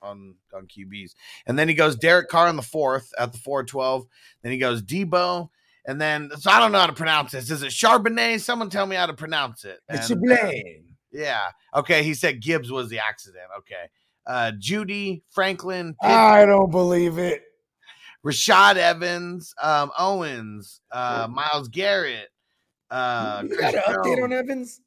on 0.00 0.34
on 0.54 0.66
QBs, 0.68 1.14
and 1.46 1.58
then 1.58 1.68
he 1.68 1.74
goes 1.74 1.96
Derek 1.96 2.28
Carr 2.28 2.48
in 2.48 2.56
the 2.56 2.62
fourth 2.62 3.12
at 3.18 3.32
the 3.32 3.38
four 3.38 3.64
twelve. 3.64 4.06
Then 4.42 4.52
he 4.52 4.58
goes 4.58 4.80
Deebo, 4.82 5.48
and 5.84 6.00
then 6.00 6.30
so 6.38 6.50
I 6.52 6.60
don't 6.60 6.70
know 6.72 6.78
how 6.80 6.86
to 6.86 6.92
pronounce 6.92 7.32
this. 7.32 7.50
Is 7.50 7.62
it 7.64 7.70
Charbonnet? 7.70 8.40
Someone 8.40 8.70
tell 8.70 8.86
me 8.86 8.94
how 8.96 9.06
to 9.06 9.14
pronounce 9.14 9.64
it. 9.64 9.80
It's 9.88 10.08
And, 10.08 10.22
your 10.22 10.36
blame. 10.38 10.84
Yeah. 11.12 11.50
Okay. 11.74 12.02
He 12.02 12.14
said 12.14 12.40
Gibbs 12.40 12.70
was 12.70 12.88
the 12.88 12.98
accident. 12.98 13.44
Okay. 13.58 13.90
Uh, 14.26 14.52
Judy 14.58 15.24
Franklin, 15.30 15.96
Pitt, 16.00 16.10
I 16.10 16.46
don't 16.46 16.70
believe 16.70 17.18
it. 17.18 17.42
Rashaan 18.24 18.76
Evans, 18.76 19.52
um, 19.60 19.90
Owens, 19.98 20.80
uh, 20.92 21.26
Myles 21.28 21.68
Garrett. 21.68 22.28
Uh, 22.88 23.42
you 23.48 23.58
got 23.58 23.74
an 23.74 23.82
update 23.88 24.22
on 24.22 24.32
Evans? 24.32 24.80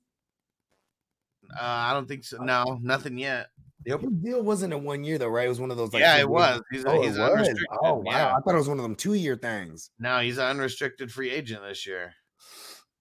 Uh, 1.54 1.60
I 1.62 1.94
don't 1.94 2.08
think 2.08 2.24
so. 2.24 2.38
No, 2.38 2.80
nothing 2.82 3.18
yet. 3.18 3.48
Yep. 3.86 4.02
His 4.02 4.12
deal 4.14 4.42
wasn't 4.42 4.74
a 4.74 4.78
one 4.78 5.04
year 5.04 5.18
though, 5.18 5.28
right? 5.28 5.46
It 5.46 5.50
was 5.50 5.60
one 5.60 5.70
of 5.70 5.78
those 5.78 5.94
like 5.94 6.02
yeah, 6.02 6.18
it 6.18 6.28
was. 6.28 6.62
He's, 6.72 6.86
Oh, 6.86 7.02
he's 7.02 7.18
it 7.18 7.20
was? 7.20 7.50
Oh 7.84 7.96
wow! 7.96 8.04
Yeah. 8.12 8.36
I 8.36 8.40
thought 8.40 8.56
it 8.56 8.58
was 8.58 8.68
one 8.68 8.80
of 8.80 8.84
them 8.84 8.96
two 8.96 9.14
year 9.14 9.36
things. 9.36 9.92
No, 10.00 10.20
he's 10.20 10.38
an 10.38 10.46
unrestricted 10.46 11.12
free 11.12 11.30
agent 11.30 11.62
this 11.62 11.86
year. 11.86 12.14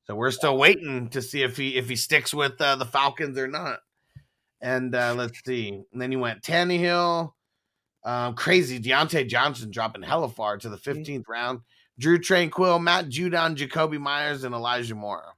So 0.07 0.15
we're 0.15 0.31
still 0.31 0.59
waiting 0.59 1.09
to 1.11 1.23
see 1.23 1.43
if 1.43 1.57
he 1.57 1.77
if 1.77 1.89
he 1.89 1.97
sticks 1.97 2.35
with 2.35 2.61
uh, 2.61 2.77
the 2.77 2.85
Falcons 2.85 3.39
or 3.39 3.49
not. 3.49 3.81
And 4.61 4.95
uh, 4.95 5.15
let's 5.17 5.43
see. 5.45 5.83
And 5.93 6.01
then 6.01 6.11
he 6.11 6.17
went 6.17 6.43
Tannehill. 6.43 7.33
Um, 8.05 8.35
crazy 8.35 8.79
Diontae 8.79 9.27
Johnson 9.27 9.71
dropping 9.71 10.03
hella 10.03 10.29
far 10.29 10.59
to 10.59 10.69
the 10.69 10.77
15th 10.77 11.25
round. 11.27 11.61
Drue 11.99 12.19
Tranquill, 12.19 12.83
Matt 12.83 13.07
Judon, 13.07 13.57
Jakobi 13.57 13.99
Meyers, 13.99 14.45
and 14.45 14.55
Elijah 14.55 14.95
Moore. 14.95 15.35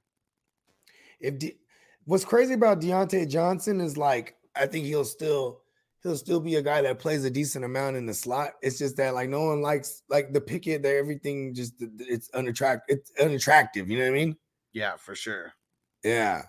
If 1.19 1.39
De- 1.39 1.57
what's 2.05 2.25
crazy 2.25 2.53
about 2.53 2.81
Diontae 2.81 3.29
Johnson 3.29 3.79
is 3.79 3.97
like 3.97 4.35
I 4.55 4.65
think 4.65 4.85
he'll 4.85 5.05
still 5.05 5.61
he'll 6.03 6.17
still 6.17 6.39
be 6.39 6.55
a 6.55 6.61
guy 6.61 6.81
that 6.81 6.99
plays 6.99 7.25
a 7.25 7.29
decent 7.29 7.63
amount 7.63 7.95
in 7.95 8.05
the 8.05 8.13
slot. 8.13 8.53
It's 8.61 8.77
just 8.77 8.97
that 8.97 9.13
like 9.13 9.29
no 9.29 9.45
one 9.45 9.61
likes 9.61 10.03
like 10.09 10.33
the 10.33 10.41
picket 10.41 10.83
that 10.83 10.95
everything 10.95 11.53
just 11.53 11.73
it's 11.99 12.29
unattractive. 12.31 12.97
It's 12.97 13.11
unattractive. 13.19 13.89
You 13.89 13.99
know 13.99 14.05
what 14.05 14.11
I 14.11 14.25
mean? 14.25 14.37
Yeah, 14.77 14.95
for 14.97 15.15
sure. 15.15 15.53
Yeah. 16.03 16.43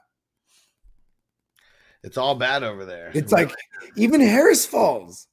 It's 2.04 2.18
all 2.18 2.34
bad 2.34 2.62
over 2.62 2.84
there. 2.84 3.10
It's 3.14 3.32
like 3.32 3.50
even 3.96 4.20
Harris 4.20 4.66
falls. 4.66 5.26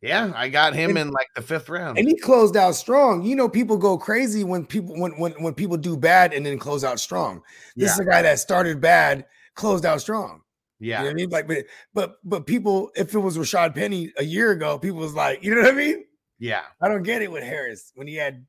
yeah, 0.00 0.32
I 0.34 0.48
got 0.48 0.74
him 0.74 0.90
And- 0.90 0.98
in 0.98 1.10
like 1.10 1.28
the 1.36 1.42
fifth 1.42 1.68
round. 1.68 1.98
And 1.98 2.08
he 2.08 2.16
closed 2.16 2.56
out 2.56 2.74
strong. 2.76 3.22
You 3.22 3.36
know, 3.36 3.46
people 3.48 3.76
go 3.76 3.98
crazy 3.98 4.42
when 4.42 4.64
people 4.64 4.98
when 4.98 5.12
when 5.18 5.32
when 5.42 5.52
people 5.54 5.76
do 5.76 5.96
bad 5.98 6.32
and 6.32 6.46
then 6.46 6.58
close 6.58 6.82
out 6.82 6.98
strong. 6.98 7.42
This 7.76 7.88
Yeah. 7.88 7.92
is 7.92 7.98
a 8.00 8.04
guy 8.06 8.22
that 8.22 8.38
started 8.38 8.80
bad, 8.80 9.26
closed 9.54 9.84
out 9.84 10.00
strong. 10.00 10.40
You 10.80 10.92
know 10.92 10.96
yeah, 10.98 11.02
what 11.04 11.10
I 11.10 11.14
mean? 11.14 11.28
Like, 11.30 11.46
but 11.46 11.66
but 11.92 12.16
but 12.24 12.46
people, 12.46 12.90
if 12.96 13.14
it 13.14 13.18
was 13.18 13.36
Rashaad 13.36 13.74
Penny 13.74 14.12
a 14.16 14.24
year 14.24 14.50
ago, 14.50 14.78
people 14.78 14.98
was 14.98 15.14
like, 15.14 15.44
you 15.44 15.54
know 15.54 15.60
what 15.60 15.74
I 15.74 15.76
mean? 15.76 16.06
yeah. 16.38 16.62
I 16.80 16.88
don't 16.88 17.02
get 17.04 17.20
it 17.22 17.30
with 17.30 17.44
Harris 17.44 17.92
when 17.94 18.06
he 18.08 18.14
had 18.16 18.46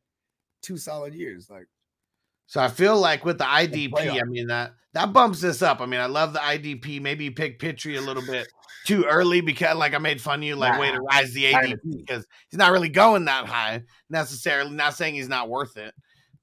two 0.64 0.78
solid 0.78 1.14
years. 1.14 1.50
Like, 1.50 1.68
So 2.46 2.62
I 2.62 2.68
feel 2.68 3.00
like 3.00 3.26
with 3.26 3.38
the 3.38 3.46
IDP. 3.46 4.22
I 4.22 4.24
mean 4.26 4.48
that 4.48 4.74
that 4.94 5.12
bumps 5.12 5.42
this 5.42 5.62
up. 5.62 5.82
I 5.82 5.86
mean, 5.86 6.00
I 6.00 6.06
love 6.06 6.34
the 6.34 6.40
IDP. 6.40 7.02
Maybe 7.02 7.26
you 7.26 7.32
pick 7.32 7.60
Pitre 7.60 7.96
a 7.96 8.02
little 8.02 8.26
bit 8.26 8.48
too 8.86 9.06
early 9.06 9.42
because 9.42 9.76
like 9.76 9.94
I 9.94 9.98
made 9.98 10.22
fun 10.22 10.40
of 10.40 10.44
you, 10.44 10.56
like 10.56 10.80
way 10.80 10.92
to 10.92 11.02
rise 11.02 11.34
the 11.34 11.52
ADP 11.52 11.80
because 11.84 12.28
he's 12.50 12.58
not 12.58 12.72
really 12.72 12.90
going 12.90 13.26
that 13.26 13.46
high 13.46 13.84
necessarily. 14.10 14.72
Not 14.72 14.96
saying 14.96 15.16
he's 15.16 15.30
not 15.30 15.50
worth 15.50 15.78
it, 15.78 15.94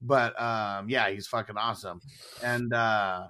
but 0.01 0.39
um, 0.41 0.89
yeah, 0.89 1.09
he's 1.09 1.27
fucking 1.27 1.57
awesome. 1.57 2.01
And 2.43 2.73
uh 2.73 3.27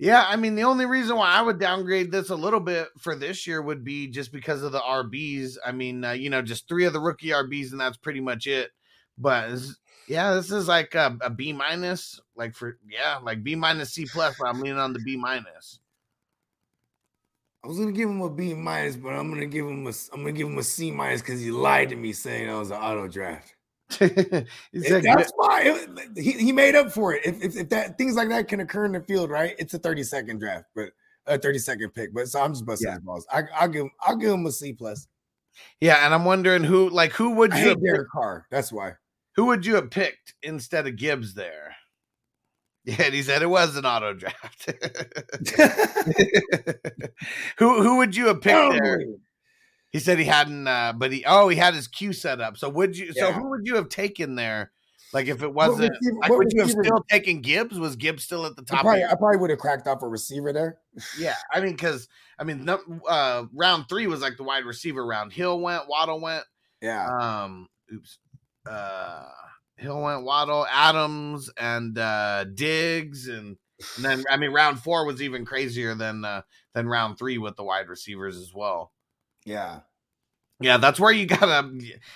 yeah, 0.00 0.24
I 0.26 0.36
mean 0.36 0.54
the 0.54 0.64
only 0.64 0.86
reason 0.86 1.16
why 1.16 1.30
I 1.30 1.42
would 1.42 1.60
downgrade 1.60 2.10
this 2.10 2.30
a 2.30 2.34
little 2.34 2.58
bit 2.58 2.88
for 2.98 3.14
this 3.14 3.46
year 3.46 3.60
would 3.60 3.84
be 3.84 4.06
just 4.08 4.32
because 4.32 4.62
of 4.62 4.72
the 4.72 4.80
RBs. 4.80 5.56
I 5.64 5.72
mean, 5.72 6.02
uh, 6.04 6.12
you 6.12 6.30
know, 6.30 6.40
just 6.40 6.66
three 6.66 6.86
of 6.86 6.94
the 6.94 7.00
rookie 7.00 7.28
RBs, 7.28 7.72
and 7.72 7.80
that's 7.80 7.98
pretty 7.98 8.20
much 8.20 8.46
it. 8.46 8.70
But 9.18 9.50
yeah, 10.10 10.34
this 10.34 10.50
is 10.50 10.66
like 10.66 10.94
a, 10.96 11.16
a 11.20 11.30
B 11.30 11.52
minus, 11.52 12.20
like 12.34 12.54
for 12.54 12.76
yeah, 12.88 13.18
like 13.22 13.44
B 13.44 13.54
minus 13.54 13.92
C 13.92 14.06
plus. 14.06 14.34
But 14.38 14.48
I'm 14.48 14.60
leaning 14.60 14.78
on 14.78 14.92
the 14.92 14.98
B 14.98 15.16
minus. 15.16 15.78
I 17.64 17.68
was 17.68 17.78
gonna 17.78 17.92
give 17.92 18.08
him 18.10 18.20
a 18.22 18.28
B 18.30 18.52
minus, 18.54 18.96
but 18.96 19.10
I'm 19.10 19.30
gonna 19.30 19.46
give 19.46 19.66
him 19.66 19.86
a 19.86 19.92
I'm 20.12 20.20
gonna 20.22 20.32
give 20.32 20.48
him 20.48 20.58
a 20.58 20.62
C 20.62 20.90
minus 20.90 21.20
because 21.20 21.40
he 21.40 21.50
lied 21.52 21.90
to 21.90 21.96
me 21.96 22.12
saying 22.12 22.48
that 22.48 22.54
was 22.58 22.70
an 22.70 22.78
auto 22.78 23.06
draft. 23.06 23.54
He 24.00 24.06
It- 24.06 24.84
said, 24.86 25.02
that's 25.04 25.32
why 25.36 25.62
it- 25.64 26.18
he, 26.18 26.32
he 26.32 26.52
made 26.52 26.74
up 26.74 26.90
for 26.90 27.14
it. 27.14 27.24
If, 27.24 27.42
if 27.42 27.56
if 27.56 27.68
that 27.68 27.96
things 27.98 28.16
like 28.16 28.28
that 28.30 28.48
can 28.48 28.60
occur 28.60 28.86
in 28.86 28.92
the 28.92 29.00
field, 29.00 29.30
right? 29.30 29.54
It's 29.58 29.74
a 29.74 29.78
30 29.78 30.02
second 30.04 30.38
draft, 30.40 30.66
but 30.74 30.90
a 31.26 31.38
30 31.38 31.58
second 31.60 31.90
pick. 31.94 32.12
But 32.14 32.28
so 32.28 32.40
I'm 32.40 32.52
just 32.52 32.64
busting 32.66 32.88
Yeah. 32.88 32.94
his 32.94 33.02
balls. 33.04 33.26
I, 33.32 33.42
I'll 33.54 33.68
give 33.68 33.82
him 33.82 33.90
I'll 34.00 34.16
give 34.16 34.32
him 34.32 34.46
a 34.46 34.52
C 34.52 34.72
plus. 34.72 35.06
yeah, 35.80 36.04
and 36.04 36.14
I'm 36.14 36.24
wondering 36.24 36.64
who, 36.64 36.88
like, 36.88 37.12
who 37.12 37.30
would 37.32 37.52
I 37.52 37.58
you 37.58 37.64
hate 37.70 37.82
Derek 37.82 38.08
Carr. 38.10 38.46
That's 38.50 38.72
why. 38.72 38.94
Who 39.36 39.46
would 39.46 39.64
you 39.66 39.74
have 39.76 39.90
picked 39.90 40.34
instead 40.42 40.86
of 40.86 40.96
Gibbs 40.96 41.34
there? 41.34 41.76
Yeah, 42.86 43.02
and 43.02 43.14
he 43.14 43.22
said 43.22 43.42
it 43.42 43.46
was 43.46 43.76
an 43.76 43.84
auto 43.84 44.14
draft. 44.14 44.72
who 47.58 47.82
who 47.82 47.98
would 47.98 48.16
you 48.16 48.28
have 48.28 48.40
picked 48.40 48.80
there? 48.82 49.02
He 49.90 49.98
said 49.98 50.18
he 50.18 50.24
hadn't, 50.24 50.66
uh, 50.66 50.94
but 50.96 51.12
he 51.12 51.22
oh 51.26 51.48
he 51.48 51.56
had 51.56 51.74
his 51.74 51.88
queue 51.88 52.14
set 52.14 52.40
up. 52.40 52.56
So 52.56 52.70
would 52.70 52.96
you? 52.96 53.12
So 53.12 53.32
who 53.32 53.50
would 53.50 53.66
you 53.66 53.74
have 53.76 53.90
taken 53.90 54.34
there? 54.34 54.72
Like 55.12 55.26
if 55.26 55.42
it 55.42 55.52
wasn't, 55.52 55.90
receiver- 55.90 56.16
like 56.20 56.30
would 56.30 56.52
you 56.52 56.62
have 56.62 56.70
still 56.70 57.04
taken 57.10 57.40
Gibbs? 57.40 57.78
Was 57.78 57.96
Gibbs 57.96 58.22
still 58.24 58.46
at 58.46 58.56
the 58.56 58.62
top? 58.62 58.78
of 58.80 58.84
probably, 58.84 59.04
I 59.04 59.14
probably 59.14 59.38
would 59.38 59.50
have 59.50 59.58
cracked 59.58 59.88
off 59.88 60.02
a 60.02 60.08
receiver 60.08 60.52
there. 60.52 60.78
Yeah, 61.18 61.34
I 61.52 61.60
mean, 61.60 61.72
because 61.72 62.08
I 62.38 62.44
mean, 62.44 62.66
uh, 63.08 63.44
round 63.52 63.88
three 63.88 64.06
was 64.06 64.20
like 64.20 64.36
the 64.36 64.44
wide 64.44 64.64
receiver 64.64 65.04
round. 65.04 65.32
Hill 65.32 65.60
went, 65.60 65.88
Waddle 65.88 66.20
went. 66.20 66.44
Yeah. 66.80 67.06
Um, 67.08 67.68
oops. 67.92 68.18
Uh, 68.66 69.24
Hill 69.76 70.02
went, 70.02 70.24
Waddle, 70.24 70.66
Adams, 70.70 71.50
and 71.56 71.96
uh, 71.96 72.44
Diggs, 72.44 73.28
and, 73.28 73.56
and 73.96 74.04
then 74.04 74.24
I 74.30 74.36
mean, 74.36 74.52
round 74.52 74.80
four 74.80 75.06
was 75.06 75.22
even 75.22 75.44
crazier 75.44 75.94
than 75.94 76.24
uh, 76.24 76.42
than 76.74 76.86
round 76.86 77.18
three 77.18 77.38
with 77.38 77.56
the 77.56 77.64
wide 77.64 77.88
receivers 77.88 78.36
as 78.36 78.52
well. 78.54 78.92
Yeah. 79.44 79.80
Yeah, 80.60 80.76
that's 80.76 81.00
where 81.00 81.12
you 81.12 81.26
gotta 81.26 81.72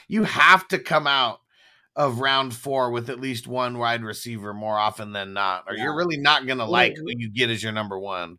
you 0.09 0.25
have 0.25 0.69
to 0.69 0.79
come 0.79 1.07
out 1.07 1.41
of 1.97 2.21
round 2.21 2.55
four 2.55 2.91
with 2.91 3.09
at 3.09 3.21
least 3.21 3.47
one 3.47 3.79
wide 3.79 4.03
receiver 4.03 4.53
more 4.53 4.79
often 4.79 5.13
than 5.13 5.33
not, 5.33 5.65
or 5.67 5.75
you're 5.77 5.97
really 5.97 6.19
not 6.19 6.47
gonna 6.47 6.67
like 6.67 6.97
who 6.97 7.07
you 7.09 7.31
get 7.31 7.51
as 7.51 7.63
your 7.63 7.73
number 7.73 7.99
one. 7.99 8.39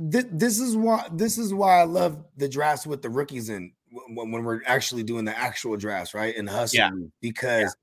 This 0.00 0.58
is 0.58 0.74
why 0.74 1.06
this 1.12 1.36
is 1.36 1.52
why 1.52 1.80
I 1.80 1.84
love 1.84 2.24
the 2.36 2.48
drafts 2.48 2.86
with 2.86 3.02
the 3.02 3.10
rookies 3.10 3.50
in 3.50 3.72
when, 3.90 4.30
when 4.32 4.44
we're 4.44 4.62
actually 4.66 5.02
doing 5.02 5.24
the 5.24 5.36
actual 5.36 5.76
drafts, 5.76 6.14
right? 6.14 6.36
And 6.36 6.48
hustling 6.48 6.80
Yeah. 6.80 7.06
because 7.20 7.76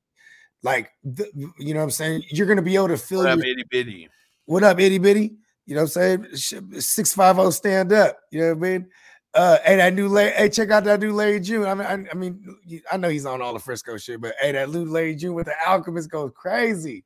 like 0.62 0.92
the, 1.04 1.30
you 1.60 1.74
know 1.74 1.80
what 1.82 1.86
I'm 1.86 1.92
saying, 1.92 2.24
you're 2.30 2.48
gonna 2.48 2.62
be 2.62 2.76
able 2.76 2.88
to 2.90 2.98
fill 2.98 3.20
What 3.20 3.30
up, 3.30 3.38
your, 3.40 3.48
itty 3.48 3.64
bitty? 3.70 4.10
what 4.46 4.64
up, 4.64 4.80
itty 4.80 4.98
bitty. 4.98 5.36
You 5.66 5.76
know 5.76 5.82
what 5.84 5.96
I'm 5.98 6.26
saying? 6.34 6.82
Six 6.82 7.14
five 7.14 7.36
zero 7.38 7.50
stand 7.50 7.94
up. 7.94 8.20
You 8.32 8.42
know 8.42 8.48
what 8.56 8.68
I 8.68 8.70
mean? 8.72 8.88
Uh, 9.34 9.58
hey, 9.66 9.78
that 9.78 9.94
new 9.96 10.08
Larry, 10.08 10.32
hey, 10.34 10.50
check 10.50 10.70
out 10.70 10.84
that 10.84 11.00
new 11.00 11.12
Larry 11.12 11.40
June. 11.40 11.66
I 11.66 11.74
mean, 11.74 11.88
I, 11.88 12.12
I 12.12 12.14
mean, 12.14 12.56
I 12.92 12.98
know 12.98 13.10
he's 13.10 13.26
on 13.26 13.42
all 13.42 13.54
the 13.54 13.60
Frisco 13.60 13.98
shit, 13.98 14.22
but 14.22 14.36
hey, 14.40 14.52
that 14.52 14.70
new 14.70 14.86
Larry 14.86 15.16
June 15.16 15.34
with 15.34 15.48
the 15.48 15.56
Alchemist 15.66 16.12
goes 16.12 16.32
crazy. 16.36 17.04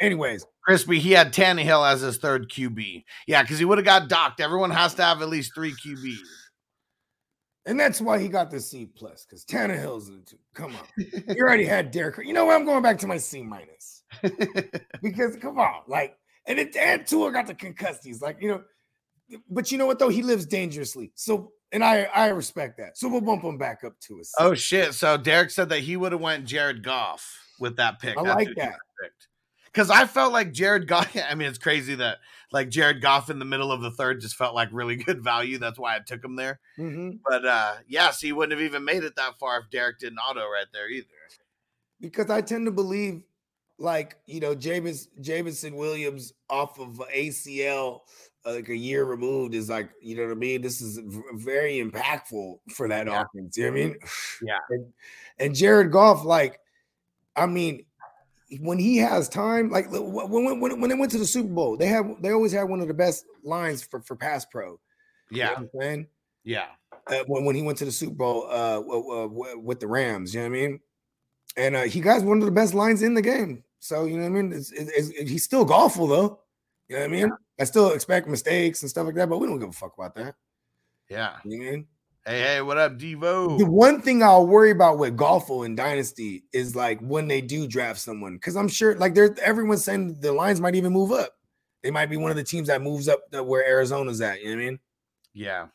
Anyways, 0.00 0.46
Crispy, 0.62 0.98
he 1.00 1.12
had 1.12 1.32
Tannehill 1.34 1.86
as 1.90 2.00
his 2.00 2.16
third 2.18 2.50
QB. 2.50 3.04
Yeah, 3.26 3.42
because 3.42 3.58
he 3.58 3.64
would 3.64 3.78
have 3.78 3.84
got 3.84 4.08
docked. 4.08 4.40
Everyone 4.40 4.70
has 4.70 4.94
to 4.94 5.02
have 5.02 5.20
at 5.20 5.28
least 5.28 5.54
three 5.54 5.72
QBs. 5.72 6.16
And 7.66 7.78
that's 7.78 8.00
why 8.00 8.20
he 8.20 8.28
got 8.28 8.50
the 8.50 8.60
C 8.60 8.86
plus 8.86 9.24
because 9.24 9.44
Tannehill's 9.44 10.08
in 10.08 10.22
two. 10.24 10.38
Come 10.54 10.76
on. 10.76 11.04
you 11.36 11.42
already 11.42 11.64
had 11.66 11.90
Derek. 11.90 12.24
You 12.24 12.32
know 12.32 12.44
what? 12.44 12.54
I'm 12.54 12.64
going 12.64 12.82
back 12.82 12.98
to 12.98 13.08
my 13.08 13.18
C 13.18 13.42
minus 13.42 14.04
because 15.02 15.36
come 15.36 15.58
on, 15.58 15.82
like, 15.88 16.16
and 16.46 16.60
it 16.60 16.76
and 16.76 17.04
Tua 17.04 17.32
got 17.32 17.48
the 17.48 17.54
concussies, 17.54 18.22
like 18.22 18.38
you 18.40 18.48
know. 18.48 18.62
But 19.50 19.72
you 19.72 19.78
know 19.78 19.86
what 19.86 19.98
though? 19.98 20.08
He 20.08 20.22
lives 20.22 20.46
dangerously. 20.46 21.10
So 21.16 21.52
and 21.72 21.82
I 21.82 22.04
I 22.04 22.28
respect 22.28 22.78
that. 22.78 22.96
So 22.96 23.08
we'll 23.08 23.20
bump 23.20 23.42
him 23.42 23.58
back 23.58 23.82
up 23.82 23.98
to 24.02 24.20
a 24.20 24.24
C. 24.24 24.32
oh 24.38 24.54
shit! 24.54 24.94
So 24.94 25.16
Derek 25.16 25.50
said 25.50 25.68
that 25.70 25.80
he 25.80 25.96
would 25.96 26.12
have 26.12 26.20
went 26.20 26.44
Jared 26.44 26.84
Goff 26.84 27.28
with 27.58 27.76
that 27.76 27.98
pick. 27.98 28.16
I 28.16 28.20
like 28.20 28.54
that. 28.56 28.78
Because 29.64 29.90
I 29.90 30.06
felt 30.06 30.32
like 30.32 30.52
Jared 30.52 30.86
Goff. 30.86 31.14
I 31.28 31.34
mean, 31.34 31.48
it's 31.48 31.58
crazy 31.58 31.96
that 31.96 32.18
like 32.56 32.70
Jared 32.70 33.00
Goff 33.02 33.28
in 33.30 33.38
the 33.38 33.44
middle 33.44 33.70
of 33.70 33.82
the 33.82 33.90
third 33.90 34.20
just 34.20 34.36
felt 34.36 34.54
like 34.54 34.68
really 34.72 34.96
good 35.08 35.22
value. 35.22 35.58
That's 35.58 35.78
why 35.78 35.94
I 35.96 36.00
took 36.00 36.24
him 36.24 36.36
there. 36.36 36.58
Mhm. 36.78 37.20
But 37.28 37.44
uh 37.44 37.74
yeah, 37.86 38.10
so 38.10 38.26
he 38.26 38.32
wouldn't 38.32 38.58
have 38.58 38.66
even 38.66 38.84
made 38.84 39.04
it 39.04 39.14
that 39.16 39.38
far 39.38 39.60
if 39.60 39.70
Derek 39.70 39.98
didn't 39.98 40.18
auto 40.18 40.40
right 40.40 40.66
there 40.72 40.88
either. 40.88 41.06
Because 42.00 42.30
I 42.30 42.40
tend 42.40 42.66
to 42.66 42.72
believe, 42.72 43.22
like 43.78 44.16
you 44.26 44.40
know, 44.40 44.54
James 44.54 45.08
Jameson 45.20 45.76
Williams 45.76 46.32
off 46.50 46.78
of 46.80 47.00
ACL. 47.14 48.00
uh, 48.46 48.52
Like 48.54 48.68
a 48.68 48.76
year 48.76 49.04
removed 49.04 49.54
is 49.54 49.68
like, 49.68 49.90
you 50.00 50.16
know 50.16 50.24
what 50.24 50.32
I 50.32 50.34
mean? 50.34 50.62
This 50.62 50.80
is 50.80 50.98
v- 50.98 51.22
very 51.34 51.78
impactful 51.82 52.58
for 52.74 52.88
that 52.88 53.06
Yeah. 53.06 53.22
offense. 53.34 53.56
You 53.56 53.64
know 53.64 53.70
what 53.72 53.80
I 53.80 53.84
mean? 53.84 53.96
Yeah. 54.42 54.58
And, 54.70 54.92
and 55.38 55.54
Jared 55.54 55.90
Goff, 55.90 56.24
like, 56.24 56.60
I 57.34 57.46
mean, 57.46 57.84
when 58.60 58.78
he 58.78 58.96
has 58.98 59.28
time, 59.28 59.70
like 59.70 59.90
when 59.90 60.60
when 60.60 60.80
when 60.80 60.90
they 60.90 60.96
went 60.96 61.10
to 61.12 61.18
the 61.18 61.26
Super 61.26 61.48
Bowl, 61.52 61.76
they 61.76 61.86
have 61.86 62.06
they 62.22 62.30
always 62.30 62.52
had 62.52 62.64
one 62.64 62.80
of 62.80 62.88
the 62.88 62.94
best 62.94 63.24
lines 63.42 63.82
for 63.82 64.00
for 64.00 64.16
pass 64.16 64.44
pro. 64.44 64.78
You 65.30 65.38
know 65.38 65.38
Yeah, 65.38 65.48
what 65.50 65.58
I'm 65.58 65.70
saying 65.80 66.06
yeah, 66.44 66.66
uh, 67.08 67.24
when 67.26 67.44
when 67.44 67.56
he 67.56 67.62
went 67.62 67.78
to 67.78 67.84
the 67.84 67.92
Super 67.92 68.14
Bowl 68.14 68.46
uh, 68.50 68.80
with 69.56 69.80
the 69.80 69.88
Rams. 69.88 70.34
You 70.34 70.40
know 70.42 70.50
what 70.50 70.56
I 70.56 70.60
mean? 70.60 70.80
And 71.56 71.76
uh, 71.76 71.82
he 71.84 72.00
got 72.00 72.22
one 72.22 72.38
of 72.38 72.44
the 72.44 72.50
best 72.52 72.74
lines 72.74 73.02
in 73.02 73.14
the 73.14 73.22
game. 73.22 73.64
So 73.80 74.04
you 74.04 74.16
know 74.16 74.22
what 74.30 74.38
I 74.38 74.42
mean? 74.42 74.52
It's, 74.52 74.72
it's, 74.72 74.90
it's- 74.90 75.28
he's 75.30 75.44
still 75.44 75.64
golful 75.64 76.06
though. 76.06 76.40
You 76.88 76.96
know 76.96 77.02
what 77.02 77.10
I 77.10 77.12
mean? 77.12 77.32
I 77.58 77.64
still 77.64 77.92
expect 77.92 78.28
mistakes 78.28 78.82
and 78.82 78.90
stuff 78.90 79.06
like 79.06 79.16
that, 79.16 79.28
but 79.28 79.38
we 79.38 79.46
don't 79.48 79.58
give 79.58 79.70
a 79.70 79.72
fuck 79.72 79.94
about 79.98 80.14
that. 80.16 80.36
yeah. 81.08 81.38
You 81.44 81.58
know 81.58 81.64
what 81.64 81.68
I 81.68 81.76
mean? 81.76 81.86
Hey, 82.28 82.40
hey, 82.40 82.60
what 82.60 82.76
up, 82.76 82.98
Devo? 82.98 83.56
The 83.56 83.66
one 83.66 84.02
thing 84.02 84.20
I'll 84.20 84.48
worry 84.48 84.72
about 84.72 84.98
with 84.98 85.16
golful 85.16 85.62
and 85.62 85.76
dynasty 85.76 86.42
is 86.52 86.74
like 86.74 86.98
when 86.98 87.28
they 87.28 87.40
do 87.40 87.68
draft 87.68 88.00
someone, 88.00 88.34
because 88.34 88.56
I'm 88.56 88.66
sure 88.66 88.96
like 88.96 89.14
there's 89.14 89.38
everyone's 89.38 89.84
saying 89.84 90.16
the 90.18 90.32
lines 90.32 90.60
might 90.60 90.74
even 90.74 90.92
move 90.92 91.12
up. 91.12 91.36
They 91.84 91.92
might 91.92 92.10
be 92.10 92.16
one 92.16 92.32
of 92.32 92.36
the 92.36 92.42
teams 92.42 92.66
that 92.66 92.82
moves 92.82 93.06
up 93.08 93.20
where 93.30 93.64
Arizona's 93.64 94.20
at. 94.20 94.40
You 94.40 94.46
know 94.46 94.56
what 94.56 94.62
I 94.62 94.64
mean? 94.64 94.78
Yeah. 95.34 95.66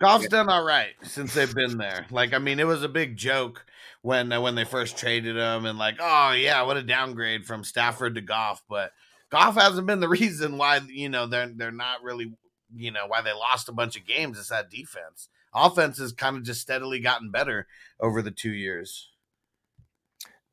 Goff's 0.00 0.28
done 0.28 0.48
all 0.48 0.64
right 0.64 0.94
since 1.02 1.34
they've 1.34 1.54
been 1.54 1.76
there. 1.76 2.06
Like, 2.10 2.32
I 2.32 2.38
mean, 2.38 2.58
it 2.58 2.66
was 2.66 2.82
a 2.82 2.88
big 2.88 3.18
joke 3.18 3.66
when 4.00 4.32
uh, 4.32 4.40
when 4.40 4.54
they 4.54 4.64
first 4.64 4.96
traded 4.96 5.36
him, 5.36 5.66
and 5.66 5.78
like, 5.78 5.96
oh 6.00 6.32
yeah, 6.32 6.62
what 6.62 6.78
a 6.78 6.82
downgrade 6.82 7.44
from 7.44 7.64
Stafford 7.64 8.14
to 8.14 8.22
Goff. 8.22 8.62
But 8.66 8.92
Goff 9.28 9.56
hasn't 9.56 9.86
been 9.86 10.00
the 10.00 10.08
reason 10.08 10.56
why 10.56 10.80
you 10.88 11.10
know 11.10 11.26
they're 11.26 11.52
they're 11.54 11.70
not 11.70 12.02
really 12.02 12.32
you 12.76 12.90
know 12.90 13.06
why 13.06 13.20
they 13.22 13.32
lost 13.32 13.68
a 13.68 13.72
bunch 13.72 13.96
of 13.96 14.06
games. 14.06 14.38
It's 14.38 14.48
that 14.48 14.70
defense. 14.70 15.28
Offense 15.54 15.98
has 15.98 16.12
kind 16.12 16.36
of 16.36 16.44
just 16.44 16.60
steadily 16.62 17.00
gotten 17.00 17.30
better 17.30 17.66
over 18.00 18.22
the 18.22 18.30
two 18.30 18.52
years. 18.52 19.10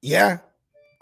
Yeah, 0.02 0.40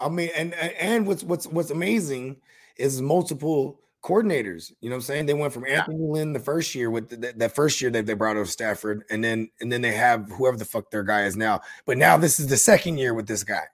I 0.00 0.08
mean, 0.08 0.30
and 0.36 0.54
and 0.54 1.06
what's 1.06 1.22
what's 1.22 1.46
what's 1.46 1.70
amazing 1.70 2.36
is 2.76 3.00
multiple 3.00 3.80
coordinators. 4.02 4.72
You 4.80 4.90
know 4.90 4.94
what 4.96 4.98
I'm 4.98 5.02
saying? 5.02 5.26
They 5.26 5.34
went 5.34 5.52
from 5.52 5.66
Anthony 5.66 5.98
Lynn 6.00 6.32
the 6.32 6.40
first 6.40 6.74
year 6.74 6.90
with 6.90 7.08
the, 7.10 7.16
that- 7.18 7.38
that 7.38 7.54
first 7.54 7.80
year 7.80 7.90
that 7.92 8.06
they 8.06 8.14
brought 8.14 8.36
over 8.36 8.46
Stafford, 8.46 9.04
and 9.10 9.22
then 9.22 9.50
and 9.60 9.70
then 9.72 9.82
they 9.82 9.92
have 9.92 10.28
whoever 10.30 10.56
the 10.56 10.64
fuck 10.64 10.90
their 10.90 11.02
guy 11.04 11.24
is 11.24 11.36
now. 11.36 11.60
But 11.86 11.98
now 11.98 12.16
this 12.16 12.40
is 12.40 12.48
the 12.48 12.56
second 12.56 12.98
year 12.98 13.14
with 13.14 13.26
this 13.26 13.44
guy. 13.44 13.64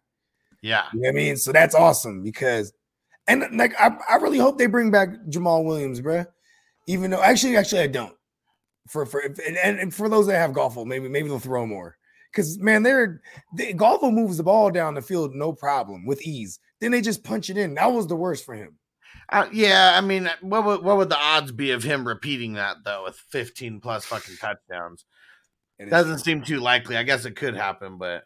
Yeah, 0.61 0.85
You 0.95 1.01
know 1.03 1.09
I 1.11 1.13
mean? 1.13 1.37
So 1.37 1.53
that's 1.53 1.75
awesome 1.75 2.23
because, 2.23 2.73
and 3.29 3.45
like 3.59 3.75
I, 3.79 3.99
I 4.09 4.17
really 4.17 4.39
hope 4.39 4.57
they 4.57 4.65
bring 4.67 4.91
back 4.91 5.11
Jamaal 5.29 5.63
Williams, 5.65 6.01
bruh. 6.01 6.27
Even 6.87 7.11
though 7.11 7.23
actually, 7.23 7.57
actually, 7.57 7.83
I 7.83 7.87
don't. 7.87 8.15
For 8.89 9.07
for 9.07 9.21
and, 9.21 9.57
and 9.79 9.95
for 9.95 10.09
those 10.09 10.27
that 10.27 10.39
have 10.39 10.53
golfle, 10.53 10.85
maybe 10.85 11.09
maybe 11.09 11.29
they'll 11.29 11.39
throw 11.39 11.67
more. 11.67 11.97
Because 12.31 12.59
man, 12.59 12.83
they're 12.83 13.23
they, 13.57 13.73
golfle 13.73 14.11
moves 14.11 14.37
the 14.37 14.43
ball 14.43 14.71
down 14.71 14.95
the 14.95 15.01
field 15.03 15.35
no 15.35 15.53
problem 15.53 16.05
with 16.05 16.21
ease. 16.23 16.59
Then 16.81 16.91
they 16.91 17.01
just 17.01 17.25
punch 17.25 17.49
it 17.49 17.57
in. 17.57 17.75
That 17.75 17.93
was 17.93 18.07
the 18.07 18.17
worst 18.17 18.45
for 18.45 18.55
him. 18.55 18.77
Uh, 19.31 19.47
yeah, 19.53 19.95
I 19.97 20.03
mean, 20.03 20.29
what 20.43 20.65
would 20.67 20.83
what 20.83 20.99
would 20.99 21.09
the 21.09 21.19
odds 21.19 21.51
be 21.53 21.71
of 21.71 21.83
him 21.83 22.07
repeating 22.07 22.55
that 22.55 22.77
though 22.85 23.05
with 23.05 23.17
15 23.31 23.81
plus 23.81 24.05
fucking 24.05 24.37
touchdowns? 24.39 25.07
It's- 25.79 25.91
Doesn't 25.91 26.19
seem 26.19 26.43
too 26.43 26.61
likely. 26.61 26.97
I 26.97 27.03
guess 27.05 27.25
it 27.25 27.37
could 27.37 27.57
happen, 27.57 27.97
but 27.97 28.25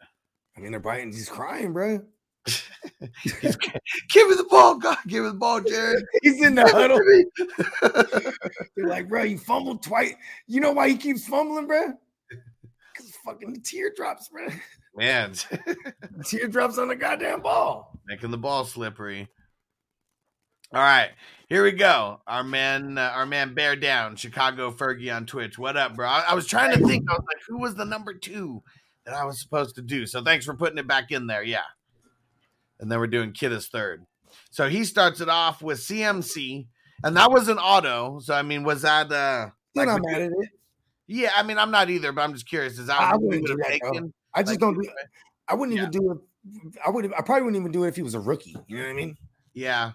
I 0.57 0.59
mean, 0.59 0.71
they're 0.71 0.81
biting. 0.81 1.13
He's 1.13 1.29
crying, 1.29 1.71
bro. 1.71 2.03
Give 2.45 4.27
me 4.27 4.35
the 4.35 4.47
ball, 4.49 4.77
God, 4.77 4.97
give 5.07 5.23
me 5.23 5.29
the 5.29 5.35
ball, 5.35 5.61
Jared. 5.61 6.03
He's 6.21 6.45
in 6.45 6.55
the 6.55 6.67
huddle. 6.67 6.99
They're 8.75 8.87
like, 8.87 9.07
bro, 9.09 9.23
you 9.23 9.37
fumbled 9.37 9.83
twice. 9.83 10.13
You 10.47 10.61
know 10.61 10.71
why 10.71 10.89
he 10.89 10.97
keeps 10.97 11.27
fumbling, 11.27 11.67
bro? 11.67 11.93
Because 12.93 13.11
fucking 13.25 13.61
teardrops, 13.63 14.29
bro. 14.29 14.47
Man, 14.95 15.33
Teardrops 16.25 16.77
on 16.77 16.87
the 16.89 16.95
goddamn 16.95 17.41
ball. 17.41 17.99
making 18.07 18.31
the 18.31 18.37
ball 18.37 18.65
slippery. 18.65 19.27
All 20.73 20.81
right, 20.81 21.09
here 21.47 21.63
we 21.63 21.71
go. 21.71 22.21
Our 22.27 22.43
man, 22.43 22.97
uh, 22.97 23.11
our 23.15 23.25
man, 23.25 23.53
bear 23.53 23.75
down, 23.75 24.15
Chicago 24.15 24.71
Fergie 24.71 25.15
on 25.15 25.25
Twitch. 25.25 25.57
What 25.57 25.77
up, 25.77 25.95
bro? 25.95 26.07
I, 26.07 26.25
I 26.29 26.35
was 26.35 26.45
trying 26.45 26.77
to 26.77 26.85
think. 26.85 27.09
I 27.09 27.13
was 27.13 27.23
like, 27.27 27.41
who 27.47 27.59
was 27.59 27.75
the 27.75 27.85
number 27.85 28.13
two 28.13 28.61
that 29.05 29.15
I 29.15 29.25
was 29.25 29.39
supposed 29.41 29.75
to 29.75 29.81
do? 29.81 30.05
So 30.05 30.23
thanks 30.23 30.45
for 30.45 30.53
putting 30.53 30.77
it 30.77 30.87
back 30.87 31.11
in 31.11 31.25
there. 31.25 31.43
Yeah, 31.43 31.63
and 32.79 32.91
then 32.91 32.99
we're 32.99 33.07
doing 33.07 33.31
Kid 33.31 33.51
as 33.53 33.67
third. 33.67 34.05
So 34.51 34.69
he 34.69 34.83
starts 34.85 35.21
it 35.21 35.29
off 35.29 35.61
with 35.61 35.79
CMC, 35.79 36.67
and 37.03 37.17
that 37.17 37.31
was 37.31 37.47
an 37.47 37.57
auto. 37.57 38.19
So 38.19 38.33
I 38.33 38.41
mean, 38.41 38.63
was 38.63 38.81
that 38.83 39.11
uh? 39.11 39.49
Like, 39.75 39.87
not 39.87 40.01
mad 40.03 40.21
at 40.21 40.31
it. 40.31 40.49
yeah, 41.07 41.31
I 41.35 41.43
mean, 41.43 41.57
I'm 41.57 41.71
not 41.71 41.89
either, 41.89 42.11
but 42.11 42.21
I'm 42.21 42.33
just 42.33 42.47
curious. 42.49 42.79
Is 42.79 42.87
that 42.87 42.99
I 42.99 43.15
wouldn't 43.15 43.45
do 43.45 43.55
that, 43.57 43.67
taken? 43.67 44.13
I 44.33 44.41
just 44.41 44.53
Like, 44.53 44.59
don't 44.59 44.81
do. 44.81 44.89
I 45.47 45.55
wouldn't 45.55 45.75
Yeah. 45.77 45.83
even 45.87 45.91
do 45.91 46.11
it. 46.11 46.17
I 46.85 46.89
would. 46.89 47.05
I 47.13 47.21
probably 47.21 47.43
wouldn't 47.43 47.61
even 47.61 47.71
do 47.71 47.83
it 47.83 47.89
if 47.89 47.95
he 47.95 48.01
was 48.01 48.15
a 48.15 48.19
rookie. 48.19 48.55
You 48.67 48.77
know 48.77 48.83
what 48.83 48.89
I 48.89 48.93
mean? 48.93 49.15
Yeah. 49.53 49.91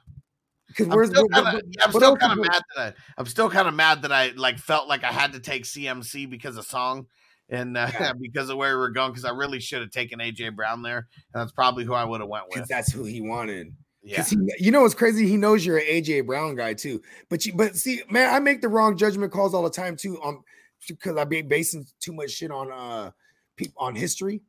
Because 0.68 0.86
I'm 0.86 0.92
where's 0.96 1.10
still 1.10 1.28
kind 1.28 1.46
of 1.56 1.62
I'm 1.82 1.92
still 1.92 2.16
kind 2.16 2.32
of 2.32 2.38
mad 2.46 2.62
that 2.74 2.82
I 2.82 2.94
I'm 3.18 3.26
still 3.26 3.50
kind 3.50 3.68
of 3.68 3.74
mad 3.74 4.02
that 4.02 4.12
I 4.12 4.28
like 4.36 4.58
felt 4.58 4.88
like 4.88 5.04
I 5.04 5.12
had 5.12 5.32
to 5.34 5.40
take 5.40 5.64
CMC 5.64 6.28
because 6.28 6.56
of 6.56 6.64
song 6.66 7.06
and 7.48 7.76
uh, 7.76 7.88
Yeah. 7.92 8.12
because 8.20 8.48
of 8.50 8.56
where 8.56 8.74
we 8.76 8.80
were 8.80 8.90
going 8.90 9.10
because 9.10 9.24
I 9.24 9.30
really 9.30 9.60
should 9.60 9.80
have 9.80 9.90
taken 9.90 10.18
AJ 10.18 10.56
Brown 10.56 10.82
there 10.82 11.06
and 11.32 11.40
that's 11.40 11.52
probably 11.52 11.84
who 11.84 11.94
I 11.94 12.04
would 12.04 12.20
have 12.20 12.28
went 12.28 12.46
with. 12.54 12.68
that's 12.68 12.92
who 12.92 13.04
he 13.04 13.20
wanted. 13.20 13.74
Yeah. 14.02 14.16
Because 14.18 14.30
he, 14.30 14.38
you 14.58 14.70
know, 14.70 14.82
what's 14.82 14.94
crazy. 14.94 15.26
He 15.26 15.36
knows 15.36 15.64
you're 15.64 15.78
an 15.78 15.84
AJ 15.84 16.26
Brown 16.26 16.56
guy 16.56 16.74
too. 16.74 17.00
But 17.30 17.46
you, 17.46 17.54
but 17.54 17.74
see, 17.76 18.02
man, 18.10 18.34
I 18.34 18.38
make 18.38 18.60
the 18.60 18.68
wrong 18.68 18.96
judgment 18.96 19.32
calls 19.32 19.54
all 19.54 19.62
the 19.62 19.70
time 19.70 19.96
too. 19.96 20.20
On 20.22 20.42
because 20.86 21.16
I 21.16 21.24
be 21.24 21.40
basing 21.40 21.86
too 22.00 22.12
much 22.12 22.30
shit 22.30 22.50
on 22.50 22.70
uh 22.70 23.10
people 23.56 23.74
on 23.78 23.94
history. 23.94 24.42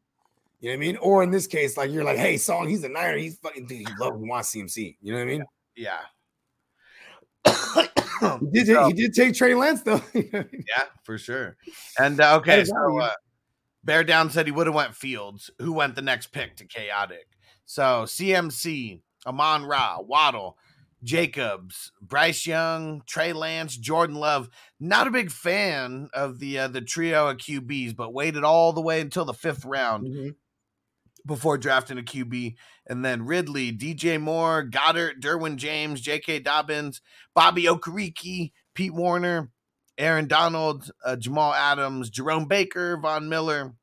You 0.59 0.71
know 0.71 0.77
what 0.77 0.83
I 0.83 0.87
mean? 0.87 0.97
Or 0.97 1.23
in 1.23 1.31
this 1.31 1.47
case, 1.47 1.77
like 1.77 1.91
you're 1.91 2.03
like, 2.03 2.17
hey, 2.17 2.37
song, 2.37 2.67
he's 2.67 2.83
a 2.83 2.89
Niner. 2.89 3.17
He's 3.17 3.37
fucking 3.37 3.67
dude. 3.67 3.87
He 3.87 3.93
loves 3.99 4.17
and 4.17 4.27
wants 4.27 4.53
CMC. 4.53 4.97
You 5.01 5.13
know 5.13 5.19
what 5.19 5.23
I 5.23 5.31
mean? 5.31 5.45
Yeah. 5.75 5.99
He 8.53 8.63
did. 8.63 8.67
So- 8.67 8.87
he 8.87 8.93
did 8.93 9.13
take 9.13 9.33
Trey 9.35 9.55
Lance 9.55 9.81
though. 9.81 10.01
yeah, 10.13 10.83
for 11.03 11.17
sure. 11.17 11.57
And 11.99 12.19
uh, 12.19 12.37
okay, 12.37 12.63
so 12.65 12.99
uh, 12.99 13.11
Bear 13.83 14.03
Down 14.03 14.29
said 14.29 14.45
he 14.45 14.51
would 14.51 14.67
have 14.67 14.75
went 14.75 14.95
Fields. 14.95 15.49
Who 15.59 15.73
went 15.73 15.95
the 15.95 16.01
next 16.01 16.27
pick 16.27 16.55
to 16.57 16.65
Chaotic? 16.65 17.27
So 17.65 18.03
CMC, 18.05 19.01
Amon-Ra, 19.25 19.97
Waddle, 20.01 20.57
Jacobs, 21.03 21.91
Bryce 22.01 22.45
Young, 22.47 23.01
Trey 23.05 23.31
Lance, 23.33 23.77
Jordan 23.77 24.15
Love. 24.15 24.49
Not 24.79 25.07
a 25.07 25.11
big 25.11 25.31
fan 25.31 26.09
of 26.13 26.39
the 26.39 26.59
uh, 26.59 26.67
the 26.67 26.81
trio 26.81 27.27
of 27.29 27.37
QBs, 27.37 27.95
but 27.95 28.13
waited 28.13 28.43
all 28.43 28.73
the 28.73 28.81
way 28.81 29.01
until 29.01 29.25
the 29.25 29.33
fifth 29.33 29.65
round 29.65 30.07
Mhm. 30.07 30.35
Before 31.25 31.57
drafting 31.57 31.97
a 31.97 32.03
QB. 32.03 32.55
And 32.87 33.03
then 33.03 33.25
Ridley, 33.25 33.71
DJ 33.71 34.19
Moore, 34.21 34.63
Goddard, 34.63 35.21
Derwin 35.21 35.55
James, 35.55 36.01
J.K. 36.01 36.39
Dobbins, 36.39 37.01
Bobby 37.33 37.63
Okereke, 37.63 38.51
Pete 38.73 38.93
Warner, 38.93 39.49
Aaron 39.97 40.27
Donald, 40.27 40.91
uh, 41.03 41.15
Jamal 41.15 41.53
Adams, 41.53 42.09
Jerome 42.09 42.45
Baker, 42.47 42.97
Von 42.97 43.29
Miller, 43.29 43.73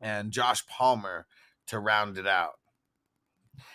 and 0.00 0.30
Josh 0.30 0.66
Palmer 0.66 1.26
to 1.68 1.78
round 1.78 2.18
it 2.18 2.26
out. 2.26 2.52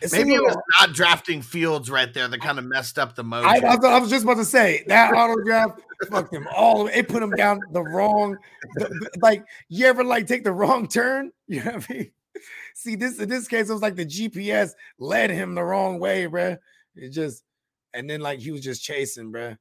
It's 0.01 0.13
Maybe 0.13 0.33
it 0.33 0.41
was 0.41 0.57
not 0.79 0.93
drafting 0.93 1.41
Fields 1.41 1.89
right 1.89 2.13
there 2.13 2.27
that 2.27 2.41
kind 2.41 2.59
of 2.59 2.65
messed 2.65 2.99
up 2.99 3.15
the 3.15 3.23
mojo. 3.23 3.43
I, 3.43 3.59
I, 3.59 3.95
I 3.95 3.99
was 3.99 4.09
just 4.09 4.23
about 4.23 4.37
to 4.37 4.45
say 4.45 4.83
that 4.87 5.13
auto 5.13 5.35
draft 5.45 5.81
fucked 6.09 6.33
him 6.33 6.47
all. 6.55 6.87
It 6.87 7.07
put 7.07 7.23
him 7.23 7.31
down 7.31 7.59
the 7.71 7.81
wrong. 7.81 8.37
the- 8.75 9.09
like 9.21 9.43
you 9.69 9.85
ever 9.85 10.03
like 10.03 10.27
take 10.27 10.43
the 10.43 10.51
wrong 10.51 10.87
turn? 10.87 11.31
You 11.47 11.63
know 11.63 11.71
what 11.71 11.85
I 11.89 11.93
mean? 11.93 12.11
See 12.75 12.95
this 12.95 13.19
in 13.19 13.29
this 13.29 13.47
case, 13.47 13.69
it 13.69 13.73
was 13.73 13.81
like 13.81 13.95
the 13.95 14.05
GPS 14.05 14.71
led 14.99 15.29
him 15.29 15.55
the 15.55 15.63
wrong 15.63 15.99
way, 15.99 16.25
bruh. 16.27 16.57
It 16.95 17.09
just 17.09 17.43
and 17.93 18.09
then 18.09 18.21
like 18.21 18.39
he 18.39 18.51
was 18.51 18.61
just 18.61 18.83
chasing, 18.83 19.31
bruh. 19.31 19.57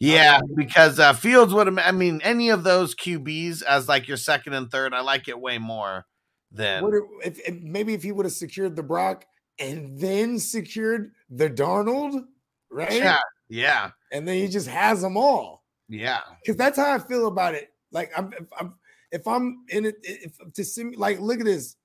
yeah, 0.00 0.40
because 0.56 0.98
uh, 0.98 1.12
Fields 1.12 1.52
would 1.54 1.66
have. 1.66 1.78
I 1.78 1.90
mean, 1.92 2.20
any 2.22 2.50
of 2.50 2.64
those 2.64 2.94
QBs 2.94 3.62
as 3.62 3.88
like 3.88 4.08
your 4.08 4.16
second 4.16 4.54
and 4.54 4.70
third, 4.70 4.94
I 4.94 5.00
like 5.00 5.28
it 5.28 5.40
way 5.40 5.58
more 5.58 6.06
than. 6.52 6.82
What 6.82 6.94
if, 7.24 7.38
if 7.46 7.54
maybe 7.62 7.94
if 7.94 8.02
he 8.02 8.12
would 8.12 8.26
have 8.26 8.32
secured 8.32 8.76
the 8.76 8.82
Brock 8.82 9.24
and 9.58 9.98
then 9.98 10.38
secured 10.38 11.12
the 11.30 11.50
Darnold, 11.50 12.24
right? 12.70 12.92
Yeah, 12.92 13.18
yeah, 13.48 13.90
And 14.12 14.26
then 14.26 14.36
he 14.36 14.48
just 14.48 14.68
has 14.68 15.00
them 15.02 15.16
all. 15.16 15.64
yeah. 15.88 16.20
because 16.42 16.56
that's 16.56 16.78
how 16.78 16.92
I 16.92 16.98
feel 16.98 17.26
about 17.26 17.54
it. 17.54 17.72
Like 17.90 18.10
I'm, 18.16 18.32
I'm, 18.58 18.74
if 19.12 19.26
I'm 19.26 19.64
in 19.68 19.86
it, 19.86 19.96
if 20.02 20.36
to 20.54 20.64
sim, 20.64 20.92
like 20.96 21.20
look 21.20 21.40
at 21.40 21.46
this, 21.46 21.76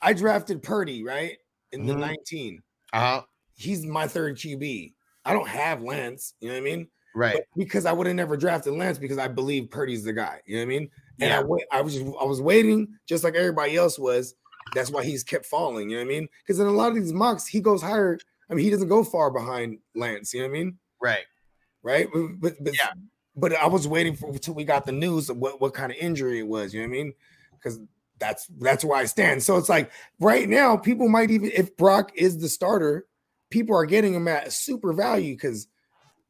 I 0.00 0.12
drafted 0.12 0.62
Purdy 0.62 1.02
right 1.04 1.36
in 1.72 1.86
the 1.86 1.94
Mhm. 1.94 2.00
19. 2.00 2.62
Uh 2.92 3.00
huh. 3.00 3.22
He's 3.54 3.84
my 3.84 4.06
third 4.06 4.36
QB. 4.36 4.94
I 5.24 5.32
don't 5.32 5.48
have 5.48 5.82
Lance. 5.82 6.34
You 6.40 6.48
know 6.48 6.54
what 6.54 6.60
I 6.60 6.64
mean? 6.64 6.88
Right. 7.14 7.34
But 7.34 7.44
because 7.56 7.84
I 7.86 7.92
would 7.92 8.06
have 8.06 8.14
never 8.16 8.36
drafted 8.36 8.74
Lance 8.74 8.98
because 8.98 9.18
I 9.18 9.28
believe 9.28 9.70
Purdy's 9.70 10.04
the 10.04 10.12
guy. 10.12 10.40
You 10.46 10.56
know 10.56 10.60
what 10.60 10.66
I 10.66 10.78
mean? 10.78 10.90
And 11.20 11.30
Yeah. 11.30 11.40
I 11.40 11.42
wait, 11.42 11.64
I 11.72 11.80
was 11.80 11.94
just, 11.94 12.06
I 12.20 12.24
was 12.24 12.40
waiting 12.40 12.88
just 13.06 13.24
like 13.24 13.34
everybody 13.34 13.76
else 13.76 13.98
was. 13.98 14.34
That's 14.74 14.90
why 14.90 15.02
he's 15.02 15.24
kept 15.24 15.46
falling. 15.46 15.90
You 15.90 15.96
know 15.96 16.04
what 16.04 16.10
I 16.14 16.14
mean? 16.20 16.28
Because 16.46 16.60
in 16.60 16.66
a 16.66 16.70
lot 16.70 16.90
of 16.90 16.94
these 16.94 17.12
mocks, 17.12 17.46
he 17.46 17.60
goes 17.60 17.82
higher. 17.82 18.18
I 18.50 18.54
mean, 18.54 18.64
he 18.64 18.70
doesn't 18.70 18.88
go 18.88 19.02
far 19.02 19.30
behind 19.30 19.78
Lance. 19.94 20.32
You 20.32 20.40
know 20.42 20.48
what 20.48 20.56
I 20.56 20.58
mean? 20.58 20.78
Right. 21.02 21.24
right? 21.82 22.08
But 22.12 22.28
but, 22.40 22.64
but, 22.64 22.74
Yeah. 22.76 22.92
But 23.38 23.54
I 23.54 23.66
was 23.66 23.86
waiting 23.86 24.16
for 24.16 24.30
until 24.30 24.54
we 24.54 24.64
got 24.64 24.84
the 24.84 24.92
news 24.92 25.30
of 25.30 25.36
what, 25.36 25.60
what 25.60 25.74
kind 25.74 25.92
of 25.92 25.98
injury 25.98 26.40
it 26.40 26.46
was. 26.46 26.74
You 26.74 26.80
know 26.80 26.88
what 26.88 26.94
I 26.94 27.02
mean? 27.02 27.12
Because 27.52 27.80
that's 28.18 28.46
that's 28.58 28.84
where 28.84 28.98
I 28.98 29.04
stand. 29.04 29.42
So 29.42 29.56
it's 29.56 29.68
like 29.68 29.90
right 30.18 30.48
now, 30.48 30.76
people 30.76 31.08
might 31.08 31.30
even 31.30 31.50
if 31.54 31.76
Brock 31.76 32.12
is 32.14 32.38
the 32.38 32.48
starter, 32.48 33.06
people 33.50 33.76
are 33.76 33.86
getting 33.86 34.14
him 34.14 34.28
at 34.28 34.48
a 34.48 34.50
super 34.50 34.92
value 34.92 35.34
because 35.34 35.68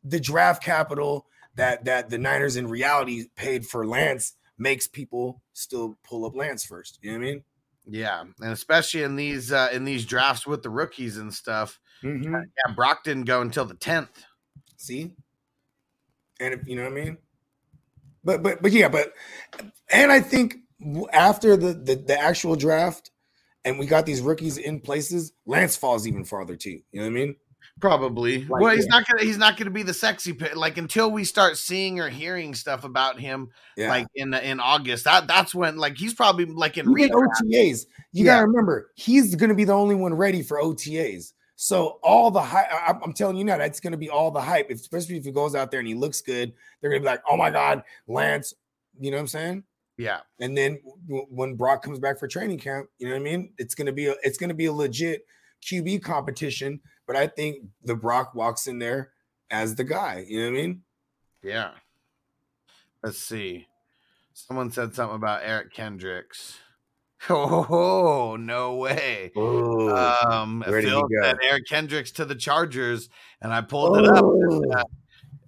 the 0.04 0.20
draft 0.20 0.62
capital 0.62 1.26
that 1.56 1.86
that 1.86 2.10
the 2.10 2.18
Niners 2.18 2.56
in 2.56 2.68
reality 2.68 3.26
paid 3.36 3.66
for 3.66 3.86
Lance 3.86 4.34
makes 4.58 4.86
people 4.86 5.42
still 5.54 5.98
pull 6.04 6.26
up 6.26 6.36
Lance 6.36 6.64
first. 6.64 6.98
You 7.02 7.12
know 7.12 7.18
what 7.18 7.24
I 7.24 7.30
mean? 7.30 7.44
Yeah, 7.90 8.20
and 8.20 8.52
especially 8.52 9.02
in 9.02 9.16
these 9.16 9.50
uh, 9.50 9.70
in 9.72 9.84
these 9.84 10.04
drafts 10.04 10.46
with 10.46 10.62
the 10.62 10.70
rookies 10.70 11.16
and 11.16 11.32
stuff. 11.32 11.80
Mhm. 12.02 12.32
Yeah, 12.32 12.74
Brock 12.74 13.02
didn't 13.02 13.24
go 13.24 13.40
until 13.40 13.64
the 13.64 13.74
tenth. 13.74 14.24
See, 14.76 15.12
and 16.40 16.54
if, 16.54 16.66
you 16.66 16.76
know 16.76 16.82
what 16.82 16.92
I 16.92 16.94
mean. 16.94 17.18
But 18.24 18.42
but 18.42 18.62
but 18.62 18.72
yeah, 18.72 18.88
but 18.88 19.12
and 19.90 20.10
I 20.12 20.20
think 20.20 20.56
after 21.12 21.56
the, 21.56 21.74
the 21.74 21.96
the 21.96 22.20
actual 22.20 22.56
draft, 22.56 23.10
and 23.64 23.78
we 23.78 23.86
got 23.86 24.06
these 24.06 24.20
rookies 24.20 24.58
in 24.58 24.80
places, 24.80 25.32
Lance 25.46 25.76
falls 25.76 26.06
even 26.06 26.24
farther 26.24 26.56
too. 26.56 26.80
You 26.92 27.00
know 27.00 27.02
what 27.02 27.06
I 27.06 27.10
mean? 27.10 27.36
Probably. 27.80 28.44
Like, 28.44 28.60
well, 28.60 28.74
he's 28.74 28.86
yeah. 28.86 28.98
not 28.98 29.06
gonna 29.06 29.24
he's 29.24 29.38
not 29.38 29.56
gonna 29.56 29.70
be 29.70 29.82
the 29.82 29.94
sexy 29.94 30.32
pick. 30.32 30.56
Like 30.56 30.78
until 30.78 31.10
we 31.10 31.24
start 31.24 31.56
seeing 31.56 32.00
or 32.00 32.08
hearing 32.08 32.54
stuff 32.54 32.84
about 32.84 33.20
him, 33.20 33.50
Yeah. 33.76 33.88
like 33.88 34.06
in 34.14 34.34
in 34.34 34.58
August. 34.58 35.04
That 35.04 35.28
that's 35.28 35.54
when 35.54 35.76
like 35.76 35.96
he's 35.96 36.14
probably 36.14 36.46
like 36.46 36.76
in 36.76 36.90
Even 36.98 37.12
OTAs. 37.12 37.86
you 38.12 38.24
Yeah. 38.24 38.34
gotta 38.34 38.46
remember, 38.46 38.90
he's 38.96 39.34
gonna 39.36 39.54
be 39.54 39.64
the 39.64 39.72
only 39.74 39.94
one 39.94 40.14
ready 40.14 40.42
for 40.42 40.60
OTAs. 40.60 41.32
So 41.60 41.98
all 42.04 42.30
the 42.30 42.40
hype, 42.40 42.72
I- 42.72 42.96
I'm 43.02 43.12
telling 43.12 43.36
you 43.36 43.42
now, 43.42 43.58
that's 43.58 43.80
gonna 43.80 43.96
be 43.96 44.08
all 44.08 44.30
the 44.30 44.40
hype. 44.40 44.70
Especially 44.70 45.16
if 45.16 45.24
he 45.24 45.32
goes 45.32 45.56
out 45.56 45.72
there 45.72 45.80
and 45.80 45.88
he 45.88 45.94
looks 45.94 46.20
good, 46.20 46.54
they're 46.80 46.88
gonna 46.88 47.00
be 47.00 47.06
like, 47.06 47.20
"Oh 47.28 47.36
my 47.36 47.50
God, 47.50 47.82
Lance!" 48.06 48.54
You 49.00 49.10
know 49.10 49.16
what 49.16 49.22
I'm 49.22 49.26
saying? 49.26 49.64
Yeah, 49.96 50.20
And 50.38 50.56
then 50.56 50.80
w- 51.08 51.26
when 51.28 51.56
Brock 51.56 51.82
comes 51.82 51.98
back 51.98 52.20
for 52.20 52.28
training 52.28 52.60
camp, 52.60 52.88
you 52.98 53.08
know 53.08 53.14
what 53.14 53.20
I 53.20 53.24
mean? 53.24 53.52
It's 53.58 53.74
gonna 53.74 53.90
be 53.90 54.06
a 54.06 54.14
it's 54.22 54.38
gonna 54.38 54.54
be 54.54 54.66
a 54.66 54.72
legit 54.72 55.26
QB 55.66 55.98
competition. 55.98 56.80
But 57.08 57.16
I 57.16 57.26
think 57.26 57.64
the 57.82 57.96
Brock 57.96 58.36
walks 58.36 58.68
in 58.68 58.78
there 58.78 59.10
as 59.50 59.74
the 59.74 59.82
guy. 59.82 60.24
You 60.28 60.38
know 60.44 60.52
what 60.52 60.58
I 60.58 60.62
mean? 60.62 60.82
yeah. 61.42 61.72
Let's 63.02 63.18
see. 63.18 63.66
Someone 64.32 64.70
said 64.70 64.94
something 64.94 65.16
about 65.16 65.42
Eric 65.42 65.72
Kendricks. 65.72 66.58
Oh 67.28 68.36
no 68.38 68.76
way. 68.76 69.32
Oh, 69.36 69.88
Um, 70.30 70.62
where 70.66 70.80
did 70.80 70.90
he 70.90 70.94
go? 70.94 71.34
Eric 71.42 71.66
Kendricks 71.68 72.12
to 72.12 72.24
the 72.24 72.34
Chargers, 72.34 73.08
and 73.42 73.52
I 73.52 73.60
pulled 73.60 73.98
it 73.98 74.06
up. 74.06 74.24
Oh. 74.24 74.64
Uh, 74.72 74.82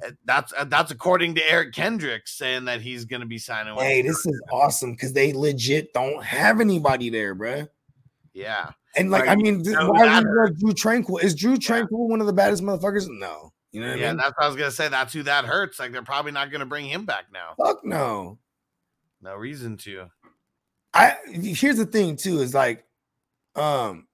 Uh, 0.03 0.11
That's 0.25 0.53
uh, 0.57 0.65
that's 0.65 0.91
according 0.91 1.35
to 1.35 1.43
Eric 1.51 1.75
Kendricks 1.75 2.33
saying 2.39 2.65
that 2.65 2.81
he's 2.81 3.05
going 3.05 3.21
to 3.21 3.27
be 3.27 3.37
signing. 3.37 3.75
Hey, 3.77 4.01
this 4.01 4.25
is 4.25 4.41
awesome 4.51 4.93
because 4.93 5.13
they 5.13 5.35
legit 5.35 5.93
don't 5.93 6.25
have 6.25 6.59
anybody 6.59 7.11
there, 7.11 7.35
bruh. 7.37 7.69
Yeah. 8.33 8.71
And 8.97 9.11
like, 9.11 9.27
Like, 9.27 9.31
I 9.31 9.35
mean, 9.37 9.63
th- 9.63 9.77
no 9.77 9.91
why 9.91 10.19
you 10.21 10.49
Drue 10.59 10.73
Tranquill? 10.73 11.23
Is 11.23 11.35
Drue 11.35 11.57
Tranquill 11.59 12.09
one 12.09 12.23
of 12.23 12.27
the 12.27 12.33
baddest 12.33 12.63
motherfuckers? 12.63 13.09
No. 13.11 13.53
You 13.73 13.83
know 13.83 13.91
what 13.91 13.99
Yeah, 13.99 14.07
I 14.07 14.09
mean? 14.13 14.17
that's 14.17 14.33
what 14.39 14.45
I 14.45 14.47
was 14.47 14.57
gonna 14.57 14.71
say. 14.71 14.89
That's 14.89 15.13
who 15.13 15.23
that 15.25 15.45
hurts. 15.45 15.79
Like 15.79 15.93
they're 15.93 16.03
probably 16.03 16.33
not 16.33 16.51
gonna 16.51 16.65
bring 16.67 16.87
him 16.89 17.05
back 17.05 17.27
now. 17.31 17.55
Fuck 17.63 17.85
no. 17.85 18.39
No 19.21 19.35
reason 19.35 19.77
to. 19.79 20.07
I 20.93 21.17
here's 21.27 21.77
the 21.77 21.87
thing 21.87 22.17
too 22.17 22.41
is 22.41 22.55
like, 22.55 22.85
um, 23.55 24.07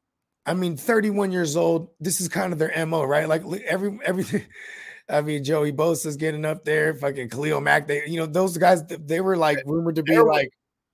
I 0.45 0.55
mean, 0.55 0.77
31 0.77 1.33
years 1.33 1.57
old. 1.57 1.89
This 2.01 2.21
is 2.21 2.29
kind 2.29 2.53
of 2.53 2.59
their 2.59 2.87
mo, 2.87 3.03
right? 3.05 3.29
Like 3.29 3.43
every 3.67 3.99
everything. 4.05 4.45
I 5.09 5.21
mean, 5.21 5.45
Joey 5.45 5.73
Bosa's 5.73 6.17
getting 6.17 6.45
up 6.45 6.65
there. 6.65 6.93
Fucking 6.95 7.31
Khalil 7.31 7.61
Mack. 7.61 7.87
They, 7.87 8.03
you 8.07 8.17
know, 8.19 8.27
those 8.27 8.59
guys. 8.59 8.85
They 8.87 9.21
were 9.21 9.37
like 9.37 9.59
rumored 9.65 9.95
to 9.97 10.03
be 10.03 10.13
They 10.13 10.19
were- 10.19 10.33
like, 10.33 10.51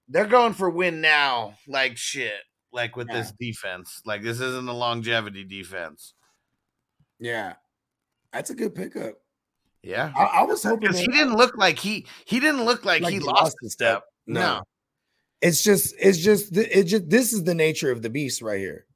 They're 0.09 0.27
going 0.27 0.53
for 0.53 0.69
win 0.69 1.01
now, 1.01 1.55
like 1.67 1.97
shit. 1.97 2.41
Like 2.73 2.95
with 2.97 3.09
Yeah. 3.09 3.19
this 3.23 3.33
defense. 3.41 4.03
Like 4.05 4.23
this 4.23 4.39
isn't 4.41 4.69
a 4.69 4.73
longevity 4.73 5.45
defense. 5.45 6.15
yeah, 7.19 7.55
that's 8.33 8.51
a 8.51 8.55
good 8.55 8.75
pickup. 8.75 9.15
Yeah. 9.83 10.13
I, 10.17 10.23
I 10.23 10.43
was 10.45 10.63
hoping 10.63 10.81
Because 10.81 11.01
he 11.01 11.07
didn't 11.09 11.35
look 11.37 11.57
like 11.57 11.79
he 11.79 12.07
he 12.25 12.39
didn't 12.41 12.65
look 12.65 12.85
like, 12.85 13.03
like 13.03 13.13
he 13.13 13.19
lost 13.21 13.41
lost 13.43 13.57
a 13.63 13.67
a 13.67 13.71
step. 13.71 13.89
step. 13.99 14.05
No. 14.27 14.41
No. 14.41 14.63
It's 15.43 15.63
just, 15.63 15.95
it's 15.99 16.19
just, 16.19 16.57
it 16.57 16.85
just. 16.85 17.11
This 17.11 17.33
is 17.33 17.43
the 17.45 17.55
nature 17.55 17.91
of 17.91 18.01
the 18.01 18.09
beast 18.11 18.41
right 18.43 18.61
here, 18.61 18.87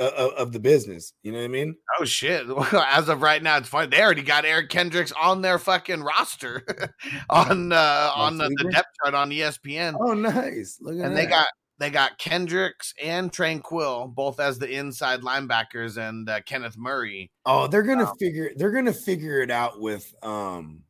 uh, 0.00 0.10
of, 0.16 0.32
of 0.32 0.52
the 0.52 0.58
business. 0.60 1.12
You 1.22 1.30
know 1.32 1.38
what 1.38 1.44
I 1.44 1.48
mean? 1.48 1.76
Oh 2.00 2.04
shit. 2.04 2.46
Well, 2.54 2.66
As 2.88 3.08
of 3.08 3.22
right 3.22 3.42
now, 3.42 3.56
it's 3.58 3.68
funny. 3.68 3.86
They 3.88 4.02
already 4.02 4.22
got 4.22 4.44
Eric 4.44 4.68
Kendricks 4.70 5.12
on 5.12 5.42
their 5.42 5.58
fucking 5.58 6.02
roster 6.02 6.62
on 7.30 7.72
uh 7.72 8.10
on 8.14 8.38
the, 8.38 8.48
the 8.48 8.70
depth 8.72 8.88
chart 9.02 9.14
on 9.14 9.30
ESPN. 9.30 9.94
Oh, 10.00 10.14
nice. 10.14 10.78
Look 10.80 10.98
at 10.98 11.04
and 11.06 11.16
that. 11.16 11.22
they 11.22 11.26
got 11.26 11.46
they 11.78 11.90
got 11.90 12.18
Kendricks 12.18 12.92
and 13.02 13.30
Tranquill 13.30 14.12
both 14.14 14.40
as 14.40 14.58
the 14.58 14.68
inside 14.68 15.20
linebackers 15.20 15.96
and 15.98 16.28
uh, 16.28 16.40
Kenneth 16.40 16.76
Murray 16.76 17.30
Oh, 17.44 17.66
they're 17.68 17.82
gonna 17.84 18.10
Um, 18.10 18.16
figure. 18.18 18.50
They're 18.56 18.72
gonna 18.72 18.92
figure 18.92 19.40
it 19.42 19.50
out 19.52 19.80
with. 19.80 20.12
Um. 20.22 20.82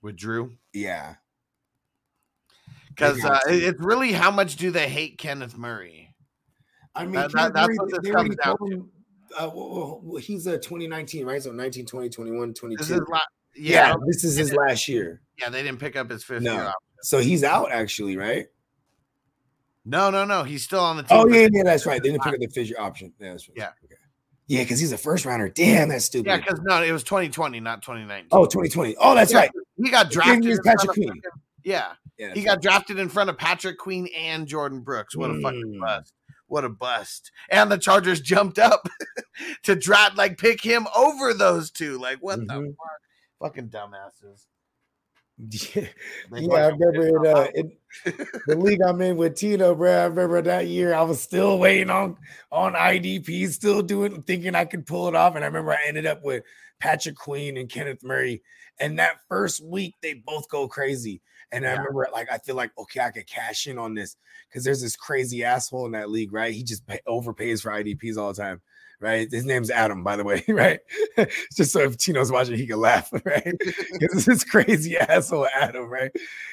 with 0.00 0.16
Drew. 0.16 0.52
Yeah. 0.72 1.16
Because 2.94 3.24
uh, 3.24 3.38
it's 3.46 3.80
really 3.80 4.12
how 4.12 4.30
much 4.30 4.56
do 4.56 4.70
they 4.70 4.88
hate 4.88 5.18
Kenneth 5.18 5.56
Murray? 5.56 6.14
I 6.94 7.04
mean, 7.04 7.12
That- 7.14 7.32
that- 7.32 7.54
Kenneth 7.54 7.54
that's 7.54 7.78
what 7.78 8.02
this 8.02 8.12
comes 8.14 8.36
down 8.36 8.56
told 8.58 8.72
him. 8.72 8.90
Uh, 9.38 9.50
well, 9.54 9.70
well, 9.74 10.00
well, 10.02 10.16
he's 10.20 10.46
a 10.46 10.58
2019, 10.58 11.24
right? 11.24 11.42
So 11.42 11.52
19, 11.52 11.86
20, 11.86 12.08
21, 12.10 12.52
22. 12.52 12.76
This 12.78 12.90
is 12.90 13.00
la- 13.08 13.18
yeah, 13.56 13.88
yeah, 13.88 13.94
this 14.06 14.24
is 14.24 14.36
his 14.36 14.52
last 14.52 14.88
year. 14.88 15.22
yeah. 15.38 15.48
They 15.48 15.62
didn't 15.62 15.80
pick 15.80 15.96
up 15.96 16.10
his 16.10 16.22
fifth 16.22 16.42
No. 16.42 16.52
year 16.52 16.62
option. 16.64 16.74
So 17.02 17.18
he's 17.18 17.42
out 17.42 17.72
actually, 17.72 18.16
right? 18.18 18.46
No, 19.84 20.10
no, 20.10 20.24
no. 20.24 20.44
He's 20.44 20.62
still 20.62 20.80
on 20.80 20.96
the 20.98 21.02
team. 21.02 21.18
Oh 21.18 21.26
yeah, 21.28 21.48
yeah, 21.50 21.62
that's 21.64 21.86
right. 21.86 22.00
They 22.02 22.10
didn't 22.10 22.22
pick 22.22 22.34
up 22.34 22.40
the 22.40 22.46
figure 22.48 22.78
option. 22.78 23.12
Yeah, 23.18 23.30
that's 23.30 23.48
right. 23.48 23.56
Yeah. 23.58 23.70
Okay. 23.84 23.94
Yeah, 24.48 24.62
because 24.62 24.78
he's 24.78 24.92
a 24.92 24.98
first 24.98 25.24
rounder. 25.24 25.48
Damn, 25.48 25.88
that's 25.88 26.04
stupid. 26.04 26.26
yeah. 26.28 26.36
Because 26.36 26.60
no, 26.62 26.82
it 26.82 26.92
was 26.92 27.02
2020, 27.02 27.58
not 27.60 27.82
2019. 27.82 28.28
oh, 28.32 28.44
2020. 28.44 28.96
Oh, 29.00 29.14
that's 29.14 29.32
Yeah, 29.32 29.38
right. 29.38 29.50
He 29.82 29.90
got 29.90 30.08
The 30.08 30.14
drafted. 30.14 30.46
is 30.46 30.58
in 30.58 30.64
Patrick 30.64 30.90
of 30.90 30.94
Queen. 30.94 31.22
Fucking- 31.64 31.72
Yeah, 31.72 31.92
Yeah, 32.18 32.34
he 32.34 32.42
got 32.42 32.60
drafted 32.62 32.98
in 32.98 33.08
front 33.08 33.30
of 33.30 33.38
Patrick 33.38 33.78
Queen 33.78 34.08
and 34.16 34.46
Jordyn 34.46 34.82
Brooks. 34.84 35.16
What 35.16 35.30
a 35.30 35.40
fucking 35.40 35.74
Mm. 35.76 35.80
bust! 35.80 36.12
What 36.46 36.64
a 36.64 36.68
bust! 36.68 37.30
And 37.50 37.70
the 37.72 37.78
Chargers 37.78 38.20
jumped 38.20 38.58
up 38.58 38.86
to 39.64 39.74
draft, 39.74 40.16
like 40.16 40.38
pick 40.38 40.60
him 40.60 40.86
over 40.96 41.32
those 41.34 41.70
two. 41.70 41.98
Like 41.98 42.18
what 42.18 42.40
the 42.46 42.54
Mhm. 42.54 42.76
fuck? 42.76 43.00
Fucking 43.54 43.70
dumbasses. 43.70 44.46
Yeah, 45.38 45.88
yeah 46.30 46.54
I 46.54 46.66
remember 46.68 47.26
it, 47.26 47.26
uh, 47.26 47.48
it, 47.54 47.78
the 48.46 48.54
league 48.54 48.82
I'm 48.82 49.00
in 49.00 49.16
with 49.16 49.34
Tino, 49.34 49.74
bro. 49.74 49.90
I 49.90 50.04
remember 50.04 50.40
that 50.42 50.66
year 50.68 50.94
I 50.94 51.02
was 51.02 51.20
still 51.20 51.58
waiting 51.58 51.90
on 51.90 52.16
on 52.52 52.74
IDP, 52.74 53.48
still 53.48 53.82
doing 53.82 54.22
thinking 54.22 54.54
I 54.54 54.66
could 54.66 54.86
pull 54.86 55.08
it 55.08 55.16
off. 55.16 55.34
And 55.34 55.42
I 55.42 55.48
remember 55.48 55.72
I 55.72 55.78
ended 55.86 56.06
up 56.06 56.22
with 56.22 56.44
Patrick 56.78 57.16
Queen 57.16 57.56
and 57.56 57.68
Kenneth 57.68 58.04
Murray. 58.04 58.42
And 58.78 58.98
that 58.98 59.20
first 59.28 59.64
week 59.64 59.94
they 60.02 60.14
both 60.14 60.48
go 60.48 60.68
crazy. 60.68 61.22
And 61.52 61.66
I 61.66 61.72
remember 61.72 62.08
like 62.12 62.30
I 62.32 62.38
feel 62.38 62.56
like 62.56 62.72
okay, 62.78 63.00
I 63.00 63.10
could 63.10 63.26
cash 63.26 63.66
in 63.66 63.78
on 63.78 63.94
this 63.94 64.16
because 64.48 64.64
there's 64.64 64.80
this 64.80 64.96
crazy 64.96 65.44
asshole 65.44 65.86
in 65.86 65.92
that 65.92 66.10
league, 66.10 66.32
right? 66.32 66.52
He 66.52 66.62
just 66.62 66.86
pay, 66.86 67.00
overpays 67.06 67.62
for 67.62 67.70
IDPs 67.70 68.16
all 68.16 68.32
the 68.32 68.42
time. 68.42 68.60
Right, 69.00 69.28
his 69.28 69.44
name's 69.44 69.68
Adam, 69.68 70.04
by 70.04 70.14
the 70.14 70.22
way. 70.22 70.44
Right, 70.48 70.78
just 71.56 71.72
so 71.72 71.80
if 71.80 71.96
Tino's 71.96 72.30
watching, 72.30 72.56
he 72.56 72.66
can 72.68 72.78
laugh. 72.78 73.10
Right, 73.24 73.54
because 73.92 74.24
this 74.24 74.28
is 74.28 74.44
crazy 74.44 74.96
asshole 74.96 75.48
Adam. 75.54 75.88
Right, 75.88 76.12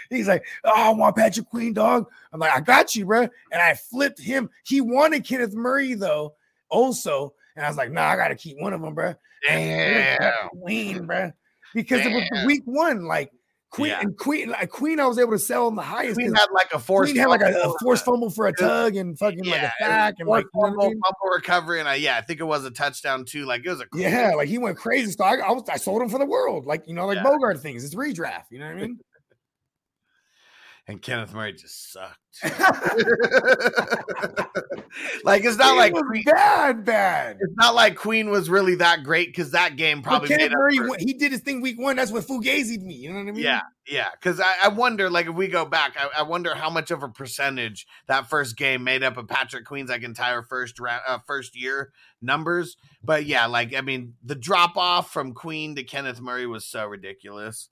He's 0.10 0.28
like, 0.28 0.46
oh, 0.64 0.74
I 0.76 0.90
want 0.90 1.16
Patrick 1.16 1.50
Queen, 1.50 1.74
dog. 1.74 2.10
I'm 2.34 2.40
like, 2.40 2.52
I 2.52 2.60
got 2.60 2.96
you, 2.96 3.06
bro. 3.06 3.22
And 3.22 3.62
I 3.62 3.76
flipped 3.76 4.20
him. 4.20 4.50
He 4.66 4.82
wanted 4.82 5.24
Kenneth 5.24 5.54
Murray, 5.54 5.94
though, 5.94 6.34
also. 6.70 7.34
And 7.56 7.64
I 7.64 7.68
was 7.68 7.78
like, 7.78 7.92
nah, 7.92 8.08
I 8.08 8.16
got 8.16 8.30
to 8.30 8.36
keep 8.36 8.60
one 8.60 8.74
of 8.74 8.82
them, 8.82 8.96
bro. 8.96 9.14
Damn. 9.46 10.50
Queen, 10.50 11.06
bro. 11.06 11.32
Because 11.74 12.06
it 12.06 12.12
was 12.12 12.46
week 12.46 12.64
one. 12.66 13.06
Like, 13.06 13.32
Queen 13.72 13.90
Yeah. 13.90 14.00
and 14.02 14.18
Queen, 14.18 14.50
like 14.50 14.70
Queen, 14.70 15.00
I 15.00 15.06
was 15.06 15.20
able 15.20 15.32
to 15.34 15.40
sell 15.40 15.68
him 15.68 15.76
the 15.76 15.84
highest. 15.84 16.16
Queen 16.16 16.34
had 16.34 16.48
like 16.54 16.74
a 16.74 16.80
force. 16.80 17.10
Queen 17.10 17.18
had 17.18 17.28
like 17.28 17.42
a, 17.42 17.50
a 17.50 17.54
fumble, 17.54 17.76
forced 17.82 18.06
fumble 18.06 18.30
for 18.32 18.48
a 18.48 18.54
tug 18.54 18.96
and 18.96 19.18
fucking 19.18 19.46
like 19.46 19.62
a 19.62 19.72
sack 19.80 20.16
and 20.20 20.28
like, 20.28 20.46
forced 20.52 20.54
you 20.54 20.62
know 20.62 20.66
I 20.66 20.70
fumble, 20.70 20.90
mean? 20.90 21.02
fumble 21.06 21.36
recovery, 21.36 21.80
and 21.80 21.88
I, 21.88 21.96
yeah, 21.96 22.18
I 22.18 22.22
think 22.22 22.40
it 22.40 22.46
was 22.46 22.66
a 22.66 22.72
touchdown 22.72 23.26
too. 23.26 23.46
Like 23.46 23.64
it 23.66 23.70
was 23.70 23.82
a 23.82 23.86
yeah, 23.94 24.32
like 24.36 24.50
he 24.50 24.58
went 24.58 24.78
crazy. 24.78 25.12
So 25.12 25.24
I, 25.24 25.36
I 25.38 25.52
was 25.52 25.64
I 25.70 25.78
sold 25.78 26.02
him 26.02 26.10
for 26.10 26.18
the 26.18 26.26
world, 26.26 26.66
like 26.66 26.84
you 26.88 26.96
know, 26.96 27.06
like 27.06 27.18
Yeah. 27.18 27.24
Bogart 27.24 27.60
things. 27.60 27.84
It's 27.84 27.94
redraft. 27.96 28.46
You 28.50 28.60
know 28.60 28.68
what 28.68 28.78
I 28.78 28.82
mean? 28.82 29.00
And 30.90 31.00
Kenneth 31.04 31.36
Murray 31.36 31.54
just 31.54 31.92
sucked. 31.92 32.18
like 35.24 35.44
it's 35.46 35.58
not 35.58 35.78
like 35.78 35.94
Queen, 35.94 36.24
bad, 36.24 36.84
bad. 36.84 37.38
it's 37.40 37.54
not 37.58 37.76
like 37.76 37.96
Queen 37.96 38.32
was 38.32 38.50
really 38.50 38.74
that 38.74 39.04
great 39.04 39.28
because 39.28 39.52
that 39.52 39.76
game 39.76 40.02
But 40.02 40.10
probably 40.10 40.30
Kenneth 40.30 40.50
made 40.50 40.58
Murray, 40.58 40.78
for- 40.78 40.98
he 40.98 41.14
did 41.14 41.32
his 41.32 41.42
thing 41.42 41.62
week 41.62 41.80
one. 41.80 41.96
That's 41.96 42.12
what 42.12 42.24
Fugazi'd 42.24 42.82
me. 42.82 42.96
You 42.96 43.10
know 43.12 43.20
what 43.20 43.28
I 43.28 43.32
mean? 43.34 43.44
Yeah, 43.44 43.62
yeah. 43.88 44.10
Because 44.20 44.40
I, 44.40 44.52
I 44.64 44.68
wonder, 44.70 45.12
like, 45.12 45.28
if 45.28 45.36
we 45.36 45.48
go 45.48 45.64
back, 45.64 45.96
I, 45.96 46.22
I 46.22 46.24
wonder 46.24 46.56
how 46.56 46.72
much 46.72 46.90
of 46.90 47.04
a 47.04 47.10
percentage 47.10 47.86
that 48.08 48.28
first 48.28 48.58
game 48.58 48.84
made 48.84 49.04
up 49.04 49.16
of 49.18 49.28
Patrick 49.28 49.66
Queen's 49.66 49.92
like 49.92 50.02
entire 50.02 50.42
first 50.42 50.80
round, 50.80 51.04
uh, 51.08 51.20
first 51.28 51.56
year 51.56 51.92
numbers. 52.20 52.78
But 53.04 53.28
yeah, 53.28 53.46
like, 53.46 53.76
I 53.76 53.82
mean, 53.82 54.16
the 54.24 54.34
drop 54.34 54.76
off 54.76 55.14
from 55.14 55.36
Queen 55.36 55.76
to 55.76 55.84
Kenneth 55.84 56.20
Murray 56.20 56.48
was 56.48 56.66
so 56.66 56.88
ridiculous, 56.88 57.70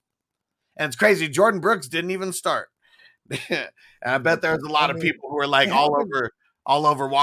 and 0.76 0.86
it's 0.86 0.96
crazy. 0.96 1.28
Jordyn 1.28 1.60
Brooks 1.60 1.88
didn't 1.88 2.12
even 2.12 2.32
start, 2.32 2.68
I 4.04 4.18
bet 4.18 4.40
there's 4.42 4.62
a 4.62 4.70
lot 4.70 4.90
of 4.90 5.00
people 5.00 5.28
who 5.30 5.38
are 5.38 5.46
like 5.46 5.70
all 5.70 5.96
over, 6.00 6.30
all 6.64 6.86
over 6.86 7.12
uh, 7.12 7.18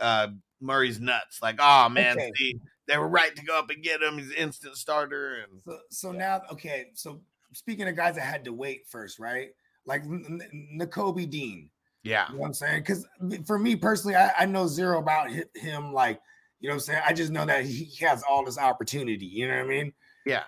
uh, 0.00 0.28
Murray's 0.60 1.00
nuts. 1.00 1.40
Like, 1.42 1.56
oh 1.58 1.88
man, 1.90 2.16
Okay. 2.16 2.30
see, 2.36 2.60
they 2.86 2.96
were 2.98 3.08
right 3.08 3.34
to 3.34 3.44
go 3.44 3.58
up 3.58 3.70
and 3.70 3.82
get 3.82 4.02
him. 4.02 4.18
He's 4.18 4.30
an 4.30 4.36
instant 4.36 4.76
starter, 4.76 5.44
and 5.44 5.60
So, 5.64 5.78
so 5.90 6.12
now, 6.12 6.42
okay. 6.52 6.90
So 6.94 7.20
speaking 7.52 7.88
of 7.88 7.96
guys 7.96 8.14
that 8.16 8.22
had 8.22 8.44
to 8.44 8.52
wait 8.52 8.86
first, 8.88 9.18
right? 9.18 9.50
Like 9.86 10.02
N- 10.02 10.40
N- 10.52 10.78
Nakobe 10.80 11.28
Dean. 11.28 11.70
yeah, 12.02 12.26
You 12.28 12.34
know 12.34 12.40
what 12.42 12.46
I'm 12.48 12.54
saying? 12.54 12.80
Because 12.82 13.06
for 13.46 13.58
me 13.58 13.76
personally, 13.76 14.16
I, 14.16 14.30
I 14.40 14.46
know 14.46 14.66
zero 14.66 14.98
about 14.98 15.30
him. 15.56 15.92
Like, 15.92 16.20
you 16.60 16.68
know 16.68 16.74
what 16.74 16.82
I'm 16.82 16.86
saying? 16.86 17.02
I 17.06 17.12
just 17.12 17.32
know 17.32 17.46
that 17.46 17.64
he 17.64 17.84
he 17.84 18.04
has 18.04 18.22
all 18.22 18.44
this 18.44 18.58
opportunity. 18.58 19.26
You 19.26 19.48
know 19.48 19.56
what 19.56 19.64
I 19.64 19.68
mean? 19.68 19.92
yeah. 20.26 20.42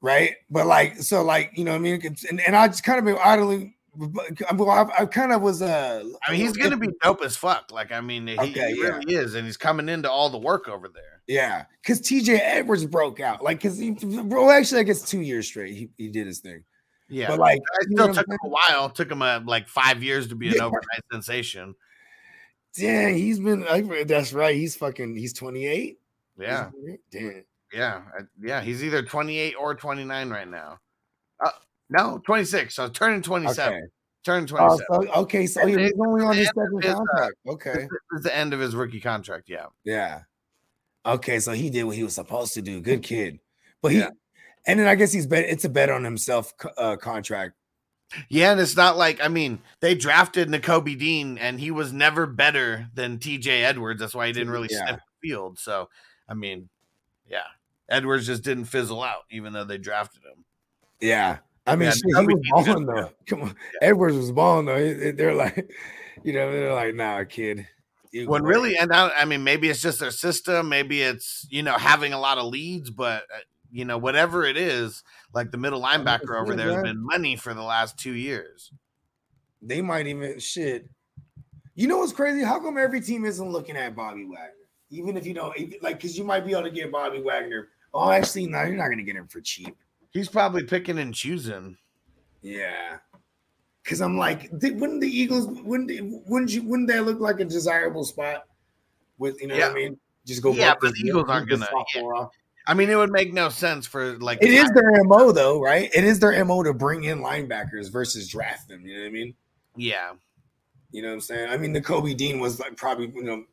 Right. 0.00 0.32
But 0.50 0.66
like, 0.66 0.96
so 0.96 1.22
like, 1.22 1.52
you 1.54 1.64
know 1.64 1.70
what 1.70 1.76
I 1.76 1.80
mean? 1.80 2.02
And, 2.28 2.40
and 2.40 2.56
I 2.56 2.66
just 2.66 2.82
kind 2.82 2.98
of 2.98 3.04
been 3.04 3.18
idly, 3.22 3.76
well, 3.94 4.70
I, 4.70 5.02
I 5.02 5.06
kind 5.06 5.32
of 5.32 5.42
was, 5.42 5.60
uh, 5.62 6.02
I 6.26 6.32
mean, 6.32 6.40
he's 6.40 6.56
gonna 6.56 6.76
be 6.76 6.88
dope 7.02 7.22
as 7.22 7.36
fuck. 7.36 7.70
Like, 7.70 7.92
I 7.92 8.00
mean, 8.00 8.26
he, 8.26 8.38
Okay, 8.38 8.72
he 8.74 8.80
yeah. 8.82 8.88
really 8.88 9.14
is, 9.14 9.34
and 9.34 9.44
he's 9.46 9.56
coming 9.56 9.88
into 9.88 10.10
all 10.10 10.30
the 10.30 10.38
work 10.38 10.68
over 10.68 10.88
there. 10.88 11.20
Yeah, 11.26 11.64
because 11.82 12.00
TJ 12.00 12.38
Edwards 12.42 12.84
broke 12.86 13.20
out. 13.20 13.42
Like, 13.42 13.58
because 13.58 13.78
he, 13.78 13.90
bro, 13.90 14.50
actually, 14.50 14.80
I 14.80 14.84
guess 14.84 15.02
two 15.02 15.20
years 15.20 15.46
straight, 15.46 15.74
he, 15.74 15.90
he 15.98 16.08
did 16.08 16.26
his 16.26 16.40
thing. 16.40 16.64
Yeah, 17.08 17.28
But 17.28 17.38
like, 17.40 17.60
it 17.80 17.88
still 17.92 18.14
took 18.14 18.26
him 18.26 18.38
a 18.44 18.48
while. 18.48 18.88
Took 18.88 19.10
him 19.10 19.20
uh, 19.20 19.40
like 19.44 19.68
five 19.68 20.02
years 20.02 20.28
to 20.28 20.34
be 20.34 20.48
an 20.48 20.54
Yeah. 20.56 20.64
overnight 20.64 21.02
sensation. 21.12 21.74
Dang, 22.74 23.14
he's 23.16 23.38
been. 23.38 23.60
like, 23.66 24.08
That's 24.08 24.32
right. 24.32 24.54
He's 24.56 24.74
fucking. 24.76 25.16
He's 25.16 25.34
28. 25.34 25.98
Yeah, 26.40 26.70
Damn. 27.10 27.44
yeah, 27.72 28.00
yeah. 28.42 28.62
He's 28.62 28.82
either 28.82 29.02
twenty 29.02 29.38
eight 29.38 29.54
or 29.60 29.74
twenty 29.74 30.04
nine 30.04 30.30
right 30.30 30.48
now. 30.48 30.78
Uh, 31.44 31.50
no, 31.92 32.18
twenty 32.24 32.44
six. 32.44 32.74
So 32.74 32.88
turning 32.88 33.22
twenty 33.22 33.52
seven. 33.52 33.78
Okay. 33.78 33.86
Turning 34.24 34.46
twenty 34.46 34.66
Oh, 34.66 34.76
seven. 34.78 35.06
so, 35.12 35.20
okay. 35.22 35.46
So 35.46 35.66
he- 35.66 35.76
he's 35.78 35.92
only 35.98 36.24
on 36.24 36.36
his 36.36 36.46
second 36.48 36.82
His, 36.82 36.94
uh, 36.94 36.96
contract. 36.96 37.34
Okay. 37.48 37.72
This 37.72 38.18
is 38.18 38.22
the 38.22 38.34
end 38.36 38.52
of 38.54 38.60
his 38.60 38.74
rookie 38.74 39.00
contract. 39.00 39.48
Yeah, 39.48 39.66
Yeah. 39.84 40.22
Okay. 41.04 41.40
So 41.40 41.52
he 41.52 41.70
did 41.70 41.84
what 41.84 41.96
he 41.96 42.04
was 42.04 42.14
supposed 42.14 42.54
to 42.54 42.62
do. 42.62 42.80
Good 42.80 43.02
kid. 43.02 43.38
But 43.80 43.92
he. 43.92 43.98
Yeah. 43.98 44.10
And 44.66 44.78
then 44.78 44.86
I 44.86 44.94
guess 44.94 45.12
he's 45.12 45.26
bet. 45.26 45.44
It's 45.46 45.64
a 45.64 45.68
bet 45.68 45.90
on 45.90 46.04
himself 46.04 46.52
uh, 46.78 46.96
contract. 46.96 47.54
yeah. 48.28 48.52
And 48.52 48.60
it's 48.60 48.76
not 48.76 48.96
like 48.96 49.20
I 49.20 49.26
mean 49.28 49.60
they 49.80 49.94
drafted 49.96 50.48
Nakobe 50.48 50.96
Dean, 50.98 51.36
and 51.38 51.58
he 51.58 51.72
was 51.72 51.92
never 51.92 52.26
better 52.26 52.86
than 52.94 53.18
T.J. 53.18 53.64
Edwards. 53.64 53.98
That's 53.98 54.14
why 54.14 54.28
he 54.28 54.32
didn't 54.32 54.50
really 54.52 54.68
Yeah. 54.70 54.86
step 54.86 55.00
the 55.20 55.28
field. 55.28 55.58
So 55.58 55.88
I 56.28 56.34
mean, 56.34 56.68
yeah. 57.28 57.42
Edwards 57.88 58.24
just 58.26 58.44
didn't 58.44 58.66
fizzle 58.66 59.02
out, 59.02 59.22
even 59.30 59.52
though 59.52 59.64
they 59.64 59.76
drafted 59.78 60.22
him. 60.22 60.44
Yeah. 61.00 61.38
I 61.66 61.76
mean, 61.76 61.86
Yeah, 61.88 61.92
shit, 61.92 62.02
he 62.04 62.26
was 62.26 62.42
balling 62.50 62.86
good, 62.86 62.96
though. 62.96 63.10
Come 63.26 63.42
on, 63.42 63.56
Edwards 63.82 64.16
was 64.16 64.32
balling 64.32 64.66
though. 64.66 64.78
He- 64.84 65.10
They're 65.12 65.34
like, 65.34 65.70
you 66.24 66.32
know, 66.32 66.50
they're 66.50 66.74
like, 66.74 66.94
nah, 66.94 67.24
kid. 67.24 67.66
You 68.10 68.28
When 68.28 68.42
great." 68.42 68.56
really, 68.56 68.76
and 68.76 68.92
I, 68.92 69.10
I 69.10 69.24
mean, 69.24 69.42
maybe 69.44 69.70
it's 69.70 69.80
just 69.80 70.00
their 70.00 70.10
system, 70.10 70.68
maybe 70.68 71.02
it's 71.02 71.46
you 71.50 71.62
know 71.62 71.72
having 71.74 72.12
a 72.12 72.20
lot 72.20 72.38
of 72.38 72.46
leads, 72.46 72.90
but 72.90 73.22
uh, 73.34 73.38
you 73.70 73.84
know 73.84 73.96
whatever 73.96 74.44
it 74.44 74.56
is, 74.56 75.02
like 75.32 75.50
the 75.50 75.56
middle 75.56 75.80
linebacker 75.80 76.38
over 76.40 76.54
there 76.54 76.72
has 76.72 76.82
been 76.82 77.02
money 77.06 77.36
for 77.36 77.54
the 77.54 77.62
last 77.62 77.96
two 77.98 78.12
years. 78.12 78.70
they 79.62 79.80
might 79.80 80.06
even 80.06 80.38
shit. 80.40 80.88
You 81.74 81.88
know 81.88 81.98
what's 81.98 82.12
crazy? 82.12 82.42
How 82.44 82.60
come 82.60 82.76
every 82.76 83.00
team 83.00 83.24
isn't 83.24 83.50
looking 83.50 83.76
at 83.78 83.96
Bobby 83.96 84.24
Wagner? 84.26 84.52
Even 84.90 85.16
if 85.16 85.26
you 85.26 85.32
don't 85.32 85.56
like, 85.82 85.96
because 85.96 86.18
you 86.18 86.24
might 86.24 86.44
be 86.44 86.52
able 86.52 86.64
to 86.64 86.70
get 86.70 86.92
Bobby 86.92 87.22
Wagner. 87.22 87.68
Oh, 87.94 88.10
actually, 88.10 88.46
no, 88.46 88.62
you're 88.64 88.76
not 88.76 88.88
gonna 88.88 89.02
get 89.04 89.16
him 89.16 89.26
for 89.26 89.40
cheap. 89.40 89.74
He's 90.12 90.28
probably 90.28 90.64
picking 90.64 90.98
and 90.98 91.14
choosing. 91.14 91.76
Yeah. 92.42 92.98
Cause 93.84 94.00
I'm 94.00 94.16
like, 94.16 94.48
wouldn't 94.52 95.00
the 95.00 95.08
Eagles 95.08 95.48
wouldn't 95.64 95.90
wouldn't 96.28 96.52
you 96.52 96.62
wouldn't 96.62 96.88
that 96.88 97.04
look 97.04 97.18
like 97.18 97.40
a 97.40 97.44
desirable 97.44 98.04
spot? 98.04 98.44
With 99.18 99.40
you 99.40 99.48
know 99.48 99.56
Yeah. 99.56 99.68
what 99.68 99.72
I 99.72 99.80
mean? 99.80 99.98
Just 100.24 100.40
go. 100.42 100.52
Yeah, 100.52 100.74
but 100.80 100.92
the 100.94 101.00
Eagles 101.00 101.28
aren't 101.28 101.48
gonna-. 101.48 102.28
I 102.68 102.74
mean, 102.74 102.90
it 102.90 102.94
would 102.94 103.10
make 103.10 103.32
no 103.32 103.48
sense 103.48 103.86
for 103.88 104.16
like 104.18 104.38
It 104.40 104.50
is 104.52 104.70
their 104.70 105.02
mo 105.02 105.32
though, 105.32 105.60
right? 105.60 105.90
It 105.92 106.04
is 106.04 106.20
their 106.20 106.44
mo 106.44 106.62
to 106.62 106.72
bring 106.72 107.04
in 107.04 107.18
linebackers 107.18 107.90
versus 107.90 108.28
draft 108.28 108.68
them. 108.68 108.86
You 108.86 108.94
know 108.94 109.00
what 109.00 109.08
I 109.08 109.10
mean? 109.10 109.34
yeah, 109.74 110.12
You 110.92 111.02
know 111.02 111.08
what 111.08 111.14
I'm 111.14 111.20
saying? 111.20 111.48
I 111.50 111.56
mean, 111.56 111.72
the 111.72 111.80
Kobe 111.80 112.14
Dean 112.14 112.38
was 112.38 112.60
like 112.60 112.76
probably 112.76 113.10
you 113.12 113.24
know 113.24 113.44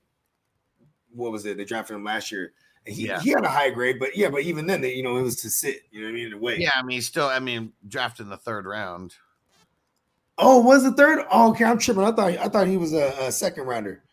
what 1.12 1.32
was 1.32 1.46
it? 1.48 1.58
They 1.58 1.66
drafted 1.66 1.96
him 1.96 2.04
last 2.04 2.32
year. 2.32 2.54
He, 2.90 3.08
Yeah. 3.08 3.20
he 3.22 3.30
had 3.32 3.44
a 3.44 3.50
high 3.50 3.70
grade, 3.70 3.98
but 4.00 4.16
yeah, 4.16 4.30
but 4.30 4.42
even 4.42 4.66
then, 4.68 4.82
they, 4.82 4.94
you 4.94 5.04
know, 5.04 5.18
it 5.18 5.22
was 5.22 5.36
to 5.42 5.50
sit. 5.50 5.82
You 5.92 6.02
know 6.02 6.08
what 6.08 6.12
I 6.12 6.16
mean? 6.16 6.30
To 6.32 6.38
wait. 6.38 6.60
yeah. 6.60 6.72
I 6.76 6.82
mean, 6.84 7.02
still, 7.02 7.28
I 7.28 7.40
mean, 7.40 7.72
drafted 7.88 8.26
in 8.26 8.30
the 8.30 8.38
third 8.38 8.66
round. 8.66 9.16
Oh, 10.38 10.62
was 10.62 10.84
the 10.84 10.94
third? 10.94 11.26
Oh, 11.32 11.52
okay, 11.52 11.66
I'm 11.66 11.78
tripping. 11.78 12.04
I 12.04 12.12
thought 12.12 12.38
I 12.38 12.48
thought 12.48 12.68
he 12.68 12.78
was 12.78 12.94
a, 12.94 13.14
a 13.20 13.32
second 13.32 13.66
rounder. 13.66 14.04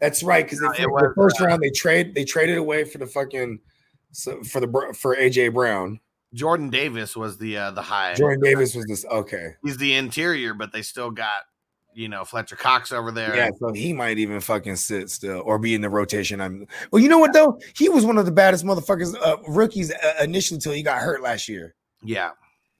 That's 0.00 0.22
right, 0.22 0.44
because 0.44 0.60
No, 0.60 0.70
the 0.72 1.12
first 1.14 1.40
round 1.40 1.62
they 1.62 1.70
trade 1.70 2.14
they 2.14 2.24
traded 2.24 2.58
away 2.58 2.84
for 2.84 2.98
the 2.98 3.06
fucking 3.06 3.60
so 4.12 4.42
for 4.42 4.60
the 4.60 4.94
for 4.98 5.16
AJ 5.16 5.54
Brown. 5.54 6.00
Jordan 6.34 6.68
Davis 6.70 7.16
was 7.16 7.38
the 7.38 7.56
uh, 7.56 7.70
the 7.70 7.82
high. 7.82 8.14
Jordan 8.14 8.42
Davis 8.42 8.74
was 8.74 8.84
this 8.86 9.04
okay. 9.06 9.54
He's 9.62 9.76
the 9.78 9.94
interior, 9.94 10.52
but 10.54 10.72
they 10.72 10.82
still 10.82 11.10
got 11.10 11.44
you 11.96 12.08
know 12.08 12.24
Fletcher 12.24 12.56
Cox 12.56 12.92
over 12.92 13.10
there. 13.10 13.34
Yeah, 13.34 13.50
so 13.58 13.72
he 13.72 13.92
might 13.92 14.18
even 14.18 14.38
fucking 14.40 14.76
sit 14.76 15.10
still 15.10 15.42
or 15.44 15.58
be 15.58 15.74
in 15.74 15.80
the 15.80 15.88
rotation. 15.90 16.40
I'm 16.40 16.66
well, 16.92 17.02
you 17.02 17.08
know 17.08 17.18
what 17.18 17.32
though? 17.32 17.58
He 17.76 17.88
was 17.88 18.04
one 18.04 18.18
of 18.18 18.26
the 18.26 18.32
baddest 18.32 18.64
motherfuckers 18.64 19.16
uh, 19.20 19.38
rookies 19.48 19.90
uh, 19.92 20.12
initially 20.22 20.56
until 20.56 20.72
he 20.72 20.82
got 20.82 21.00
hurt 21.00 21.22
last 21.22 21.48
year. 21.48 21.74
yeah, 22.04 22.30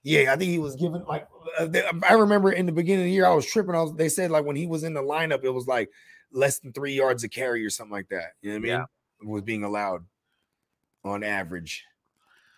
Yeah, 0.02 0.32
I 0.32 0.36
think 0.36 0.50
he 0.50 0.58
was 0.58 0.76
given 0.76 1.02
like 1.08 1.26
uh, 1.58 1.64
they- 1.66 1.88
I 2.06 2.12
remember 2.12 2.52
in 2.52 2.66
the 2.66 2.72
beginning 2.72 3.04
of 3.04 3.06
the 3.06 3.12
year 3.12 3.26
I 3.26 3.34
was 3.34 3.46
tripping. 3.46 3.74
I 3.74 3.82
was 3.82 3.94
they 3.94 4.08
said 4.10 4.30
like 4.30 4.44
when 4.44 4.56
he 4.56 4.66
was 4.66 4.84
in 4.84 4.92
the 4.92 5.02
lineup, 5.02 5.42
it 5.44 5.50
was 5.50 5.66
like 5.66 5.90
less 6.30 6.58
than 6.58 6.72
three 6.74 6.92
yards 6.92 7.24
a 7.24 7.28
carry 7.28 7.64
or 7.64 7.70
something 7.70 7.92
like 7.92 8.08
that. 8.10 8.32
You 8.42 8.50
know 8.50 8.56
what 8.56 8.58
I 8.58 8.62
mean? 8.62 8.70
Yeah. 8.70 8.84
Was 9.28 9.42
being 9.42 9.64
allowed 9.64 10.04
on 11.04 11.22
average. 11.24 11.84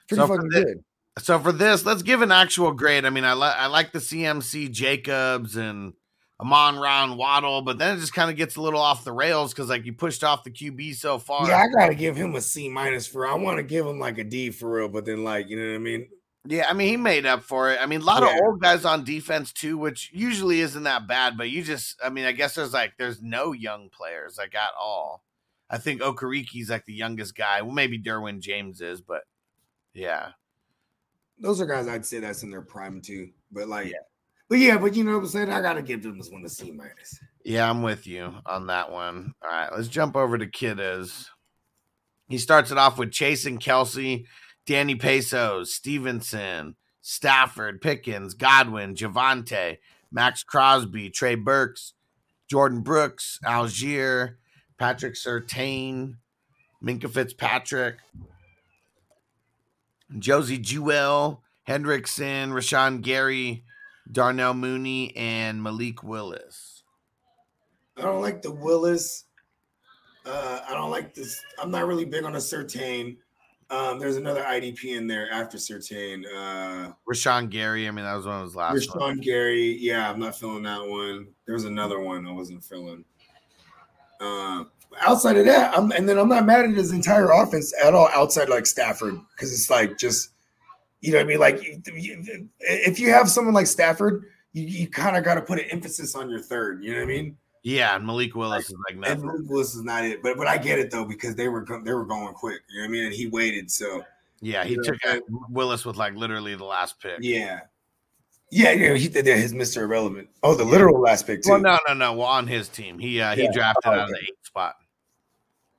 Pretty 0.09 0.21
So 0.23 0.27
fucking 0.27 0.49
good. 0.49 0.83
So 1.21 1.39
for 1.39 1.53
this, 1.53 1.85
let's 1.85 2.03
give 2.03 2.23
an 2.23 2.33
actual 2.33 2.73
grade. 2.73 3.05
I 3.05 3.11
mean, 3.11 3.25
I 3.25 3.35
like 3.35 3.57
I 3.57 3.67
like 3.67 3.93
the 3.93 3.99
CMC 4.01 4.71
Jacobs 4.73 5.57
and 5.57 5.93
Amon-Ra 6.41 7.15
Waddle, 7.15 7.63
but 7.63 7.79
then 7.79 7.97
it 7.97 8.01
just 8.01 8.15
kind 8.15 8.31
of 8.31 8.37
gets 8.37 8.57
a 8.57 8.61
little 8.61 8.81
off 8.81 9.05
the 9.05 9.13
rails 9.13 9.53
because 9.53 9.69
like 9.69 9.85
you 9.85 9.93
pushed 9.93 10.23
off 10.23 10.45
the 10.45 10.51
QB 10.51 10.95
so 10.95 11.19
far. 11.19 11.49
Yeah, 11.49 11.59
I 11.59 11.67
gotta 11.69 11.95
give 11.95 12.17
him 12.17 12.35
a 12.37 12.41
C 12.41 12.69
minus 12.69 13.07
for. 13.07 13.27
I 13.27 13.35
want 13.35 13.57
to 13.57 13.63
give 13.65 13.87
him 13.87 13.99
like 13.99 14.19
a 14.19 14.25
D 14.25 14.51
for 14.51 14.71
real, 14.71 14.89
but 14.89 15.05
then 15.05 15.25
like 15.25 15.49
you 15.49 15.59
know 15.61 15.69
what 15.69 15.75
I 15.75 15.79
mean. 15.79 16.09
Yeah, 16.47 16.67
I 16.69 16.73
mean, 16.73 16.89
he 16.89 16.97
made 16.97 17.27
up 17.27 17.43
for 17.43 17.73
it. 17.73 17.79
I 17.81 17.87
mean, 17.87 18.01
a 18.01 18.05
lot 18.05 18.23
Yeah. 18.23 18.37
of 18.37 18.41
old 18.43 18.61
guys 18.63 18.85
on 18.85 19.05
defense 19.05 19.53
too, 19.53 19.77
which 19.77 20.11
usually 20.15 20.61
isn't 20.61 20.85
that 20.85 21.07
bad. 21.09 21.37
But 21.37 21.51
you 21.51 21.63
just, 21.63 22.01
I 22.03 22.09
mean, 22.09 22.25
I 22.25 22.33
guess 22.33 22.55
there's 22.55 22.73
like 22.73 22.93
there's 22.97 23.21
no 23.21 23.53
young 23.53 23.91
players 23.91 24.39
like 24.39 24.55
at 24.55 24.71
all. 24.81 25.25
I 25.69 25.77
think 25.79 26.01
Okereke's 26.01 26.71
like 26.71 26.87
the 26.87 26.95
youngest 26.95 27.37
guy. 27.37 27.61
Well, 27.61 27.75
maybe 27.75 28.01
Derwin 28.01 28.39
James 28.41 28.81
is, 28.81 29.01
but 29.03 29.25
yeah, 29.93 30.31
Those 31.39 31.61
are 31.61 31.67
guys 31.67 31.89
I'd 31.89 32.07
say 32.07 32.21
that's 32.21 32.43
in 32.45 32.51
their 32.51 32.63
prime 32.63 33.01
too. 33.03 33.31
But 33.51 33.69
like, 33.69 33.93
but 34.49 34.59
yeah, 34.59 34.79
but 34.79 34.95
you 34.95 35.05
know 35.05 35.13
what 35.13 35.25
I'm 35.25 35.27
saying. 35.27 35.51
I 35.51 35.61
gotta 35.61 35.83
give 35.83 36.03
them 36.03 36.19
this 36.19 36.31
one 36.31 36.45
a 36.45 36.49
C 36.49 36.71
minus. 36.71 37.19
yeah, 37.45 37.69
I'm 37.69 37.83
with 37.83 38.07
you 38.07 38.35
on 38.47 38.67
that 38.69 38.91
one. 38.91 39.35
All 39.43 39.51
right, 39.51 39.71
let's 39.75 39.89
jump 39.89 40.17
over 40.17 40.39
to 40.39 40.47
Kiddas. 40.47 41.27
He 42.29 42.39
starts 42.39 42.71
it 42.71 42.79
off 42.79 42.99
with 42.99 43.11
Chase 43.11 43.47
and 43.47 43.61
Kelce, 43.61 44.27
Danny 44.67 44.95
Pesos, 44.95 45.73
Stevenson, 45.75 46.77
Stafford, 47.01 47.81
Pickens, 47.81 48.35
Godwin, 48.35 48.95
Javonte, 48.95 49.79
Maxx 50.13 50.43
Crosby, 50.43 51.09
Trey 51.09 51.37
Burks, 51.37 51.95
Jordyn 52.53 52.85
Brooks, 52.85 53.39
Allgeier, 53.45 54.35
Patrick 54.79 55.15
Surtain, 55.15 56.17
Minkah 56.85 57.11
Fitzpatrick, 57.11 57.97
Josey 60.19 60.59
Jewell, 60.59 61.43
Hendrickson, 61.67 62.51
Rashan 62.51 63.01
Gary, 63.03 63.65
Darnell 64.11 64.55
Mooney, 64.55 65.15
and 65.17 65.63
Malik 65.63 66.03
Willis. 66.03 66.83
I 67.97 68.03
don't 68.03 68.21
like 68.21 68.43
the 68.43 68.53
Willis. 68.53 69.25
Uh, 70.25 70.61
I 70.69 70.75
don't 70.75 70.91
like 70.91 71.15
this. 71.15 71.43
I'm 71.61 71.71
not 71.71 71.87
really 71.87 72.05
big 72.05 72.25
on 72.25 72.35
a 72.35 72.39
Surtain. 72.39 73.17
Um, 73.71 73.99
there's 73.99 74.17
another 74.17 74.43
IDP 74.43 74.97
in 74.97 75.07
there 75.07 75.31
after 75.31 75.59
Surtain. 75.59 76.25
Uh, 76.25 76.93
Rashan 77.11 77.51
Gary, 77.51 77.87
I 77.87 77.91
mean, 77.91 78.05
that 78.05 78.15
was 78.15 78.27
one 78.27 78.37
of 78.37 78.45
his 78.45 78.57
last 78.57 78.89
Rashawn 78.89 79.01
ones. 79.01 79.21
Gary. 79.25 79.77
Yeah, 79.79 80.11
I'm 80.11 80.19
not 80.19 80.39
feeling 80.39 80.63
that 80.63 80.81
one. 80.81 81.29
There 81.45 81.55
was 81.55 81.65
another 81.65 82.01
one 82.01 82.27
I 82.27 82.33
wasn't 82.33 82.65
feeling. 82.65 83.05
Um, 84.21 84.71
outside 85.01 85.37
of 85.37 85.45
that, 85.47 85.77
I'm 85.77 85.93
and 85.93 86.09
then 86.09 86.19
I'm 86.19 86.29
not 86.29 86.47
mad 86.47 86.65
at 86.65 86.71
his 86.71 86.93
entire 86.93 87.31
offense 87.31 87.75
at 87.83 87.95
all. 87.95 88.09
Outside 88.15 88.49
like 88.49 88.67
Stafford, 88.67 89.19
because 89.33 89.53
it's 89.53 89.71
like 89.71 89.99
just 89.99 90.31
you 91.01 91.13
know 91.13 91.19
what 91.19 91.25
I 91.25 91.27
mean. 91.27 91.39
Like 91.39 91.61
if 92.61 92.99
you 92.99 93.11
have 93.11 93.31
someone 93.31 93.55
like 93.55 93.67
Stafford, 93.67 94.25
you, 94.53 94.65
you 94.65 94.89
kind 94.89 95.17
of 95.17 95.25
got 95.25 95.35
to 95.35 95.43
put 95.43 95.59
an 95.59 95.67
emphasis 95.71 96.15
on 96.15 96.29
your 96.31 96.41
third. 96.41 96.83
You 96.83 96.93
know 96.93 96.99
what 96.99 97.05
I 97.05 97.07
mean? 97.07 97.37
Yeah, 97.63 97.97
and 97.97 98.07
Malik 98.07 98.35
Willis 98.35 98.71
is 98.71 98.77
like 98.89 99.11
And. 99.11 99.23
Luke 99.23 99.45
Willis 99.49 99.75
is 99.75 99.83
not 99.83 100.05
it, 100.05 100.23
but 100.23 100.37
but 100.37 100.47
I 100.47 100.57
get 100.59 100.79
it 100.79 100.91
though 100.91 101.05
because 101.05 101.35
they 101.35 101.49
were 101.49 101.67
they 101.85 101.93
were 101.93 102.07
going 102.07 102.33
quick. 102.35 102.61
You 102.71 102.81
know 102.81 102.83
what 102.85 102.89
I 102.89 102.93
mean? 102.93 103.05
And 103.07 103.15
he 103.15 103.27
waited, 103.27 103.71
so 103.71 104.03
Yeah, 104.41 104.65
he 104.65 104.73
you 104.73 104.77
know, 104.79 104.83
took 104.85 104.97
uh, 105.07 105.19
Willis 105.51 105.85
with 105.85 105.97
like 105.97 106.15
literally 106.15 106.55
the 106.55 106.65
last 106.65 107.01
pick. 107.01 107.19
yeah, 107.21 107.61
yeah, 108.51 108.73
yeah. 108.73 108.95
He 108.95 109.09
did 109.09 109.27
his 109.27 109.53
Mister 109.53 109.85
Irrelevant. 109.85 110.29
Oh, 110.43 110.55
the 110.55 110.65
literal 110.65 111.01
last 111.01 111.27
pick 111.27 111.43
too. 111.43 111.51
Well, 111.51 111.61
no, 111.61 111.79
no, 111.89 111.95
no. 111.95 112.13
Well, 112.15 112.27
on 112.27 112.47
his 112.47 112.69
team, 112.69 112.99
he 112.99 113.21
uh, 113.21 113.35
he 113.35 113.43
Yeah. 113.43 113.53
drafted 113.53 113.83
Oh, 113.87 113.91
out 113.91 113.99
of 114.05 114.09
the 114.09 114.17
okay. 114.17 114.27
eighth 114.31 114.47
spot. 114.47 114.77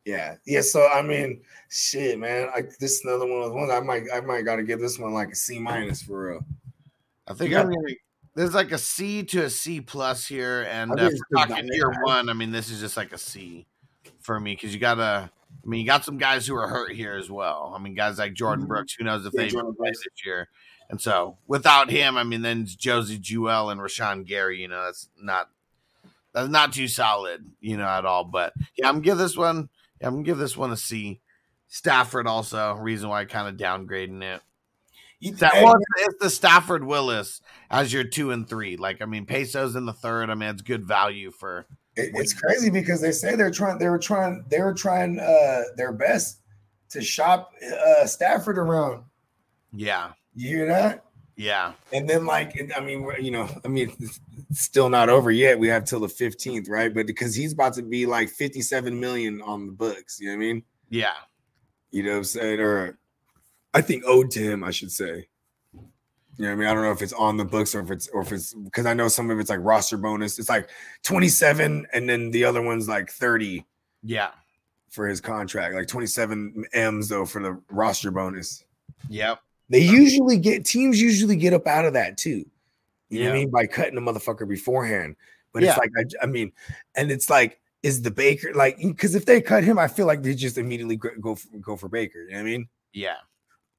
Yeah, 0.06 0.36
yeah. 0.46 0.62
So 0.62 0.88
I 0.88 1.02
mean, 1.02 1.42
shit, 1.70 2.18
man. 2.20 2.48
Like 2.56 2.78
this 2.78 3.00
is 3.00 3.06
another 3.06 3.26
one 3.28 3.44
of 3.44 3.50
the 3.50 3.56
ones 3.56 3.72
I 3.72 3.80
might 3.80 4.04
I 4.14 4.22
might 4.22 4.44
got 4.44 4.56
to 4.56 4.64
give 4.64 4.80
this 4.80 4.98
one 4.98 5.14
like 5.14 5.30
a 5.30 5.36
C 5.36 5.60
minus 5.60 6.02
for 6.02 6.30
real. 6.30 6.46
I 7.28 7.34
think 7.34 7.52
Yeah. 7.52 7.62
I'm 7.62 7.70
gonna, 7.70 7.94
there's 8.36 8.54
like 8.54 8.72
a 8.72 8.78
C 8.78 9.24
to 9.24 9.44
a 9.46 9.50
C 9.50 9.82
plus 9.82 10.26
here, 10.26 10.66
and 10.72 10.92
I 10.92 10.94
uh, 10.94 10.98
think 10.98 11.08
if 11.08 11.14
it's 11.14 11.22
we're 11.32 11.46
good 11.46 11.50
talking 11.50 11.70
year 11.74 11.92
bad. 11.92 12.00
one, 12.04 12.30
I 12.30 12.34
mean, 12.34 12.52
this 12.52 12.70
is 12.72 12.80
just 12.80 12.98
like 12.98 13.12
a 13.12 13.18
C 13.18 13.66
for 14.20 14.40
me 14.40 14.56
because 14.56 14.74
you 14.74 14.80
gotta. 14.80 15.30
I 15.64 15.68
mean, 15.68 15.82
you 15.82 15.86
got 15.86 16.06
some 16.06 16.18
guys 16.18 16.48
who 16.48 16.56
are 16.56 16.68
hurt 16.68 16.94
here 16.94 17.16
as 17.16 17.30
well. 17.30 17.74
I 17.76 17.80
mean, 17.82 17.94
guys 17.96 18.18
like 18.18 18.34
Jordan 18.34 18.66
Mhm. 18.66 18.70
Brooks. 18.70 18.94
Who 18.98 19.04
knows 19.04 19.26
if 19.26 19.34
Yeah, 19.34 19.42
they 19.44 19.48
Jordan 19.50 19.76
play 19.76 19.90
Brooks. 19.90 20.00
this 20.00 20.26
year? 20.26 20.48
And 20.90 21.02
so, 21.02 21.38
without 21.48 21.90
him, 21.90 22.18
I 22.18 22.24
mean, 22.24 22.42
then 22.42 22.62
it's 22.62 22.76
Josey 22.76 23.18
Jewell 23.20 23.70
and 23.70 23.82
Rashan 23.82 24.26
Gary. 24.26 24.62
You 24.62 24.68
know, 24.70 24.86
that's 24.86 25.10
not 25.22 25.50
that's 26.34 26.50
not 26.50 26.72
too 26.72 26.88
solid, 26.88 27.52
you 27.60 27.78
know, 27.78 27.88
at 27.88 28.06
all. 28.06 28.24
But 28.24 28.54
yeah, 28.76 28.88
I'm 28.88 28.96
gonna 28.96 29.06
give 29.06 29.18
this 29.18 29.36
one. 29.36 29.70
Yeah, 30.02 30.08
I'm 30.08 30.16
gonna 30.16 30.24
give 30.24 30.38
this 30.38 30.58
one 30.58 30.72
a 30.72 30.78
C. 30.78 31.22
Stafford 31.68 32.28
also 32.28 32.74
reason 32.76 33.10
why 33.10 33.22
I 33.22 33.26
kind 33.26 33.48
of 33.48 33.56
downgrading 33.56 34.24
it. 34.24 34.42
You, 35.20 35.36
That 35.36 35.52
it's, 35.56 35.86
it's 35.98 36.20
the 36.22 36.30
Stafford 36.30 36.84
Willis 36.84 37.42
as 37.70 37.92
your 37.92 38.06
two 38.06 38.32
and 38.32 38.48
three. 38.48 38.78
Like 38.78 39.02
I 39.02 39.06
mean, 39.06 39.26
pesos 39.26 39.76
in 39.76 39.86
the 39.86 39.94
third. 39.94 40.30
I 40.30 40.36
mean, 40.36 40.50
it's 40.50 40.62
good 40.62 40.86
value 40.86 41.30
for. 41.32 41.68
it- 41.96 42.12
it's 42.16 42.34
crazy 42.34 42.70
because 42.70 43.02
they 43.02 43.12
say 43.12 43.36
they're 43.36 43.52
trying 43.52 43.78
they 43.80 43.90
were 43.90 44.00
trying 44.00 44.46
they 44.50 44.62
were 44.62 44.74
trying 44.74 45.20
uh 45.20 45.64
their 45.76 45.92
best 45.92 46.40
to 46.92 47.02
shop 47.02 47.52
uh 47.62 48.06
Stafford 48.08 48.58
around. 48.58 49.04
Yeah, 49.74 50.14
You 50.34 50.50
hear 50.58 50.68
that? 50.68 51.04
Yeah, 51.40 51.72
And 51.94 52.10
then, 52.10 52.26
like, 52.26 52.62
I 52.76 52.82
mean, 52.82 53.08
you 53.22 53.32
know, 53.32 53.48
I 53.64 53.70
mean, 53.70 53.94
it's 53.98 54.20
still 54.52 54.90
not 54.90 55.08
over 55.08 55.32
yet. 55.32 55.58
We 55.58 55.70
have 55.70 55.86
till 55.86 56.02
the 56.02 56.08
15th, 56.08 56.70
right? 56.70 56.94
But 56.94 57.08
because 57.08 57.34
he's 57.34 57.54
about 57.54 57.76
to 57.76 57.82
be 57.82 58.06
like 58.06 58.28
57 58.28 59.00
million 59.00 59.42
on 59.44 59.66
the 59.66 59.72
books, 59.72 60.20
you 60.20 60.28
know 60.28 60.34
what 60.34 60.44
I 60.44 60.48
mean? 60.48 60.64
yeah, 60.90 61.14
You 61.92 62.04
know 62.04 62.12
what 62.12 62.18
I'm 62.18 62.24
saying? 62.26 62.60
Or 62.60 63.00
I 63.74 63.80
think 63.80 64.04
owed 64.06 64.32
to 64.32 64.40
him, 64.42 64.66
I 64.66 64.72
should 64.72 64.92
say. 64.92 65.30
You 65.74 65.80
know 66.46 66.48
what 66.48 66.52
I 66.52 66.56
mean? 66.56 66.68
I 66.68 66.74
don't 66.74 66.84
know 66.84 66.92
if 66.92 67.02
it's 67.02 67.14
on 67.14 67.38
the 67.38 67.46
books 67.46 67.74
or 67.74 67.80
if 67.80 67.90
it's 67.92 68.10
or 68.10 68.20
if 68.22 68.34
it's 68.34 68.54
because 68.54 68.86
I 68.86 68.94
know 68.94 69.08
some 69.08 69.30
of 69.30 69.40
it's 69.40 69.50
like 69.50 69.60
roster 69.62 69.96
bonus. 69.96 70.40
It's 70.40 70.50
like 70.50 70.70
27 71.04 71.88
and 71.94 72.10
then 72.10 72.32
the 72.32 72.44
other 72.44 72.62
one's 72.62 72.90
like 72.90 73.10
30. 73.12 73.66
yeah. 74.04 74.32
for 74.90 75.08
his 75.08 75.22
contract, 75.22 75.74
like 75.76 75.88
27 75.88 76.66
M's 76.74 77.08
though 77.08 77.26
for 77.26 77.42
the 77.42 77.62
roster 77.70 78.12
bonus. 78.12 78.66
Yep. 79.08 79.40
They 79.70 79.80
usually 79.80 80.38
get 80.38 80.66
teams 80.66 81.00
usually 81.02 81.36
get 81.36 81.54
up 81.54 81.68
out 81.68 81.86
of 81.86 81.94
that 81.94 82.18
too. 82.18 82.46
You 83.10 83.24
know 83.24 83.30
what 83.30 83.36
I 83.36 83.40
mean? 83.40 83.50
By 83.50 83.66
cutting 83.68 83.96
the 83.96 84.02
motherfucker 84.02 84.48
beforehand. 84.48 85.16
But 85.54 85.64
Yeah. 85.64 85.70
it's 85.70 85.78
like 85.80 85.92
I, 85.98 86.24
I 86.24 86.26
mean, 86.28 86.52
and 86.96 87.12
it's 87.12 87.30
like, 87.30 87.60
is 87.82 88.02
the 88.02 88.12
Baker 88.12 88.54
like 88.54 88.78
because 88.78 89.16
if 89.16 89.26
they 89.26 89.42
cut 89.42 89.64
him, 89.64 89.80
I 89.80 89.88
feel 89.88 90.06
like 90.06 90.22
they 90.22 90.36
just 90.36 90.58
immediately 90.58 90.98
go 90.98 91.10
go 91.22 91.36
for, 91.36 91.48
go 91.60 91.76
for 91.76 91.88
Baker. 91.88 92.24
You 92.24 92.32
know 92.32 92.38
what 92.38 92.42
I 92.42 92.44
mean? 92.44 92.68
Yeah. 92.94 93.16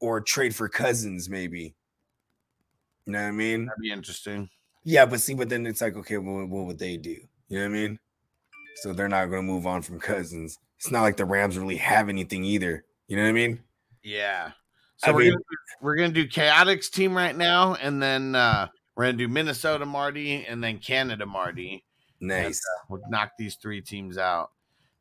Or 0.01 0.21
trade 0.21 0.55
for 0.55 0.69
Cousins, 0.69 1.29
maybe. 1.29 1.75
You 3.07 3.13
know 3.13 3.23
what 3.23 3.29
I 3.29 3.33
mean? 3.33 3.67
That'd 3.67 3.83
be 3.83 3.93
interesting. 3.93 4.49
Yeah, 4.85 5.05
but 5.05 5.21
see, 5.21 5.35
but 5.35 5.49
then 5.49 5.67
it's 5.67 5.81
like, 5.81 5.97
okay, 5.97 6.17
well, 6.17 6.47
what 6.47 6.67
would 6.67 6.79
they 6.79 6.97
do? 6.97 7.11
You 7.49 7.59
know 7.59 7.61
what 7.61 7.65
I 7.65 7.69
mean? 7.69 7.99
So 8.77 8.93
they're 8.95 9.09
not 9.09 9.27
going 9.27 9.47
to 9.47 9.53
move 9.53 9.67
on 9.67 9.83
from 9.83 9.99
Cousins. 10.01 10.59
It's 10.79 10.91
not 10.91 11.03
like 11.03 11.17
the 11.19 11.25
Rams 11.27 11.59
really 11.59 11.77
have 11.77 12.09
anything 12.09 12.45
either. 12.45 12.85
You 13.09 13.17
know 13.17 13.23
what 13.23 13.29
I 13.29 13.33
mean? 13.33 13.61
Yeah. 14.03 14.53
So 15.03 15.11
I 15.11 15.15
we're 15.15 15.19
mean- 15.21 15.33
gonna, 15.33 15.45
we're 15.83 15.97
gonna 15.97 16.13
do 16.13 16.27
Chaotix 16.29 16.91
team 16.91 17.17
right 17.17 17.37
now, 17.37 17.75
and 17.75 18.03
then 18.03 18.35
uh 18.35 18.69
we're 18.97 19.07
gonna 19.07 19.19
do 19.19 19.29
Minnesota 19.29 19.87
Marty 19.87 20.45
and 20.47 20.63
then 20.63 20.79
Canada 20.79 21.25
Marty. 21.27 21.85
Nice. 22.21 22.61
We'll 22.89 23.01
knock 23.09 23.33
these 23.39 23.55
three 23.57 23.81
teams 23.81 24.19
out. 24.19 24.51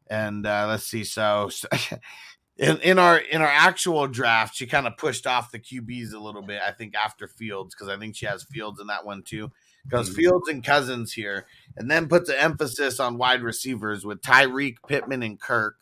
And 0.10 0.46
uh 0.46 0.68
let's 0.70 0.86
see. 0.86 1.04
So, 1.04 1.50
so 1.50 1.68
in, 2.58 2.78
in 2.78 2.98
our 3.00 3.18
in 3.18 3.42
our 3.42 3.48
actual 3.48 4.08
draft, 4.08 4.56
she 4.56 4.66
kind 4.68 4.88
of 4.88 4.96
pushed 4.98 5.28
off 5.28 5.52
the 5.52 5.60
QBs 5.60 6.14
a 6.14 6.20
little 6.20 6.42
bit, 6.42 6.62
I 6.66 6.72
think, 6.72 6.96
after 6.96 7.28
Fields, 7.28 7.76
because 7.76 7.90
I 7.90 7.98
think 7.98 8.16
she 8.16 8.26
has 8.26 8.44
Fields 8.44 8.80
in 8.80 8.88
that 8.88 9.06
one 9.06 9.22
too. 9.24 9.52
Goes 9.90 10.10
Mhm. 10.10 10.16
Fields 10.16 10.50
and 10.50 10.64
Cousins 10.64 11.12
here, 11.14 11.46
and 11.78 11.90
then 11.92 12.08
puts 12.08 12.30
an 12.30 12.36
emphasis 12.38 13.00
on 13.00 13.18
wide 13.18 13.42
receivers 13.42 14.06
with 14.06 14.22
Tyreek, 14.22 14.76
Pittman, 14.88 15.24
and 15.24 15.40
Kirk. 15.40 15.76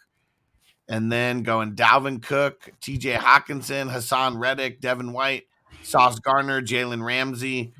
And 0.89 1.11
then 1.11 1.43
going 1.43 1.75
Dalvin 1.75 2.21
Cook, 2.23 2.69
TJ 2.81 3.17
Hockenson, 3.17 3.91
Haason 3.91 4.39
Reddick, 4.39 4.79
Devin 4.79 5.11
White, 5.11 5.43
Sauce 5.83 6.19
Gardner, 6.19 6.61
Jalen 6.61 7.03
Ramsey, 7.03 7.73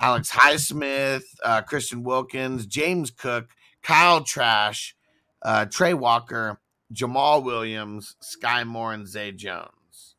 Alex 0.00 0.30
Highsmith, 0.30 1.22
uh, 1.42 1.62
Christian 1.62 2.02
Wilkins, 2.02 2.66
James 2.66 3.10
Cook, 3.10 3.48
Kyle 3.82 4.22
Trask, 4.22 4.94
uh, 5.42 5.64
Trey 5.66 5.94
Walker, 5.94 6.60
Jamaal 6.92 7.42
Williams, 7.42 8.16
Sky 8.20 8.64
Moore, 8.64 8.92
and 8.92 9.06
Zay 9.08 9.32
Jones. 9.32 10.16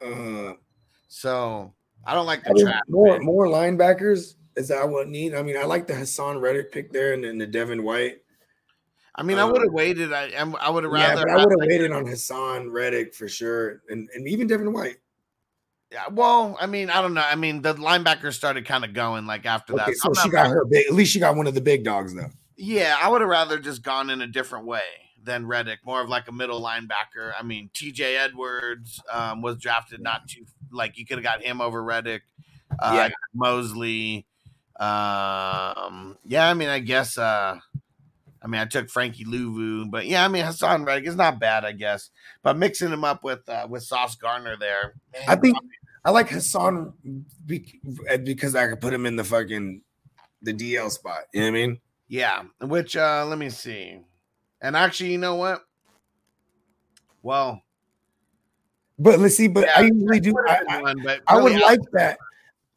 Uh, 0.00 0.54
So 1.08 1.74
I 2.04 2.14
don't 2.14 2.26
like 2.26 2.46
I 2.46 2.50
the 2.50 2.54
mean, 2.54 2.66
trash. 2.66 2.82
more 2.88 3.14
pick. 3.14 3.22
more 3.22 3.46
linebackers 3.46 4.34
is 4.56 4.68
that 4.68 4.88
what 4.88 5.06
I 5.06 5.10
need? 5.10 5.34
I 5.34 5.42
mean, 5.42 5.56
I 5.56 5.64
like 5.64 5.86
the 5.86 5.92
Haason 5.94 6.40
Reddick 6.40 6.72
pick 6.72 6.92
there 6.92 7.12
and 7.14 7.22
then 7.24 7.38
the 7.38 7.46
Devin 7.46 7.84
White. 7.84 8.18
I 9.14 9.22
mean, 9.22 9.38
I 9.38 9.44
would 9.44 9.62
have 9.62 9.72
waited. 9.72 10.12
I 10.12 10.28
I'm- 10.30 10.52
would 10.52 10.84
have 10.84 10.92
Yeah, 10.92 11.08
rather. 11.10 11.22
but 11.26 11.30
I 11.30 11.34
would 11.36 11.50
have 11.50 11.58
like- 11.58 11.68
waited 11.68 11.90
on 11.92 12.04
Haason 12.04 12.70
Reddick 12.70 13.14
for 13.14 13.28
sure, 13.28 13.82
and, 13.88 14.08
and 14.14 14.28
even 14.28 14.46
Devin 14.46 14.72
White. 14.72 14.96
Yeah, 15.90 16.04
well, 16.10 16.56
I 16.60 16.66
mean, 16.66 16.90
I 16.90 17.00
don't 17.00 17.14
know. 17.14 17.24
I 17.24 17.34
mean, 17.34 17.62
the 17.62 17.74
linebackers 17.74 18.34
started 18.34 18.66
kind 18.66 18.84
of 18.84 18.92
going 18.92 19.26
like 19.26 19.46
after 19.46 19.72
that. 19.74 19.88
Okay, 19.88 19.94
So 19.94 20.12
so 20.12 20.22
she 20.22 20.28
got 20.28 20.48
her 20.48 20.64
big. 20.66 20.86
At 20.86 20.92
least 20.94 21.12
she 21.12 21.18
got 21.18 21.34
one 21.34 21.46
of 21.46 21.54
the 21.54 21.60
big 21.62 21.82
dogs 21.82 22.14
though. 22.14 22.30
Yeah, 22.56 22.96
I 23.02 23.08
would 23.08 23.20
have 23.22 23.30
rather 23.30 23.58
just 23.58 23.82
gone 23.82 24.10
in 24.10 24.20
a 24.20 24.26
different 24.26 24.66
way 24.66 24.82
than 25.24 25.46
Reddick, 25.46 25.78
more 25.86 26.00
of 26.02 26.08
like 26.08 26.28
a 26.28 26.32
middle 26.32 26.60
linebacker. 26.60 27.32
I 27.38 27.42
mean, 27.42 27.70
TJ 27.72 28.16
Edwards 28.18 29.00
um, 29.10 29.40
was 29.42 29.56
drafted 29.56 30.00
not 30.02 30.28
too 30.28 30.44
like 30.70 30.98
you 30.98 31.06
could 31.06 31.16
have 31.16 31.24
got 31.24 31.42
him 31.42 31.60
over 31.62 31.82
Reddick. 31.82 32.22
Uh, 32.78 32.92
Yeah. 32.94 33.08
Mosley. 33.34 34.26
Um, 34.78 36.16
yeah, 36.24 36.48
I 36.48 36.54
mean, 36.54 36.68
I 36.68 36.78
guess. 36.80 37.16
Uh, 37.18 37.58
I 38.42 38.46
mean, 38.46 38.60
I 38.60 38.64
took 38.64 38.88
Frankie 38.88 39.24
Luvu, 39.24 39.90
but 39.90 40.06
yeah, 40.06 40.24
I 40.24 40.28
mean 40.28 40.44
Haason 40.44 40.86
Reddick 40.86 41.08
is 41.08 41.16
not 41.16 41.40
bad, 41.40 41.64
I 41.64 41.72
guess. 41.72 42.10
But 42.42 42.56
mixing 42.56 42.90
him 42.90 43.04
up 43.04 43.24
with 43.24 43.48
uh, 43.48 43.66
with 43.68 43.82
Sauce 43.82 44.14
Gardner 44.16 44.56
there, 44.58 44.94
I 45.26 45.36
think 45.36 45.56
I 46.04 46.10
like 46.10 46.28
Haason 46.28 46.92
because 47.46 48.54
I 48.54 48.68
could 48.68 48.80
put 48.80 48.94
him 48.94 49.06
in 49.06 49.16
the 49.16 49.24
fucking 49.24 49.82
the 50.42 50.54
DL 50.54 50.90
spot. 50.90 51.22
You 51.32 51.40
know 51.40 51.46
what 51.46 51.58
I 51.58 51.66
mean? 51.66 51.80
Yeah, 52.08 52.42
which 52.60 52.96
uh 52.96 53.26
let 53.26 53.38
me 53.38 53.50
see. 53.50 54.00
And 54.60 54.76
actually, 54.76 55.12
you 55.12 55.18
know 55.18 55.36
what? 55.36 55.62
Well, 57.22 57.62
But 58.98 59.18
let's 59.18 59.36
see. 59.36 59.48
But 59.48 59.66
Yeah, 59.66 59.72
I 59.76 59.80
usually 59.82 60.20
do. 60.20 60.34
I, 60.48 60.60
I, 60.68 60.82
one, 60.82 61.02
but 61.04 61.20
I 61.26 61.36
would 61.36 61.52
really, 61.52 61.62
like 61.62 61.80
that. 61.92 62.18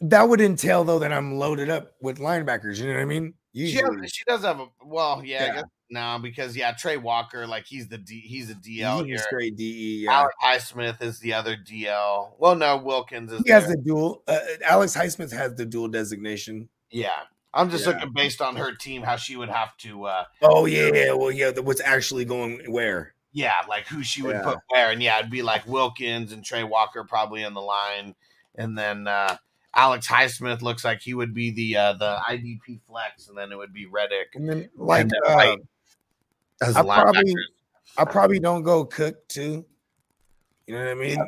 That 0.02 0.28
would 0.28 0.42
entail 0.42 0.84
though 0.84 1.00
that 1.00 1.14
I'm 1.14 1.36
loaded 1.36 1.70
up 1.70 1.94
with 2.02 2.18
linebackers. 2.18 2.80
You 2.80 2.88
know 2.88 2.94
what 2.94 3.02
I 3.02 3.06
mean? 3.06 3.34
She, 3.54 3.74
has, 3.74 4.12
she 4.14 4.24
does 4.26 4.44
have 4.44 4.60
a 4.60 4.68
well, 4.84 5.22
yeah, 5.26 5.44
I 5.44 5.46
Yeah. 5.48 5.54
guess 5.56 5.64
no, 5.90 6.20
because 6.22 6.56
yeah, 6.56 6.72
Trey 6.72 6.96
Walker, 6.96 7.46
like 7.46 7.66
he's 7.66 7.90
the 7.90 7.98
D, 7.98 8.22
he's 8.22 8.50
a 8.50 8.56
DL 8.56 9.06
he's 9.06 9.22
straight 9.24 9.58
DE. 9.58 10.04
Yeah. 10.06 10.14
Alex 10.42 10.72
Highsmith 10.72 11.02
is 11.02 11.20
the 11.20 11.34
other 11.34 11.58
DL. 11.58 12.32
Well, 12.40 12.56
no, 12.56 12.78
Wilkins 12.78 13.32
is. 13.34 13.42
He 13.46 13.52
has 13.52 13.68
the 13.68 13.76
dual. 13.76 14.24
Uh, 14.26 14.40
Alex 14.66 14.96
Highsmith 14.96 15.34
has 15.34 15.56
the 15.56 15.66
dual 15.66 15.88
designation. 15.90 16.70
yeah. 16.92 17.10
I'm 17.54 17.70
just 17.70 17.86
Yeah. 17.86 17.92
looking 17.96 18.14
based 18.14 18.40
on 18.42 18.56
her 18.56 18.74
team 18.74 19.02
how 19.02 19.18
she 19.18 19.36
would 19.36 19.50
have 19.50 19.76
to. 19.80 20.06
uh 20.06 20.24
Oh 20.42 20.66
yeah, 20.66 20.90
yeah. 20.94 21.12
Well, 21.12 21.32
yeah. 21.32 21.52
The, 21.52 21.62
what's 21.62 21.82
actually 21.82 22.24
going 22.24 22.72
where? 22.72 23.14
Yeah, 23.34 23.56
like 23.68 23.86
who 23.88 24.04
she 24.04 24.22
would 24.22 24.38
Yeah. 24.38 24.44
put 24.44 24.58
where, 24.70 24.92
and 24.92 25.04
yeah, 25.04 25.20
it'd 25.20 25.30
be 25.30 25.42
like 25.42 25.68
Wilkins 25.68 26.32
and 26.32 26.46
Trey 26.46 26.64
Walker 26.64 27.04
probably 27.04 27.44
in 27.44 27.54
the 27.54 27.60
line, 27.62 28.16
and 28.56 28.78
then 28.78 29.06
uh 29.06 29.36
Alex 29.76 30.08
Highsmith 30.08 30.62
looks 30.62 30.84
like 30.84 31.02
he 31.02 31.14
would 31.14 31.34
be 31.34 31.52
the 31.52 31.78
uh 31.78 31.94
the 31.94 32.18
IDP 32.30 32.82
flex, 32.88 33.30
and 33.30 33.38
then 33.38 33.52
it 33.52 33.58
would 33.58 33.74
be 33.74 33.86
Reddick. 33.86 34.36
And 34.36 34.50
then 34.50 34.70
like 34.76 35.08
then 35.08 35.20
uh, 35.26 35.36
White 35.36 35.60
as 36.62 36.76
I 36.76 36.82
the 36.82 36.88
probably- 36.88 37.22
linebackers. 37.24 37.44
I 37.98 38.06
probably 38.06 38.40
don't 38.40 38.64
go 38.64 38.86
Cook 38.86 39.28
too. 39.28 39.66
You 40.66 40.76
know 40.76 40.86
what 40.86 40.92
I 40.92 40.94
mean? 40.94 41.20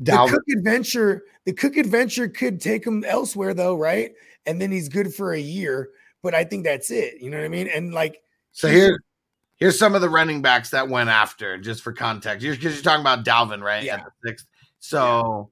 The 0.00 0.12
Dalvin- 0.12 0.30
Cook 0.30 0.42
adventure, 0.56 1.24
the 1.44 1.52
Cook 1.52 1.76
adventure 1.76 2.28
could 2.28 2.60
take 2.60 2.86
him 2.86 3.04
elsewhere 3.04 3.52
though, 3.52 3.74
right? 3.74 4.12
And 4.46 4.60
then 4.60 4.70
he's 4.72 4.88
good 4.88 5.12
for 5.12 5.32
a 5.32 5.38
year, 5.38 5.90
but 6.22 6.34
I 6.34 6.44
think 6.44 6.64
that's 6.64 6.90
it. 6.90 7.20
You 7.20 7.28
know 7.30 7.36
what 7.36 7.44
I 7.44 7.48
mean? 7.48 7.68
And 7.68 7.92
like, 7.92 8.22
So 8.52 8.68
here, 8.68 9.00
here's 9.56 9.78
some 9.78 9.94
of 9.94 10.00
the 10.00 10.08
running 10.08 10.40
backs 10.40 10.70
that 10.70 10.88
went 10.88 11.10
after, 11.10 11.58
just 11.58 11.82
for 11.82 11.92
context. 11.92 12.46
Because 12.46 12.62
you're, 12.62 12.82
talking 12.82 13.02
about 13.02 13.24
Dalvin, 13.24 13.60
right? 13.62 13.82
Yeah. 13.82 13.96
At 13.96 14.04
the 14.04 14.28
sixth. 14.30 14.46
So, 14.78 15.50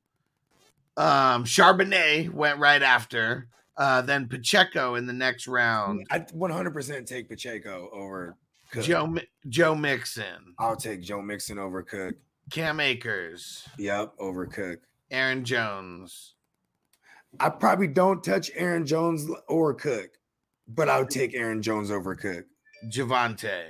um, 0.97 1.45
Charbonnet 1.45 2.31
went 2.31 2.59
right 2.59 2.83
after. 2.83 3.49
Uh, 3.77 4.01
then 4.01 4.27
Pacheco 4.29 4.95
in 4.95 5.07
the 5.07 5.13
next 5.13 5.47
round. 5.47 6.07
I 6.11 6.21
100% 6.21 7.07
take 7.07 7.29
Pacheco 7.29 7.91
over 7.93 8.37
Cook. 8.71 8.85
Joe 8.85 9.15
Joe 9.49 9.75
Mixon, 9.75 10.55
I'll 10.59 10.77
take 10.77 11.03
Joe 11.03 11.21
Mixon 11.23 11.59
over 11.59 11.83
Cook. 11.83 12.15
Cam 12.51 12.81
Akers, 12.81 13.67
Yep, 13.79 14.15
over 14.19 14.47
Cook. 14.47 14.81
Aaron 15.11 15.45
Jones. 15.45 16.35
I 17.39 17.51
probably 17.51 17.89
don't 17.89 18.25
touch 18.25 18.51
Aaron 18.55 18.87
Jones 18.87 19.29
or 19.49 19.75
Cook, 19.75 20.11
but 20.67 20.89
I'll 20.89 21.07
take 21.07 21.35
Aaron 21.35 21.61
Jones 21.63 21.91
over 21.91 22.15
Cook. 22.15 22.47
Javonte. 22.91 23.65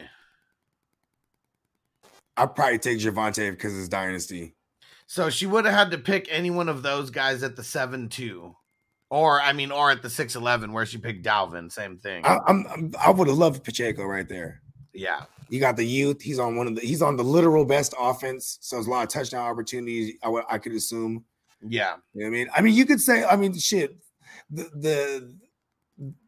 I'll 2.36 2.48
probably 2.48 2.78
take 2.78 2.98
Javonte 2.98 3.50
because 3.50 3.76
it's 3.78 3.88
dynasty. 3.88 4.55
So 5.06 5.30
she 5.30 5.46
would 5.46 5.64
have 5.64 5.74
had 5.74 5.90
to 5.92 5.98
pick 5.98 6.28
any 6.30 6.50
one 6.50 6.68
of 6.68 6.82
those 6.82 7.10
guys 7.10 7.42
at 7.42 7.54
the 7.56 7.62
seven 7.64 8.08
two, 8.08 8.54
or 9.10 9.40
I 9.40 9.52
mean, 9.52 9.70
or 9.70 9.90
at 9.90 10.02
the 10.02 10.10
six 10.10 10.34
eleven 10.36 10.72
where 10.72 10.84
she 10.86 10.98
picked 10.98 11.24
Dalvin. 11.24 11.70
Same 11.70 11.96
thing. 11.98 12.24
I, 12.26 12.38
I'm, 12.46 12.66
I'm 12.70 12.92
I 13.00 13.10
would 13.10 13.28
have 13.28 13.36
loved 13.38 13.62
Pacheco 13.64 14.04
right 14.04 14.28
there. 14.28 14.62
yeah, 14.92 15.24
You 15.48 15.60
got 15.60 15.76
the 15.76 15.84
youth. 15.86 16.20
He's 16.22 16.38
on 16.40 16.56
one 16.56 16.66
of 16.66 16.74
the. 16.74 16.80
He's 16.80 17.02
on 17.02 17.16
the 17.16 17.22
literal 17.24 17.64
best 17.64 17.94
offense. 17.98 18.58
So 18.60 18.76
there's 18.76 18.86
a 18.88 18.90
lot 18.90 19.04
of 19.04 19.08
touchdown 19.10 19.48
opportunities. 19.48 20.14
I 20.24 20.28
would- 20.28 20.44
I 20.50 20.58
could 20.58 20.72
assume. 20.72 21.24
yeah. 21.62 21.96
You 22.12 22.22
know 22.24 22.26
what 22.30 22.36
I 22.36 22.38
mean? 22.38 22.48
I 22.56 22.60
mean, 22.62 22.74
you 22.74 22.84
could 22.84 23.00
say. 23.00 23.24
I 23.24 23.36
mean, 23.36 23.56
shit. 23.56 23.96
The 24.50 24.64
the. 24.74 25.34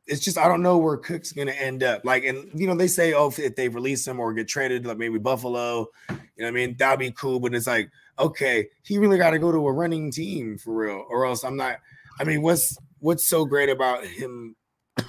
It's 0.06 0.20
just 0.24 0.38
I 0.38 0.48
don't 0.48 0.62
know 0.62 0.78
where 0.78 0.96
Cook's 0.96 1.32
gonna 1.32 1.52
end 1.52 1.82
up. 1.82 2.04
Like, 2.04 2.24
and 2.24 2.48
you 2.58 2.66
know 2.66 2.74
they 2.74 2.86
say, 2.88 3.12
oh, 3.12 3.28
if, 3.28 3.38
if 3.38 3.56
they 3.56 3.68
release 3.68 4.06
him 4.06 4.18
or 4.20 4.32
get 4.32 4.48
traded, 4.48 4.86
like 4.86 4.96
maybe 4.98 5.18
Buffalo. 5.18 5.88
You 6.08 6.16
know 6.16 6.18
what 6.36 6.46
I 6.48 6.50
mean? 6.52 6.76
That'd 6.78 7.00
be 7.00 7.10
cool. 7.10 7.40
But 7.40 7.54
it's 7.54 7.66
like, 7.66 7.90
okay, 8.18 8.68
he 8.84 8.96
really 8.98 9.18
got 9.18 9.30
to 9.30 9.38
go 9.38 9.52
to 9.52 9.66
a 9.66 9.72
running 9.72 10.10
team 10.10 10.56
for 10.56 10.72
real, 10.74 11.04
or 11.10 11.26
else 11.26 11.44
I'm 11.44 11.56
not. 11.56 11.78
I 12.20 12.24
mean, 12.24 12.42
what's 12.42 12.78
what's 13.00 13.28
so 13.28 13.44
great 13.44 13.68
about 13.68 14.04
him? 14.04 14.56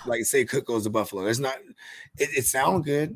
Like, 0.06 0.26
say 0.26 0.44
Cook 0.46 0.66
goes 0.68 0.84
to 0.84 0.90
Buffalo. 0.90 1.26
It's 1.26 1.40
not. 1.40 1.56
It, 2.18 2.30
it 2.38 2.46
sounds 2.46 2.86
good 2.86 3.16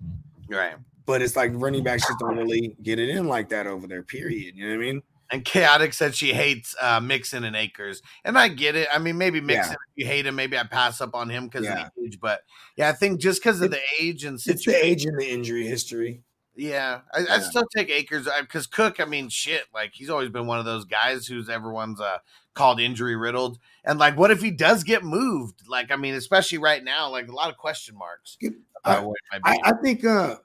Right. 0.50 0.76
but 1.06 1.22
it's 1.22 1.36
like 1.36 1.52
running 1.56 1.84
backs 1.84 2.08
just 2.08 2.20
don't 2.20 2.38
really 2.38 2.76
get 2.82 2.98
it 3.00 3.10
in 3.10 3.28
like 3.28 3.50
that 3.50 3.68
over 3.68 3.88
there. 3.88 4.04
Period. 4.04 4.56
You 4.56 4.70
know 4.70 4.78
what 4.78 4.84
I 4.84 4.86
mean? 4.92 5.02
And 5.34 5.44
Chaotic 5.44 5.94
said 5.96 6.14
she 6.14 6.32
hates 6.32 6.76
uh, 6.80 7.00
Mixon 7.00 7.44
and 7.44 7.56
Akers, 7.56 8.04
and 8.24 8.38
I 8.38 8.50
get 8.50 8.76
it. 8.76 8.88
I 8.94 9.00
mean, 9.00 9.18
maybe 9.18 9.42
Mixon, 9.42 9.72
Yeah. 9.72 9.78
if 9.90 9.94
you 9.96 10.06
hate 10.06 10.28
him, 10.28 10.36
maybe 10.36 10.56
I 10.58 10.64
pass 10.64 11.02
up 11.02 11.16
on 11.16 11.28
him 11.28 11.46
because 11.48 11.66
Yeah. 11.66 11.88
of 11.88 11.92
the 11.98 12.06
age. 12.06 12.20
But 12.22 12.42
yeah, 12.78 12.88
I 12.90 12.94
think 12.94 13.20
just 13.20 13.42
because 13.42 13.60
of 13.62 13.72
the 13.72 13.80
age 14.00 14.24
and 14.26 14.40
It's 14.46 14.64
the 14.64 14.76
age 14.86 15.06
and 15.06 15.20
the 15.20 15.28
injury 15.28 15.66
history. 15.66 16.22
yeah, 16.56 17.00
I, 17.12 17.22
Yeah. 17.22 17.34
I'd 17.34 17.44
still 17.44 17.66
take 17.76 17.90
Akers 17.90 18.28
because 18.42 18.68
Cook. 18.68 19.00
I 19.00 19.06
mean, 19.06 19.28
shit, 19.28 19.64
like 19.74 19.94
he's 19.96 20.12
always 20.12 20.30
been 20.30 20.46
one 20.46 20.60
of 20.60 20.66
those 20.66 20.86
guys 20.86 21.26
who's 21.26 21.50
everyone's 21.50 22.00
uh, 22.00 22.20
called 22.54 22.80
injury 22.80 23.16
riddled. 23.16 23.58
And 23.84 23.98
like, 23.98 24.16
what 24.16 24.30
if 24.30 24.40
he 24.40 24.52
does 24.52 24.84
get 24.84 25.04
moved? 25.04 25.68
Like, 25.68 25.90
I 25.92 25.96
mean, 25.96 26.14
especially 26.14 26.60
right 26.60 26.84
now, 26.84 27.10
like 27.10 27.28
a 27.28 27.32
lot 27.34 27.50
of 27.50 27.58
question 27.58 27.98
marks. 27.98 28.38
I- 28.86 29.00
what 29.00 29.16
it 29.34 29.42
might 29.44 29.60
I. 29.64 29.72
I 29.72 29.74
think 29.82 30.06
uh 30.06 30.36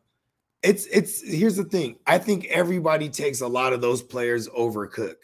It's 0.63 0.87
it's 0.87 1.23
here's 1.23 1.57
the 1.57 1.65
thing. 1.65 1.99
I 2.07 2.19
think 2.19 2.47
everybody 2.47 3.09
takes 3.09 3.41
a 3.41 3.47
lot 3.47 3.73
of 3.73 3.81
those 3.81 4.03
players 4.03 4.49
over 4.55 4.87
Cook. 4.87 5.19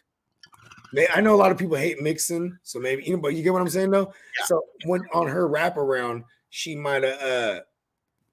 I 1.13 1.21
know 1.21 1.35
a 1.35 1.37
lot 1.37 1.51
of 1.51 1.59
people 1.59 1.77
hate 1.77 2.01
Mixon, 2.01 2.59
so 2.63 2.79
maybe 2.79 3.03
you 3.05 3.17
know, 3.17 3.21
but 3.21 3.35
you 3.35 3.43
get 3.43 3.53
what 3.53 3.61
I'm 3.61 3.69
saying 3.69 3.91
though. 3.91 4.13
So 4.45 4.63
when 4.85 5.03
on 5.13 5.27
her 5.27 5.49
wraparound, 5.49 6.23
she 6.51 6.77
might 6.77 7.03
have 7.03 7.21
uh 7.21 7.61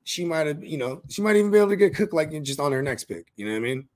she 0.04 0.26
might 0.26 0.48
have, 0.48 0.64
you 0.64 0.78
know, 0.78 1.02
she 1.10 1.22
might 1.22 1.36
even 1.36 1.52
be 1.52 1.58
able 1.58 1.70
to 1.70 1.76
get 1.76 1.96
Cook 1.96 2.14
like 2.14 2.32
just 2.44 2.60
on 2.60 2.72
her 2.72 2.82
next 2.82 3.06
pick. 3.06 3.28
You 3.36 3.46
know 3.46 3.52
what 3.54 3.58
I 3.58 3.62
mean? 3.62 3.88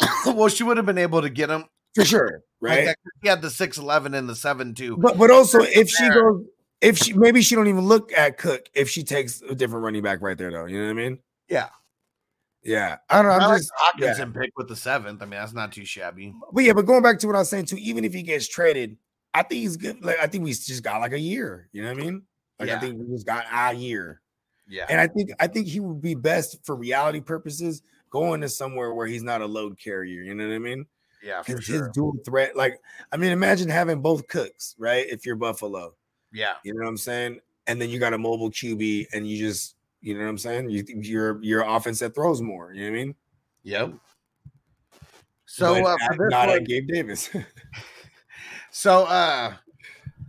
well, 0.26 0.48
she 0.48 0.62
would 0.62 0.76
have 0.76 0.86
been 0.86 0.98
able 0.98 1.22
to 1.22 1.30
get 1.30 1.50
him 1.50 1.64
For 1.94 2.04
sure, 2.04 2.42
right? 2.60 2.86
Like, 2.86 2.96
he 3.22 3.28
had 3.28 3.42
the 3.42 3.50
six 3.50 3.76
eleven 3.76 4.14
and 4.14 4.28
the 4.28 4.36
seven 4.36 4.74
two. 4.74 4.96
But 4.96 5.18
but 5.18 5.30
also 5.30 5.60
if 5.60 5.90
she 5.90 6.08
goes 6.08 6.44
if 6.80 6.98
she 6.98 7.12
maybe 7.12 7.42
she 7.42 7.54
don't 7.54 7.68
even 7.68 7.84
look 7.84 8.12
at 8.12 8.38
Cook 8.38 8.68
if 8.74 8.88
she 8.88 9.02
takes 9.02 9.42
a 9.42 9.54
different 9.54 9.84
running 9.84 10.02
back 10.02 10.22
right 10.22 10.36
there 10.36 10.50
though. 10.50 10.66
You 10.66 10.78
know 10.78 10.84
what 10.86 10.90
I 10.90 11.08
mean? 11.08 11.18
Yeah. 11.48 11.68
Yeah. 12.66 12.96
I 13.10 13.22
don't 13.22 13.26
know. 13.26 13.32
I 13.32 13.44
I'm 13.44 13.50
like 13.50 13.58
just 13.60 13.72
the 13.98 14.04
yeah. 14.04 14.14
Hockenson 14.14 14.34
pick 14.34 14.50
with 14.56 14.68
the 14.68 14.76
seventh. 14.76 15.22
I 15.22 15.24
mean, 15.24 15.38
that's 15.40 15.52
not 15.52 15.72
too 15.72 15.84
shabby. 15.84 16.34
But 16.52 16.64
yeah, 16.64 16.72
but 16.72 16.86
going 16.86 17.02
back 17.02 17.18
to 17.20 17.26
what 17.26 17.36
I 17.36 17.40
was 17.40 17.48
saying 17.50 17.66
too, 17.66 17.76
even 17.76 18.04
if 18.04 18.12
he 18.12 18.22
gets 18.22 18.48
traded, 18.48 18.96
I 19.34 19.42
think 19.42 19.60
he's 19.62 19.76
good. 19.76 20.04
Like 20.04 20.18
I 20.20 20.26
think 20.26 20.44
we 20.44 20.50
just 20.50 20.82
got 20.82 21.00
like 21.00 21.12
a 21.12 21.18
year. 21.18 21.68
You 21.72 21.82
know 21.82 21.92
what 21.92 22.00
I 22.00 22.04
mean? 22.04 22.22
Like 22.58 22.68
Yeah. 22.68 22.76
I 22.76 22.80
think 22.80 22.98
we 22.98 23.14
just 23.14 23.26
got 23.26 23.44
a 23.50 23.74
year. 23.74 24.20
Yeah. 24.68 24.86
And 24.88 25.00
I 25.00 25.06
think 25.06 25.30
I 25.40 25.46
think 25.46 25.66
he 25.68 25.80
would 25.80 26.00
be 26.02 26.14
best 26.14 26.58
for 26.64 26.74
reality 26.74 27.20
purposes 27.20 27.82
going 28.10 28.40
to 28.40 28.48
somewhere 28.48 28.94
where 28.94 29.06
he's 29.06 29.22
not 29.22 29.42
a 29.42 29.46
load 29.46 29.78
carrier. 29.78 30.22
You 30.22 30.34
know 30.34 30.46
what 30.48 30.54
I 30.54 30.58
mean? 30.58 30.86
Yeah, 31.22 31.42
Because 31.44 31.66
his 31.66 31.76
sure. 31.76 31.90
dual 31.92 32.16
threat, 32.24 32.56
like 32.56 32.78
I 33.12 33.16
mean, 33.16 33.32
imagine 33.32 33.68
having 33.68 34.00
both 34.00 34.26
cooks, 34.28 34.74
right? 34.78 35.06
If 35.08 35.26
you're 35.26 35.36
Buffalo, 35.36 35.94
Yeah. 36.32 36.54
you 36.64 36.72
know 36.74 36.80
what 36.82 36.88
I'm 36.88 36.96
saying? 36.96 37.40
And 37.66 37.80
then 37.80 37.90
you 37.90 37.98
got 37.98 38.12
a 38.12 38.18
mobile 38.18 38.50
QB, 38.50 39.06
and 39.12 39.26
you 39.26 39.38
just, 39.38 39.75
you 40.00 40.14
know 40.14 40.24
what 40.24 40.30
I'm 40.30 40.38
saying? 40.38 40.70
You 40.70 40.84
your 41.00 41.42
your 41.42 41.62
offense 41.62 41.98
that 42.00 42.14
throws 42.14 42.40
more. 42.42 42.72
You 42.72 42.84
know 42.86 42.90
what 42.92 42.98
I 43.00 43.04
mean? 43.04 43.14
Yep. 43.64 43.92
So 45.46 45.74
uh, 45.74 45.80
not- 45.80 46.00
for 46.00 46.16
this 46.24 46.30
not 46.30 46.48
one- 46.48 46.56
at 46.58 46.64
Gabe 46.66 46.86
Davis. 46.88 47.30
So 48.70 49.04
uh 49.04 49.54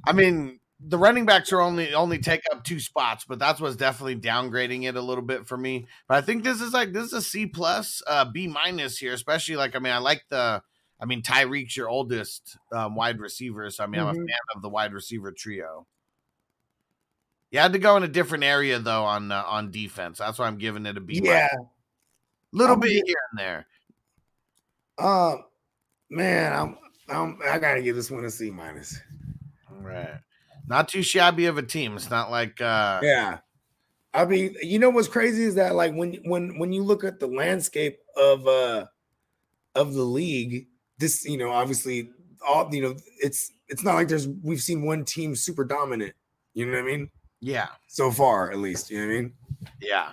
I 0.05 0.13
mean 0.13 0.59
the 0.79 0.97
running 0.97 1.25
backs 1.25 1.51
are 1.51 1.59
only 1.59 1.93
only 1.93 2.17
take 2.19 2.41
up 2.51 2.63
two 2.63 2.79
spots, 2.79 3.25
but 3.27 3.39
that's 3.39 3.59
what's 3.59 3.75
definitely 3.75 4.15
downgrading 4.15 4.83
it 4.87 4.95
a 4.95 5.01
little 5.01 5.23
bit 5.23 5.47
for 5.47 5.57
me. 5.57 5.85
But 6.07 6.17
I 6.17 6.21
think 6.21 6.43
this 6.45 6.61
is 6.61 6.71
like 6.71 6.93
this 6.93 7.07
is 7.07 7.13
a 7.13 7.21
C 7.21 7.45
plus, 7.45 8.01
uh 8.07 8.23
B 8.25 8.47
minus 8.47 8.97
here, 8.99 9.11
especially 9.13 9.57
like 9.57 9.75
I 9.75 9.79
mean 9.79 9.91
I 9.91 9.97
like 9.97 10.23
the 10.29 10.61
I 10.99 11.05
mean 11.05 11.21
Tyreek's 11.23 11.75
your 11.75 11.89
oldest 11.89 12.57
um, 12.71 12.95
wide 12.95 13.19
receiver, 13.19 13.69
so 13.69 13.83
I 13.83 13.87
mean 13.87 13.99
I'm 14.01 14.07
a 14.07 14.11
Mhm. 14.13 14.15
fan 14.27 14.37
of 14.55 14.61
the 14.61 14.69
wide 14.69 14.93
receiver 14.93 15.31
trio. 15.33 15.85
You 17.51 17.59
had 17.59 17.73
to 17.73 17.79
go 17.79 17.95
in 17.95 18.03
a 18.03 18.07
different 18.07 18.43
area 18.43 18.79
though 18.79 19.03
on 19.03 19.31
uh, 19.31 19.43
on 19.47 19.71
defense. 19.71 20.19
That's 20.19 20.37
why 20.37 20.47
I'm 20.47 20.57
giving 20.57 20.85
it 20.85 20.97
a 20.97 21.01
B. 21.01 21.21
yeah. 21.23 21.47
little 22.51 22.75
I'm 22.75 22.79
bit 22.81 23.03
here 23.05 23.15
and 23.31 23.39
there. 23.39 23.65
Um, 24.99 25.45
man, 26.09 26.53
I'm, 26.53 26.77
I'm 27.09 27.39
I 27.47 27.59
gotta 27.59 27.81
give 27.81 27.95
this 27.95 28.11
one 28.11 28.25
a 28.25 28.29
C 28.29 28.49
minus. 28.49 28.99
Right. 29.71 30.19
Not 30.67 30.89
too 30.89 31.01
shabby 31.01 31.45
of 31.45 31.57
a 31.57 31.63
team. 31.63 31.95
It's 31.95 32.09
not 32.09 32.29
like 32.29 32.59
uh 32.59 32.99
Yeah. 33.01 33.39
I 34.13 34.25
mean, 34.25 34.55
you 34.61 34.79
know 34.79 34.89
what's 34.89 35.07
crazy 35.07 35.43
is 35.43 35.55
that 35.55 35.75
like 35.75 35.93
when 35.93 36.15
when 36.25 36.57
when 36.59 36.73
you 36.73 36.83
look 36.83 37.03
at 37.03 37.19
the 37.19 37.27
landscape 37.27 37.99
of 38.17 38.45
uh 38.47 38.85
of 39.75 39.93
the 39.93 40.03
league, 40.03 40.67
this 40.97 41.23
you 41.23 41.37
know 41.37 41.51
obviously 41.51 42.09
all 42.45 42.67
you 42.73 42.81
know 42.81 42.95
it's 43.19 43.51
it's 43.69 43.83
not 43.83 43.95
like 43.95 44.07
there's 44.07 44.27
we've 44.27 44.61
seen 44.61 44.81
one 44.81 45.05
team 45.05 45.35
super 45.35 45.63
dominant. 45.63 46.13
You 46.53 46.65
know 46.65 46.73
what 46.73 46.79
I 46.79 46.97
mean? 46.97 47.09
Yeah. 47.39 47.67
So 47.87 48.11
far, 48.11 48.51
at 48.51 48.57
least. 48.57 48.89
You 48.89 48.99
know 48.99 49.05
what 49.07 49.11
I 49.13 49.21
mean? 49.21 49.33
Yeah. 49.81 50.09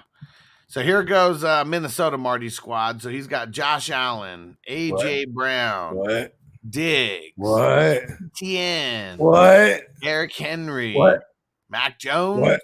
So 0.67 0.83
here 0.83 1.03
goes 1.05 1.45
uh, 1.45 1.65
Minnesota 1.65 2.19
Marty 2.19 2.49
squad. 2.49 3.01
So 3.01 3.09
he's 3.09 3.27
got 3.27 3.51
Josh 3.53 3.91
Allen, 3.91 4.57
AJ 4.69 5.29
Brown, 5.29 5.95
What? 5.97 6.35
Diggs, 6.69 7.33
What? 7.37 8.03
Tien, 8.37 9.19
What? 9.19 9.83
Derrick 10.03 10.35
Henry, 10.35 10.95
What? 10.95 11.23
Mac 11.71 11.99
Jones, 11.99 12.41
What? 12.41 12.61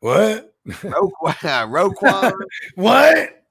What? 0.00 0.54
Roquan, 0.68 1.92
Roquan 1.94 2.32
What? 2.76 3.42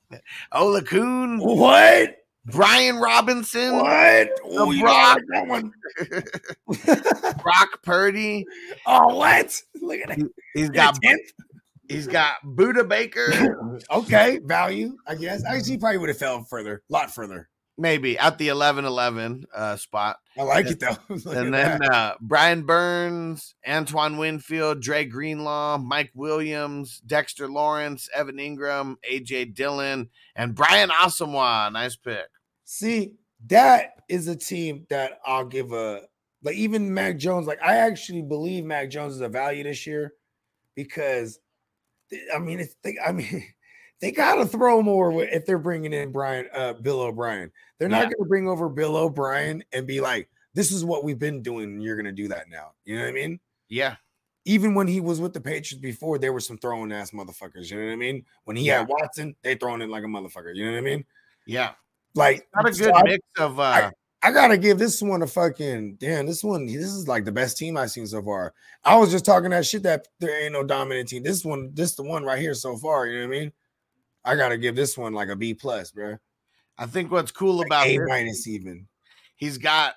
Oluokun, 0.53 1.40
What? 1.40 2.15
Brian 2.52 2.98
Robinson, 2.98 3.78
What? 3.78 4.30
Oh, 4.46 4.80
Brock. 4.80 5.20
that 5.34 5.48
one. 5.48 5.72
Brock 7.44 7.82
Purdy. 7.84 8.46
oh, 8.86 9.16
what? 9.16 9.62
Look 9.82 10.00
at 10.02 10.10
that. 10.10 10.30
He's 10.54 10.70
got 10.70 10.96
Tenth? 11.02 11.32
he's 11.88 12.08
got 12.08 12.36
Budda 12.46 12.88
Baker, 12.88 13.80
okay, 13.92 14.40
value, 14.44 14.96
I 15.08 15.16
guess. 15.16 15.44
I 15.44 15.60
he 15.60 15.78
probably 15.78 15.98
would 15.98 16.10
have 16.10 16.18
fell 16.20 16.44
further, 16.44 16.84
a 16.90 16.94
lot 16.94 17.12
further. 17.14 17.50
maybe 17.78 18.18
at 18.20 18.38
the 18.38 18.50
11-11 18.50 19.46
uh, 19.56 19.76
spot. 19.78 20.18
I 20.38 20.44
like 20.44 20.68
it 20.68 20.80
though. 20.80 20.98
And 21.32 21.54
then 21.54 21.82
uh, 21.84 22.14
Brian 22.22 22.62
Burns, 22.64 23.56
Antoine 23.68 24.18
Winfield, 24.18 24.82
Dre 24.82 25.04
Greenlaw, 25.06 25.78
Mike 25.80 26.12
Williams, 26.14 27.02
Dexter 27.08 27.48
Lawrence, 27.48 28.08
Evan 28.14 28.38
Engram, 28.38 28.96
AJ 29.10 29.56
Dillon, 29.56 30.10
and 30.36 30.54
Brian 30.56 30.90
Asamoah. 30.90 31.72
Nice 31.74 31.96
pick. 31.96 32.28
See, 32.70 33.14
that 33.48 33.94
is 34.08 34.28
a 34.28 34.36
team 34.36 34.86
that 34.90 35.20
I'll 35.26 35.46
give 35.46 35.74
a 35.74 36.02
like. 36.44 36.56
Even 36.56 36.94
Mac 36.94 37.18
Jones, 37.18 37.48
like 37.48 37.62
I 37.64 37.78
actually 37.78 38.22
believe 38.22 38.64
Mac 38.64 38.90
Jones 38.90 39.16
is 39.16 39.22
a 39.22 39.30
value 39.30 39.64
this 39.64 39.88
year 39.88 40.14
because 40.76 41.40
I 42.34 42.38
mean, 42.38 42.60
it's 42.60 42.76
they, 42.84 42.96
I 43.04 43.12
mean, 43.12 43.44
they 44.02 44.12
gotta 44.12 44.46
throw 44.46 44.82
more 44.84 45.24
if 45.24 45.46
they're 45.46 45.58
bringing 45.58 45.94
in 45.94 46.12
Brian, 46.12 46.48
uh, 46.54 46.74
Bill 46.74 47.02
O'Brien. 47.02 47.52
They're 47.80 47.90
not 47.90 48.04
gonna 48.04 48.28
bring 48.28 48.48
over 48.48 48.70
Bill 48.70 48.96
O'Brien 48.98 49.64
and 49.74 49.88
be 49.88 50.00
like, 50.00 50.30
"This 50.54 50.72
is 50.72 50.86
what 50.86 51.04
we've 51.04 51.20
been 51.20 51.41
doing. 51.41 51.66
And 51.66 51.84
you're 51.84 51.98
gonna 51.98 52.12
do 52.12 52.28
that 52.28 52.50
now." 52.50 52.74
You 52.86 52.98
know 52.98 53.04
what 53.04 53.10
I 53.10 53.14
mean? 53.14 53.40
Yeah, 53.68 53.96
even 54.46 54.76
when 54.76 54.88
he 54.88 55.00
was 55.00 55.20
with 55.20 55.34
the 55.34 55.41
Patriots 55.41 55.82
before, 55.82 56.20
there 56.20 56.34
were 56.34 56.40
some 56.40 56.60
throwing 56.60 56.91
ass 56.91 57.12
motherfuckers. 57.12 57.72
You 57.72 57.80
know 57.80 57.86
what 57.88 57.94
I 57.94 57.96
mean? 57.96 58.26
When 58.44 58.58
he 58.58 58.68
had 58.68 58.88
Watson, 58.88 59.36
they 59.44 59.56
throwing 59.56 59.82
it 59.82 59.90
like 59.90 60.04
a 60.04 60.08
motherfucker. 60.08 60.56
You 60.56 60.66
know 60.66 60.72
what 60.74 60.78
I 60.78 60.82
mean? 60.82 61.06
yeah. 61.48 61.72
Like 62.15 62.48
Not 62.56 62.69
a 62.69 62.73
so 62.73 62.86
good 62.86 62.94
I, 62.95 63.03
mix 63.03 63.26
of. 63.38 63.60
uh 63.60 63.91
I 64.22 64.31
gotta 64.31 64.57
give 64.57 64.77
this 64.77 65.02
one 65.02 65.22
a 65.22 65.27
fucking 65.27 65.95
damn. 65.95 66.26
This 66.26 66.44
one, 66.44 66.65
this 66.65 66.76
is 66.91 67.07
like 67.07 67.23
the 67.23 67.31
best 67.31 67.57
team 67.57 67.77
I've 67.77 67.91
seen 67.91 68.06
so 68.06 68.22
far. 68.22 68.53
I 68.84 68.98
was 68.98 69.11
just 69.11 69.23
talking 69.26 69.52
that 69.52 69.65
shit 69.65 69.84
that 69.84 70.07
there 70.19 70.44
ain't 70.44 70.52
no 70.53 70.64
dominant 70.64 71.07
team. 71.07 71.23
This 71.23 71.45
one, 71.45 71.72
this 71.73 71.95
the 71.95 72.03
one 72.03 72.23
right 72.26 72.40
here 72.40 72.53
so 72.53 72.76
far. 72.76 73.07
You 73.07 73.22
know 73.22 73.27
what 73.30 73.36
I 73.36 73.40
mean? 73.40 73.52
I 74.26 74.36
gotta 74.36 74.57
give 74.57 74.76
this 74.76 74.98
one 74.98 75.14
like 75.14 75.30
a 75.30 75.36
B 75.38 75.53
plus, 75.53 75.91
bro. 75.91 76.18
I 76.77 76.86
think 76.86 77.11
what's 77.11 77.31
cool 77.31 77.61
about 77.61 77.88
A 77.88 77.98
minus 77.99 78.48
even. 78.48 78.88
he's 79.36 79.57
got 79.57 79.95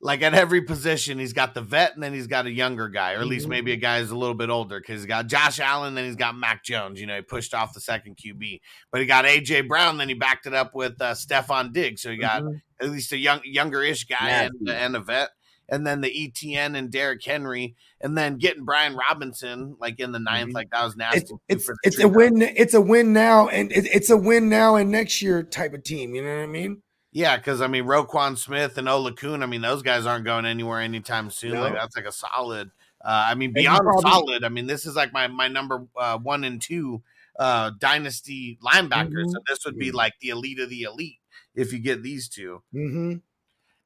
like 0.00 0.22
at 0.22 0.32
every 0.32 0.62
position, 0.62 1.18
he's 1.18 1.32
got 1.32 1.54
the 1.54 1.60
vet 1.60 1.94
and 1.94 2.02
then 2.02 2.12
he's 2.14 2.28
got 2.28 2.46
a 2.46 2.50
younger 2.50 2.88
guy, 2.88 3.14
or 3.14 3.18
at 3.20 3.26
least 3.26 3.46
Mhm. 3.46 3.50
maybe 3.50 3.72
a 3.72 3.76
guy 3.76 3.98
who's 4.00 4.10
a 4.12 4.16
little 4.16 4.34
bit 4.34 4.48
older 4.48 4.78
because 4.78 5.00
he's 5.00 5.06
got 5.06 5.26
Josh 5.26 5.58
Allen, 5.58 5.94
then 5.96 6.04
he's 6.04 6.14
got 6.16 6.36
Mac 6.36 6.62
Jones. 6.64 7.00
You 7.00 7.06
know, 7.06 7.16
he 7.16 7.22
pushed 7.22 7.52
off 7.52 7.74
the 7.74 7.80
second 7.80 8.16
QB, 8.16 8.60
but 8.92 9.00
he 9.00 9.06
got 9.08 9.24
AJ 9.24 9.62
Brown, 9.62 9.98
then 9.98 10.08
he 10.08 10.14
backed 10.14 10.46
it 10.46 10.54
up 10.54 10.72
with 10.74 11.00
uh, 11.02 11.14
Stefon 11.14 11.72
Diggs. 11.72 12.02
So 12.02 12.10
he 12.12 12.16
got 12.16 12.42
Mhm. 12.42 12.60
at 12.80 12.90
least 12.90 13.12
a 13.12 13.16
young, 13.18 13.40
younger-ish 13.44 14.04
guy 14.04 14.28
and, 14.28 14.52
Nasty. 14.60 14.84
and 14.84 14.94
a 14.96 15.00
vet, 15.00 15.30
and 15.68 15.84
then 15.84 16.00
the 16.00 16.10
ETN 16.10 16.76
and 16.76 16.92
Derrick 16.92 17.24
Henry, 17.24 17.74
and 18.00 18.16
then 18.16 18.36
getting 18.38 18.64
Brian 18.64 18.94
Robinson 18.94 19.74
like 19.80 19.98
in 19.98 20.12
the 20.12 20.20
9th 20.20 20.50
Mhm. 20.50 20.54
like 20.54 20.70
that 20.70 20.84
was 20.84 20.94
nasty. 20.96 21.34
It's 21.48 21.68
it's 21.68 21.78
it's 21.82 21.98
a 22.00 22.06
win. 22.06 22.40
It's 22.40 22.74
a 22.74 22.80
win 22.80 23.12
now, 23.12 23.48
and 23.48 23.72
it, 23.72 23.84
it's 23.86 24.10
a 24.10 24.16
win 24.16 24.48
now 24.48 24.76
and 24.76 24.92
next 24.92 25.20
year 25.22 25.42
type 25.42 25.74
of 25.74 25.82
team. 25.82 26.14
You 26.14 26.22
know 26.22 26.36
what 26.36 26.42
I 26.44 26.46
mean? 26.46 26.82
Yeah, 27.12 27.36
because 27.36 27.60
I 27.60 27.66
mean 27.68 27.84
Roquan 27.84 28.36
Smith 28.36 28.76
and 28.78 28.86
Oluokun, 28.86 29.42
I 29.42 29.46
mean 29.46 29.62
those 29.62 29.82
guys 29.82 30.06
aren't 30.06 30.24
going 30.24 30.44
anywhere 30.46 30.80
anytime 30.80 31.30
soon. 31.30 31.58
Like 31.58 31.74
that's 31.74 31.96
like 31.96 32.04
a 32.04 32.12
solid. 32.12 32.70
Uh, 33.02 33.26
I 33.30 33.34
mean 33.34 33.52
beyond 33.52 33.80
probably- 33.80 34.10
solid. 34.10 34.44
I 34.44 34.48
mean 34.48 34.66
this 34.66 34.84
is 34.86 34.94
like 34.94 35.12
my 35.12 35.26
my 35.28 35.48
number 35.48 35.86
uh, 35.96 36.18
one 36.18 36.44
and 36.44 36.60
two 36.60 37.02
uh, 37.38 37.70
dynasty 37.78 38.58
linebackers. 38.62 39.24
Mhm. 39.24 39.30
So 39.32 39.38
this 39.48 39.64
would 39.64 39.78
be 39.78 39.90
like 39.92 40.14
the 40.20 40.30
elite 40.30 40.58
of 40.58 40.68
the 40.70 40.82
elite 40.82 41.18
if 41.54 41.72
you 41.72 41.78
get 41.78 42.02
these 42.02 42.28
two. 42.28 42.62
Mm-hmm. 42.74 43.14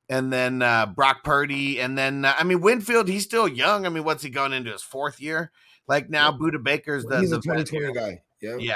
And 0.08 0.32
then 0.32 0.60
uh, 0.62 0.86
Brock 0.86 1.22
Purdy, 1.22 1.80
and 1.80 1.96
then 1.96 2.24
uh, 2.24 2.34
I 2.38 2.44
mean 2.44 2.60
Winfield. 2.60 3.08
He's 3.08 3.24
still 3.24 3.46
young. 3.46 3.86
I 3.86 3.88
mean, 3.88 4.04
what's 4.04 4.22
he 4.22 4.30
going 4.30 4.52
into 4.52 4.72
his 4.72 4.82
fourth 4.82 5.20
year? 5.20 5.52
Like 5.86 6.10
now, 6.10 6.32
Budda 6.32 6.62
Baker's 6.62 7.04
the, 7.04 7.20
He's 7.20 7.30
the 7.30 7.36
a 7.36 7.40
vet 7.40 7.66
2020 7.66 7.92
guy. 7.94 8.22
Yeah. 8.40 8.56
Yeah. 8.58 8.74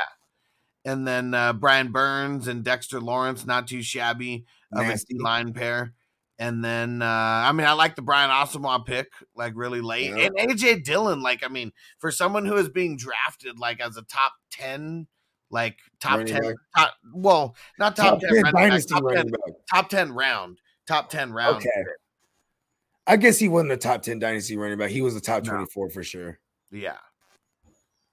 And 0.87 1.07
then 1.07 1.35
uh, 1.35 1.53
Brian 1.53 1.91
Burns 1.91 2.47
and 2.49 2.65
Dexter 2.65 3.01
Lawrence, 3.01 3.45
not 3.45 3.67
too 3.67 3.83
shabby 3.83 4.47
of 4.73 4.85
a 4.85 4.89
Nasty. 4.89 5.15
D 5.15 5.21
line 5.21 5.53
pair. 5.53 5.93
And 6.39 6.65
then, 6.65 7.03
uh, 7.03 7.07
I 7.07 7.51
mean, 7.53 7.67
I 7.67 7.73
like 7.73 7.97
the 7.97 8.03
Brian 8.03 8.31
Asamoah 8.31 8.87
pick, 8.87 9.09
like 9.35 9.55
really 9.57 9.81
late. 9.81 10.11
Yeah. 10.11 10.29
And 10.37 10.37
AJ 10.51 10.85
Dillon, 10.85 11.23
like, 11.23 11.43
I 11.45 11.49
mean, 11.49 11.73
for 11.99 12.11
someone 12.11 12.45
who 12.47 12.57
is 12.57 12.69
being 12.69 12.97
drafted 12.97 13.59
like 13.59 13.81
as 13.81 13.97
a 13.97 14.03
top 14.03 14.33
10, 14.53 15.07
like 15.51 15.79
top 15.99 16.19
Running 16.19 16.35
10, 16.35 16.43
back. 16.43 16.55
top, 16.77 16.95
well, 17.15 17.57
not 17.79 17.97
top, 17.97 18.21
Top 18.21 18.21
10, 18.21 18.29
10 18.29 18.43
running 18.43 18.53
back, 18.53 18.63
dynasty 18.71 18.95
top, 18.95 19.03
10 19.13 19.27
back. 19.27 19.41
top 19.75 19.89
10 19.89 20.13
round, 20.13 20.59
top 20.87 21.09
10 21.11 21.33
round. 21.33 21.57
Okay. 21.57 21.71
I 23.07 23.17
guess 23.17 23.39
he 23.39 23.49
wasn't 23.49 23.73
a 23.73 23.77
top 23.77 24.03
10 24.03 24.19
dynasty 24.19 24.57
running 24.57 24.79
back. 24.79 24.91
He 24.91 25.01
was 25.01 25.17
a 25.17 25.21
top 25.21 25.45
No. 25.45 25.53
24 25.53 25.91
for 25.91 26.03
sure. 26.03 26.39
Yeah. 26.71 26.97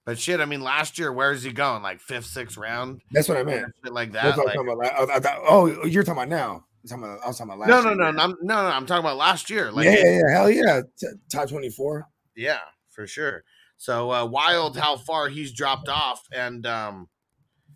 But 0.05 0.19
shit, 0.19 0.39
I 0.41 0.45
mean, 0.45 0.61
last 0.61 0.99
year, 0.99 1.13
where's 1.13 1.43
he 1.43 1.51
going? 1.53 1.81
Like 1.81 2.01
fifth, 2.01 2.25
sixth 2.25 2.57
round, 2.57 3.01
That's 3.11 3.30
what 3.30 3.38
I 3.38 3.43
meant. 3.43 3.67
shit 3.84 3.93
like 3.93 4.11
that. 4.13 4.38
Like, 4.38 4.55
about. 4.55 5.25
I- 5.25 5.39
oh, 5.47 5.85
you're 5.85 6.03
talking 6.03 6.23
about 6.23 6.30
now. 6.30 6.65
I'm 6.84 6.89
talking 6.89 7.03
about, 7.05 7.19
I 7.23 7.27
was 7.27 7.38
talking 7.38 7.53
about 7.53 7.59
last 7.59 7.69
no, 7.69 7.81
no, 7.81 7.89
year. 7.89 7.95
no, 7.97 8.11
no, 8.11 8.23
I'm, 8.23 8.35
no, 8.41 8.55
no. 8.63 8.67
I'm 8.69 8.85
talking 8.85 9.05
about 9.05 9.15
last 9.15 9.49
year. 9.49 9.71
Like, 9.71 9.85
yeah, 9.85 9.95
yeah, 10.03 10.19
yeah, 10.27 10.34
hell 10.34 10.49
yeah. 10.49 10.81
T- 10.99 11.07
top 11.31 11.47
24. 11.47 12.05
Yeah, 12.35 12.59
for 12.89 13.07
sure. 13.07 13.43
So 13.77 14.11
uh 14.11 14.25
wild 14.25 14.77
how 14.77 14.97
far 14.97 15.30
he's 15.30 15.51
dropped 15.53 15.88
off 15.89 16.21
and 16.34 16.65
um 16.65 17.07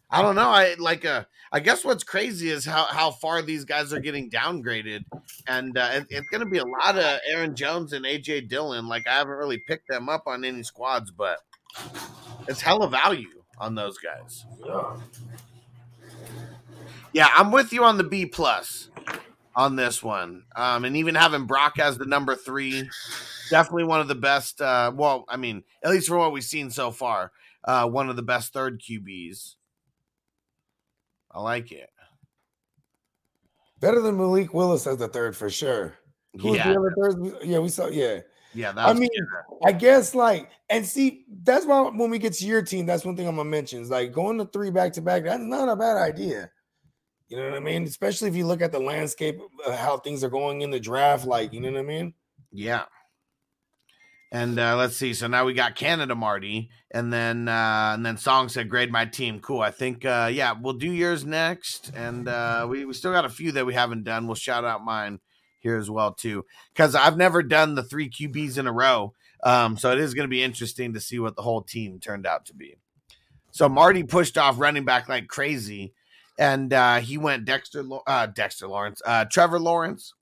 I 0.09 0.21
don't 0.21 0.35
know. 0.35 0.49
I 0.49 0.75
like 0.79 1.05
uh 1.05 1.23
I 1.51 1.59
guess 1.61 1.83
what's 1.85 2.03
crazy 2.03 2.49
is 2.49 2.65
how 2.65 2.85
how 2.85 3.11
far 3.11 3.41
these 3.41 3.63
guys 3.65 3.91
are 3.93 3.99
getting 3.99 4.29
downgraded 4.29 5.01
and 5.47 5.77
uh 5.77 5.89
it- 5.93 6.07
it's 6.09 6.27
going 6.29 6.43
to 6.43 6.49
be 6.49 6.59
a 6.59 6.65
lot 6.65 6.97
of 6.97 7.19
Aaron 7.29 7.55
Jones 7.55 7.93
and 7.93 8.05
AJ 8.05 8.47
Dillon. 8.49 8.87
Like 8.87 9.07
I 9.07 9.13
haven't 9.15 9.33
really 9.37 9.59
picked 9.67 9.87
them 9.89 10.07
up 10.09 10.23
on 10.27 10.43
any 10.45 10.63
squads, 10.63 11.11
but 11.11 11.39
it's 12.47 12.61
hella 12.61 12.89
value 12.89 13.29
on 13.59 13.75
those 13.75 13.97
guys. 13.97 14.45
Yeah, 14.65 14.97
Yeah, 17.13 17.29
I'm 17.35 17.51
with 17.51 17.73
you 17.73 17.83
on 17.83 17.97
the 17.97 18.03
B 18.03 18.25
plus 18.25 18.89
on 19.55 19.75
this 19.75 20.03
one. 20.03 20.43
Um, 20.55 20.85
and 20.85 20.95
even 20.95 21.15
having 21.15 21.45
Brock 21.45 21.79
as 21.79 21.97
the 21.97 22.05
number 22.05 22.35
three, 22.35 22.89
definitely 23.49 23.85
one 23.85 24.01
of 24.01 24.07
the 24.07 24.15
best. 24.15 24.61
Uh, 24.61 24.91
well, 24.95 25.25
I 25.27 25.37
mean, 25.37 25.63
at 25.83 25.91
least 25.91 26.07
from 26.07 26.19
what 26.19 26.31
we've 26.31 26.43
seen 26.43 26.69
so 26.69 26.91
far, 26.91 27.31
uh, 27.63 27.87
one 27.87 28.09
of 28.09 28.15
the 28.15 28.23
best 28.23 28.53
third 28.53 28.81
QBs. 28.81 29.55
I 31.31 31.41
like 31.41 31.71
it. 31.71 31.89
Better 33.79 34.01
than 34.01 34.17
Malik 34.17 34.53
Willis 34.53 34.87
as 34.87 34.97
the 34.97 35.07
third 35.07 35.35
for 35.35 35.49
sure. 35.49 35.95
Who 36.39 36.49
was 36.49 36.57
Yeah, 36.57 36.73
the 36.73 36.79
other 36.79 36.93
third? 36.99 37.43
Yeah, 37.43 37.59
we 37.59 37.69
saw. 37.69 37.87
Yeah. 37.87 38.21
Yeah. 38.57 38.73
I 38.75 38.93
mean, 38.93 39.09
I 39.63 39.71
guess 39.71 40.15
like, 40.15 40.49
and 40.69 40.83
see, 40.83 41.25
that's 41.43 41.65
why 41.65 41.81
when 41.81 42.09
we 42.09 42.17
get 42.17 42.33
to 42.33 42.45
your 42.45 42.63
team, 42.63 42.87
that's 42.87 43.05
one 43.05 43.15
thing 43.15 43.27
I'm 43.27 43.35
gonna 43.35 43.47
mention 43.47 43.81
is 43.81 43.91
like 43.91 44.11
going 44.11 44.39
to 44.39 44.45
three 44.45 44.71
back 44.71 44.93
to 44.93 45.01
back. 45.01 45.23
That's 45.23 45.43
not 45.43 45.69
a 45.69 45.75
bad 45.75 45.97
idea. 45.97 46.49
You 47.29 47.37
know 47.37 47.49
what 47.49 47.57
I 47.57 47.59
mean? 47.59 47.83
Especially 47.83 48.29
if 48.29 48.35
you 48.35 48.47
look 48.47 48.61
at 48.61 48.71
the 48.71 48.79
landscape 48.79 49.39
of 49.65 49.75
how 49.75 49.97
things 49.97 50.23
are 50.23 50.29
going 50.29 50.61
in 50.61 50.71
the 50.71 50.79
draft. 50.79 51.25
Like, 51.25 51.53
you 51.53 51.59
know 51.59 51.71
what 51.71 51.79
I 51.79 51.83
mean? 51.83 52.13
yeah. 52.51 52.85
And 54.31 54.59
uh, 54.59 54.75
let's 54.75 54.97
see. 54.97 55.13
So 55.13 55.27
now 55.27 55.45
we 55.45 55.53
got 55.53 55.75
Canada 55.75 56.13
Marty, 56.13 56.69
and 56.91 57.13
then 57.13 57.47
uh, 57.47 57.91
and 57.93 58.05
then 58.05 58.17
Song 58.17 58.49
said, 58.49 58.69
"Grade 58.69 58.91
my 58.91 59.05
team." 59.05 59.39
Cool. 59.39 59.61
I 59.61 59.71
think 59.71 60.03
uh, 60.03 60.29
yeah, 60.33 60.53
we'll 60.59 60.73
do 60.73 60.91
yours 60.91 61.23
next, 61.23 61.93
and 61.95 62.27
uh, 62.27 62.67
we 62.69 62.83
we 62.83 62.93
still 62.93 63.13
got 63.13 63.23
a 63.23 63.29
few 63.29 63.53
that 63.53 63.65
we 63.65 63.73
haven't 63.73 64.03
done. 64.03 64.27
We'll 64.27 64.35
shout 64.35 64.65
out 64.65 64.83
mine 64.83 65.19
here 65.59 65.77
as 65.77 65.89
well 65.89 66.13
too, 66.13 66.45
because 66.73 66.95
I've 66.95 67.17
never 67.17 67.43
done 67.43 67.75
the 67.75 67.83
three 67.83 68.09
QBs 68.09 68.57
in 68.57 68.67
a 68.67 68.71
row. 68.71 69.13
Um, 69.43 69.77
so 69.77 69.91
it 69.91 69.99
is 69.99 70.13
going 70.13 70.27
to 70.27 70.31
be 70.31 70.43
interesting 70.43 70.93
to 70.93 70.99
see 70.99 71.19
what 71.19 71.35
the 71.35 71.41
whole 71.41 71.61
team 71.61 71.99
turned 71.99 72.25
out 72.25 72.45
to 72.45 72.53
be. 72.53 72.75
So 73.51 73.69
Marty 73.69 74.03
pushed 74.03 74.37
off 74.37 74.59
running 74.59 74.85
back 74.85 75.07
like 75.07 75.27
crazy, 75.27 75.93
and 76.37 76.73
uh, 76.73 76.97
he 76.97 77.17
went 77.17 77.45
Dexter, 77.45 77.85
uh, 78.05 78.27
Dexter 78.27 78.67
Lawrence, 78.67 79.01
uh, 79.05 79.25
Trevor 79.25 79.59
Lawrence. 79.59 80.13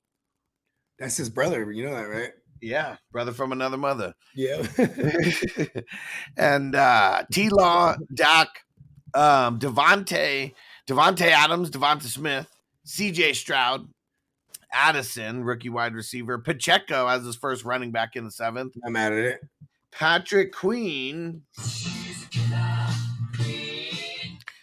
That's 0.98 1.16
his 1.16 1.30
brother. 1.30 1.70
You 1.70 1.86
know 1.86 1.94
that, 1.94 2.08
right? 2.08 2.32
Yeah, 2.60 2.96
brother 3.12 3.32
from 3.32 3.52
another 3.52 3.76
mother. 3.76 4.14
Yeah. 4.34 4.66
and 6.36 6.74
uh 6.74 7.24
T 7.30 7.48
Law, 7.50 7.96
Doc, 8.14 8.48
um, 9.14 9.58
Devonte, 9.58 10.54
Davante 10.88 11.28
Adams, 11.28 11.70
DeVonta 11.70 12.02
Smith, 12.02 12.48
CJ 12.86 13.34
Stroud, 13.34 13.88
Addison, 14.76 15.42
rookie 15.42 15.70
wide 15.70 15.94
receiver, 15.94 16.38
Pacheco 16.38 17.06
as 17.08 17.24
his 17.24 17.34
first 17.34 17.64
running 17.64 17.92
back 17.92 18.14
in 18.14 18.24
the 18.24 18.30
seventh, 18.30 18.74
I'm 18.84 18.94
at 18.94 19.12
it. 19.12 19.40
Patrick 19.90 20.52
Queen, 20.52 21.42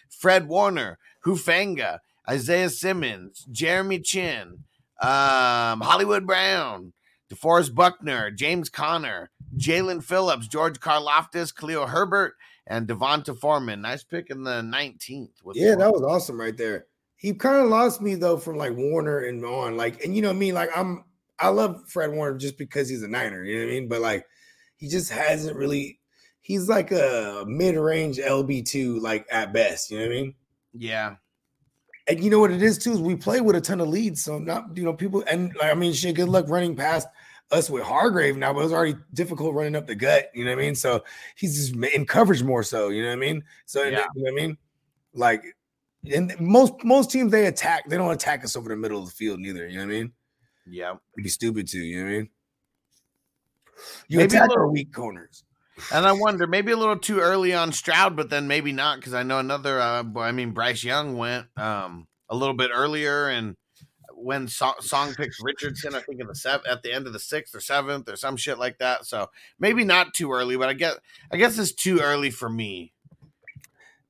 Fred 0.08 0.46
Warner, 0.46 0.98
Hufanga, 1.26 1.98
Isaiah 2.30 2.70
Simmons, 2.70 3.44
Jeremy 3.50 3.98
Chinn, 3.98 4.64
um, 5.00 5.80
Hollywood 5.80 6.26
Brown, 6.26 6.92
DeForest 7.28 7.74
Buckner, 7.74 8.30
James 8.30 8.68
Conner, 8.68 9.30
Jaelan 9.56 10.02
Phillips, 10.02 10.46
George 10.46 10.78
Karlaftis, 10.78 11.54
Khalil 11.54 11.88
Herbert, 11.88 12.34
and 12.66 12.86
D'Onta 12.86 13.36
Foreman. 13.36 13.82
Nice 13.82 14.04
pick 14.04 14.30
in 14.30 14.44
the 14.44 14.62
19th. 14.62 15.42
with 15.42 15.56
Yeah, 15.56 15.74
that 15.74 15.92
was 15.92 16.02
awesome 16.02 16.40
right 16.40 16.56
there. 16.56 16.86
He 17.24 17.32
kind 17.32 17.56
of 17.56 17.70
lost 17.70 18.02
me 18.02 18.16
though 18.16 18.36
from 18.36 18.58
like 18.58 18.74
Warner 18.76 19.20
and 19.20 19.42
on. 19.46 19.78
Like, 19.78 20.04
and 20.04 20.14
you 20.14 20.20
know 20.20 20.34
me, 20.34 20.52
like 20.52 20.68
I'm 20.76 21.04
I 21.38 21.48
love 21.48 21.88
Fred 21.88 22.12
Warner 22.12 22.36
just 22.36 22.58
because 22.58 22.86
he's 22.86 23.02
a 23.02 23.08
Niner, 23.08 23.42
you 23.42 23.56
know 23.60 23.64
what 23.64 23.70
I 23.70 23.80
mean? 23.80 23.88
But 23.88 24.02
like 24.02 24.26
he 24.76 24.88
just 24.88 25.10
hasn't 25.10 25.56
really 25.56 26.00
he's 26.42 26.68
like 26.68 26.92
a 26.92 27.44
mid-range 27.48 28.18
LB2, 28.18 29.00
like 29.00 29.26
at 29.30 29.54
best, 29.54 29.90
you 29.90 29.98
know 30.00 30.04
what 30.04 30.12
I 30.12 30.14
mean? 30.20 30.34
yeah. 30.74 31.14
And 32.06 32.22
you 32.22 32.28
know 32.28 32.40
what 32.40 32.50
it 32.50 32.62
is 32.62 32.76
too, 32.76 32.92
is 32.92 33.00
we 33.00 33.16
play 33.16 33.40
with 33.40 33.56
a 33.56 33.60
ton 33.62 33.80
of 33.80 33.88
leads. 33.88 34.22
So 34.22 34.38
not 34.38 34.76
you 34.76 34.84
know, 34.84 34.92
people 34.92 35.24
and 35.26 35.56
like 35.56 35.70
I 35.70 35.74
mean 35.74 35.94
shit, 35.94 36.16
good 36.16 36.28
luck 36.28 36.44
running 36.48 36.76
past 36.76 37.08
us 37.50 37.70
with 37.70 37.84
Hargrave 37.84 38.36
now, 38.36 38.52
but 38.52 38.60
it 38.60 38.64
was 38.64 38.72
already 38.74 38.96
difficult 39.14 39.54
running 39.54 39.76
up 39.76 39.86
the 39.86 39.94
gut, 39.94 40.30
you 40.34 40.44
know 40.44 40.50
what 40.50 40.58
I 40.58 40.62
mean? 40.66 40.74
So 40.74 41.02
he's 41.36 41.56
just 41.70 41.74
in 41.94 42.04
coverage 42.04 42.42
more 42.42 42.62
so, 42.62 42.90
you 42.90 43.00
know 43.02 43.08
what 43.08 43.14
I 43.14 43.16
mean? 43.16 43.44
So 43.64 43.82
Yeah. 43.82 43.88
you 43.88 43.96
know 43.96 44.06
what 44.14 44.42
I 44.42 44.46
mean? 44.46 44.58
Like 45.14 45.42
and 46.12 46.34
most 46.40 46.74
most 46.84 47.10
teams 47.10 47.30
they 47.32 47.46
attack, 47.46 47.88
they 47.88 47.96
don't 47.96 48.10
attack 48.12 48.44
us 48.44 48.56
over 48.56 48.68
the 48.68 48.76
middle 48.76 49.00
of 49.00 49.06
the 49.06 49.12
field 49.12 49.40
neither, 49.40 49.66
you 49.66 49.78
know 49.78 49.86
what 49.86 49.94
I 49.94 49.98
mean? 49.98 50.12
Yeah. 50.66 50.90
It'd 51.14 51.24
be 51.24 51.28
stupid 51.28 51.68
to, 51.68 51.78
you 51.78 51.98
know 51.98 52.04
what 52.04 52.10
I 52.10 52.18
mean? 52.18 52.28
You 54.08 54.18
Maybe 54.18 54.34
a 54.36 54.38
attack 54.38 54.42
our 54.42 54.48
little- 54.48 54.72
weak 54.72 54.92
corners. 54.92 55.44
And 55.92 56.06
I 56.06 56.12
wonder, 56.12 56.46
maybe 56.46 56.70
a 56.70 56.76
little 56.76 56.96
too 56.96 57.18
early 57.18 57.52
on 57.52 57.72
Stroud, 57.72 58.14
but 58.16 58.30
then 58.30 58.46
maybe 58.46 58.70
not 58.70 58.98
because 59.00 59.12
I 59.12 59.24
know 59.24 59.40
another. 59.40 59.80
Uh, 59.80 60.04
I 60.18 60.30
mean, 60.30 60.52
Bryce 60.52 60.84
Young 60.84 61.16
went 61.16 61.46
um, 61.56 62.06
a 62.28 62.36
little 62.36 62.54
bit 62.54 62.70
earlier, 62.72 63.28
and 63.28 63.56
when 64.12 64.46
so- 64.46 64.76
Song 64.78 65.12
picks 65.14 65.38
Richardson, 65.42 65.96
I 65.96 66.00
think 66.00 66.20
in 66.20 66.28
the 66.28 66.34
seventh 66.36 66.68
at 66.68 66.84
the 66.84 66.92
end 66.92 67.08
of 67.08 67.12
the 67.12 67.18
sixth 67.18 67.56
or 67.56 67.60
seventh 67.60 68.08
or 68.08 68.14
some 68.14 68.36
shit 68.36 68.56
like 68.56 68.78
that. 68.78 69.04
So 69.04 69.30
maybe 69.58 69.84
not 69.84 70.14
too 70.14 70.30
early, 70.32 70.56
but 70.56 70.68
I 70.68 70.74
guess 70.74 70.94
I 71.32 71.38
guess 71.38 71.58
it's 71.58 71.72
too 71.72 71.98
early 71.98 72.30
for 72.30 72.48
me. 72.48 72.92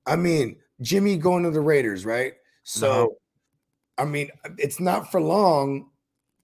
I 0.07 0.17
mean, 0.17 0.57
Jimmy 0.85 1.17
going 1.17 1.43
to 1.43 1.51
the 1.51 1.61
Raiders, 1.61 2.05
right? 2.07 2.35
So, 2.63 2.91
Uh-huh. 2.93 3.09
I 3.97 4.05
mean, 4.05 4.31
it's 4.59 4.81
not 4.81 5.11
for 5.11 5.21
long. 5.21 5.91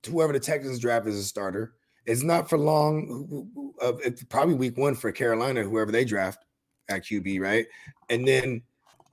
to 0.02 0.10
Whoever 0.10 0.32
the 0.32 0.40
Texans 0.40 0.78
draft 0.78 1.06
as 1.06 1.16
a 1.16 1.22
starter, 1.22 1.74
it's 2.06 2.22
not 2.22 2.48
for 2.48 2.56
long. 2.58 3.72
Uh, 3.82 3.92
it's 4.04 4.24
probably 4.24 4.54
week 4.54 4.76
one 4.78 4.94
for 4.94 5.12
Carolina, 5.12 5.62
whoever 5.62 5.92
they 5.92 6.04
draft 6.04 6.44
at 6.88 7.04
QB, 7.04 7.40
right? 7.40 7.66
And 8.08 8.26
then 8.26 8.62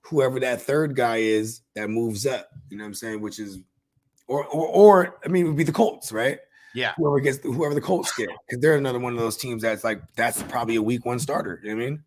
whoever 0.02 0.40
that 0.40 0.62
third 0.62 0.96
guy 0.96 1.18
is 1.18 1.62
that 1.76 1.90
moves 1.90 2.26
up. 2.26 2.50
You 2.70 2.78
know 2.78 2.84
what 2.84 2.90
I'm 2.90 2.94
saying? 2.94 3.22
Which 3.22 3.40
is, 3.40 3.60
or 4.28 4.46
or, 4.46 4.68
or 4.68 5.20
I 5.26 5.28
mean, 5.28 5.46
it 5.46 5.48
would 5.50 5.58
be 5.58 5.64
the 5.64 5.72
Colts, 5.74 6.12
right? 6.12 6.40
Yeah. 6.74 6.94
Whoever 6.98 7.20
gets 7.20 7.40
whoever 7.40 7.74
the 7.74 7.82
Colts 7.82 8.14
get, 8.16 8.30
because 8.48 8.62
they're 8.62 8.76
another 8.76 9.00
one 9.00 9.14
of 9.14 9.20
those 9.20 9.36
teams 9.38 9.64
that's 9.64 9.84
like 9.84 10.02
that's 10.16 10.44
probably 10.44 10.76
a 10.76 10.82
week 10.82 11.06
one 11.06 11.20
starter. 11.20 11.60
You 11.64 11.72
know 11.72 11.76
what 11.78 11.84
I 11.84 11.90
mean? 11.90 12.04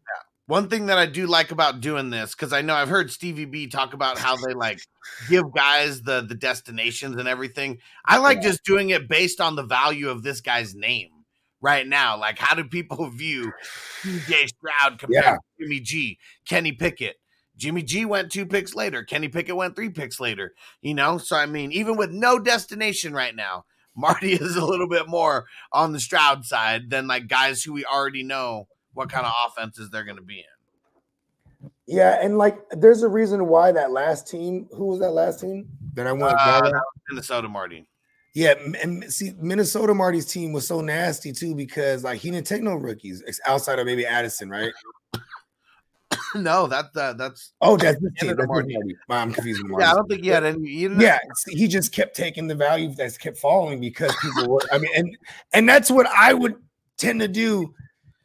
One 0.51 0.69
thing 0.69 0.87
that 0.87 0.99
I 0.99 1.07
do 1.07 1.29
like 1.29 1.53
about 1.53 1.81
doing 1.81 2.11
this, 2.11 2.35
because 2.35 2.53
I 2.53 2.61
know 2.61 2.75
I've 2.75 2.89
heard 2.89 3.13
Stevie 3.13 3.45
B 3.45 3.69
talk 3.69 3.95
about 3.95 4.19
how 4.19 4.35
they 4.35 4.53
like 4.53 4.81
give 5.29 5.45
guys 5.55 6.03
the 6.03 6.23
the 6.23 6.35
destinations 6.35 7.15
and 7.15 7.29
everything. 7.29 7.79
I 8.05 8.19
like 8.19 8.43
just 8.43 8.65
doing 8.65 8.91
it 8.91 9.09
based 9.09 9.41
on 9.41 9.55
the 9.55 9.63
value 9.63 10.09
of 10.09 10.25
this 10.25 10.41
guy's 10.41 10.75
name 10.75 11.11
right 11.61 11.87
now. 11.87 12.19
Like, 12.19 12.37
how 12.37 12.57
do 12.57 12.65
people 12.65 13.09
view 13.11 13.53
CJ 14.03 14.49
Stroud 14.49 14.99
compared 14.99 15.25
Yeah. 15.25 15.33
to 15.35 15.39
Jimmy 15.61 15.79
G, 15.79 16.19
Kenny 16.49 16.73
Pickett? 16.73 17.21
Jimmy 17.57 17.85
G 17.85 18.05
went 18.05 18.33
two 18.33 18.45
picks 18.45 18.75
later. 18.75 19.05
Kenny 19.05 19.29
Pickett 19.29 19.55
went 19.55 19.77
three 19.77 19.91
picks 19.91 20.19
later. 20.19 20.55
You 20.83 20.95
know, 20.95 21.19
so 21.19 21.37
I 21.37 21.47
mean, 21.47 21.71
even 21.71 21.97
with 21.97 22.11
no 22.11 22.41
destination 22.41 23.13
right 23.13 23.37
now, 23.37 23.67
Marty 23.97 24.33
is 24.41 24.57
a 24.57 24.65
little 24.67 24.89
bit 24.89 25.07
more 25.07 25.45
on 25.73 25.93
the 25.93 26.01
Stroud 26.01 26.45
side 26.45 26.91
than 26.91 27.07
like 27.07 27.29
guys 27.29 27.63
who 27.63 27.73
we 27.73 27.85
already 27.85 28.25
know 28.25 28.67
what 28.95 29.11
kind 29.11 29.27
of 29.27 29.33
offenses 29.47 29.91
they're 29.91 30.05
going 30.05 30.17
to 30.17 30.23
be 30.23 30.39
in. 30.39 31.71
Yeah, 31.87 32.19
and 32.23 32.39
like 32.39 32.59
there's 32.71 33.03
a 33.03 33.09
reason 33.09 33.47
why 33.47 33.73
that 33.73 33.91
last 33.91 34.29
team, 34.29 34.69
who 34.73 34.87
was 34.87 35.01
that 35.01 35.11
last 35.11 35.41
team 35.41 35.69
that 35.95 36.07
I 36.07 36.13
went? 36.13 36.35
Uh, 36.39 36.61
Gala? 36.61 36.71
that 36.71 36.83
Minnesota 37.09 37.49
Marty. 37.49 37.87
yeah, 38.35 38.55
and 38.81 39.05
see, 39.13 39.33
Minnesota 39.39 39.93
Marty's 39.93 40.27
team 40.27 40.53
was 40.53 40.67
so 40.67 40.81
nasty 40.81 41.33
too 41.33 41.55
because 41.55 42.05
like 42.05 42.21
he 42.21 42.31
didn't 42.31 42.47
take 42.47 42.63
no 42.63 42.75
rookies 42.75 43.23
outside 43.47 43.79
of 43.79 43.87
maybe 43.87 44.07
Addison, 44.07 44.49
right? 44.49 44.73
no, 46.35 46.67
that 46.69 46.87
uh, 46.97 47.13
that's 47.15 47.53
Oh, 47.61 47.77
that's 47.77 48.01
his 48.01 48.13
team. 48.19 48.29
That's 48.29 48.41
his 48.41 48.49
Marty. 48.49 48.75
Marty. 48.75 48.97
I'm 49.11 49.33
confusing 49.33 49.67
the 49.69 49.77
yeah. 49.81 49.91
I 49.91 49.95
don't 49.95 50.09
think 50.09 50.23
he 50.23 50.29
had 50.29 50.45
any. 50.45 50.69
You 50.69 50.91
know, 50.91 51.03
Yeah, 51.05 51.19
see, 51.37 51.57
he 51.57 51.67
just 51.67 51.93
kept 51.93 52.17
taking 52.17 52.47
the 52.47 52.55
value 52.55 52.95
that's 52.95 53.19
kept 53.19 53.37
following 53.37 53.81
because 53.81 54.15
people 54.23 54.49
were. 54.49 54.61
I 54.73 54.79
mean, 54.79 54.91
and 54.95 55.19
and 55.53 55.69
that's 55.69 55.91
what 55.91 56.07
I 56.07 56.35
would 56.35 56.55
tend 56.97 57.21
to 57.21 57.29
do. 57.29 57.75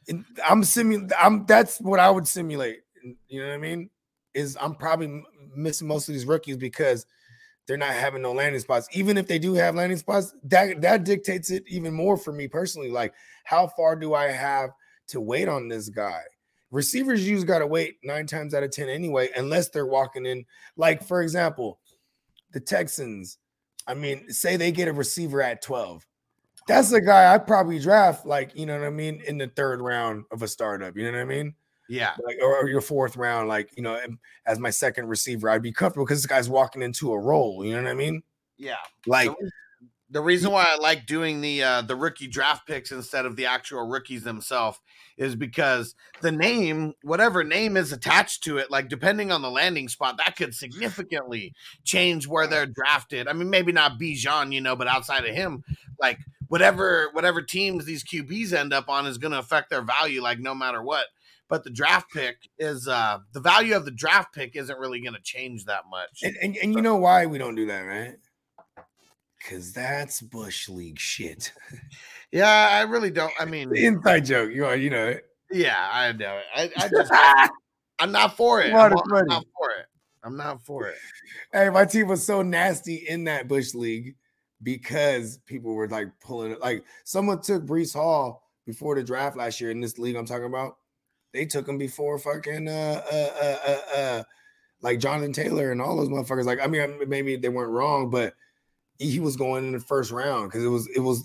I'm 0.09 0.61
simu. 0.61 1.11
I'm 1.19 1.45
that's 1.45 1.79
what 1.79 1.99
I 1.99 2.09
would 2.09 2.27
simulate. 2.27 2.81
You 3.27 3.41
know 3.41 3.47
what 3.47 3.55
I 3.55 3.57
mean? 3.57 3.89
Is 4.33 4.57
I'm 4.59 4.75
probably 4.75 5.23
missing 5.55 5.87
most 5.87 6.09
of 6.09 6.13
these 6.13 6.25
rookies 6.25 6.57
because 6.57 7.05
they're 7.67 7.77
not 7.77 7.93
having 7.93 8.21
no 8.21 8.33
landing 8.33 8.61
spots. 8.61 8.87
Even 8.91 9.17
if 9.17 9.27
they 9.27 9.39
do 9.39 9.53
have 9.53 9.75
landing 9.75 9.97
spots, 9.97 10.33
that 10.43 10.81
that 10.81 11.03
dictates 11.03 11.49
it 11.51 11.63
even 11.67 11.93
more 11.93 12.17
for 12.17 12.31
me 12.31 12.47
personally. 12.47 12.91
Like, 12.91 13.13
how 13.43 13.67
far 13.67 13.95
do 13.95 14.13
I 14.13 14.25
have 14.25 14.71
to 15.07 15.21
wait 15.21 15.47
on 15.47 15.67
this 15.67 15.89
guy? 15.89 16.21
receivers 16.75 17.27
usually 17.27 17.47
got 17.47 17.59
to 17.59 17.67
wait 17.67 17.97
nine 18.03 18.27
times 18.27 18.53
out 18.53 18.63
of 18.63 18.71
10 18.71 18.89
anyway, 18.89 19.29
unless 19.35 19.69
they're 19.69 19.85
walking 19.85 20.25
in. 20.25 20.45
Like, 20.75 21.03
for 21.03 21.21
example, 21.21 21.79
the 22.51 22.59
Texans, 22.59 23.37
I 23.87 23.93
mean, 23.93 24.29
say 24.29 24.57
they 24.57 24.71
get 24.71 24.87
a 24.87 24.93
receiver 24.93 25.41
at 25.41 25.61
12. 25.61 26.05
That's 26.67 26.89
the 26.89 27.01
guy 27.01 27.33
I'd 27.33 27.45
probably 27.45 27.79
draft, 27.79 28.25
like, 28.25 28.55
you 28.55 28.65
know 28.65 28.79
what 28.79 28.87
I 28.87 28.89
mean, 28.89 29.21
in 29.27 29.37
the 29.37 29.47
third 29.47 29.81
round 29.81 30.25
of 30.31 30.41
a 30.41 30.47
startup. 30.47 30.97
You 30.97 31.03
know 31.03 31.11
what 31.11 31.21
I 31.21 31.25
mean? 31.25 31.53
Yeah. 31.87 32.13
Like, 32.25 32.37
or, 32.41 32.57
or 32.57 32.67
your 32.67 32.81
fourth 32.81 33.15
round, 33.15 33.47
like, 33.47 33.69
you 33.77 33.83
know, 33.83 33.99
as 34.47 34.57
my 34.57 34.71
second 34.71 35.07
receiver, 35.07 35.49
I'd 35.49 35.61
be 35.61 35.71
comfortable 35.71 36.05
because 36.05 36.23
this 36.23 36.27
guy's 36.27 36.49
walking 36.49 36.81
into 36.81 37.13
a 37.13 37.19
role. 37.19 37.63
You 37.63 37.75
know 37.75 37.83
what 37.83 37.91
I 37.91 37.93
mean? 37.93 38.23
Yeah. 38.57 38.77
Like, 39.05 39.31
The 40.09 40.21
reason 40.21 40.51
why 40.51 40.65
I 40.67 40.77
like 40.77 41.07
doing 41.07 41.41
the 41.41 41.63
uh, 41.63 41.81
the 41.81 41.95
rookie 41.95 42.27
draft 42.27 42.67
picks 42.67 42.91
instead 42.91 43.25
of 43.25 43.35
the 43.35 43.47
actual 43.47 43.87
rookies 43.87 44.23
themselves 44.23 44.79
is 45.17 45.35
because 45.35 45.95
the 46.21 46.31
name, 46.31 46.93
whatever 47.01 47.43
name 47.43 47.75
is 47.75 47.91
attached 47.91 48.43
to 48.43 48.57
it, 48.57 48.69
like 48.69 48.87
depending 48.87 49.31
on 49.31 49.41
the 49.41 49.49
landing 49.49 49.89
spot, 49.89 50.17
that 50.17 50.35
could 50.35 50.53
significantly 50.53 51.53
change 51.83 52.27
where 52.27 52.47
they're 52.47 52.67
drafted. 52.67 53.27
I 53.27 53.33
mean, 53.33 53.49
maybe 53.49 53.71
not 53.71 53.99
Bijan, 53.99 54.53
you 54.53 54.61
know, 54.61 54.75
but 54.75 54.87
outside 54.87 55.25
of 55.25 55.35
him, 55.35 55.63
like 55.99 56.19
whatever 56.47 57.09
whatever 57.13 57.41
teams 57.41 57.85
these 57.85 58.03
QBs 58.03 58.53
end 58.53 58.73
up 58.73 58.89
on 58.89 59.05
is 59.05 59.17
going 59.17 59.31
to 59.31 59.39
affect 59.39 59.69
their 59.69 59.81
value, 59.81 60.21
like 60.21 60.39
no 60.39 60.55
matter 60.55 60.81
what. 60.81 61.05
But 61.47 61.63
the 61.63 61.69
draft 61.69 62.11
pick 62.11 62.37
is 62.57 62.87
uh 62.87 63.19
the 63.33 63.39
value 63.39 63.75
of 63.75 63.85
the 63.85 63.91
draft 63.91 64.33
pick 64.33 64.55
isn't 64.55 64.79
really 64.79 65.01
going 65.01 65.13
to 65.13 65.21
change 65.21 65.65
that 65.65 65.83
much. 65.89 66.21
and, 66.23 66.35
and, 66.41 66.57
and 66.57 66.73
you 66.73 66.81
know 66.81 66.95
why 66.95 67.25
we 67.25 67.37
don't 67.37 67.55
do 67.55 67.67
that, 67.67 67.81
right? 67.81 68.15
Because 69.37 69.71
that's 69.71 70.21
Bush 70.21 70.69
League 70.69 70.99
shit. 70.99 71.51
Yeah, 72.31 72.69
I 72.69 72.81
really 72.81 73.11
don't. 73.11 73.31
I 73.39 73.45
mean, 73.45 73.73
inside 73.77 74.25
joke. 74.25 74.51
You 74.51 74.63
know, 74.63 74.73
you 74.73 74.89
know 74.89 75.07
it. 75.07 75.25
Yeah, 75.49 75.89
I 75.89 76.11
know. 76.11 76.37
it. 76.37 76.43
I, 76.53 76.85
I 76.85 76.89
just, 76.89 77.11
I'm 77.99 78.11
not 78.11 78.35
for 78.35 78.61
it. 78.61 78.73
I'm, 78.73 78.91
I'm 78.91 79.25
not 79.25 79.45
for 79.57 79.69
it. 79.71 79.85
I'm 80.21 80.35
not 80.35 80.61
for 80.65 80.87
it. 80.87 80.97
Hey, 81.53 81.69
my 81.69 81.85
team 81.85 82.07
was 82.07 82.25
so 82.25 82.41
nasty 82.41 82.95
in 82.95 83.23
that 83.25 83.47
Bush 83.47 83.73
League 83.73 84.15
because 84.65 85.37
people 85.45 85.73
were 85.75 85.87
like 85.87 86.07
pulling 86.19 86.51
it. 86.51 86.59
Like 86.59 86.83
someone 87.05 87.39
took 87.39 87.63
Breece 87.63 87.93
Hall 87.93 88.49
before 88.65 88.95
the 88.95 89.03
draft 89.03 89.37
last 89.37 89.61
year 89.61 89.71
in 89.71 89.79
this 89.79 89.97
league 89.97 90.17
I'm 90.17 90.25
talking 90.25 90.47
about. 90.47 90.77
They 91.31 91.45
took 91.45 91.67
him 91.67 91.77
before 91.77 92.17
fucking 92.17 92.67
uh 92.67 93.01
uh 93.11 93.29
uh 93.41 93.57
uh, 93.67 93.97
uh 93.97 94.23
like 94.81 94.99
Jonathan 94.99 95.33
Taylor 95.33 95.71
and 95.71 95.81
all 95.81 95.95
those 95.95 96.09
motherfuckers. 96.09 96.45
Like 96.45 96.59
I 96.61 96.67
mean 96.67 97.07
maybe 97.07 97.37
they 97.37 97.49
weren't 97.49 97.71
wrong, 97.71 98.09
but 98.09 98.33
he 98.97 99.19
was 99.19 99.37
going 99.37 99.65
in 99.65 99.73
the 99.73 99.79
first 99.79 100.11
round 100.11 100.49
because 100.49 100.65
it 100.65 100.69
was 100.69 100.89
it 100.95 100.99
was. 100.99 101.23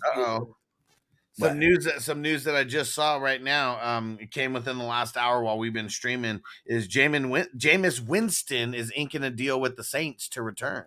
Some 1.32 1.58
news 1.58 1.84
that 1.86 2.02
some 2.02 2.20
news 2.20 2.44
that 2.44 2.54
I 2.54 2.64
just 2.64 2.92
saw 2.92 3.16
right 3.16 3.42
now. 3.42 3.80
Um, 3.80 4.18
it 4.20 4.30
came 4.30 4.52
within 4.52 4.76
the 4.76 4.84
last 4.84 5.16
hour 5.16 5.42
while 5.42 5.56
we've 5.56 5.72
been 5.72 5.88
streaming. 5.88 6.42
Is 6.66 6.86
Jamin 6.86 7.30
Win- 7.30 7.48
Jameis 7.56 8.04
Winston 8.04 8.74
is 8.74 8.92
inking 8.94 9.22
a 9.22 9.30
deal 9.30 9.58
with 9.58 9.76
the 9.76 9.84
Saints 9.84 10.28
to 10.30 10.42
return. 10.42 10.84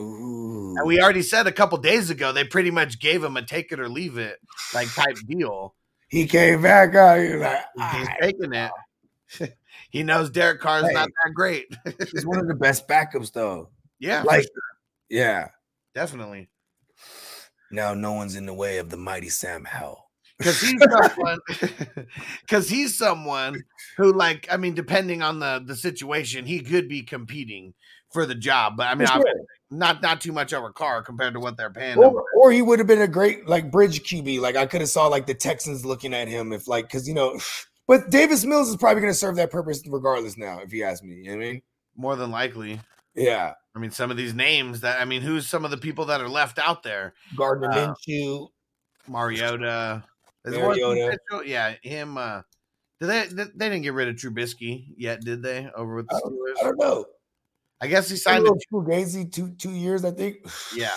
Ooh. 0.00 0.74
And 0.76 0.86
we 0.86 1.00
already 1.00 1.22
said 1.22 1.46
a 1.46 1.52
couple 1.52 1.78
days 1.78 2.10
ago 2.10 2.32
they 2.32 2.44
pretty 2.44 2.70
much 2.70 2.98
gave 2.98 3.22
him 3.22 3.36
a 3.36 3.42
take 3.42 3.70
it 3.72 3.78
or 3.80 3.88
leave 3.88 4.18
it 4.18 4.38
like 4.74 4.92
type 4.92 5.16
deal. 5.28 5.74
he 6.08 6.26
came 6.26 6.62
back 6.62 6.94
out. 6.94 7.18
He 7.20 7.34
like, 7.34 7.62
He's 7.96 8.08
taking 8.20 8.52
it. 8.52 8.70
he 9.90 10.02
knows 10.02 10.30
Derek 10.30 10.60
Carr's 10.60 10.82
not 10.92 11.08
Hey. 11.08 11.12
that 11.24 11.34
great. 11.34 11.76
he's 12.12 12.26
one 12.26 12.38
of 12.38 12.48
the 12.48 12.54
best 12.54 12.88
backups 12.88 13.32
though. 13.32 13.70
yeah, 13.98 14.22
Like- 14.22 14.42
sure. 14.42 14.50
Yeah. 15.08 15.48
definitely. 15.94 16.48
Now 17.70 17.94
no 17.94 18.12
one's 18.12 18.36
in 18.36 18.46
the 18.46 18.54
way 18.54 18.78
of 18.78 18.90
the 18.90 18.96
mighty 18.96 19.28
Sam 19.28 19.64
Howell. 19.64 20.10
because 20.38 20.60
he's 20.60 20.80
someone 21.14 21.38
because 22.40 22.68
he's 22.68 22.98
someone 22.98 23.62
who 23.96 24.12
like 24.12 24.48
i 24.50 24.56
mean 24.56 24.74
depending 24.74 25.22
on 25.22 25.38
the 25.38 25.62
the 25.64 25.76
situation 25.76 26.44
he 26.44 26.58
could 26.60 26.88
be 26.88 27.02
competing 27.02 27.72
for 28.12 28.26
the 28.26 28.34
job 28.34 28.76
but 28.76 28.88
i 28.88 28.94
mean 28.96 29.06
sure. 29.06 29.22
Not 29.78 30.02
not 30.02 30.20
too 30.20 30.32
much 30.32 30.52
over 30.52 30.72
Carr 30.72 31.02
compared 31.02 31.34
to 31.34 31.40
what 31.40 31.56
they're 31.56 31.70
paying 31.70 31.94
him. 31.96 32.04
Or, 32.04 32.24
or 32.36 32.52
he 32.52 32.62
would 32.62 32.78
have 32.78 32.88
been 32.88 33.02
a 33.02 33.08
great 33.08 33.48
like 33.48 33.70
bridge 33.70 34.02
QB. 34.02 34.40
Like 34.40 34.56
I 34.56 34.66
could 34.66 34.80
have 34.80 34.90
saw 34.90 35.06
like 35.06 35.26
the 35.26 35.34
Texans 35.34 35.84
looking 35.84 36.14
at 36.14 36.28
him 36.28 36.52
if 36.52 36.68
like 36.68 36.86
because 36.86 37.08
you 37.08 37.14
know, 37.14 37.38
but 37.88 38.10
Davis 38.10 38.44
Mills 38.44 38.68
is 38.68 38.76
probably 38.76 39.00
going 39.00 39.12
to 39.12 39.18
serve 39.18 39.36
that 39.36 39.50
purpose 39.50 39.82
regardless. 39.86 40.36
Now, 40.36 40.60
if 40.60 40.72
you 40.72 40.84
ask 40.84 41.02
me, 41.02 41.14
you 41.16 41.24
know 41.24 41.36
what 41.36 41.44
I 41.44 41.52
mean, 41.52 41.62
more 41.96 42.16
than 42.16 42.30
likely 42.30 42.80
yeah, 43.16 43.52
i 43.76 43.78
mean 43.78 43.92
some 43.92 44.10
of 44.10 44.16
these 44.16 44.34
names 44.34 44.80
that 44.80 45.00
i 45.00 45.04
mean 45.04 45.22
who's 45.22 45.46
some 45.46 45.64
of 45.64 45.70
the 45.70 45.76
people 45.76 46.06
that 46.06 46.20
are 46.20 46.28
left 46.28 46.58
out 46.58 46.82
there 46.82 47.14
Gardner 47.36 47.70
Uh, 47.70 47.94
Minshew. 48.08 48.48
mariota 49.08 50.04
is 50.44 50.54
Mariota. 50.54 51.16
Yeah 51.44 51.74
him 51.82 52.18
uh 52.18 52.42
did 53.00 53.30
they, 53.36 53.44
they 53.54 53.68
didn't 53.68 53.82
get 53.82 53.92
rid 53.92 54.08
of 54.08 54.14
Trubisky 54.16 54.86
yet, 54.96 55.20
did 55.20 55.42
they? 55.42 55.68
Over 55.76 55.96
with 55.96 56.08
the 56.08 56.14
I 56.14 56.20
don't, 56.20 56.32
Steelers, 56.32 56.60
I 56.60 56.64
don't 56.64 56.78
know. 56.78 57.04
I 57.84 57.86
guess 57.86 58.08
he 58.08 58.16
Signed. 58.16 58.46
A, 58.46 58.52
Fugazi 58.72 59.30
two 59.30 59.50
two 59.50 59.72
years, 59.72 60.06
I 60.06 60.10
think. 60.10 60.38
yeah, 60.74 60.96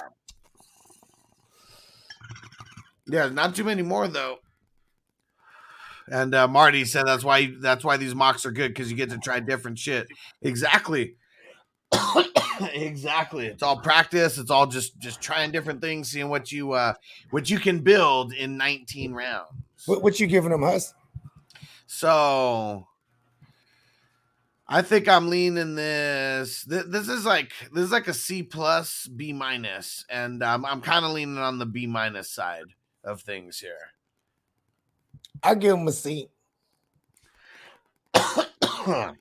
yeah, 3.07 3.27
not 3.27 3.55
too 3.55 3.65
many 3.65 3.81
more 3.81 4.07
though. 4.07 4.37
And 6.09 6.33
uh, 6.33 6.47
Marty 6.47 6.85
said 6.85 7.05
that's 7.05 7.25
why 7.25 7.51
that's 7.59 7.83
why 7.83 7.97
these 7.97 8.15
mocks 8.15 8.45
are 8.45 8.51
good 8.51 8.69
because 8.69 8.89
you 8.89 8.95
get 8.95 9.09
to 9.09 9.17
try 9.17 9.41
different 9.41 9.77
shit. 9.77 10.07
Exactly. 10.41 11.15
exactly. 12.73 13.47
It's 13.47 13.63
all 13.63 13.81
practice. 13.81 14.37
It's 14.37 14.49
all 14.49 14.65
just 14.65 14.97
just 14.97 15.19
trying 15.19 15.51
different 15.51 15.81
things, 15.81 16.09
seeing 16.09 16.29
what 16.29 16.53
you 16.53 16.71
uh 16.71 16.93
what 17.31 17.49
you 17.49 17.59
can 17.59 17.79
build 17.79 18.31
in 18.31 18.55
19 18.55 19.11
rounds. 19.11 19.49
What, 19.87 20.01
what 20.01 20.21
you 20.21 20.27
giving 20.27 20.51
them, 20.51 20.63
Huss? 20.63 20.93
So 21.85 22.87
I 24.69 24.81
think 24.81 25.07
I'm 25.07 25.29
leaning 25.29 25.75
this. 25.75 26.63
This 26.63 27.07
is 27.07 27.25
like 27.25 27.53
this 27.73 27.85
is 27.85 27.91
like 27.91 28.07
a 28.07 28.13
C 28.13 28.43
plus, 28.43 29.07
B 29.07 29.31
minus, 29.31 30.05
and 30.09 30.43
um, 30.43 30.65
I'm 30.65 30.81
kind 30.81 31.05
of 31.05 31.11
leaning 31.11 31.37
on 31.37 31.57
the 31.57 31.65
B 31.65 31.87
minus 31.87 32.29
side 32.29 32.65
of 33.03 33.21
things 33.21 33.59
here. 33.59 33.77
I 35.41 35.55
give 35.55 35.75
him 35.77 35.87
a 35.87 35.91
C. 35.91 36.27
That's 38.13 38.87
Not- 38.87 39.15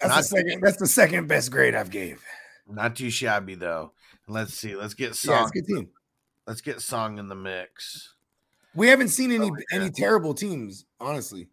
the 0.00 0.22
second. 0.22 0.60
That's 0.62 0.76
the 0.78 0.86
second 0.86 1.28
best 1.28 1.50
grade 1.50 1.74
I've 1.74 1.90
gave. 1.90 2.22
Not 2.68 2.96
too 2.96 3.10
shabby 3.10 3.54
though. 3.54 3.92
Let's 4.28 4.54
see. 4.54 4.76
Let's 4.76 4.94
get 4.94 5.08
Yeah, 5.08 5.12
song. 5.46 5.50
it's 5.54 5.70
a 5.70 5.74
team. 5.74 5.88
Let's 6.46 6.60
get 6.60 6.80
song 6.80 7.18
in 7.18 7.28
the 7.28 7.34
mix. 7.34 8.14
We 8.74 8.88
haven't 8.88 9.08
seen 9.08 9.32
any 9.32 9.50
Oh, 9.50 9.56
yeah. 9.72 9.78
any 9.80 9.90
terrible 9.90 10.34
teams, 10.34 10.84
honestly. 11.00 11.48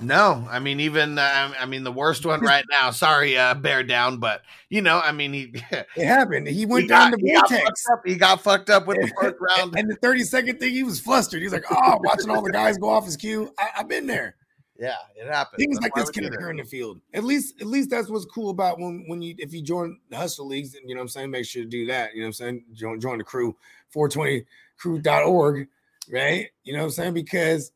No, 0.00 0.46
I 0.50 0.58
mean 0.58 0.80
even 0.80 1.18
uh, 1.18 1.54
I 1.58 1.66
mean 1.66 1.84
the 1.84 1.92
worst 1.92 2.26
one 2.26 2.40
right 2.40 2.64
now. 2.70 2.90
Sorry, 2.90 3.38
uh, 3.38 3.54
bear 3.54 3.82
down, 3.84 4.18
but 4.18 4.42
you 4.68 4.82
know, 4.82 5.00
I 5.00 5.12
mean 5.12 5.32
he 5.32 5.54
It 5.70 6.06
happened. 6.06 6.48
He 6.48 6.66
went 6.66 6.82
he 6.82 6.88
down 6.88 7.12
got, 7.12 7.20
the 7.20 7.26
he 7.26 7.32
got 7.32 7.48
vortex. 7.48 7.84
up. 7.92 8.02
He 8.04 8.16
got 8.16 8.40
fucked 8.40 8.70
up 8.70 8.86
with 8.86 9.00
the 9.00 9.12
first 9.20 9.36
round. 9.40 9.78
And 9.78 9.88
the 9.88 9.96
30 9.96 10.24
second 10.24 10.58
thing, 10.58 10.72
he 10.72 10.82
was 10.82 11.00
flustered. 11.00 11.40
He 11.40 11.46
was 11.46 11.52
like, 11.52 11.64
Oh, 11.70 11.98
watching 12.02 12.28
all 12.30 12.42
the 12.42 12.50
guys 12.50 12.76
go 12.76 12.88
off 12.88 13.04
his 13.04 13.16
cue. 13.16 13.52
I, 13.58 13.68
I've 13.78 13.88
been 13.88 14.06
there. 14.06 14.36
Yeah, 14.76 14.96
it 15.14 15.28
happened. 15.28 15.58
Things 15.60 15.78
like 15.80 15.94
this 15.94 16.10
can 16.10 16.24
occur 16.24 16.50
in 16.50 16.56
the 16.56 16.64
field. 16.64 17.00
At 17.12 17.22
least, 17.22 17.60
at 17.60 17.68
least 17.68 17.90
that's 17.90 18.08
what's 18.08 18.24
cool 18.24 18.50
about 18.50 18.80
when 18.80 19.04
when 19.06 19.22
you 19.22 19.36
if 19.38 19.52
you 19.52 19.62
join 19.62 20.00
the 20.10 20.16
hustle 20.16 20.48
leagues, 20.48 20.74
and 20.74 20.88
you 20.88 20.96
know 20.96 20.98
what 20.98 21.04
I'm 21.04 21.08
saying, 21.10 21.30
make 21.30 21.46
sure 21.46 21.62
to 21.62 21.68
do 21.68 21.86
that. 21.86 22.12
You 22.12 22.22
know 22.22 22.26
what 22.26 22.28
I'm 22.28 22.32
saying? 22.32 22.64
Join 22.72 23.00
join 23.00 23.18
the 23.18 23.24
crew, 23.24 23.56
420crew.org, 23.94 25.68
right? 26.10 26.48
You 26.64 26.72
know 26.72 26.80
what 26.80 26.84
I'm 26.86 26.90
saying? 26.90 27.14
Because 27.14 27.70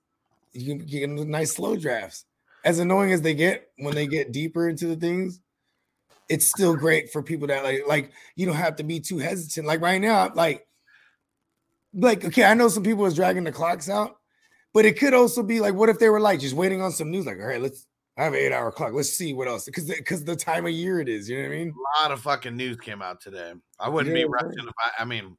you 0.60 0.76
can 0.76 0.86
get 0.86 1.08
nice 1.08 1.54
slow 1.54 1.76
drafts. 1.76 2.24
As 2.64 2.78
annoying 2.78 3.12
as 3.12 3.22
they 3.22 3.34
get 3.34 3.68
when 3.78 3.94
they 3.94 4.06
get 4.06 4.32
deeper 4.32 4.68
into 4.68 4.86
the 4.86 4.96
things, 4.96 5.40
it's 6.28 6.46
still 6.46 6.76
great 6.76 7.10
for 7.10 7.22
people 7.22 7.48
that 7.48 7.64
like 7.64 7.82
like 7.86 8.12
you 8.36 8.46
don't 8.46 8.56
have 8.56 8.76
to 8.76 8.84
be 8.84 9.00
too 9.00 9.18
hesitant. 9.18 9.66
Like 9.66 9.80
right 9.80 10.00
now, 10.00 10.30
like 10.34 10.66
like 11.94 12.24
okay, 12.24 12.44
I 12.44 12.54
know 12.54 12.68
some 12.68 12.82
people 12.82 13.06
is 13.06 13.14
dragging 13.14 13.44
the 13.44 13.52
clocks 13.52 13.88
out, 13.88 14.16
but 14.74 14.84
it 14.84 14.98
could 14.98 15.14
also 15.14 15.42
be 15.42 15.60
like, 15.60 15.74
what 15.74 15.88
if 15.88 15.98
they 15.98 16.10
were 16.10 16.20
like 16.20 16.40
just 16.40 16.54
waiting 16.54 16.82
on 16.82 16.92
some 16.92 17.10
news? 17.10 17.26
Like, 17.26 17.38
all 17.38 17.46
right, 17.46 17.62
let's 17.62 17.86
I 18.16 18.24
have 18.24 18.32
an 18.32 18.40
eight 18.40 18.52
hour 18.52 18.72
clock. 18.72 18.92
Let's 18.92 19.10
see 19.10 19.32
what 19.32 19.46
else 19.46 19.64
because 19.64 19.86
because 19.86 20.24
the 20.24 20.36
time 20.36 20.66
of 20.66 20.72
year 20.72 21.00
it 21.00 21.08
is. 21.08 21.30
You 21.30 21.36
know 21.36 21.48
what 21.48 21.54
I 21.54 21.58
mean? 21.58 21.74
A 22.00 22.02
lot 22.02 22.12
of 22.12 22.20
fucking 22.20 22.56
news 22.56 22.76
came 22.76 23.00
out 23.00 23.20
today. 23.20 23.52
I 23.78 23.88
wouldn't 23.88 24.14
Yeah, 24.14 24.24
be 24.24 24.28
right. 24.28 24.44
rushing 24.44 24.66
if 24.66 24.74
I. 24.78 25.02
I 25.02 25.04
mean, 25.04 25.36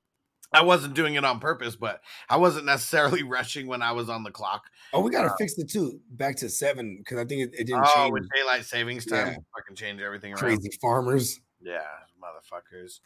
I 0.52 0.64
wasn't 0.64 0.96
doing 0.96 1.16
it 1.16 1.24
on 1.24 1.40
purpose, 1.40 1.76
but 1.76 2.02
I 2.30 2.38
wasn't 2.38 2.66
necessarily 2.66 3.24
rushing 3.38 3.68
when 3.68 3.82
I 3.82 3.92
was 3.92 4.10
on 4.10 4.24
the 4.24 4.32
clock. 4.32 4.64
Oh, 4.94 5.02
we 5.02 5.12
gotta 5.12 5.32
fix 5.38 5.58
it 5.58 5.70
too. 5.70 6.00
Back 6.10 6.38
to 6.38 6.50
seven 6.50 6.98
because 6.98 7.18
I 7.20 7.26
think 7.26 7.42
it, 7.44 7.60
it 7.60 7.68
didn't 7.68 7.84
Oh, 7.86 7.96
change. 7.96 8.14
with 8.14 8.30
daylight 8.36 8.66
savings 8.66 9.06
time, 9.06 9.28
Yeah. 9.28 9.36
fucking 9.56 9.76
change 9.76 10.02
everything 10.02 10.32
around. 10.34 10.40
Crazy 10.40 10.72
farmers. 10.82 11.40
Yeah, 11.62 11.82
motherfuckers. 12.24 13.00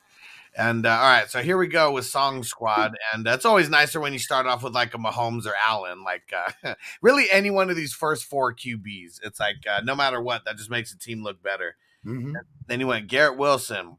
And 0.55 0.85
uh, 0.85 0.89
all 0.91 1.01
right, 1.01 1.29
so 1.29 1.41
here 1.41 1.57
we 1.57 1.67
go 1.67 1.91
with 1.91 2.05
Song 2.05 2.43
Squad, 2.43 2.95
and 3.13 3.25
it's 3.27 3.45
always 3.45 3.69
nicer 3.69 3.99
when 3.99 4.13
you 4.13 4.19
start 4.19 4.45
off 4.45 4.63
with 4.63 4.73
like 4.73 4.93
a 4.93 4.97
Mahomes 4.97 5.45
or 5.47 5.53
Allen, 5.67 6.03
like 6.03 6.31
uh, 6.63 6.75
really 7.01 7.25
any 7.31 7.49
one 7.49 7.69
of 7.71 7.75
these 7.75 7.93
first 7.93 8.25
four 8.25 8.53
QBs. 8.53 9.19
It's 9.23 9.39
like 9.39 9.57
uh, 9.69 9.81
no 9.83 9.95
matter 9.95 10.21
what, 10.21 10.45
that 10.45 10.57
just 10.57 10.69
makes 10.69 10.93
the 10.93 10.99
team 10.99 11.23
look 11.23 11.41
better. 11.41 11.75
Mhm. 12.05 12.33
Then 12.67 12.79
you 12.79 12.87
went 12.87 13.07
Garrett 13.07 13.37
Wilson? 13.37 13.97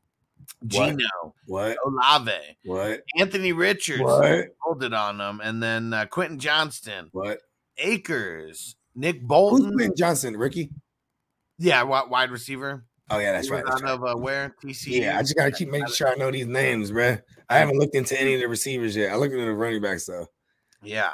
Geno, 0.66 1.34
What? 1.46 1.76
Olave, 1.86 2.32
What? 2.64 3.02
Anthony 3.18 3.52
Richards, 3.52 4.00
What? 4.02 4.46
hold 4.60 4.82
it 4.84 4.92
on 4.94 5.18
them, 5.18 5.40
and 5.42 5.62
then 5.62 5.92
uh, 5.92 6.06
Quentin 6.06 6.38
Johnston, 6.38 7.08
What? 7.12 7.40
Akers, 7.78 8.76
Nick 8.94 9.16
Who's 9.20 9.24
Bolton. 9.28 9.72
Quentin 9.74 9.96
Johnson? 9.96 10.36
Ricky? 10.36 10.70
Yeah, 11.58 11.82
wide 11.82 12.30
receiver. 12.30 12.84
Oh 13.10 13.18
yeah, 13.18 13.32
that's 13.32 13.48
He 13.48 13.52
right. 13.54 13.64
That's 13.66 13.82
out 13.82 14.00
right. 14.00 14.10
of 14.10 14.16
uh, 14.16 14.18
where. 14.18 14.54
Yeah, 14.86 15.18
I 15.18 15.22
just 15.22 15.36
gotta 15.36 15.50
keep 15.52 15.68
making 15.70 15.88
sure 15.92 16.08
I 16.08 16.14
know 16.14 16.30
these 16.30 16.46
names, 16.46 16.90
bruh. 16.90 17.20
I 17.50 17.58
haven't 17.58 17.78
looked 17.78 17.94
into 17.94 18.18
any 18.18 18.34
of 18.34 18.40
the 18.40 18.48
receivers 18.48 18.96
yet. 18.96 19.12
I 19.12 19.16
looked 19.16 19.34
into 19.34 19.44
the 19.44 19.52
running 19.52 19.82
backs 19.82 20.06
though. 20.06 20.26
Yeah. 20.82 21.12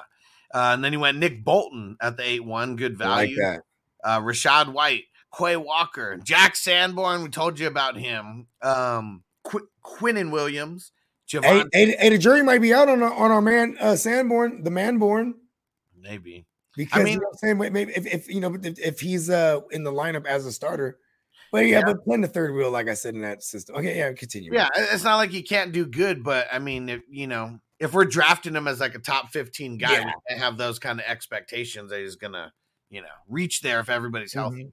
Uh, 0.55 0.71
and 0.75 0.85
then 0.85 0.93
he 0.93 0.97
went 0.97 1.19
Nick 1.19 1.45
Bolton 1.45 1.97
at 2.01 2.17
the 2.17 2.25
8 2.29 2.45
1. 2.45 2.77
Good 2.77 3.01
I 3.03 3.07
like 3.09 3.17
value. 3.31 3.37
that. 3.37 3.61
uh, 4.05 4.21
Rachaad 4.21 4.73
White, 4.73 5.05
Quay 5.37 5.57
Walker, 5.57 6.17
Jack 6.23 6.57
Sanborn. 6.57 7.23
We 7.23 7.29
told 7.29 7.59
you 7.59 7.67
about 7.69 7.97
him. 7.97 8.47
Um, 8.63 9.23
Qu- 9.51 9.69
Quinnen 9.85 10.31
Williams, 10.31 10.93
Hey, 11.31 11.39
Javon. 11.39 11.69
hey, 11.73 11.97
hey, 11.99 12.09
the 12.09 12.19
jury 12.19 12.43
might 12.43 12.61
be 12.61 12.75
out 12.75 12.89
on 12.89 13.03
our, 13.03 13.13
on 13.13 13.31
our 13.31 13.41
man 13.43 13.77
uh, 13.81 13.95
Sanborn, 13.97 14.63
the 14.65 14.71
Manborn, 14.71 15.35
Maybe. 15.99 16.47
because 16.77 17.05
mean- 17.05 17.15
you 17.15 17.21
know 17.21 17.27
what 17.31 17.35
I'm 17.35 17.59
saying. 17.59 17.73
Maybe 17.73 17.93
if, 17.93 18.07
if 18.07 18.29
you 18.29 18.41
know 18.41 18.55
if, 18.63 18.79
if 18.79 19.01
he's 19.01 19.31
uh 19.31 19.61
in 19.71 19.85
the 19.85 19.93
lineup 19.93 20.27
as 20.27 20.47
a 20.47 20.53
starter, 20.53 20.99
but 21.53 21.67
yeah, 21.67 21.83
but 21.85 22.03
playing 22.05 22.23
the 22.23 22.29
third 22.29 22.55
wheel, 22.55 22.71
like 22.71 22.89
I 22.89 22.95
said 22.95 23.15
in 23.15 23.21
that 23.23 23.43
system. 23.43 23.77
Okay, 23.77 23.97
yeah, 23.99 24.13
continue. 24.13 24.53
Yeah, 24.53 24.69
it's 24.77 25.05
not 25.05 25.17
like 25.17 25.31
he 25.31 25.43
can't 25.43 25.73
do 25.73 25.85
good, 25.87 26.23
but 26.25 26.47
I 26.53 26.59
mean, 26.59 26.89
if, 26.89 27.03
you 27.09 27.27
know, 27.27 27.59
if 27.79 27.93
we're 27.93 28.05
drafting 28.05 28.55
him 28.55 28.67
as 28.69 28.81
like 28.81 28.95
a 28.95 28.99
top 29.01 29.31
15 29.31 29.79
guy, 29.79 29.93
Yeah. 29.93 30.05
we 30.07 30.13
can't 30.29 30.41
have 30.41 30.57
those 30.59 30.79
kind 30.79 30.99
of 31.01 31.07
expectations 31.07 31.91
that 31.91 32.01
he's 32.01 32.17
going 32.17 32.35
to, 32.35 32.53
you 32.91 33.03
know, 33.03 33.09
reach 33.29 33.61
there 33.63 33.81
if 33.81 33.89
everybody's 33.89 34.33
healthy. 34.33 34.65
Mhm. 34.65 34.73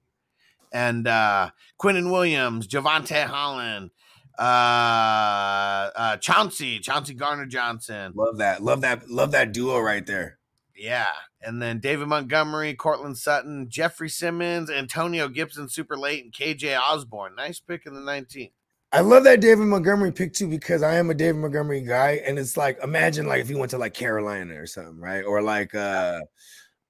And 0.72 1.06
uh 1.08 1.50
Quinnen 1.80 2.10
Williams, 2.10 2.66
Javante 2.68 3.24
Holland, 3.24 3.90
uh, 4.38 5.90
uh, 5.96 6.16
Chauncey, 6.18 6.78
Chauncey 6.78 7.14
Gardner 7.14 7.46
Johnson. 7.46 8.12
love 8.14 8.38
that, 8.38 8.62
love 8.62 8.82
that, 8.82 9.10
love 9.10 9.32
that 9.32 9.52
duo 9.52 9.78
right 9.78 10.06
there. 10.06 10.38
Yeah. 10.76 11.12
And 11.42 11.60
then 11.60 11.80
David 11.80 12.08
Montgomery, 12.08 12.74
Courtland 12.74 13.18
Sutton, 13.18 13.68
Jeffrey 13.68 14.08
Simmons, 14.08 14.70
Antonio 14.70 15.28
Gibson 15.28 15.68
super 15.68 15.96
late, 15.96 16.24
and 16.24 16.32
KJ 16.32 16.78
Osborn. 16.78 17.34
Nice 17.34 17.60
pick 17.60 17.86
in 17.86 17.94
the 17.94 18.00
19th. 18.00 18.52
I 18.90 19.00
love 19.00 19.24
that 19.24 19.40
David 19.40 19.66
Montgomery 19.66 20.12
pick 20.12 20.32
too 20.32 20.48
because 20.48 20.82
I 20.82 20.94
am 20.94 21.10
a 21.10 21.14
David 21.14 21.40
Montgomery 21.40 21.82
guy, 21.82 22.22
and 22.24 22.38
it's 22.38 22.56
like 22.56 22.82
imagine 22.82 23.26
like 23.26 23.42
if 23.42 23.48
he 23.48 23.54
went 23.54 23.70
to 23.72 23.78
like 23.78 23.92
Carolina 23.92 24.54
or 24.54 24.66
something, 24.66 24.98
right? 24.98 25.22
Or 25.22 25.42
like 25.42 25.74
uh 25.74 26.20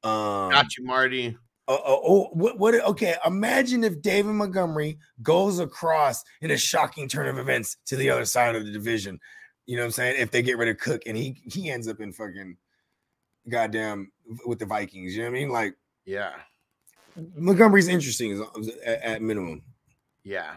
um 0.04 0.50
Got 0.50 0.76
you, 0.76 0.84
Marty. 0.84 1.36
Oh, 1.70 1.78
oh, 1.84 2.00
oh, 2.02 2.28
what, 2.32 2.58
what? 2.58 2.74
Okay, 2.74 3.14
imagine 3.26 3.84
if 3.84 4.00
David 4.00 4.32
Montgomery 4.32 4.98
goes 5.22 5.58
across 5.58 6.24
in 6.40 6.50
a 6.50 6.56
shocking 6.56 7.08
turn 7.08 7.28
of 7.28 7.36
events 7.36 7.76
to 7.86 7.96
the 7.96 8.08
other 8.08 8.24
side 8.24 8.56
of 8.56 8.64
the 8.64 8.72
division. 8.72 9.20
You 9.66 9.76
know 9.76 9.82
what 9.82 9.88
I'm 9.88 9.92
saying? 9.92 10.16
If 10.18 10.30
they 10.30 10.40
get 10.40 10.56
rid 10.56 10.70
of 10.70 10.78
Cook 10.78 11.02
and 11.04 11.14
he 11.14 11.36
he 11.44 11.70
ends 11.70 11.86
up 11.86 12.00
in 12.00 12.14
fucking 12.14 12.56
goddamn 13.50 14.10
with 14.46 14.58
the 14.58 14.64
Vikings, 14.64 15.14
you 15.14 15.22
know 15.22 15.30
what 15.30 15.36
I 15.36 15.40
mean? 15.40 15.50
Like 15.50 15.74
Yeah. 16.06 16.32
Montgomery's 17.36 17.88
interesting 17.88 18.42
at, 18.86 19.02
at 19.02 19.22
minimum. 19.22 19.62
Yeah. 20.24 20.54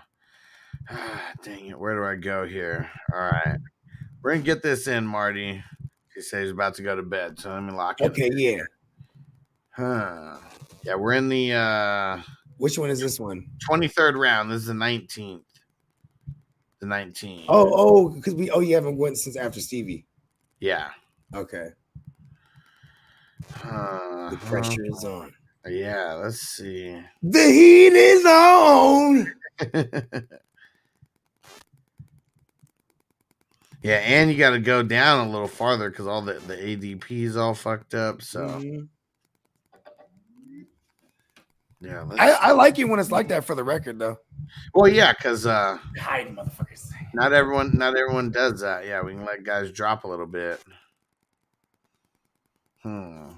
Dang 1.44 1.68
it. 1.68 1.80
Where 1.80 1.96
do 1.96 2.06
I 2.06 2.16
go 2.16 2.48
here? 2.48 2.90
All 3.14 3.20
right. 3.20 3.58
We're 4.24 4.36
to 4.36 4.42
get 4.42 4.64
this 4.64 4.88
in, 4.88 5.06
Marty. 5.06 5.62
He 6.16 6.22
says 6.22 6.44
he's 6.44 6.52
about 6.52 6.76
to 6.76 6.84
go 6.84 6.96
to 6.96 7.04
bed. 7.04 7.40
So 7.40 7.54
let 7.54 7.64
me 7.64 7.72
lock 7.72 8.00
it. 8.00 8.06
Okay, 8.12 8.30
yeah. 8.34 8.62
Huh. 9.72 10.38
Yeah, 10.84 10.96
we're 10.96 11.14
in 11.14 11.30
the 11.30 11.54
uh, 11.54 12.22
Which 12.58 12.78
one 12.78 12.90
is 12.90 13.00
this 13.00 13.20
one? 13.20 13.48
23rd 13.70 14.16
round. 14.20 14.52
This 14.52 14.62
is 14.62 14.68
the 14.68 14.74
19th. 14.74 15.44
The 16.80 16.88
19th. 16.88 17.46
Oh, 17.48 17.72
oh, 17.74 18.10
because 18.10 18.34
we 18.34 18.50
oh 18.50 18.60
you 18.60 18.74
haven't 18.76 18.98
went 18.98 19.18
since 19.18 19.36
after 19.38 19.60
Stevie. 19.62 20.06
Yeah. 20.60 20.90
Okay, 21.34 21.70
Uh, 23.64 24.32
the 24.32 24.38
pressure 24.38 24.84
is 24.86 25.06
on. 25.06 25.34
Yeah, 25.66 26.14
let's 26.16 26.40
see. 26.42 27.00
The 27.24 27.44
heat 27.44 27.94
is 27.94 28.26
on. 28.26 29.34
yeah, 33.84 33.98
and 33.98 34.30
you 34.30 34.38
got 34.38 34.50
to 34.50 34.60
go 34.60 34.84
down 34.84 35.28
a 35.28 35.32
little 35.32 35.48
farther 35.48 35.90
because 35.90 36.08
all 36.08 36.22
the, 36.22 36.34
the 36.34 36.56
ADP 36.58 37.12
is 37.12 37.38
all 37.38 37.54
fucked 37.54 37.94
up. 37.94 38.22
So, 38.22 38.42
Mhm. 38.42 38.90
Yeah. 41.82 42.06
I, 42.18 42.32
I 42.32 42.52
like 42.52 42.78
it 42.80 42.86
when 42.86 43.00
it's 43.00 43.12
like 43.12 43.28
that 43.30 43.44
for 43.44 43.56
the 43.56 43.64
record, 43.64 44.00
though. 44.00 44.18
well, 44.74 44.88
yeah, 44.88 45.14
because 45.14 45.46
uh, 45.46 45.78
Hide, 46.00 46.36
motherfuckers. 46.36 46.90
not 47.14 47.34
everyone 47.34 47.78
not 47.78 47.98
everyone 47.98 48.30
does 48.32 48.62
that. 48.62 48.86
Yeah, 48.86 49.02
we 49.02 49.14
can 49.14 49.26
let 49.26 49.44
guys 49.44 49.72
drop 49.72 50.04
a 50.04 50.08
little 50.08 50.28
bit. 50.28 50.62
Hmm. 52.84 53.30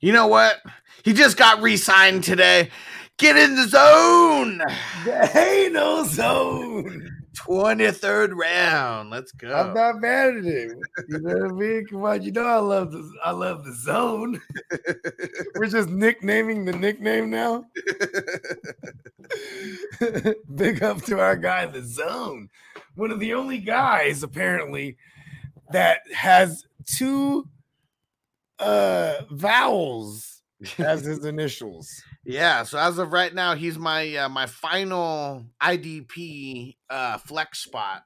You 0.00 0.12
know 0.12 0.26
what? 0.26 0.56
He 1.04 1.12
just 1.12 1.36
got 1.36 1.62
re-signed 1.62 2.24
today. 2.24 2.70
Get 3.16 3.36
in 3.36 3.54
the 3.56 3.66
zone. 3.66 4.60
The 5.04 5.38
ain't 5.38 5.72
no 5.74 6.04
zone. 6.04 7.17
23rd 7.38 8.34
round. 8.34 9.10
Let's 9.10 9.32
go. 9.32 9.54
I'm 9.54 9.74
not 9.74 10.00
mad 10.00 10.36
at 10.36 10.44
him. 10.44 10.80
You 11.08 11.18
know 11.20 11.34
what 11.34 11.50
I 11.50 11.54
mean? 11.54 11.86
Come 11.86 12.04
on, 12.04 12.22
you 12.22 12.32
know 12.32 12.44
I 12.44 12.58
love 12.58 12.92
the 12.92 13.10
I 13.24 13.30
love 13.30 13.64
the 13.64 13.74
zone. 13.74 14.40
We're 15.54 15.66
just 15.66 15.88
nicknaming 15.88 16.64
the 16.64 16.72
nickname 16.72 17.30
now. 17.30 17.64
Big 20.54 20.82
up 20.82 21.02
to 21.02 21.20
our 21.20 21.36
guy, 21.36 21.66
the 21.66 21.82
zone. 21.82 22.48
One 22.96 23.10
of 23.10 23.20
the 23.20 23.34
only 23.34 23.58
guys 23.58 24.22
apparently 24.22 24.96
that 25.70 26.00
has 26.12 26.64
two 26.86 27.48
uh 28.58 29.22
vowels 29.30 30.42
as 30.78 31.04
his 31.04 31.24
initials. 31.24 32.02
Yeah, 32.28 32.62
so 32.64 32.78
as 32.78 32.98
of 32.98 33.14
right 33.14 33.34
now, 33.34 33.54
he's 33.54 33.78
my 33.78 34.14
uh, 34.16 34.28
my 34.28 34.44
final 34.44 35.46
IDP 35.62 36.76
uh, 36.90 37.16
flex 37.16 37.60
spot, 37.60 38.02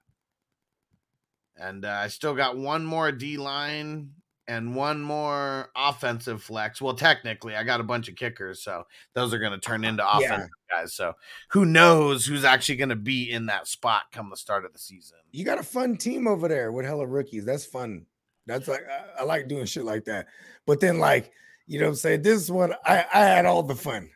and 1.56 1.84
uh, 1.84 1.88
I 1.88 2.06
still 2.06 2.34
got 2.36 2.56
one 2.56 2.84
more 2.84 3.10
D 3.10 3.36
line 3.36 4.10
and 4.46 4.76
one 4.76 5.00
more 5.02 5.70
offensive 5.76 6.40
flex. 6.40 6.80
Well, 6.80 6.94
technically, 6.94 7.56
I 7.56 7.64
got 7.64 7.80
a 7.80 7.84
bunch 7.84 8.08
of 8.08 8.14
kickers, 8.14 8.62
so 8.62 8.84
those 9.14 9.34
are 9.34 9.38
going 9.40 9.52
to 9.52 9.58
turn 9.58 9.84
into 9.84 10.04
Yeah. 10.20 10.26
offensive 10.26 10.50
guys. 10.70 10.94
So 10.94 11.14
who 11.50 11.64
knows 11.64 12.24
who's 12.24 12.44
actually 12.44 12.76
going 12.76 12.90
to 12.90 12.96
be 12.96 13.28
in 13.28 13.46
that 13.46 13.66
spot 13.66 14.02
come 14.12 14.30
the 14.30 14.36
start 14.36 14.64
of 14.64 14.72
the 14.72 14.78
season? 14.78 15.18
You 15.32 15.44
got 15.44 15.58
a 15.58 15.64
fun 15.64 15.96
team 15.96 16.28
over 16.28 16.46
there 16.46 16.70
with 16.70 16.86
hella 16.86 17.06
rookies. 17.06 17.44
That's 17.44 17.66
fun. 17.66 18.06
That's 18.46 18.68
like 18.68 18.82
I, 18.88 19.22
I 19.22 19.24
like 19.24 19.48
doing 19.48 19.66
shit 19.66 19.84
like 19.84 20.04
that. 20.04 20.26
But 20.64 20.78
then 20.78 20.98
like 20.98 21.32
you 21.66 21.78
know 21.78 21.86
what 21.86 21.90
I'm 21.90 21.96
saying? 21.96 22.22
This 22.22 22.50
one 22.50 22.74
I, 22.84 23.04
I 23.12 23.20
had 23.20 23.46
all 23.46 23.62
the 23.62 23.74
fun. 23.74 24.10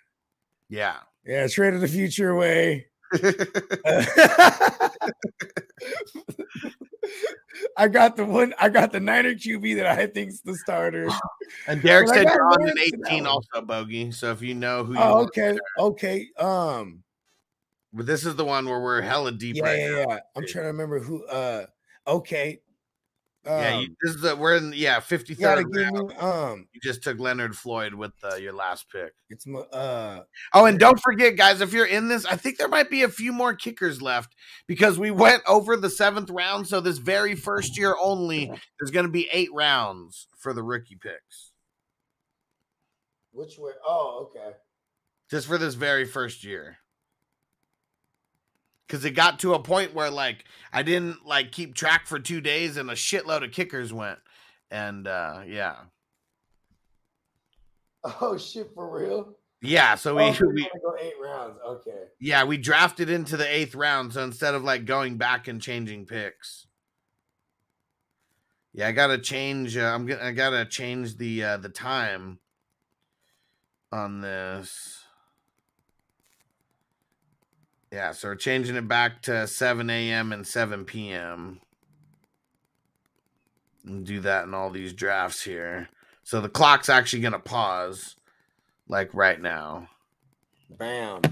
Yeah. 0.69 0.97
Yeah, 1.25 1.47
traded 1.49 1.81
the 1.81 1.89
future 1.89 2.31
away. 2.31 2.87
I 7.77 7.89
got 7.89 8.17
the 8.17 8.25
one. 8.25 8.55
I 8.59 8.69
got 8.69 8.93
the 8.93 9.01
Niner 9.01 9.35
QB 9.35 9.77
that 9.77 9.87
I 9.87 10.07
think's 10.07 10.41
the 10.41 10.55
starter. 10.57 11.09
and 11.67 11.83
Derek 11.83 12.09
said 12.09 12.25
you're 12.25 12.47
on 12.47 12.63
an 12.63 12.75
Lance 12.77 12.93
in 12.93 13.01
that 13.01 13.13
18 13.13 13.27
also, 13.27 13.61
Bogey. 13.63 14.11
So 14.13 14.31
if 14.31 14.43
you 14.43 14.55
know 14.55 14.85
who 14.85 14.95
you 14.95 15.01
Oh, 15.01 15.23
okay, 15.25 15.59
okay. 15.79 16.29
Um, 16.39 17.03
but 17.93 18.07
this 18.07 18.25
is 18.25 18.37
the 18.37 18.45
one 18.45 18.69
where 18.69 18.81
we're 18.81 19.01
hella 19.01 19.33
deep 19.33 19.57
yeah, 19.57 19.65
right 19.65 19.79
yeah, 19.79 19.91
now. 19.91 20.05
yeah. 20.09 20.19
I'm 20.37 20.47
trying 20.47 20.65
to 20.65 20.69
remember 20.69 21.01
who. 21.01 21.25
Uh, 21.27 21.67
okay. 22.07 22.61
Yeah, 23.47 23.75
Um, 23.77 23.81
you, 23.83 23.97
this 24.03 24.15
is 24.17 24.21
the 24.23 24.35
we're 24.35 24.57
in 24.57 24.73
yeah 24.75 24.99
fifty 24.99 25.35
third. 25.35 25.67
Um, 26.19 26.67
You 26.73 26.81
just 26.83 27.03
took 27.03 27.21
Leonard 27.21 27.57
Floyd 27.57 27.95
with 27.95 28.13
uh, 28.25 28.35
your 28.35 28.53
last 28.53 28.87
pick. 28.91 29.13
it's. 29.31 29.47
Uh, 29.47 30.23
Oh, 30.53 30.65
and 30.67 30.79
don't 30.81 31.01
forget, 31.01 31.37
guys, 31.37 31.61
if 31.61 31.73
you're 31.73 31.87
in 31.87 32.09
this, 32.09 32.25
I 32.27 32.35
think 32.37 32.59
there 32.59 32.67
might 32.69 32.91
be 32.91 33.03
a 33.05 33.09
few 33.09 33.33
more 33.33 33.55
kickers 33.55 34.03
left 34.03 34.35
because 34.67 34.99
we 34.99 35.11
went 35.13 35.43
over 35.47 35.77
the 35.77 35.91
seventh 35.91 36.29
round. 36.31 36.67
So 36.67 36.81
this 36.81 36.99
very 36.99 37.37
first 37.37 37.79
year 37.79 37.95
only, 38.03 38.51
there's 38.81 38.91
going 38.91 39.07
to 39.07 39.13
be 39.13 39.29
eight 39.33 39.53
rounds 39.55 40.27
for 40.39 40.53
the 40.53 40.63
rookie 40.65 40.99
picks, 41.01 41.53
which 43.33 43.59
way? 43.59 43.73
Oh, 43.87 44.29
okay. 44.31 44.57
just 45.31 45.47
for 45.47 45.59
this 45.59 45.75
very 45.75 46.05
first 46.05 46.43
year. 46.45 46.79
Because 48.87 49.05
it 49.05 49.13
got 49.13 49.41
to 49.41 49.55
a 49.55 49.59
point 49.59 49.95
where 49.95 50.11
like 50.11 50.45
I 50.73 50.83
didn't 50.83 51.27
like 51.27 51.53
keep 51.53 51.75
track 51.75 52.07
for 52.07 52.19
two 52.19 52.41
days, 52.41 52.77
and 52.77 52.91
a 52.91 52.95
shitload 52.95 53.45
of 53.45 53.53
kickers 53.53 53.93
went, 53.93 54.19
and 54.71 55.07
uh 55.09 55.43
yeah, 55.47 55.77
Oh 58.21 58.37
shit, 58.37 58.71
for 58.75 58.89
real? 58.89 59.37
yeah. 59.61 59.95
So 59.97 60.15
we, 60.15 60.23
oh, 60.23 60.33
gonna 60.33 60.53
go 60.83 60.97
eight 61.01 61.15
rounds. 61.23 61.59
Okay. 61.67 62.05
Yeah, 62.21 62.45
we 62.45 62.57
drafted 62.57 63.11
into 63.11 63.37
the 63.37 63.53
eighth 63.53 63.75
round, 63.75 64.13
so 64.13 64.23
instead 64.23 64.55
of 64.55 64.63
like 64.63 64.85
going 64.85 65.17
back 65.17 65.49
and 65.49 65.61
changing 65.61 66.07
picks, 66.07 66.67
yeah, 68.73 68.89
I 68.89 68.93
gotta 68.93 69.19
change. 69.19 69.77
Uh, 69.77 69.87
I'm 69.87 70.07
gonna 70.07 70.23
I 70.23 70.33
gotta 70.33 70.65
change 70.67 71.17
the 71.17 71.43
uh, 71.43 71.57
the 71.57 71.69
time 71.69 72.39
on 73.91 74.21
this. 74.21 74.96
Yeah, 77.97 78.13
so 78.13 78.29
we're 78.29 78.35
changing 78.35 78.77
it 78.77 78.87
back 78.87 79.23
to 79.23 79.47
7 79.47 79.89
a.m. 79.89 80.35
and 80.35 80.47
7 80.47 80.85
p.m. 80.85 81.63
And 83.87 84.05
do 84.05 84.21
that 84.21 84.45
in 84.45 84.53
all 84.53 84.69
these 84.69 84.93
drafts 84.93 85.43
here. 85.43 85.89
So 86.23 86.43
the 86.43 86.49
clock's 86.51 86.91
actually 86.91 87.23
gonna 87.23 87.39
pause. 87.39 88.17
like 88.87 89.15
right 89.15 89.41
now? 89.41 89.89
Bam. 90.77 91.23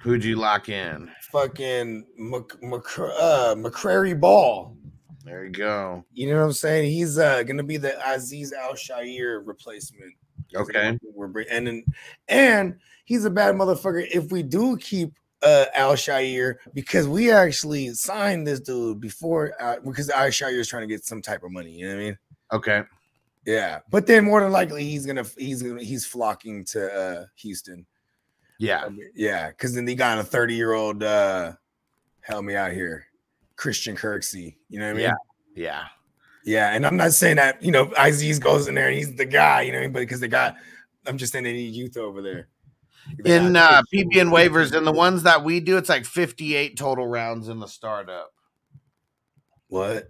Who'd 0.00 0.22
you 0.22 0.36
lock 0.36 0.68
in? 0.68 1.10
Fucking 1.32 2.04
Mc, 2.18 2.62
Mc, 2.62 2.98
uh, 2.98 3.54
McCrary 3.56 4.20
Ball. 4.20 4.76
There 5.24 5.46
you 5.46 5.52
go. 5.52 6.04
You 6.12 6.28
know 6.28 6.40
what 6.40 6.44
I'm 6.48 6.52
saying? 6.52 6.90
He's 6.92 7.16
uh 7.16 7.44
gonna 7.44 7.62
be 7.62 7.78
the 7.78 7.96
Azeez 8.06 8.52
Al-Shaair 8.52 9.40
replacement. 9.46 10.12
Okay. 10.54 10.98
We're 11.14 11.32
and 11.50 11.82
and 12.28 12.76
he's 13.06 13.24
a 13.24 13.30
bad 13.30 13.54
motherfucker. 13.54 14.06
If 14.12 14.30
we 14.30 14.42
do 14.42 14.76
keep 14.76 15.14
uh 15.42 15.66
Al-Shaair, 15.74 16.56
because 16.74 17.08
we 17.08 17.30
actually 17.30 17.94
signed 17.94 18.46
this 18.46 18.60
dude 18.60 19.00
before 19.00 19.54
uh, 19.60 19.76
because 19.84 20.10
Al-Shaair 20.10 20.58
is 20.58 20.68
trying 20.68 20.82
to 20.82 20.92
get 20.92 21.04
some 21.04 21.22
type 21.22 21.42
of 21.42 21.50
money. 21.50 21.72
You 21.72 21.88
know 21.88 21.94
what 21.94 22.00
I 22.00 22.04
mean? 22.04 22.18
Okay. 22.52 22.82
Yeah, 23.46 23.80
but 23.90 24.06
then 24.06 24.24
more 24.24 24.42
than 24.42 24.52
likely 24.52 24.84
he's 24.84 25.06
gonna 25.06 25.24
he's 25.38 25.62
gonna 25.62 25.82
he's 25.82 26.06
flocking 26.06 26.64
to 26.66 26.92
uh 26.92 27.24
Houston. 27.36 27.86
Yeah. 28.58 28.88
Yeah, 29.14 29.48
because 29.48 29.74
then 29.74 29.86
they 29.86 29.94
got 29.94 30.18
a 30.18 30.24
30 30.24 30.54
year 30.54 30.74
old 30.74 31.02
uh 31.02 31.52
help 32.20 32.44
me 32.44 32.54
out 32.54 32.72
here, 32.72 33.06
Christian 33.56 33.96
Kirksey. 33.96 34.56
You 34.68 34.80
know 34.80 34.86
what 34.86 34.90
I 34.90 34.94
mean? 34.94 35.02
Yeah. 35.02 35.14
Yeah. 35.54 35.84
Yeah, 36.44 36.74
and 36.74 36.86
I'm 36.86 36.96
not 36.96 37.12
saying 37.12 37.36
that 37.36 37.62
you 37.62 37.70
know 37.70 37.86
Azeez 37.86 38.40
goes 38.40 38.68
in 38.68 38.74
there 38.74 38.88
and 38.88 38.96
he's 38.96 39.14
the 39.14 39.24
guy, 39.24 39.62
you 39.62 39.72
know, 39.72 39.78
what 39.78 39.82
I 39.82 39.86
mean? 39.86 39.92
but 39.92 40.00
because 40.00 40.20
they 40.20 40.28
got, 40.28 40.56
I'm 41.06 41.18
just 41.18 41.32
saying 41.32 41.44
they 41.44 41.52
need 41.52 41.74
youth 41.74 41.96
over 41.96 42.22
there. 42.22 42.48
They 43.22 43.36
In 43.36 43.54
got- 43.54 43.72
uh, 43.72 43.82
PB 43.92 44.20
and 44.20 44.30
waivers, 44.30 44.72
and 44.76 44.86
the 44.86 44.92
ones 44.92 45.22
that 45.24 45.42
we 45.44 45.60
do, 45.60 45.76
it's 45.76 45.88
like 45.88 46.04
58 46.04 46.76
total 46.76 47.06
rounds 47.06 47.48
in 47.48 47.58
the 47.60 47.66
startup. 47.68 48.30
what? 49.68 50.08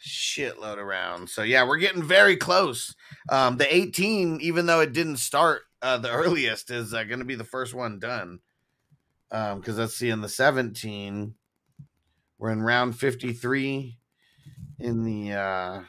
Shitload 0.00 0.78
of 0.78 0.86
rounds. 0.86 1.32
So 1.32 1.42
yeah, 1.42 1.66
we're 1.66 1.78
getting 1.78 2.02
very 2.04 2.36
close. 2.36 2.94
Um, 3.30 3.56
the 3.56 3.72
18, 3.74 4.40
even 4.40 4.66
though 4.66 4.80
it 4.80 4.92
didn't 4.92 5.16
start 5.16 5.62
uh, 5.82 5.98
the 5.98 6.10
earliest, 6.12 6.70
is 6.70 6.94
uh, 6.94 7.02
going 7.04 7.18
to 7.18 7.24
be 7.24 7.34
the 7.34 7.42
first 7.44 7.74
one 7.74 7.98
done. 7.98 8.38
Um, 9.32 9.58
because 9.58 9.76
let's 9.76 9.94
see, 9.96 10.08
in 10.08 10.20
the 10.20 10.28
17, 10.28 11.34
we're 12.38 12.50
in 12.52 12.62
round 12.62 12.96
53 12.98 13.98
in 14.78 15.02
the 15.04 15.32
uh 15.32 15.80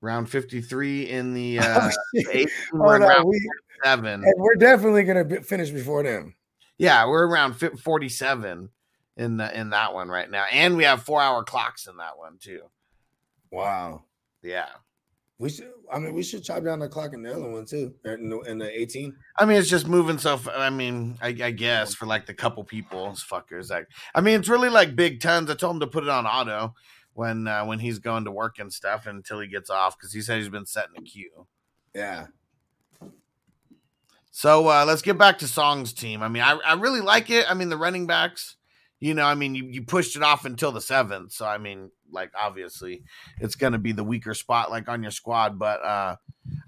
round 0.00 0.30
53 0.30 1.10
in 1.10 1.34
the 1.34 1.58
uh 1.60 1.90
shit. 2.14 2.26
18, 2.28 2.48
we're 2.74 2.96
in 2.96 3.02
Hold 3.02 3.02
on, 3.02 3.08
round 3.16 3.28
we- 3.28 3.50
seven. 3.84 4.24
and 4.24 4.34
we're 4.36 4.54
definitely 4.56 5.04
gonna 5.04 5.24
be, 5.24 5.36
finish 5.38 5.70
before 5.70 6.02
them. 6.02 6.34
Yeah, 6.78 7.06
we're 7.06 7.26
around 7.26 7.54
47 7.54 8.70
in 9.16 9.36
the 9.36 9.58
in 9.58 9.70
that 9.70 9.92
one 9.92 10.08
right 10.08 10.30
now. 10.30 10.46
And 10.50 10.76
we 10.76 10.84
have 10.84 11.04
4-hour 11.04 11.44
clocks 11.44 11.86
in 11.86 11.98
that 11.98 12.16
one 12.16 12.38
too. 12.40 12.62
Wow. 13.50 14.04
Yeah. 14.42 14.68
We 15.38 15.48
should. 15.48 15.70
I 15.90 15.98
mean, 15.98 16.14
we 16.14 16.22
should 16.22 16.44
chop 16.44 16.64
down 16.64 16.80
the 16.80 16.88
clock 16.88 17.14
in 17.14 17.22
the 17.22 17.34
other 17.34 17.48
one 17.48 17.64
too. 17.64 17.94
In 18.04 18.28
the, 18.28 18.40
the 18.58 18.80
18. 18.80 19.16
I 19.38 19.46
mean, 19.46 19.56
it's 19.56 19.70
just 19.70 19.88
moving 19.88 20.18
so. 20.18 20.34
f- 20.34 20.48
I 20.54 20.68
mean, 20.68 21.16
I, 21.22 21.28
I 21.28 21.50
guess 21.50 21.94
for 21.94 22.04
like 22.04 22.26
the 22.26 22.34
couple 22.34 22.62
people, 22.62 23.08
fuckers. 23.12 23.70
Like, 23.70 23.88
I 24.14 24.20
mean, 24.20 24.38
it's 24.38 24.50
really 24.50 24.68
like 24.68 24.94
big 24.94 25.20
tons. 25.20 25.50
I 25.50 25.54
told 25.54 25.76
him 25.76 25.80
to 25.80 25.86
put 25.86 26.04
it 26.04 26.10
on 26.10 26.26
auto 26.26 26.74
when 27.14 27.48
uh, 27.48 27.64
when 27.64 27.78
he's 27.78 27.98
going 27.98 28.24
to 28.26 28.30
work 28.30 28.58
and 28.58 28.70
stuff 28.70 29.06
until 29.06 29.40
he 29.40 29.48
gets 29.48 29.70
off 29.70 29.98
because 29.98 30.12
he 30.12 30.20
said 30.20 30.38
he's 30.38 30.50
been 30.50 30.66
setting 30.66 30.96
a 30.98 31.02
queue. 31.02 31.46
Yeah. 31.94 32.26
So 34.30 34.68
uh, 34.68 34.84
let's 34.86 35.02
get 35.02 35.18
back 35.18 35.38
to 35.38 35.48
Song's 35.48 35.92
team. 35.92 36.22
I 36.22 36.28
mean, 36.28 36.42
I, 36.42 36.58
I 36.64 36.74
really 36.74 37.00
like 37.00 37.30
it. 37.30 37.50
I 37.50 37.54
mean, 37.54 37.68
the 37.68 37.76
running 37.76 38.06
backs, 38.06 38.56
you 39.00 39.14
know, 39.14 39.24
I 39.24 39.34
mean, 39.34 39.54
you, 39.54 39.64
you 39.64 39.82
pushed 39.82 40.16
it 40.16 40.22
off 40.22 40.44
until 40.44 40.72
the 40.72 40.80
seventh. 40.80 41.32
So, 41.32 41.46
I 41.46 41.58
mean, 41.58 41.90
like, 42.12 42.30
obviously, 42.38 43.02
it's 43.40 43.56
going 43.56 43.72
to 43.72 43.78
be 43.78 43.92
the 43.92 44.04
weaker 44.04 44.34
spot, 44.34 44.70
like 44.70 44.88
on 44.88 45.02
your 45.02 45.10
squad. 45.10 45.58
But 45.58 45.82
uh, 45.82 46.16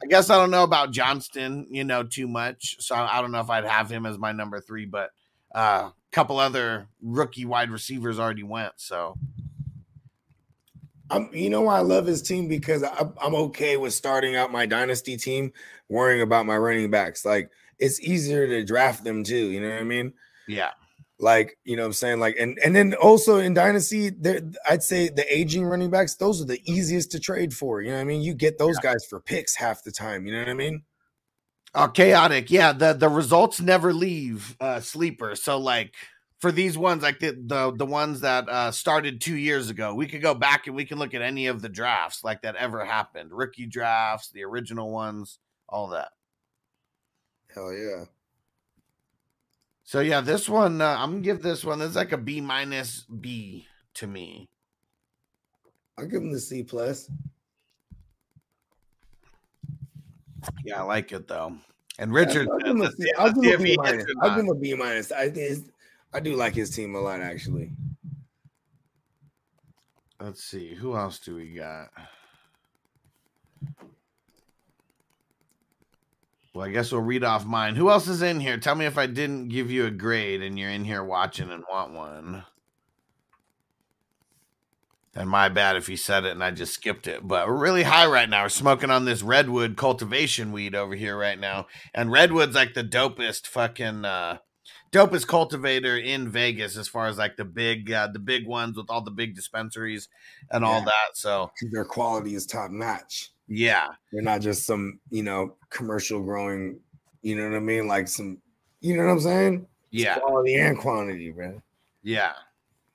I 0.03 0.07
guess 0.09 0.29
I 0.29 0.37
don't 0.37 0.51
know 0.51 0.65
about 0.65 0.93
Johnston, 0.93 1.67
you 1.71 1.85
know, 1.85 2.03
too 2.03 2.27
much. 2.27 2.77
So 2.81 2.95
I, 2.95 3.19
I 3.19 3.21
don't 3.21 3.33
know 3.33 3.41
if 3.41 3.51
I'd 3.51 3.65
have 3.65 3.91
him 3.91 4.07
as 4.07 4.19
my 4.19 4.33
number 4.33 4.61
three. 4.61 4.87
But 4.87 5.11
a 5.55 5.59
uh, 5.59 5.91
couple 6.11 6.39
other 6.39 6.89
rookie 7.01 7.45
wide 7.45 7.71
receivers 7.71 8.19
already 8.19 8.43
went. 8.43 8.73
So, 8.77 9.17
I'm, 11.13 11.29
you 11.33 11.51
know 11.51 11.61
why 11.61 11.77
I 11.77 11.81
love 11.81 12.07
his 12.07 12.23
team 12.23 12.49
because 12.49 12.83
I, 12.83 13.07
I'm 13.21 13.35
okay 13.35 13.77
with 13.77 13.93
starting 13.93 14.35
out 14.35 14.51
my 14.51 14.67
dynasty 14.67 15.17
team 15.17 15.53
worrying 15.89 16.23
about 16.23 16.47
my 16.47 16.57
running 16.57 16.91
backs. 16.91 17.25
Like 17.25 17.51
it's 17.79 18.01
easier 18.01 18.47
to 18.47 18.65
draft 18.65 19.05
them 19.05 19.23
too. 19.23 19.51
You 19.51 19.61
know 19.61 19.71
what 19.71 19.81
I 19.81 19.85
mean? 19.85 20.15
yeah. 20.49 20.71
Like 21.19 21.57
you 21.65 21.77
know 21.77 21.83
what 21.83 21.89
I'm 21.89 21.93
saying? 21.93 22.19
Like 22.19 22.37
and 22.41 22.59
and 22.65 22.75
then 22.75 22.95
also 22.95 23.37
in 23.37 23.55
dynasty, 23.55 24.11
there 24.11 24.41
I'd 24.69 24.83
say 24.83 25.09
the 25.09 25.25
aging 25.33 25.65
running 25.65 25.91
backs 25.91 26.17
those 26.17 26.43
are 26.43 26.47
the 26.47 26.61
easiest 26.65 27.13
to 27.13 27.21
trade 27.21 27.55
for. 27.55 27.81
You 27.81 27.91
know 27.91 27.97
what 27.97 28.01
I 28.03 28.05
mean? 28.05 28.23
You 28.23 28.35
get 28.35 28.59
those 28.59 28.79
guys 28.79 29.07
for 29.09 29.21
picks 29.21 29.55
half 29.55 29.85
the 29.85 29.93
time. 29.93 30.27
You 30.27 30.33
know 30.33 30.41
what 30.41 30.49
I 30.49 30.55
mean? 30.55 30.83
Oh, 31.75 31.89
chaotic. 31.89 32.51
Yeah, 32.51 32.73
the 32.73 32.93
the 32.93 33.09
results 33.09 33.61
never 33.61 33.93
leave 33.93 34.57
uh 34.61 34.81
sleeper. 34.81 35.37
So 35.37 35.59
like 35.59 35.95
for 36.43 36.51
these 36.51 36.77
ones, 36.77 37.05
like 37.05 37.21
the 37.21 37.41
the, 37.47 37.73
the 37.73 37.87
ones 37.87 38.21
that 38.23 38.49
uh 38.49 38.73
started 38.73 39.21
two 39.21 39.37
years 39.37 39.71
ago, 39.71 39.95
we 39.95 40.09
could 40.09 40.21
go 40.21 40.35
back 40.35 40.67
and 40.67 40.75
we 40.75 40.85
can 40.85 40.99
look 40.99 41.15
at 41.15 41.23
any 41.23 41.47
of 41.47 41.63
the 41.63 41.69
drafts 41.69 42.25
like 42.25 42.43
that 42.43 42.57
ever 42.57 42.85
happened. 42.85 43.31
Rookie 43.31 43.67
drafts, 43.67 44.31
the 44.31 44.43
original 44.43 44.91
ones, 44.91 45.39
all 45.69 45.87
that. 45.91 46.09
Hell 47.55 47.73
yeah. 47.73 48.07
So 49.85 50.01
yeah, 50.01 50.21
this 50.21 50.49
one 50.49 50.81
uh, 50.81 50.97
I'm 50.99 51.13
gonna 51.13 51.23
give 51.23 51.43
this 51.43 51.65
one. 51.65 51.79
This 51.79 51.91
is 51.91 51.97
like 51.97 52.11
a 52.11 52.19
B 52.19 52.41
minus 52.41 53.05
B 53.21 53.69
to 53.95 54.09
me. 54.09 54.49
I'll 55.97 56.07
give 56.07 56.23
him 56.23 56.33
the 56.33 56.41
C 56.41 56.65
plus. 56.65 57.09
Yeah, 60.65 60.81
I 60.81 60.83
like 60.83 61.13
it 61.13 61.29
though. 61.29 61.57
And 62.01 62.13
Richard, 62.13 62.49
I'll 62.51 62.59
give 62.59 62.69
him 62.69 62.83
a 62.83 62.91
C- 62.91 63.13
I'll 63.17 63.33
give 63.33 63.61
him 63.61 63.61
a 63.61 63.63
B 63.63 63.77
minus. 63.77 64.05
or 64.07 64.09
I'll 64.23 64.31
give 64.31 64.45
him 64.45 64.51
a 64.51 64.55
B 64.57 64.75
minus. 64.75 65.13
I 65.13 65.31
think 65.31 65.72
I 66.13 66.21
do 66.21 66.37
like 66.37 66.55
his 66.55 66.71
team 66.71 66.95
a 66.95 67.01
lot 67.01 67.21
actually. 67.21 67.73
Let's 70.21 70.45
see. 70.45 70.75
Who 70.75 70.97
else 70.97 71.19
do 71.19 71.35
we 71.35 71.53
got? 71.55 71.89
Well, 76.55 76.67
I 76.67 76.71
guess 76.71 76.93
we'll 76.93 77.01
read 77.01 77.25
off 77.25 77.47
mine. 77.47 77.77
Who 77.77 77.91
else 77.91 78.07
is 78.07 78.23
in 78.23 78.39
here? 78.39 78.59
Tell 78.59 78.75
me 78.75 78.85
if 78.85 78.99
I 78.99 79.07
didn't 79.07 79.49
give 79.49 79.71
you 79.71 79.87
a 79.87 79.91
grade 79.91 80.43
and 80.43 80.59
you're 80.59 80.71
in 80.71 80.85
here 80.85 81.03
watching 81.03 81.51
and 81.51 81.65
want 81.71 81.93
one. 81.93 82.45
And 85.15 85.29
my 85.29 85.49
bad 85.49 85.77
if 85.77 85.89
you 85.89 85.97
said 85.97 86.25
it 86.25 86.33
and 86.33 86.45
I 86.45 86.51
just 86.51 86.75
skipped 86.75 87.07
it. 87.07 87.27
But 87.27 87.47
we're 87.47 87.57
really 87.57 87.83
high 87.83 88.07
right 88.07 88.29
now. 88.29 88.45
We're 88.45 88.49
smoking 88.51 88.91
on 88.91 89.07
this 89.07 89.23
redwood 89.23 89.77
cultivation 89.77 90.53
weed 90.53 90.75
over 90.75 90.95
here 90.95 91.19
right 91.19 91.39
now. 91.39 91.67
And 91.95 92.13
redwood's 92.13 92.55
like 92.55 92.75
the 92.75 92.85
dopest 92.85 93.47
fucking 93.47 94.05
uh 94.05 94.39
dopest 94.93 95.27
cultivator 95.27 95.97
in 95.97 96.29
Vegas 96.29 96.77
as 96.77 96.87
far 96.87 97.07
as 97.07 97.19
like 97.19 97.37
the 97.37 97.45
big 97.45 97.91
uh, 97.91 98.09
the 98.09 98.19
big 98.19 98.47
ones 98.47 98.77
with 98.77 98.87
all 98.91 99.01
the 99.03 99.11
big 99.11 99.35
dispensaries 99.35 100.09
and 100.51 100.65
all 100.65 100.83
that. 100.83 101.11
So 101.15 101.51
Their 101.73 101.85
quality 101.85 102.35
is 102.35 102.47
top 102.47 102.71
notch. 102.71 103.31
yeah. 103.49 103.89
They're 104.13 104.23
not 104.23 104.41
just 104.43 104.65
some, 104.67 105.01
you 105.11 105.23
know, 105.23 105.57
commercial 105.71 106.23
growing, 106.23 106.79
you 107.23 107.37
know 107.37 107.49
what 107.49 107.57
I 107.57 107.61
mean? 107.61 107.89
Like 107.89 108.07
some, 108.09 108.39
you 108.81 108.97
know 108.97 109.05
what 109.07 109.13
I'm 109.13 109.21
saying? 109.21 109.67
It's 109.91 110.03
Yeah. 110.05 110.19
quality 110.19 110.55
and 110.57 110.79
quantity, 110.79 111.33
man. 111.33 111.63
Yeah. 112.03 112.33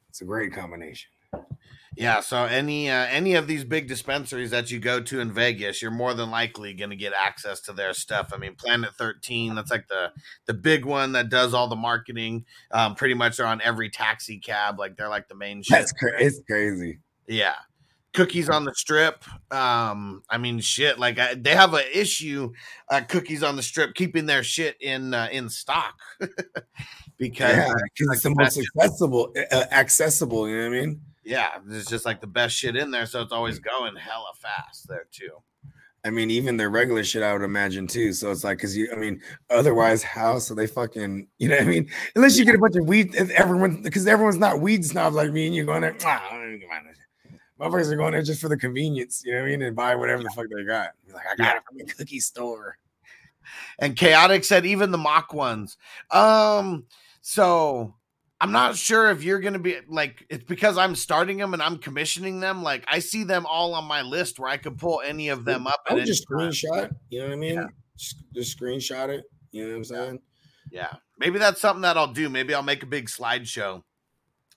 It's 0.10 0.22
a 0.22 0.26
great 0.26 0.54
combination. 0.54 1.10
Yeah, 1.98 2.20
so 2.20 2.44
any 2.44 2.92
uh, 2.92 3.08
any 3.08 3.34
of 3.34 3.48
these 3.48 3.64
big 3.64 3.88
dispensaries 3.88 4.52
that 4.52 4.70
you 4.70 4.80
go 4.80 5.02
to 5.02 5.20
in 5.20 5.32
Vegas, 5.32 5.82
you're 5.82 5.90
more 5.90 6.14
than 6.14 6.30
likely 6.30 6.74
going 6.74 6.92
to 6.92 6.96
get 6.96 7.12
access 7.14 7.60
to 7.62 7.74
their 7.74 7.94
stuff. 7.94 8.30
I 8.32 8.38
mean, 8.38 8.54
Planet 8.54 8.92
13, 9.00 9.56
that's 9.56 9.72
like 9.72 9.88
the 9.88 10.12
the 10.46 10.54
big 10.54 10.86
one 10.86 11.14
that 11.14 11.30
does 11.30 11.56
all 11.56 11.68
the 11.68 11.76
marketing. 11.76 12.46
Um, 12.70 12.94
pretty 12.94 13.16
much 13.16 13.38
they're 13.38 13.48
on 13.48 13.62
every 13.64 13.90
taxi 13.90 14.38
cab, 14.38 14.78
like 14.78 14.96
they're 14.96 15.10
like 15.10 15.28
the 15.28 15.36
main 15.36 15.64
shit. 15.64 15.80
That's 15.80 15.92
crazy. 15.92 16.24
It's 16.24 16.42
crazy. 16.48 17.00
Yeah. 17.26 17.56
Cookies 18.14 18.48
on 18.48 18.66
the 18.66 18.74
strip. 18.76 19.24
Um, 19.52 20.22
I 20.30 20.38
mean, 20.38 20.60
shit. 20.60 21.00
Like 21.00 21.18
I, 21.18 21.34
they 21.34 21.56
have 21.56 21.74
an 21.74 21.86
issue. 21.92 22.54
Uh, 22.90 23.02
cookies 23.02 23.42
on 23.42 23.56
the 23.56 23.64
strip 23.64 23.96
keeping 23.96 24.28
their 24.28 24.44
shit 24.44 24.78
in 24.80 25.16
uh, 25.16 25.30
in 25.32 25.50
stock 25.50 25.96
because 27.18 27.58
Yeah, 27.58 27.74
it's 28.12 28.22
the 28.22 28.36
most 28.36 28.60
accessible, 28.60 29.34
uh, 29.52 29.64
accessible. 29.72 30.48
You 30.48 30.58
know 30.58 30.70
what 30.70 30.78
I 30.78 30.82
mean? 30.82 31.02
Yeah, 31.28 31.58
it's 31.70 31.90
just 31.90 32.06
like 32.06 32.22
the 32.22 32.28
best 32.28 32.56
shit 32.56 32.76
in 32.76 32.92
there, 32.92 33.06
so 33.06 33.22
it's 33.22 33.34
always 33.34 33.60
going 33.60 33.96
hella 33.96 34.32
fast 34.40 34.88
there 34.88 35.06
too. 35.12 35.32
I 36.06 36.10
mean, 36.10 36.32
even 36.32 36.56
their 36.56 36.70
regular 36.70 37.04
shit, 37.04 37.24
I 37.24 37.34
would 37.34 37.42
imagine 37.42 37.86
too. 37.86 38.14
So 38.14 38.32
it's 38.32 38.44
like, 38.44 38.60
because 38.60 38.78
you, 38.78 38.90
I 38.94 38.96
mean, 38.96 39.20
otherwise, 39.50 40.04
how? 40.04 40.40
So 40.40 40.56
they 40.56 40.68
fucking, 40.68 41.28
you 41.38 41.50
know 41.50 41.56
what 41.56 41.66
I 41.66 41.68
mean? 41.68 41.90
Unless 42.16 42.38
you 42.38 42.46
get 42.46 42.56
a 42.56 42.60
bunch 42.60 42.76
of 42.78 42.86
weed, 42.86 43.16
everyone, 43.16 43.82
because 43.82 44.08
everyone's 44.08 44.38
not 44.38 44.62
weed 44.62 44.86
snobs 44.86 45.16
like 45.16 45.32
me, 45.32 45.48
and 45.48 45.56
you're 45.56 45.66
going 45.66 45.82
there, 45.82 45.98
ah, 46.06 46.28
I 46.32 46.36
don't 46.36 46.56
even 46.56 46.70
mind 46.70 46.86
motherfuckers 47.60 47.92
are 47.92 47.96
going 47.96 48.14
there 48.14 48.22
just 48.22 48.42
for 48.42 48.50
the 48.50 48.58
convenience, 48.58 49.24
you 49.26 49.34
know 49.34 49.40
what 49.40 49.48
I 49.48 49.50
mean? 49.50 49.62
And 49.64 49.76
buy 49.76 49.96
whatever 49.96 50.24
the 50.24 50.30
fuck 50.30 50.46
they 50.50 50.64
got. 50.64 50.92
You're 51.06 51.16
like, 51.16 51.26
I 51.32 51.36
got 51.36 51.58
it 51.58 51.64
from 51.68 51.78
the 51.78 51.86
cookie 51.86 52.20
store. 52.20 52.78
And 53.80 53.96
chaotic 53.96 54.44
said 54.44 54.66
even 54.66 54.92
the 54.92 54.98
mock 54.98 55.34
ones. 55.34 55.78
Um, 56.12 56.86
so 57.22 57.96
I'm 58.40 58.52
not 58.52 58.76
sure 58.76 59.10
if 59.10 59.24
you're 59.24 59.40
gonna 59.40 59.60
be 59.60 59.78
like 59.88 60.26
it's 60.30 60.44
because 60.44 60.78
I'm 60.78 60.96
starting 60.96 61.38
them 61.38 61.54
and 61.54 61.62
I'm 61.62 61.80
commissioning 61.80 62.40
them. 62.40 62.62
Like 62.62 62.86
I 62.88 63.00
see 63.00 63.24
them 63.24 63.48
all 63.48 63.74
on 63.74 63.86
my 63.86 64.04
list 64.04 64.40
where 64.40 64.50
I 64.50 64.58
could 64.58 64.78
pull 64.78 65.02
any 65.04 65.30
of 65.30 65.44
them 65.44 65.66
up. 65.66 65.82
I 65.90 65.96
would 65.96 66.06
just 66.06 66.28
screenshot, 66.28 66.92
you 67.10 67.20
know 67.20 67.28
what 67.28 67.34
I 67.34 67.38
mean? 67.38 67.68
Just, 67.98 68.24
just 68.34 68.60
screenshot 68.60 69.10
it. 69.10 69.26
You 69.52 69.64
know 69.64 69.72
what 69.72 69.78
I'm 69.78 69.84
saying? 69.84 70.20
Yeah, 70.72 70.94
maybe 71.18 71.40
that's 71.40 71.60
something 71.60 71.82
that 71.82 71.98
I'll 71.98 72.14
do. 72.14 72.30
Maybe 72.30 72.54
I'll 72.54 72.62
make 72.62 72.84
a 72.84 72.88
big 72.88 73.08
slideshow 73.08 73.82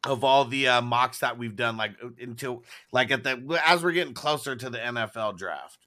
of 0.05 0.25
all 0.25 0.45
the 0.45 0.69
uh, 0.69 0.83
mocks 0.83 1.21
that 1.21 1.39
we've 1.39 1.57
done, 1.57 1.79
like 1.79 1.93
until 2.21 2.65
like 2.93 3.11
at 3.11 3.25
the 3.25 3.61
as 3.67 3.83
we're 3.83 3.93
getting 3.93 4.15
closer 4.15 4.57
to 4.57 4.69
the 4.69 4.79
NFL 4.79 5.39
draft. 5.39 5.79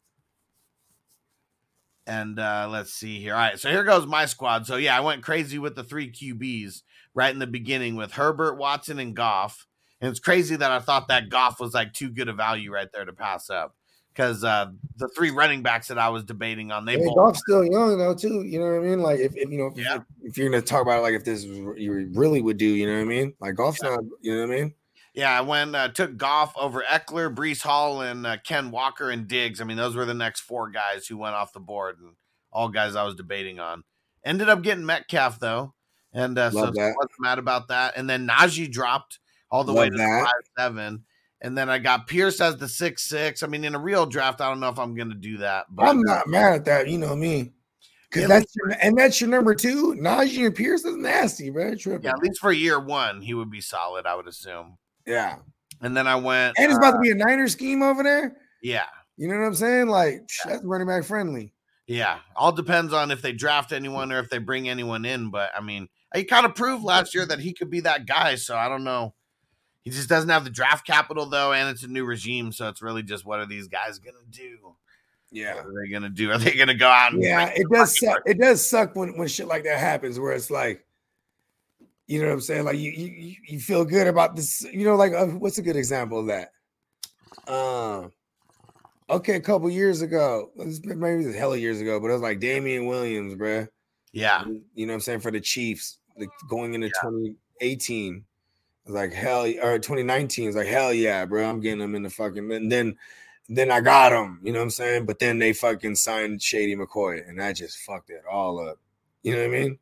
And 2.08 2.40
uh, 2.40 2.68
let's 2.72 2.92
see 2.92 3.20
here. 3.20 3.34
All 3.34 3.40
right, 3.40 3.60
so 3.60 3.70
here 3.70 3.84
goes 3.84 4.08
my 4.08 4.26
squad. 4.26 4.66
So 4.66 4.78
yeah, 4.78 4.98
I 4.98 5.02
went 5.02 5.22
crazy 5.22 5.60
with 5.60 5.76
the 5.76 5.84
three 5.84 6.12
QBs 6.12 6.82
right 7.14 7.34
in 7.34 7.40
the 7.40 7.48
beginning 7.48 7.96
with 7.96 8.14
Herbert, 8.14 8.56
Watson, 8.58 9.00
and 9.00 9.16
Goff. 9.16 9.66
And 10.02 10.10
it's 10.10 10.20
crazy 10.20 10.56
that 10.56 10.72
I 10.72 10.80
thought 10.80 11.08
that 11.08 11.30
Goff 11.30 11.60
was 11.60 11.74
like 11.74 11.94
too 11.94 12.10
good 12.10 12.28
a 12.28 12.34
value 12.34 12.72
right 12.72 12.90
there 12.94 13.06
to 13.06 13.14
pass 13.14 13.50
up 13.50 13.76
because 14.14 14.44
uh, 14.44 14.68
the 14.98 15.08
three 15.10 15.32
running 15.32 15.64
backs 15.64 15.88
that 15.88 15.98
I 15.98 16.10
was 16.10 16.24
debating 16.24 16.72
on, 16.72 16.86
they 16.86 16.98
Hey, 16.98 17.06
both 17.06 17.16
Goff's 17.16 17.40
still 17.40 17.64
young 17.64 17.98
though, 17.98 18.14
too. 18.14 18.44
You 18.44 18.60
know 18.60 18.66
what 18.66 18.86
I 18.86 18.90
mean? 18.90 19.02
Like 19.02 19.20
if, 19.20 19.36
if 19.36 19.50
you 19.50 19.58
know, 19.58 19.68
if, 19.68 19.78
Yeah. 19.78 20.00
if 20.22 20.38
you're 20.38 20.50
gonna 20.50 20.62
talk 20.62 20.82
about 20.82 21.00
it, 21.00 21.02
like 21.02 21.14
if 21.14 21.24
this 21.24 21.44
you 21.44 22.12
really 22.14 22.42
would 22.42 22.58
do, 22.58 22.66
you 22.66 22.86
know 22.86 22.96
what 22.96 23.02
I 23.02 23.06
mean? 23.06 23.34
Like 23.40 23.56
Goff's 23.56 23.82
not, 23.82 24.00
you 24.22 24.36
know 24.36 24.48
what 24.48 24.54
I 24.54 24.60
mean? 24.62 24.74
Yeah, 25.14 25.38
I 25.38 25.42
went 25.42 25.76
uh, 25.76 25.90
took 25.90 26.18
Goff 26.18 26.54
over 26.58 26.84
Ekeler, 26.90 27.34
Breece 27.34 27.62
Hall, 27.62 28.02
and 28.02 28.26
uh, 28.26 28.38
Ken 28.44 28.72
Walker 28.72 29.12
and 29.12 29.28
Diggs. 29.28 29.62
I 29.62 29.64
mean, 29.64 29.78
those 29.78 29.96
were 29.96 30.06
the 30.06 30.14
next 30.14 30.42
four 30.42 30.70
guys 30.72 31.06
who 31.06 31.18
went 31.18 31.36
off 31.36 31.54
the 31.54 31.60
board, 31.60 32.00
and 32.00 32.14
all 32.52 32.68
guys 32.68 32.96
I 32.96 33.04
was 33.04 33.14
debating 33.16 33.60
on. 33.60 33.84
Ended 34.26 34.50
up 34.50 34.64
getting 34.64 34.86
Metcalf 34.86 35.40
though, 35.40 35.76
and 36.14 36.38
uh, 36.38 36.52
so 36.52 36.58
Love 36.62 36.76
that. 36.76 36.94
wasn't 36.98 37.20
mad 37.20 37.40
about 37.40 37.68
that. 37.70 37.94
And 37.98 38.10
then 38.10 38.28
Najee 38.28 38.72
dropped 38.72 39.20
all 39.52 39.64
the 39.64 39.74
way 39.74 39.90
to 39.90 39.98
that. 39.98 40.24
five 40.26 40.52
seven, 40.58 41.04
and 41.42 41.58
then 41.58 41.70
I 41.70 41.78
got 41.80 42.08
Pierce 42.08 42.40
as 42.42 42.58
the 42.58 42.68
six 42.68 43.04
six. 43.04 43.44
I 43.44 43.48
mean, 43.48 43.64
in 43.64 43.76
a 43.76 43.80
real 43.80 44.06
draft, 44.06 44.42
I 44.42 44.50
don't 44.50 44.60
know 44.60 44.70
if 44.70 44.80
I'm 44.80 44.96
going 44.96 45.10
to 45.10 45.16
do 45.16 45.38
that, 45.38 45.66
but 45.70 45.88
I'm 45.88 46.02
not 46.02 46.28
mad 46.28 46.54
at 46.54 46.66
that. 46.66 46.88
You 46.88 46.98
know 46.98 47.16
me, 47.16 47.52
because 48.10 48.22
Yeah, 48.24 48.28
that's 48.28 48.56
your, 48.56 48.76
and 48.82 48.98
that's 48.98 49.20
your 49.22 49.30
number 49.30 49.54
two. 49.56 49.96
Najee 50.00 50.46
and 50.46 50.56
Pierce 50.56 50.84
is 50.86 50.96
nasty, 50.96 51.50
bro. 51.50 51.76
Tripping. 51.76 52.04
yeah, 52.06 52.12
at 52.12 52.20
least 52.20 52.40
for 52.40 52.52
year 52.52 52.80
one, 52.80 53.22
he 53.22 53.34
would 53.34 53.50
be 53.52 53.62
solid, 53.62 54.06
I 54.06 54.16
would 54.16 54.28
assume. 54.28 54.78
yeah. 55.06 55.38
And 55.82 55.98
then 55.98 56.08
I 56.08 56.16
went, 56.16 56.56
And 56.58 56.68
it's 56.68 56.76
uh, 56.76 56.78
about 56.78 56.92
to 56.92 57.00
be 57.00 57.10
a 57.12 57.16
Niner 57.16 57.48
scheme 57.50 57.82
over 57.84 58.04
there. 58.04 58.38
yeah. 58.62 58.86
You 59.18 59.28
know 59.28 59.38
what 59.38 59.46
I'm 59.46 59.54
saying? 59.56 59.88
Like 59.90 60.22
psh, 60.28 60.50
that's 60.50 60.64
running 60.64 60.88
back 60.88 61.04
friendly. 61.04 61.54
Yeah, 61.86 62.18
all 62.36 62.52
depends 62.54 62.94
on 62.94 63.12
if 63.12 63.22
they 63.22 63.32
draft 63.34 63.72
anyone 63.74 64.12
or 64.12 64.18
if 64.20 64.30
they 64.30 64.38
bring 64.40 64.70
anyone 64.70 65.04
in. 65.06 65.30
But 65.30 65.52
I 65.56 65.62
mean, 65.62 65.88
he 66.14 66.24
kind 66.24 66.46
of 66.46 66.56
proved 66.56 66.84
last 66.84 67.14
year 67.16 67.26
that 67.26 67.40
he 67.40 67.54
could 67.54 67.70
be 67.70 67.82
that 67.82 68.06
guy. 68.06 68.36
So 68.36 68.56
I 68.56 68.70
don't 68.70 68.84
know. 68.84 69.14
He 69.84 69.90
just 69.92 70.08
doesn't 70.08 70.30
have 70.30 70.44
the 70.46 70.50
draft 70.50 70.86
capital 70.88 71.26
though, 71.26 71.52
and 71.52 71.70
it's 71.70 71.84
a 71.84 71.88
new 71.88 72.06
regime. 72.06 72.52
So 72.52 72.70
it's 72.70 72.82
really 72.82 73.04
just 73.04 73.26
what 73.26 73.40
are 73.40 73.46
these 73.46 73.68
guys 73.68 74.00
gonna 74.00 74.18
do? 74.30 74.76
Yeah. 75.32 75.56
What 75.56 75.66
are 75.66 75.74
they 75.84 75.92
gonna 75.92 76.10
do? 76.10 76.32
Are 76.32 76.38
they 76.38 76.54
gonna 76.56 76.76
go 76.76 76.88
out 76.88 77.14
and 77.14 77.22
Yeah, 77.24 77.48
it 77.48 77.68
does 77.70 78.00
suck. 78.00 78.22
It 78.26 78.40
does 78.40 78.68
suck 78.68 78.96
when, 78.96 79.18
when 79.18 79.28
shit 79.28 79.48
like 79.48 79.64
that 79.64 79.80
happens 79.80 80.20
where 80.20 80.32
it's 80.34 80.52
like, 80.52 80.86
you 82.08 82.22
know 82.22 82.28
what 82.28 82.34
I'm 82.36 82.42
saying? 82.42 82.66
Like 82.66 82.78
you 82.78 82.92
you, 82.92 83.36
you- 83.48 83.60
feel 83.60 83.84
good 83.84 84.08
about 84.08 84.36
this, 84.36 84.62
you 84.72 84.86
know, 84.86 84.96
like 84.96 85.14
uh, 85.14 85.26
what's 85.28 85.58
a 85.58 85.62
good 85.64 85.76
example 85.76 86.20
of 86.20 86.28
that? 86.28 86.52
Um 87.52 88.12
okay, 89.10 89.36
a 89.36 89.42
couple 89.42 89.70
years 89.70 90.02
ago, 90.02 90.52
it's 90.58 90.80
been 90.80 91.00
maybe 91.00 91.26
a 91.26 91.34
hell 91.34 91.54
of 91.54 91.60
years 91.60 91.82
ago, 91.82 92.00
but 92.00 92.08
it 92.10 92.14
was 92.14 92.22
like 92.22 92.40
Damien 92.40 92.86
Williams, 92.86 93.36
bruh. 93.36 93.68
Yeah, 94.14 94.46
You 94.76 94.86
know 94.86 94.94
what 94.94 94.98
I'm 94.98 95.02
saying? 95.02 95.22
For 95.22 95.32
the 95.32 95.42
Chiefs, 95.42 95.98
like 96.18 96.30
going 96.50 96.74
into 96.74 96.88
2018. 96.90 98.16
It 98.16 98.90
was 98.90 98.96
like 98.96 99.14
hell 99.14 99.46
or 99.46 99.80
2019 99.80 100.48
it's 100.48 100.58
like 100.58 100.68
hell 100.68 100.94
yeah, 100.94 101.26
bro. 101.26 101.50
I'm 101.50 101.62
getting 101.62 101.80
them 101.80 101.96
in 101.96 102.04
the 102.04 102.10
fucking 102.10 102.52
and 102.52 102.72
then 102.72 102.98
then 103.50 103.72
I 103.72 103.82
got 103.82 104.10
them, 104.10 104.40
you 104.44 104.52
know 104.52 104.60
what 104.60 104.66
I'm 104.66 104.70
saying? 104.72 105.06
But 105.06 105.20
then 105.20 105.38
they 105.40 105.54
fucking 105.54 105.96
signed 105.96 106.42
Shady 106.42 106.76
McCoy 106.76 107.28
and 107.28 107.40
that 107.40 107.56
just 107.56 107.80
fucked 107.80 108.10
it 108.10 108.24
all 108.30 108.60
up. 108.60 108.80
You 109.22 109.34
know 109.34 109.40
what 109.40 109.56
I 109.56 109.60
mean? 109.60 109.80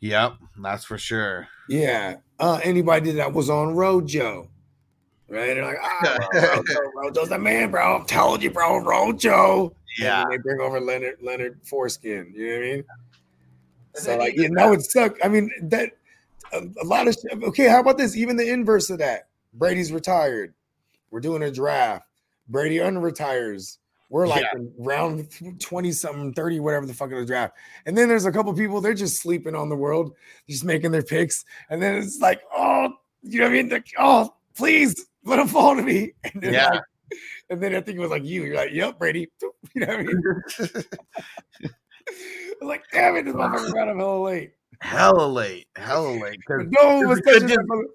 yep, 0.00 0.34
that's 0.62 0.84
for 0.84 0.98
sure. 0.98 1.48
Yeah. 1.68 2.16
Uh 2.38 2.60
anybody 2.62 3.12
that 3.12 3.32
was 3.32 3.50
on 3.50 3.74
Rojo. 3.74 4.48
Right? 5.26 5.54
They're 5.54 5.64
like, 5.64 5.78
ah, 5.82 6.60
Rojo's 6.94 7.28
the 7.30 7.38
man, 7.38 7.70
bro. 7.70 7.96
I'm 7.96 8.06
telling 8.06 8.42
you, 8.42 8.50
bro, 8.50 8.78
Rojo. 8.78 9.74
Yeah, 9.98 10.24
they 10.28 10.38
bring 10.38 10.60
over 10.60 10.80
Leonard 10.80 11.18
Leonard 11.22 11.60
Foreskin. 11.64 12.32
You 12.34 12.48
know 12.48 12.54
what 12.54 12.58
I 12.58 12.70
mean? 12.72 12.84
So 13.94 14.16
like, 14.18 14.36
you 14.36 14.48
know, 14.50 14.72
it 14.72 14.82
suck. 14.82 15.16
I 15.24 15.28
mean, 15.28 15.50
that 15.62 15.92
a, 16.52 16.62
a 16.82 16.84
lot 16.84 17.06
of 17.08 17.14
shit- 17.14 17.42
okay. 17.44 17.68
How 17.68 17.80
about 17.80 17.98
this? 17.98 18.16
Even 18.16 18.36
the 18.36 18.48
inverse 18.50 18.90
of 18.90 18.98
that. 18.98 19.28
Brady's 19.54 19.92
retired. 19.92 20.52
We're 21.10 21.20
doing 21.20 21.42
a 21.42 21.50
draft. 21.50 22.06
Brady 22.48 22.76
unretires. 22.78 23.78
We're 24.10 24.26
like 24.26 24.44
in 24.54 24.72
round 24.78 25.28
twenty 25.60 25.90
something, 25.92 26.34
thirty, 26.34 26.60
whatever 26.60 26.86
the 26.86 26.94
fuck 26.94 27.10
of 27.10 27.18
the 27.18 27.24
draft. 27.26 27.54
And 27.86 27.96
then 27.96 28.08
there's 28.08 28.26
a 28.26 28.32
couple 28.32 28.52
people 28.54 28.80
they're 28.80 28.94
just 28.94 29.20
sleeping 29.20 29.54
on 29.56 29.68
the 29.68 29.76
world, 29.76 30.14
just 30.48 30.64
making 30.64 30.90
their 30.92 31.02
picks. 31.02 31.44
And 31.70 31.82
then 31.82 31.96
it's 31.96 32.20
like, 32.20 32.42
oh, 32.54 32.90
you 33.22 33.38
know 33.40 33.46
what 33.46 33.52
I 33.52 33.54
mean? 33.54 33.68
Like, 33.70 33.86
oh, 33.98 34.34
please 34.56 35.06
let 35.24 35.36
them 35.36 35.48
fall 35.48 35.74
to 35.76 35.82
me. 35.82 36.12
And 36.34 36.42
then 36.42 36.52
Yeah. 36.52 36.68
like, 36.68 36.82
and 37.50 37.62
then 37.62 37.74
I 37.74 37.80
think 37.80 37.96
it 37.96 38.00
was 38.00 38.10
like 38.10 38.24
you. 38.24 38.44
You're 38.44 38.56
like, 38.56 38.72
yep, 38.72 38.98
Brady. 38.98 39.28
You 39.74 39.80
know 39.80 39.86
what 39.88 39.98
I 39.98 40.02
mean? 40.02 40.84
Like, 42.60 42.84
damn 42.92 43.16
it, 43.16 43.24
this 43.24 43.34
motherfucker 43.34 43.72
got 43.74 43.88
him 43.88 43.98
hella 43.98 44.18
late. 44.22 44.52
hella 44.80 45.26
late, 45.26 45.66
hella 45.76 46.08
late. 46.22 46.38
No 46.48 46.96
one 46.96 47.08
was 47.08 47.20
Could 47.20 47.32
touching 47.34 47.48
just- 47.48 47.58
that 47.58 47.64
mother- 47.66 47.88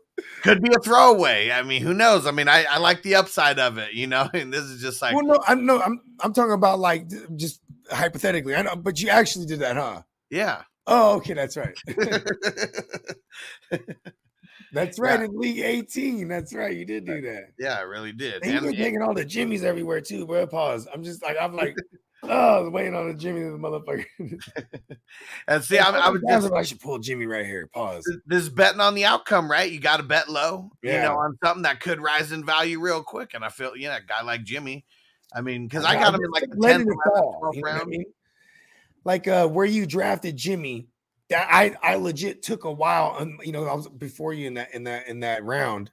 Could 0.44 0.62
be 0.62 0.70
a 0.76 0.80
throwaway. 0.80 1.50
I 1.52 1.64
mean, 1.64 1.82
who 1.82 1.94
knows? 1.94 2.28
I 2.28 2.32
mean, 2.32 2.48
I, 2.50 2.66
I 2.66 2.78
like 2.80 3.02
the 3.04 3.16
upside 3.16 3.58
of 3.60 3.78
it, 3.78 3.94
you 3.94 4.06
know. 4.08 4.30
And 4.34 4.52
this 4.54 4.64
is 4.64 4.82
just 4.82 5.02
like, 5.02 5.16
Well, 5.16 5.26
no, 5.26 5.40
I'm 5.48 5.66
no, 5.66 5.80
I'm 5.82 6.02
I'm 6.20 6.34
talking 6.34 6.54
about 6.54 6.80
like 6.80 7.08
just 7.38 7.62
hypothetically. 7.90 8.56
I 8.56 8.62
know, 8.64 8.76
but 8.76 9.00
you 9.00 9.10
actually 9.10 9.46
did 9.46 9.60
that, 9.60 9.76
huh? 9.78 10.02
yeah. 10.30 10.64
Oh, 10.92 11.18
okay, 11.18 11.34
that's 11.36 11.56
right. 11.56 11.78
That's 14.72 15.00
right. 15.00 15.20
In 15.22 15.32
League 15.40 15.60
18, 15.60 16.28
that's 16.28 16.54
right. 16.54 16.76
You 16.76 16.86
did 16.86 17.06
do 17.06 17.22
that. 17.22 17.46
yeah, 17.58 17.78
I 17.78 17.82
really 17.82 18.12
did. 18.12 18.44
And 18.44 18.54
And- 18.58 18.66
been 18.68 18.76
taking 18.76 19.02
all 19.02 19.14
the 19.16 19.26
jimmies 19.26 19.64
everywhere 19.64 20.00
too, 20.02 20.28
bro. 20.28 20.46
Pause. 20.46 20.88
I'm 20.94 21.04
just 21.04 21.24
like 21.24 21.38
I'm 21.42 21.56
like, 21.56 21.76
oh, 22.24 22.30
I 22.30 22.60
was 22.60 22.72
waiting 22.72 22.96
on 22.96 23.08
the 23.08 23.14
Jimmy, 23.14 23.42
the 23.42 23.58
motherfucker. 23.58 24.06
and 25.48 25.64
see, 25.64 25.78
I, 25.78 25.90
I 25.90 26.10
was 26.10 26.22
just 26.28 26.52
I 26.54 26.64
should 26.64 26.80
pull 26.80 27.00
Jimmy 27.00 27.26
right 27.26 27.46
here. 27.46 27.68
Pause. 27.68 28.18
this 28.26 28.44
is 28.44 28.50
betting 28.50 28.82
on 28.82 28.96
the 28.96 29.06
outcome, 29.06 29.50
right? 29.50 29.72
You 29.72 29.80
got 29.80 29.98
to 29.98 30.04
bet 30.04 30.30
low, 30.30 30.72
you 30.82 30.92
know, 30.92 31.18
on 31.18 31.38
something 31.44 31.64
that 31.64 31.80
could 31.80 32.02
rise 32.02 32.32
in 32.32 32.46
value 32.46 32.80
real 32.80 33.04
quick. 33.04 33.34
And 33.34 33.44
I 33.44 33.50
feel, 33.50 33.76
yeah, 33.76 33.98
a 33.98 34.02
guy 34.02 34.22
like 34.24 34.44
Jimmy. 34.44 34.86
I 35.34 35.42
mean, 35.42 35.68
because 35.68 35.86
I 35.86 35.94
got 35.94 36.14
him 36.14 36.22
in 36.24 36.32
like 36.32 36.50
the 36.50 36.56
10th, 36.56 36.82
it 36.82 36.88
11th, 36.88 37.42
12th 37.42 37.56
You 37.56 37.62
know 37.62 37.70
I 37.70 37.74
round. 37.74 37.90
mean? 37.90 38.06
Like 39.06 39.28
uh 39.28 39.48
where 39.48 39.66
you 39.66 39.86
drafted 39.86 40.36
Jimmy, 40.36 40.88
that 41.30 41.48
I 41.50 41.76
I 41.82 41.96
legit 41.96 42.42
took 42.42 42.64
a 42.66 42.72
while. 42.72 43.16
And 43.20 43.40
you 43.44 43.52
know, 43.52 43.66
I 43.66 43.74
was 43.74 43.88
before 43.88 44.34
you 44.34 44.48
in 44.48 44.56
that 44.56 44.74
in 44.74 44.84
that 44.86 45.08
in 45.08 45.22
that 45.22 45.44
round. 45.44 45.92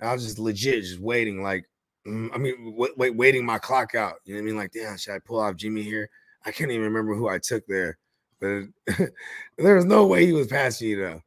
I 0.00 0.12
was 0.12 0.24
just 0.24 0.38
legit 0.38 0.84
just 0.84 1.00
waiting, 1.00 1.42
like 1.42 1.68
Mm, 2.08 2.30
I 2.34 2.38
mean, 2.38 2.74
wait, 2.76 2.96
wait, 2.96 3.14
waiting 3.16 3.44
my 3.44 3.58
clock 3.58 3.94
out. 3.94 4.14
You 4.24 4.34
know 4.34 4.38
what 4.40 4.42
I 4.42 4.46
mean? 4.46 4.56
Like, 4.56 4.72
damn, 4.72 4.96
should 4.96 5.14
I 5.14 5.18
pull 5.18 5.40
off 5.40 5.56
Jimmy 5.56 5.82
here? 5.82 6.08
I 6.46 6.50
can't 6.52 6.70
even 6.70 6.84
remember 6.84 7.14
who 7.14 7.28
I 7.28 7.38
took 7.38 7.66
there, 7.66 7.98
but 8.40 8.62
there's 9.58 9.84
no 9.84 10.06
way 10.06 10.24
he 10.26 10.32
was 10.32 10.46
passing 10.46 10.88
you 10.88 11.00
though. 11.02 11.22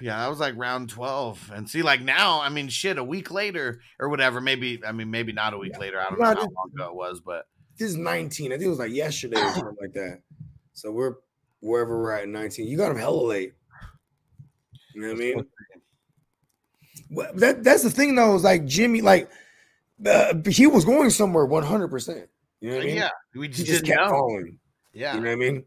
Yeah, 0.00 0.16
that 0.18 0.28
was 0.28 0.40
like 0.40 0.56
round 0.56 0.88
12. 0.88 1.50
And 1.54 1.68
see, 1.68 1.82
like 1.82 2.00
now, 2.00 2.40
I 2.40 2.48
mean, 2.48 2.68
shit, 2.68 2.96
a 2.96 3.04
week 3.04 3.30
later 3.30 3.80
or 3.98 4.08
whatever, 4.08 4.40
maybe, 4.40 4.80
I 4.86 4.92
mean, 4.92 5.10
maybe 5.10 5.32
not 5.32 5.52
a 5.52 5.58
week 5.58 5.78
later. 5.78 6.00
I 6.00 6.04
don't 6.04 6.18
No, 6.18 6.24
know 6.24 6.28
how 6.28 6.34
this- 6.46 6.54
long 6.56 6.70
ago 6.74 6.86
it 6.86 6.94
was, 6.94 7.20
but 7.20 7.46
This 7.76 7.90
is 7.90 7.96
19. 7.96 8.50
I 8.52 8.54
think 8.54 8.64
it 8.66 8.70
was 8.70 8.78
like 8.78 8.92
yesterday 8.92 9.38
or 9.38 9.50
something 9.52 9.76
like 9.78 9.92
that. 9.92 10.20
So 10.72 10.90
we're 10.90 11.16
wherever 11.60 12.00
we're 12.00 12.12
at 12.12 12.28
19. 12.28 12.66
You 12.66 12.78
got 12.78 12.90
him 12.92 12.96
hella 12.96 13.20
late. 13.22 13.52
You 14.94 15.02
know 15.02 15.08
what 15.08 15.16
I 15.16 15.18
mean? 15.18 15.46
Well, 17.10 17.32
that 17.34 17.62
that's 17.64 17.82
the 17.82 17.90
thing 17.90 18.14
though, 18.14 18.34
is 18.36 18.44
like 18.44 18.64
Jimmy, 18.64 19.02
like 19.02 19.28
uh, 20.06 20.34
he 20.48 20.66
was 20.66 20.84
going 20.84 21.10
somewhere 21.10 21.44
100 21.46 21.88
percent 21.88 22.28
You 22.60 22.70
know 22.70 22.76
what 22.76 22.82
I 22.82 22.86
mean? 22.86 22.96
yeah, 22.96 23.10
we 23.34 23.46
he 23.48 23.52
just, 23.52 23.66
just 23.66 23.84
kept 23.84 24.00
know. 24.00 24.08
falling. 24.10 24.58
Yeah. 24.92 25.14
You 25.14 25.20
know 25.20 25.26
what 25.28 25.32
I 25.32 25.36
mean? 25.36 25.64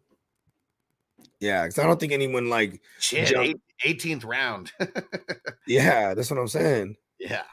Yeah, 1.39 1.63
because 1.63 1.79
I 1.79 1.83
don't 1.87 1.99
think 1.99 2.13
anyone 2.13 2.49
like 2.49 2.81
Shit, 2.99 3.31
eight, 3.37 3.57
18th 3.85 4.25
round. 4.25 4.71
yeah, 5.67 6.13
that's 6.13 6.29
what 6.31 6.39
I'm 6.39 6.47
saying. 6.47 6.95
yeah. 7.19 7.43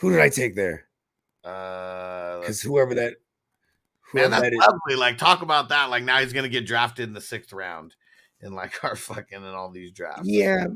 Who 0.00 0.10
did 0.10 0.20
I 0.20 0.28
take 0.28 0.54
there? 0.54 0.86
Uh, 1.44 2.40
Because 2.40 2.60
whoever 2.60 2.94
that 2.94 3.14
man, 4.14 4.30
that's 4.30 4.42
that 4.42 4.52
is, 4.52 4.58
lovely. 4.58 4.96
Like, 4.96 5.16
talk 5.16 5.42
about 5.42 5.68
that. 5.70 5.90
Like, 5.90 6.02
now 6.04 6.18
he's 6.18 6.32
going 6.32 6.42
to 6.44 6.48
get 6.50 6.66
drafted 6.66 7.08
in 7.08 7.14
the 7.14 7.20
sixth 7.20 7.52
round 7.52 7.94
in 8.40 8.52
like 8.52 8.82
our 8.84 8.96
fucking 8.96 9.38
and 9.38 9.46
all 9.46 9.70
these 9.70 9.92
drafts. 9.92 10.28
yeah, 10.28 10.66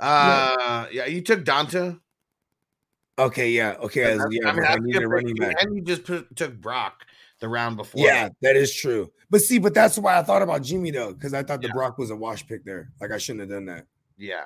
Uh, 0.00 0.86
yeah, 0.90 1.06
you 1.06 1.20
took 1.22 1.44
Donta. 1.44 2.00
Okay, 3.18 3.50
yeah, 3.50 3.76
okay, 3.80 4.02
as, 4.04 4.24
yeah, 4.30 4.48
I 4.48 4.52
mean, 4.52 4.64
I 4.66 4.76
needed 4.76 5.02
a 5.02 5.08
running 5.08 5.34
back. 5.34 5.62
And 5.62 5.76
you 5.76 5.82
just 5.82 6.04
put, 6.04 6.34
took 6.36 6.54
Brock 6.60 7.04
the 7.40 7.48
round 7.48 7.76
before. 7.76 8.04
Yeah, 8.04 8.28
that 8.42 8.56
is 8.56 8.74
true. 8.74 9.10
But 9.30 9.40
see, 9.42 9.58
but 9.58 9.74
that's 9.74 9.98
why 9.98 10.18
I 10.18 10.22
thought 10.22 10.42
about 10.42 10.62
Jimmy 10.62 10.90
though, 10.90 11.12
because 11.12 11.34
I 11.34 11.42
thought 11.42 11.60
the 11.60 11.68
Yeah. 11.68 11.74
Brock 11.74 11.98
was 11.98 12.10
a 12.10 12.16
wash 12.16 12.46
pick 12.46 12.64
there. 12.64 12.90
Like 13.00 13.10
I 13.10 13.18
shouldn't 13.18 13.40
have 13.40 13.50
done 13.50 13.66
that. 13.66 13.86
Yeah. 14.16 14.44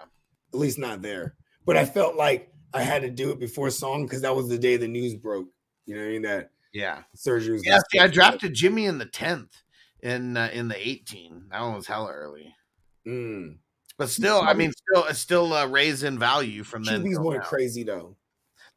At 0.54 0.58
least 0.58 0.78
not 0.78 1.02
there. 1.02 1.34
But 1.66 1.76
I 1.76 1.84
felt 1.84 2.16
like 2.16 2.52
I 2.72 2.82
had 2.82 3.02
to 3.02 3.10
do 3.10 3.30
it 3.30 3.38
before 3.40 3.68
song 3.70 4.04
because 4.06 4.22
that 4.22 4.34
was 4.34 4.48
the 4.48 4.58
day 4.58 4.76
the 4.76 4.88
news 4.88 5.14
broke. 5.14 5.48
You 5.86 5.94
know 5.96 6.00
what 6.02 6.06
I 6.08 6.12
mean? 6.12 6.22
That 6.22 6.50
Yeah. 6.72 7.02
Surgery 7.14 7.54
was 7.54 7.66
Yeah, 7.66 7.80
see, 7.90 7.98
I 7.98 8.06
drafted 8.06 8.54
Jimmy 8.54 8.86
in 8.86 8.98
the 8.98 9.06
tenth 9.06 9.62
in 10.02 10.36
uh, 10.36 10.50
in 10.52 10.68
the 10.68 10.88
eighteen. 10.88 11.46
That 11.50 11.60
one 11.62 11.74
was 11.74 11.86
hella 11.86 12.12
early, 12.12 12.54
Mm. 13.06 13.56
but 13.98 14.08
still, 14.08 14.40
I 14.40 14.52
mean, 14.54 14.72
still, 14.72 15.04
it's 15.04 15.18
still 15.18 15.52
uh, 15.52 15.66
raised 15.66 16.04
in 16.04 16.18
value 16.18 16.62
from 16.64 16.84
then. 16.84 17.02
QBs 17.02 17.12
till 17.14 17.24
went 17.24 17.42
crazy 17.44 17.82
though. 17.82 18.16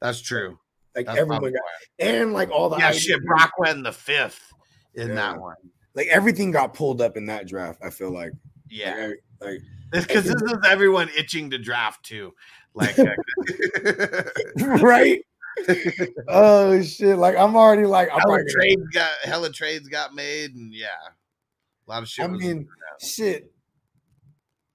That's 0.01 0.21
true. 0.21 0.57
Like 0.95 1.05
That's 1.05 1.19
everyone 1.19 1.51
got, 1.53 1.61
and 1.99 2.33
like 2.33 2.49
all 2.51 2.69
the 2.69 2.77
yeah, 2.77 2.87
ideas- 2.89 3.03
shit. 3.03 3.23
Brock 3.25 3.53
went 3.59 3.77
in 3.77 3.83
the 3.83 3.91
fifth 3.91 4.51
in 4.95 5.09
Yeah. 5.09 5.15
that 5.15 5.39
one. 5.39 5.55
like 5.95 6.07
everything 6.07 6.51
got 6.51 6.73
pulled 6.73 7.01
up 7.01 7.17
in 7.17 7.25
that 7.27 7.47
draft. 7.47 7.79
I 7.83 7.89
feel 7.89 8.11
like, 8.11 8.31
Yeah, 8.69 9.11
like, 9.41 9.59
because 9.91 10.23
this 10.25 10.41
is 10.41 10.57
everyone 10.67 11.09
itching 11.17 11.49
to 11.51 11.57
draft 11.57 12.03
too. 12.05 12.33
Like, 12.73 12.97
uh, 12.99 13.05
right. 14.81 15.21
oh 16.27 16.81
shit! 16.81 17.17
Like 17.17 17.35
I'm 17.35 17.55
already 17.55 17.85
like 17.85 18.09
I'm 18.13 18.19
hella 18.19 18.43
trades 18.49 18.83
got 18.93 19.11
hella 19.23 19.51
trades 19.51 19.87
got 19.89 20.13
made, 20.13 20.53
and 20.55 20.73
yeah, 20.73 20.87
a 21.87 21.89
lot 21.89 22.03
of 22.03 22.07
shit. 22.09 22.23
I 22.25 22.27
mean, 22.29 22.67
shit. 23.01 23.51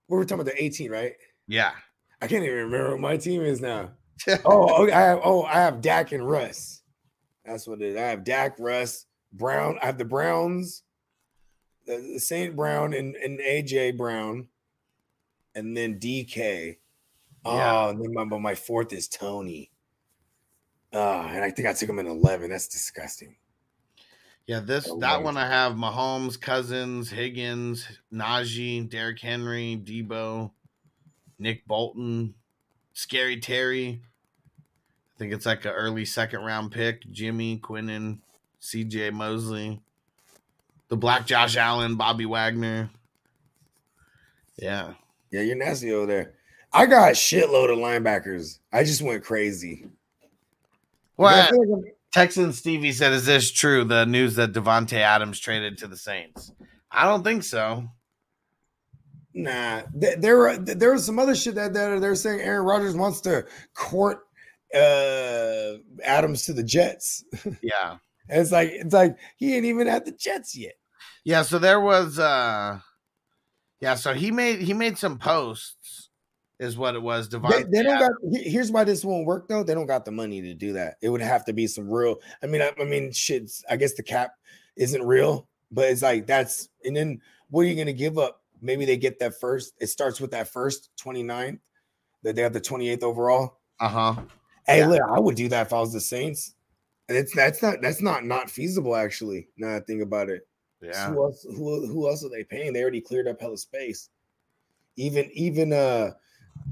We 0.09 0.19
were 0.19 0.25
talking 0.25 0.43
about 0.43 0.53
the 0.55 0.63
18, 0.63 0.91
right? 0.91 1.13
yeah, 1.49 1.73
I 2.21 2.27
can't 2.27 2.45
even 2.45 2.57
remember 2.57 2.91
what 2.91 3.01
my 3.01 3.17
team 3.17 3.41
is 3.43 3.61
now. 3.61 3.93
Oh, 4.45 4.85
okay, 4.85 4.93
I 4.93 5.01
have 5.01 5.21
oh, 5.25 5.43
I 5.45 5.55
have 5.61 5.81
Dak 5.81 6.13
and 6.13 6.29
Russ. 6.29 6.83
That's 7.45 7.67
what 7.67 7.81
it 7.83 7.89
is. 7.89 7.97
I 7.97 8.01
have 8.01 8.25
Dak, 8.25 8.57
Russ, 8.59 9.07
Brown. 9.33 9.79
I 9.83 9.87
have 9.87 9.99
the 9.99 10.05
Browns, 10.05 10.83
the, 11.87 12.19
Saint 12.19 12.57
Brown 12.57 12.95
and, 12.95 13.17
and 13.17 13.39
AJ 13.39 13.99
Brown, 13.99 14.49
and 15.55 15.77
then 15.77 15.99
DK. 16.01 16.79
Oh, 17.45 17.91
and 17.91 18.01
then 18.01 18.15
my, 18.15 18.25
but 18.25 18.41
my 18.41 18.55
fourth 18.55 18.93
is 18.95 19.09
Toney. 19.09 19.71
Oh, 20.95 21.21
and 21.21 21.45
I 21.45 21.51
think 21.51 21.69
I 21.69 21.75
took 21.75 21.89
him 21.91 21.99
in 21.99 22.07
11. 22.07 22.49
That's 22.51 22.69
disgusting. 22.69 23.37
yeah. 24.47 24.61
This 24.61 24.89
Oh, 24.89 24.99
that 25.01 25.23
one 25.23 25.37
I 25.37 25.47
have 25.47 25.73
Mahomes, 25.73 26.41
Cousins, 26.41 27.11
Higgins, 27.11 27.87
Najee, 28.13 28.89
Derrick 28.89 29.21
Henry, 29.21 29.79
Deebo, 29.85 30.53
Nick 31.39 31.67
Bolton, 31.67 32.35
Scary 32.95 33.41
Terry. 33.41 34.01
I 35.15 35.19
think 35.19 35.32
it's 35.32 35.47
like 35.47 35.65
an 35.65 35.73
early 35.73 36.05
second 36.05 36.41
round 36.41 36.73
pick. 36.73 37.09
Jimmy 37.11 37.59
Quinnen, 37.59 38.19
C.J. 38.59 39.11
Mosley, 39.11 39.81
the 40.89 40.97
Black 40.97 41.24
Josh 41.27 41.57
Allen, 41.57 41.95
Bobby 41.97 42.27
Wagner. 42.27 42.91
Yeah, 44.57 44.95
Yeah, 45.31 45.43
you're 45.43 45.57
nasty 45.57 45.93
over 45.93 46.07
there. 46.07 46.35
I 46.73 46.86
got 46.86 47.11
a 47.11 47.15
shitload 47.15 47.73
of 47.73 47.78
linebackers. 47.78 48.59
I 48.73 48.82
just 48.82 49.03
went 49.03 49.24
crazy. 49.24 49.86
well, 51.16 51.49
like 51.53 51.97
Texan 52.12 52.53
Stevie 52.53 52.93
said, 52.93 53.12
"Is 53.12 53.27
this 53.27 53.51
true? 53.51 53.85
The 53.85 54.07
news 54.07 54.35
that 54.36 54.53
Davante 54.53 54.99
Adams 54.99 55.39
traded 55.39 55.78
to 55.78 55.86
the 55.86 55.97
Saints? 55.97 56.53
I 56.91 57.05
don't 57.05 57.24
think 57.24 57.43
so. 57.43 57.89
Nah, 59.35 59.82
there 59.93 60.39
were 60.39 60.57
there 60.57 60.93
was 60.93 61.05
some 61.05 61.19
other 61.19 61.35
shit 61.35 61.57
that, 61.57 61.73
that 61.74 62.01
they're 62.01 62.15
saying 62.15 62.41
Aaron 62.41 62.65
Rodgers 62.65 62.95
wants 62.95 63.20
to 63.23 63.45
court 63.74 64.24
uh 64.75 65.79
Adams 66.05 66.45
to 66.47 66.53
the 66.53 66.63
Jets. 66.65 67.25
Yeah, 67.63 67.97
it's 68.29 68.53
like 68.53 68.71
it's 68.73 68.95
like 68.95 69.17
he 69.37 69.55
ain't 69.57 69.67
even 69.67 69.89
at 69.89 70.05
the 70.05 70.13
Jets 70.13 70.57
yet. 70.57 70.75
yeah. 71.25 71.43
So 71.43 71.59
there 71.59 71.81
was, 71.81 72.19
uh 72.19 72.81
yeah. 73.81 73.95
So 73.95 74.15
he 74.15 74.31
made 74.31 74.61
he 74.61 74.73
made 74.73 74.99
some 74.99 75.19
posts, 75.19 76.09
is 76.59 76.77
what 76.77 76.95
it 76.95 77.03
was. 77.03 77.29
They, 77.29 77.39
Davante. 77.39 77.71
they 77.71 77.83
don't 77.83 77.99
got. 77.99 78.13
Here's 78.33 78.71
why 78.71 78.85
this 78.85 79.05
won't 79.05 79.27
work 79.27 79.49
though. 79.49 79.63
They 79.63 79.75
don't 79.75 79.87
got 79.87 80.05
the 80.05 80.11
money 80.13 80.41
to 80.43 80.55
do 80.55 80.73
that. 80.75 80.97
It 81.03 81.09
would 81.11 81.21
have 81.21 81.45
to 81.47 81.53
be 81.53 81.67
some 81.67 81.91
real. 81.91 82.17
I 82.43 82.47
mean, 82.47 82.63
I, 82.63 82.73
I 82.81 82.85
mean, 82.85 83.13
shit. 83.13 83.51
I 83.69 83.77
guess 83.77 83.95
the 83.95 84.03
cap 84.03 84.33
isn't 84.77 85.03
real, 85.03 85.49
but 85.71 85.91
it's 85.91 86.03
like 86.03 86.27
that's. 86.27 86.69
And 86.85 86.97
then 86.97 87.21
what 87.51 87.63
are 87.63 87.65
you 87.69 87.75
going 87.75 87.87
to 87.87 87.93
give 87.93 88.19
up? 88.19 88.43
Maybe 88.63 88.85
they 88.87 88.97
get 88.97 89.19
that 89.19 89.39
first. 89.39 89.75
It 89.81 89.89
starts 89.89 90.21
with 90.21 90.31
that 90.31 90.49
first 90.49 90.91
29th. 91.05 91.59
That 92.23 92.37
they 92.37 92.43
have 92.43 92.55
the 92.55 92.61
28th 92.61 93.03
overall. 93.03 93.59
uh 93.81 93.89
huh. 93.89 94.15
Hey, 94.66 94.78
Yeah. 94.81 94.86
look, 94.89 95.03
I 95.09 95.19
would 95.20 95.36
do 95.36 95.49
that 95.49 95.66
if 95.66 95.73
I 95.73 95.81
was 95.81 95.93
the 95.93 96.01
Saints. 96.01 96.55
And 97.09 97.19
it's 97.19 97.35
that's 97.35 97.61
not 97.62 97.82
that's 97.82 98.01
not 98.01 98.24
not 98.24 98.49
feasible 98.49 98.97
actually. 98.97 99.49
Now 99.59 99.69
that 99.69 99.82
I 99.82 99.85
think 99.85 100.03
about 100.03 100.31
it. 100.31 100.49
Yeah. 100.81 101.11
Who 101.11 101.24
else? 101.24 101.45
Who 101.45 101.86
who 101.86 102.09
else 102.09 102.24
are 102.24 102.31
they 102.31 102.45
paying? 102.45 102.73
They 102.73 102.81
already 102.81 103.03
cleared 103.03 103.28
up 103.28 103.41
hella 103.41 103.59
space. 103.59 104.09
Even 104.97 105.28
even 105.35 105.73
uh 105.74 106.12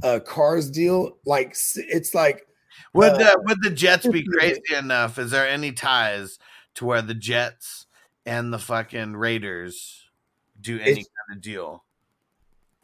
a 0.02 0.20
Carr's 0.20 0.70
deal 0.70 1.18
like 1.26 1.54
it's 1.76 2.14
like 2.14 2.46
Would 2.94 3.12
uh, 3.12 3.18
the 3.18 3.42
would 3.44 3.62
the 3.62 3.70
Jets 3.70 4.06
be 4.06 4.24
crazy 4.38 4.62
enough? 4.74 5.18
Is 5.18 5.32
there 5.32 5.46
any 5.46 5.72
ties 5.72 6.38
to 6.76 6.86
where 6.86 7.02
the 7.02 7.14
Jets 7.14 7.86
and 8.24 8.54
the 8.54 8.58
fucking 8.58 9.16
Raiders 9.16 10.08
do 10.60 10.78
any 10.80 10.94
kind 10.94 11.36
of 11.36 11.42
deal? 11.42 11.84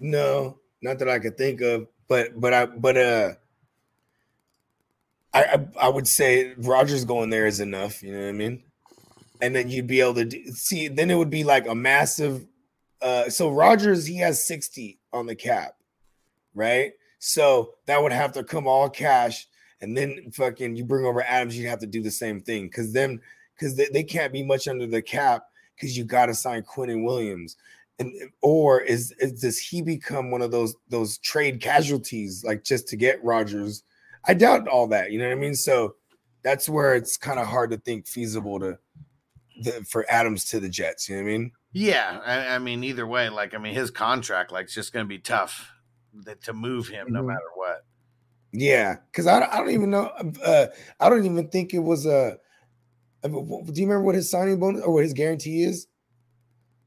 no, 0.00 0.58
not 0.82 0.98
that 0.98 1.08
I 1.08 1.18
could 1.18 1.38
think 1.38 1.62
of. 1.62 1.86
But 2.08 2.38
but 2.38 2.52
I 2.52 2.66
but 2.66 2.96
uh. 2.98 3.32
I, 5.38 5.54
I 5.54 5.86
I 5.86 5.88
would 5.88 6.08
say 6.08 6.54
Rodgers 6.58 7.04
going 7.04 7.30
there 7.30 7.46
is 7.46 7.60
enough. 7.60 8.02
You 8.02 8.12
know 8.12 8.22
what 8.22 8.28
I 8.28 8.32
mean? 8.32 8.62
And 9.40 9.54
then 9.54 9.68
you'd 9.68 9.86
be 9.86 10.00
able 10.00 10.14
to 10.14 10.24
do, 10.24 10.44
see. 10.52 10.88
Then 10.88 11.10
it 11.10 11.14
would 11.14 11.30
be 11.30 11.44
like 11.44 11.68
a 11.68 11.74
massive. 11.74 12.46
Uh, 13.00 13.30
so 13.30 13.50
Rodgers 13.50 14.06
he 14.06 14.16
has 14.18 14.44
sixty 14.44 14.98
on 15.12 15.26
the 15.26 15.36
cap, 15.36 15.76
right? 16.54 16.92
So 17.20 17.74
that 17.86 18.02
would 18.02 18.12
have 18.12 18.32
to 18.32 18.42
come 18.42 18.66
all 18.66 18.88
cash, 18.88 19.46
and 19.80 19.96
then 19.96 20.30
fucking 20.32 20.76
you 20.76 20.84
bring 20.84 21.04
over 21.04 21.22
Adams, 21.22 21.56
you'd 21.56 21.68
have 21.68 21.80
to 21.80 21.86
do 21.86 22.02
the 22.02 22.10
same 22.10 22.40
thing 22.40 22.66
because 22.66 22.92
then 22.92 23.20
because 23.54 23.76
they, 23.76 23.88
they 23.92 24.02
can't 24.02 24.32
be 24.32 24.42
much 24.42 24.66
under 24.66 24.86
the 24.86 25.02
cap 25.02 25.44
because 25.76 25.96
you 25.96 26.04
got 26.04 26.26
to 26.26 26.34
sign 26.34 26.62
Quinnen 26.62 27.04
Williams, 27.04 27.56
and 28.00 28.12
or 28.40 28.80
is, 28.80 29.14
is 29.20 29.40
does 29.40 29.58
he 29.58 29.82
become 29.82 30.32
one 30.32 30.42
of 30.42 30.50
those 30.50 30.74
those 30.88 31.18
trade 31.18 31.60
casualties 31.60 32.42
like 32.44 32.64
just 32.64 32.88
to 32.88 32.96
get 32.96 33.22
Rodgers? 33.22 33.84
I 34.24 34.34
doubt 34.34 34.68
all 34.68 34.86
that. 34.88 35.10
You 35.12 35.18
know 35.18 35.26
what 35.26 35.36
I 35.36 35.40
mean? 35.40 35.54
So 35.54 35.94
that's 36.42 36.68
where 36.68 36.94
it's 36.94 37.16
kind 37.16 37.38
of 37.38 37.46
hard 37.46 37.70
to 37.70 37.78
think 37.78 38.06
feasible 38.06 38.60
to 38.60 38.78
the, 39.62 39.72
for 39.88 40.06
Adams 40.08 40.44
to 40.46 40.60
the 40.60 40.68
Jets. 40.68 41.08
You 41.08 41.16
know 41.16 41.22
what 41.22 41.28
I 41.28 41.32
mean? 41.32 41.52
Yeah, 41.72 42.20
I, 42.24 42.54
I 42.54 42.58
mean, 42.58 42.82
either 42.84 43.06
way, 43.06 43.28
like 43.28 43.54
I 43.54 43.58
mean, 43.58 43.74
his 43.74 43.90
contract 43.90 44.52
like 44.52 44.64
it's 44.64 44.74
just 44.74 44.92
going 44.92 45.04
to 45.04 45.08
be 45.08 45.18
tough 45.18 45.70
that, 46.24 46.42
to 46.44 46.52
move 46.52 46.88
him 46.88 47.08
no 47.10 47.22
Mhm. 47.22 47.26
matter 47.26 47.50
what. 47.54 47.84
Yeah, 48.52 48.96
because 49.10 49.26
I, 49.26 49.44
I 49.44 49.58
don't 49.58 49.70
even 49.70 49.90
know. 49.90 50.06
Uh, 50.42 50.68
I 50.98 51.10
don't 51.10 51.24
even 51.26 51.48
think 51.48 51.74
it 51.74 51.80
was 51.80 52.06
a. 52.06 52.38
I 53.22 53.28
mean, 53.28 53.46
do 53.46 53.80
you 53.80 53.86
remember 53.86 54.04
what 54.04 54.14
his 54.14 54.30
signing 54.30 54.58
bonus 54.58 54.82
or 54.82 54.94
what 54.94 55.02
his 55.04 55.12
guarantee 55.12 55.62
is? 55.62 55.86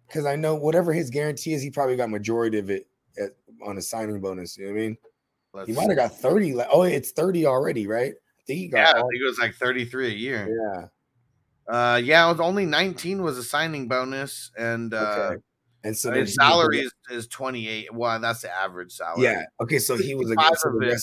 Because 0.07 0.25
I 0.25 0.35
know 0.35 0.55
whatever 0.55 0.91
his 0.91 1.09
guarantee 1.09 1.53
is, 1.53 1.61
he 1.61 1.69
probably 1.69 1.95
got 1.95 2.09
majority 2.09 2.57
of 2.57 2.69
it 2.69 2.87
at, 3.21 3.35
on 3.63 3.77
a 3.77 3.81
signing 3.81 4.19
bonus. 4.19 4.57
You 4.57 4.65
know 4.65 4.73
what 4.73 4.79
I 4.79 4.81
mean? 4.81 4.97
Let's 5.53 5.67
He 5.67 5.73
might 5.73 5.87
have 5.89 5.97
got 5.97 6.17
thirty. 6.17 6.53
Like, 6.53 6.67
oh, 6.71 6.83
it's 6.83 7.11
thirty 7.11 7.45
already, 7.45 7.87
right? 7.87 8.13
I 8.13 8.41
think 8.47 8.59
he 8.59 8.67
got. 8.67 8.77
Yeah, 8.79 8.91
I 8.91 8.99
all- 9.01 9.09
think 9.09 9.21
it 9.21 9.25
was 9.27 9.39
like 9.39 9.55
thirty 9.55 9.85
three 9.85 10.07
a 10.07 10.15
year. 10.15 10.47
yeah. 10.49 10.87
Uh, 11.67 11.97
yeah, 11.97 12.25
it 12.25 12.31
was 12.31 12.39
only 12.39 12.65
nineteen 12.65 13.21
was 13.21 13.37
a 13.37 13.43
signing 13.43 13.87
bonus, 13.87 14.51
and 14.57 14.93
uh, 14.93 15.29
Okay. 15.31 15.41
And 15.83 15.97
so 15.97 16.11
his 16.11 16.35
salary 16.35 16.79
is, 16.81 16.91
is 17.09 17.27
twenty 17.27 17.67
eight. 17.67 17.93
Well, 17.93 18.19
that's 18.19 18.41
the 18.41 18.51
average 18.55 18.91
salary. 18.91 19.23
Yeah. 19.23 19.43
Okay. 19.61 19.79
So 19.79 19.97
he 19.97 20.13
was 20.15 20.27
65 20.29 20.45
against 20.47 20.65
of 20.65 20.81
it. 20.83 21.01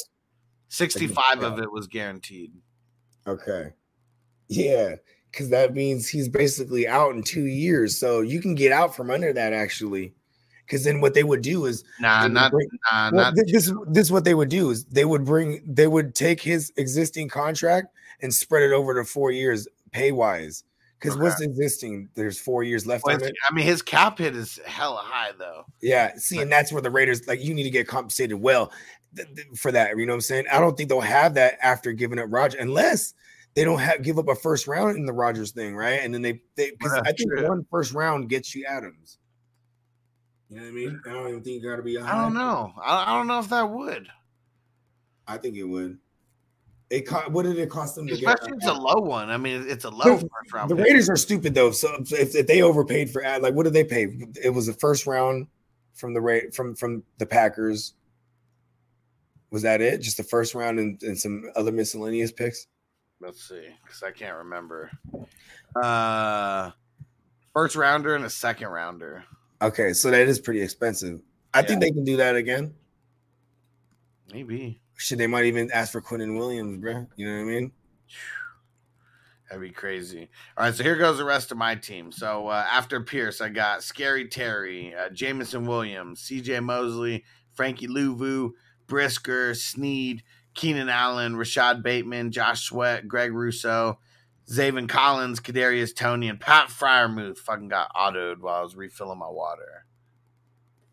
sixty 0.69 1.07
five 1.09 1.41
Yeah. 1.43 1.49
of 1.49 1.59
it 1.59 1.71
was 1.73 1.87
guaranteed. 1.89 2.53
Okay. 3.27 3.73
Yeah, 4.49 4.95
because 5.31 5.51
that 5.51 5.75
means 5.75 6.09
he's 6.09 6.29
basically 6.29 6.87
out 6.89 7.15
in 7.15 7.23
two 7.23 7.45
years. 7.47 7.99
So 7.99 8.21
you 8.21 8.41
can 8.41 8.55
get 8.55 8.73
out 8.73 8.95
from 8.95 9.11
under 9.11 9.33
that 9.33 9.53
actually. 9.53 10.15
Because 10.69 10.85
then 10.85 11.01
what 11.01 11.15
they 11.15 11.25
would 11.25 11.41
do 11.41 11.65
is 11.65 11.83
Nah, 11.99 12.29
not 12.29 12.53
bring- 12.53 12.69
nah, 12.93 13.11
well, 13.11 13.33
not 13.33 13.35
this 13.35 13.73
this 13.87 14.07
is 14.07 14.13
what 14.13 14.25
they 14.25 14.35
would 14.35 14.51
do 14.51 14.71
is 14.71 14.85
they 14.85 15.07
would 15.07 15.25
bring 15.25 15.63
they 15.67 15.87
would 15.87 16.15
take 16.15 16.43
his 16.43 16.71
existing 16.77 17.29
contract 17.29 17.89
and 18.21 18.33
spread 18.33 18.63
it 18.63 18.73
over 18.73 18.95
to 18.95 19.05
four 19.05 19.31
years 19.31 19.67
pay 19.93 20.13
wise. 20.13 20.65
Because 21.01 21.17
what's 21.17 21.41
existing? 21.41 22.09
There's 22.15 22.41
four 22.41 22.65
years 22.65 22.85
left 22.85 23.05
well. 23.05 23.19
I 23.23 23.55
mean, 23.55 23.65
his 23.65 23.83
cap 23.83 24.19
hit 24.19 24.35
is 24.35 24.59
hella 24.67 25.01
high 25.03 25.31
though. 25.39 25.65
Yeah, 25.81 26.17
see, 26.17 26.41
and 26.41 26.51
that's 26.51 26.73
where 26.73 26.83
the 26.83 26.91
Raiders 26.91 27.27
like 27.29 27.43
you 27.43 27.55
need 27.55 27.63
to 27.63 27.71
get 27.71 27.87
compensated 27.87 28.41
well 28.41 28.73
th- 29.17 29.29
th- 29.35 29.47
for 29.57 29.71
that. 29.73 29.97
You 29.97 30.07
know 30.07 30.13
what 30.13 30.17
I'm 30.17 30.21
saying? 30.23 30.47
I 30.53 30.59
don't 30.59 30.77
think 30.77 30.89
they'll 30.89 31.01
have 31.01 31.35
that 31.35 31.57
after 31.63 31.93
giving 31.93 32.19
up 32.19 32.27
Roger, 32.29 32.59
unless 32.59 33.15
they 33.55 33.65
don't 33.65 33.79
have 33.79 34.03
give 34.03 34.19
up 34.19 34.29
a 34.29 34.35
first 34.35 34.67
round 34.67 34.97
in 34.97 35.07
the 35.07 35.13
Rodgers 35.13 35.53
thing, 35.53 35.77
right? 35.77 36.01
And 36.03 36.13
then 36.13 36.23
they 36.23 36.43
they 36.57 36.73
because 36.73 36.93
I 36.93 37.13
think 37.13 37.31
true. 37.31 37.49
one 37.49 37.65
first 37.71 37.95
round 37.95 38.29
gets 38.29 38.55
you 38.55 38.65
Adams. 38.67 39.19
You 40.51 40.57
know 40.57 40.63
what 40.63 40.69
I 40.69 40.73
mean? 40.73 41.01
I 41.07 41.13
don't 41.13 41.29
even 41.29 41.43
think 41.43 41.63
you 41.63 41.69
got 41.71 41.77
to 41.77 41.83
be. 41.83 41.99
I 41.99 42.23
don't 42.23 42.35
know. 42.35 42.73
I, 42.83 43.13
I 43.13 43.17
don't 43.17 43.27
know 43.27 43.39
if 43.39 43.49
that 43.51 43.69
would, 43.69 44.09
I 45.27 45.37
think 45.37 45.57
it 45.57 45.65
would. 45.65 45.99
It 46.91 47.03
co- 47.07 47.29
what 47.29 47.43
did 47.43 47.59
it 47.59 47.69
cost 47.69 47.95
them 47.97 48.07
to 48.07 48.17
get? 48.17 48.29
especially 48.29 48.53
if 48.53 48.57
it's 48.63 48.67
a 48.67 48.73
low 48.73 49.03
one. 49.03 49.29
I 49.29 49.37
mean, 49.37 49.67
it's 49.69 49.85
a 49.85 49.91
low 49.91 50.17
The- 50.17 50.21
first 50.21 50.53
round. 50.55 50.71
The 50.71 50.77
pick. 50.77 50.87
Raiders 50.87 51.11
are 51.11 51.17
stupid 51.17 51.55
though. 51.55 51.71
So 51.71 51.95
if, 52.11 52.35
if 52.35 52.47
they 52.47 52.63
overpaid 52.63 53.11
for 53.11 53.23
ad, 53.23 53.43
like 53.43 53.53
what 53.53 53.65
did 53.65 53.75
they 53.75 53.85
pay? 53.85 54.07
It 54.43 54.49
was 54.49 54.67
the 54.67 54.73
first 54.73 55.07
round 55.07 55.49
from 55.93 56.15
the 56.15 56.21
Ra- 56.23 56.49
from 56.55 56.75
from 56.75 57.03
the 57.19 57.27
Packers. 57.27 57.93
Was 59.51 59.61
that 59.63 59.83
it? 59.83 60.01
Just 60.01 60.17
the 60.17 60.23
first 60.23 60.55
round 60.55 60.79
and, 60.79 61.03
and 61.03 61.19
some 61.19 61.45
other 61.57 61.73
miscellaneous 61.73 62.33
picks? 62.33 62.67
Let's 63.21 63.47
see, 63.49 63.67
because 63.85 64.03
I 64.03 64.11
can't 64.11 64.37
remember. 64.39 64.91
Uh, 65.77 66.71
first 67.53 67.77
rounder 67.77 68.15
and 68.15 68.25
a 68.25 68.31
second 68.31 68.69
rounder. 68.69 69.25
Okay, 69.61 69.93
so 69.93 70.11
that 70.11 70.29
is 70.29 70.39
pretty 70.39 70.63
expensive. 70.63 71.21
I 71.53 71.63
think 71.63 71.81
they 71.81 71.91
can 71.91 72.05
do 72.05 72.17
that 72.19 72.37
again. 72.37 72.75
Maybe 74.33 74.81
Shit, 74.99 75.19
they 75.19 75.29
might 75.29 75.45
even 75.45 75.71
ask 75.73 75.93
for 75.93 76.01
Quentin 76.01 76.37
Williams, 76.37 76.77
bro. 76.79 77.07
You 77.17 77.27
know 77.27 77.37
what 77.37 77.43
I 77.43 77.45
mean? 77.45 77.73
that'd 79.49 79.63
be 79.63 79.71
crazy. 79.71 80.29
All 80.57 80.65
right, 80.65 80.75
so 80.75 80.83
here 80.83 80.97
goes 80.97 81.19
the 81.19 81.25
rest 81.25 81.53
of 81.53 81.57
my 81.57 81.77
team. 81.77 82.11
So 82.13 82.49
uh, 82.49 82.67
after 82.71 83.01
Pierce, 83.01 83.41
I 83.41 83.49
got 83.49 83.85
Scary 83.85 84.29
Terry, 84.29 84.95
uh, 84.95 85.09
Jameson 85.11 85.67
Williams, 85.67 86.21
C.J. 86.21 86.61
Mosley, 86.61 87.25
Frankie 87.55 87.87
Luvu, 87.87 88.51
Brisker, 88.89 89.55
Sneed, 89.55 90.25
Keenan 90.55 90.89
Allen, 90.89 91.37
Rashod 91.37 91.83
Bateman, 91.85 92.33
Josh 92.33 92.65
Sweat, 92.65 93.07
Greg 93.07 93.33
Rousseau, 93.33 94.01
Zaven 94.51 94.89
Collins, 94.89 95.41
Kadarius 95.41 95.95
Toney, 95.95 96.29
and 96.29 96.41
Pat 96.41 96.69
Freiermuth. 96.69 97.39
Fucking 97.39 97.69
got 97.69 97.93
autoed 97.95 98.39
while 98.41 98.55
I 98.61 98.63
was 98.63 98.77
refilling 98.77 99.19
my 99.19 99.29
water. 99.29 99.85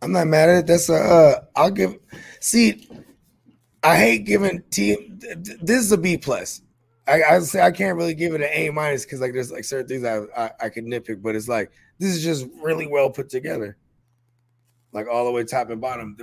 I'm 0.01 0.11
not 0.11 0.27
mad 0.27 0.49
at 0.49 0.57
it. 0.57 0.67
That's 0.67 0.89
a. 0.89 0.95
Uh, 0.95 1.41
I'll 1.55 1.71
give. 1.71 1.95
See, 2.41 2.87
I 3.83 3.97
hate 3.97 4.25
giving 4.25 4.61
team. 4.71 5.19
th- 5.21 5.43
th- 5.43 5.59
This 5.61 5.79
is 5.79 5.91
a 5.91 5.97
B 5.97 6.17
plus. 6.17 6.61
I, 7.07 7.21
I 7.23 7.39
say 7.39 7.61
I 7.61 7.71
can't 7.71 7.97
really 7.97 8.15
give 8.15 8.33
it 8.33 8.41
an 8.41 8.49
A 8.51 8.69
minus 8.71 9.05
because 9.05 9.21
like 9.21 9.33
there's 9.33 9.51
like 9.51 9.63
certain 9.63 9.87
things 9.87 10.03
I, 10.03 10.23
I 10.35 10.51
I 10.63 10.69
could 10.69 10.85
nitpick, 10.85 11.21
but 11.21 11.35
it's 11.35 11.47
like 11.47 11.71
this 11.99 12.15
is 12.15 12.23
just 12.23 12.47
really 12.61 12.87
well 12.87 13.09
put 13.09 13.29
together, 13.29 13.77
like 14.91 15.07
all 15.07 15.25
the 15.25 15.31
way 15.31 15.43
top 15.43 15.69
and 15.69 15.79
bottom. 15.79 16.17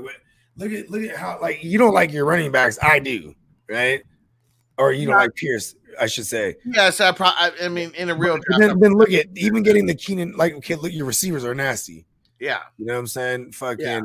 Look 0.56 0.72
at 0.72 0.90
look 0.90 1.02
at 1.02 1.16
how 1.16 1.38
like 1.40 1.62
you 1.62 1.78
don't 1.78 1.94
like 1.94 2.12
your 2.12 2.24
running 2.24 2.50
backs. 2.50 2.78
I 2.82 2.98
do, 2.98 3.34
right? 3.70 4.02
Or 4.76 4.92
you 4.92 5.06
don't 5.06 5.16
like 5.16 5.34
Pierce, 5.34 5.76
I 6.00 6.06
should 6.06 6.26
say. 6.26 6.56
Yes, 6.64 7.00
I, 7.00 7.12
pro- 7.12 7.28
I, 7.28 7.68
mean, 7.68 7.92
in 7.94 8.10
a 8.10 8.14
real 8.14 8.38
But 8.48 8.58
then, 8.58 8.78
then 8.80 8.92
look 8.94 9.10
at 9.12 9.26
even 9.36 9.62
getting 9.62 9.86
the 9.86 9.94
Keenan. 9.94 10.32
Like, 10.36 10.54
okay, 10.54 10.74
look, 10.74 10.92
your 10.92 11.06
receivers 11.06 11.44
are 11.44 11.54
nasty. 11.54 12.06
yeah, 12.40 12.60
You 12.78 12.86
know 12.86 12.94
what 12.94 13.00
I'm 13.00 13.06
saying? 13.06 13.52
Fucking 13.52 13.84
Yeah. 13.86 14.00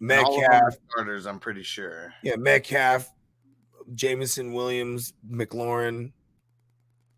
Metcalf. 0.00 0.74
starters. 0.90 1.26
I'm 1.26 1.38
pretty 1.38 1.62
sure. 1.62 2.12
Yeah, 2.22 2.36
Metcalf, 2.36 3.08
Jameson 3.94 4.52
Williams, 4.52 5.14
McLaurin. 5.30 6.12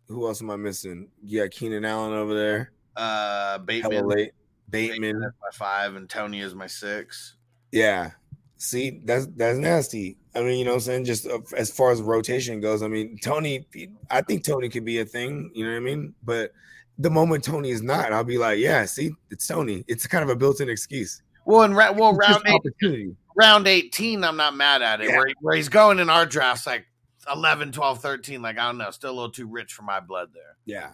Who 0.07 0.27
else 0.27 0.41
am 0.41 0.51
I 0.51 0.55
missing? 0.55 1.09
Got 1.33 1.51
Keenan 1.51 1.83
Allen 1.83 2.13
over 2.13 2.35
there. 2.35 2.71
Uh, 2.95 3.57
Bateman, 3.57 4.07
late. 4.07 4.31
Bateman 4.69 5.01
Bateman. 5.01 5.21
my 5.21 5.49
five, 5.53 5.95
and 5.95 6.07
Toney 6.09 6.41
is 6.41 6.53
my 6.53 6.67
six. 6.67 7.35
Yeah. 7.71 8.11
See, 8.57 9.01
that's 9.03 9.27
that's 9.35 9.57
nasty. 9.57 10.17
I 10.35 10.41
mean, 10.41 10.59
you 10.59 10.65
know 10.65 10.71
what 10.71 10.75
I'm 10.75 10.81
saying? 10.81 11.05
Just 11.05 11.27
uh, 11.27 11.39
as 11.55 11.71
far 11.71 11.91
as 11.91 12.01
rotation 12.01 12.59
goes, 12.59 12.83
I 12.83 12.87
mean, 12.87 13.17
Toney, 13.23 13.65
I 14.09 14.21
think 14.21 14.43
Toney 14.43 14.69
could 14.69 14.85
be 14.85 14.99
a 14.99 15.05
thing, 15.05 15.51
you 15.53 15.65
know 15.65 15.71
what 15.71 15.77
I 15.77 15.79
mean? 15.79 16.13
But 16.23 16.51
the 16.97 17.09
moment 17.09 17.43
Toney 17.43 17.71
is 17.71 17.81
not, 17.81 18.11
I'll 18.11 18.23
be 18.23 18.37
like, 18.37 18.59
yeah, 18.59 18.85
see, 18.85 19.11
it's 19.31 19.47
Toney. 19.47 19.83
It's 19.87 20.07
kind 20.07 20.23
of 20.23 20.29
a 20.29 20.35
built-in 20.35 20.69
excuse. 20.69 21.21
Well, 21.45 21.63
in 21.63 21.73
ra- 21.73 21.91
well, 21.91 22.13
round 22.13 22.43
eight, 22.47 23.15
round 23.35 23.67
18, 23.67 24.23
I'm 24.23 24.37
not 24.37 24.55
mad 24.55 24.81
at 24.81 25.01
it. 25.01 25.09
Yeah. 25.09 25.17
Where, 25.17 25.27
where 25.41 25.55
he's 25.55 25.69
going 25.69 25.99
in 25.99 26.09
our 26.09 26.25
drafts, 26.25 26.65
like 26.65 26.85
11, 27.31 27.71
12, 27.71 28.01
13, 28.01 28.41
like 28.41 28.57
I 28.57 28.67
don't 28.67 28.77
know, 28.77 28.91
still 28.91 29.11
a 29.11 29.13
little 29.13 29.31
too 29.31 29.47
rich 29.47 29.73
for 29.73 29.83
my 29.83 29.99
blood 29.99 30.29
there. 30.33 30.57
Yeah. 30.65 30.91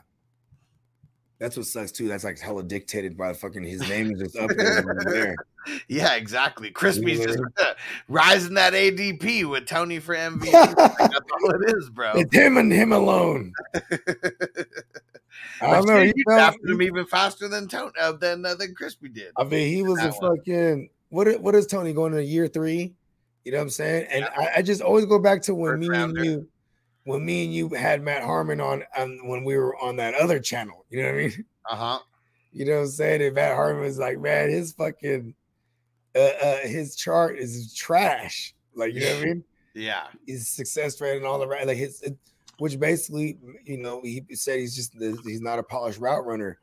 That's 1.42 1.58
what 1.58 1.66
sucks 1.66 1.92
too. 1.92 2.08
That's 2.08 2.24
like 2.24 2.40
hella 2.40 2.62
dictated 2.64 3.18
by 3.18 3.34
fucking 3.34 3.64
his 3.64 3.82
name 3.90 4.12
is 4.12 4.20
just 4.20 4.38
up 4.40 4.52
there. 4.56 4.84
there. 5.12 5.36
Yeah, 5.88 6.14
exactly. 6.14 6.70
Crispy's 6.70 7.18
Yeah. 7.20 7.26
just 7.26 7.40
rising 8.08 8.54
that 8.54 8.74
ADP 8.74 9.50
with 9.50 9.66
Toney 9.66 9.98
for 10.00 10.16
MVP. 10.16 10.52
Like, 10.78 10.98
That's 11.00 11.20
all 11.44 11.50
it 11.50 11.74
is, 11.76 11.90
bro. 11.90 12.12
It's 12.14 12.36
him 12.36 12.58
and 12.58 12.72
him 12.72 12.92
alone. 12.94 13.54
I 15.62 15.72
don't 15.74 15.88
know. 15.88 16.04
He 16.04 16.14
drafted 16.28 16.70
him 16.70 16.82
even 16.82 17.06
faster 17.06 17.48
than 17.48 17.68
Tony 17.68 17.92
uh, 18.00 18.12
than 18.14 18.46
uh, 18.46 18.56
than 18.56 18.74
Crispy 18.76 19.10
did. 19.10 19.32
I 19.38 19.44
mean, 19.44 19.68
he 19.74 19.82
was 19.84 20.00
a 20.00 20.10
one. 20.12 20.38
fucking 20.38 20.90
what? 21.10 21.42
What 21.42 21.56
is 21.56 21.68
Toney 21.68 21.94
going 21.94 22.14
to 22.14 22.24
year 22.24 22.48
three? 22.48 22.94
You 23.46 23.52
know 23.52 23.58
what 23.58 23.64
I'm 23.64 23.70
saying? 23.72 24.08
And 24.12 24.26
I, 24.26 24.52
I 24.58 24.62
just 24.62 24.82
always 24.82 25.06
go 25.06 25.18
back 25.20 25.42
to 25.44 25.56
when 25.56 25.72
First 25.72 25.82
me 25.82 25.88
rounder. 25.90 26.20
and 26.22 26.30
you, 26.30 26.48
when 27.06 27.26
me 27.26 27.46
and 27.46 27.54
you 27.54 27.70
had 27.70 28.02
Matt 28.02 28.24
Harmon 28.24 28.62
on, 28.62 28.84
on 28.98 29.20
when 29.28 29.44
we 29.44 29.58
were 29.58 29.76
on 29.78 29.96
that 29.98 30.14
other 30.16 30.40
channel. 30.40 30.86
You 30.90 31.02
know 31.04 31.10
what 31.10 31.16
I 31.16 31.22
mean? 31.22 31.46
Uh 31.70 31.76
huh. 31.76 32.00
You 32.52 32.66
know 32.66 32.74
what 32.78 32.82
I'm 32.82 32.88
saying? 32.88 33.22
And 33.22 33.36
Matt 33.36 33.56
Harmon 33.56 33.84
was 33.84 34.00
like, 34.00 34.20
man, 34.20 34.50
his 34.50 34.74
fucking, 34.74 35.36
uh, 36.16 36.20
uh 36.20 36.58
his 36.64 36.96
chart 36.96 37.38
is 37.38 37.74
trash. 37.76 38.54
Like, 38.76 38.94
you 38.94 39.02
know 39.02 39.14
what 39.16 39.22
I 39.22 39.26
mean? 39.26 39.44
Yeah. 39.74 40.08
his 40.28 40.48
success 40.50 41.00
rate 41.00 41.18
and 41.18 41.26
all 41.26 41.40
the 41.40 41.48
right, 41.48 41.66
like 41.68 41.78
his, 41.78 42.02
it- 42.02 42.18
which 42.58 42.80
basically, 42.80 43.38
you 43.64 43.78
know, 43.78 44.02
he 44.04 44.24
said 44.34 44.60
he's 44.60 44.76
just 44.76 44.94
he's 45.24 45.42
not 45.42 45.58
a 45.60 45.64
polished 45.64 46.00
route 46.00 46.26
runner. 46.26 46.60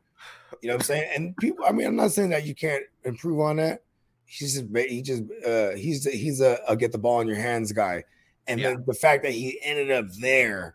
You 0.62 0.68
know 0.68 0.74
what 0.74 0.82
I'm 0.82 0.84
saying? 0.84 1.10
And 1.14 1.36
people, 1.38 1.64
I 1.66 1.72
mean, 1.72 1.86
I'm 1.86 1.96
not 1.96 2.12
saying 2.12 2.30
that 2.30 2.44
you 2.44 2.54
can't 2.54 2.84
improve 3.04 3.40
on 3.40 3.56
that. 3.56 3.82
He's 4.26 4.54
just 4.60 4.76
he 4.88 5.00
just 5.02 5.22
uh 5.46 5.70
he's 5.70 6.04
he's 6.04 6.40
a, 6.40 6.58
a 6.68 6.76
get 6.76 6.92
the 6.92 6.98
ball 6.98 7.20
in 7.20 7.26
your 7.28 7.36
hands 7.38 7.72
guy, 7.72 8.04
and 8.48 8.58
Yeah. 8.60 8.74
the, 8.74 8.82
the 8.88 8.94
fact 8.94 9.22
that 9.22 9.32
he 9.32 9.60
ended 9.62 9.90
up 9.90 10.06
there 10.20 10.74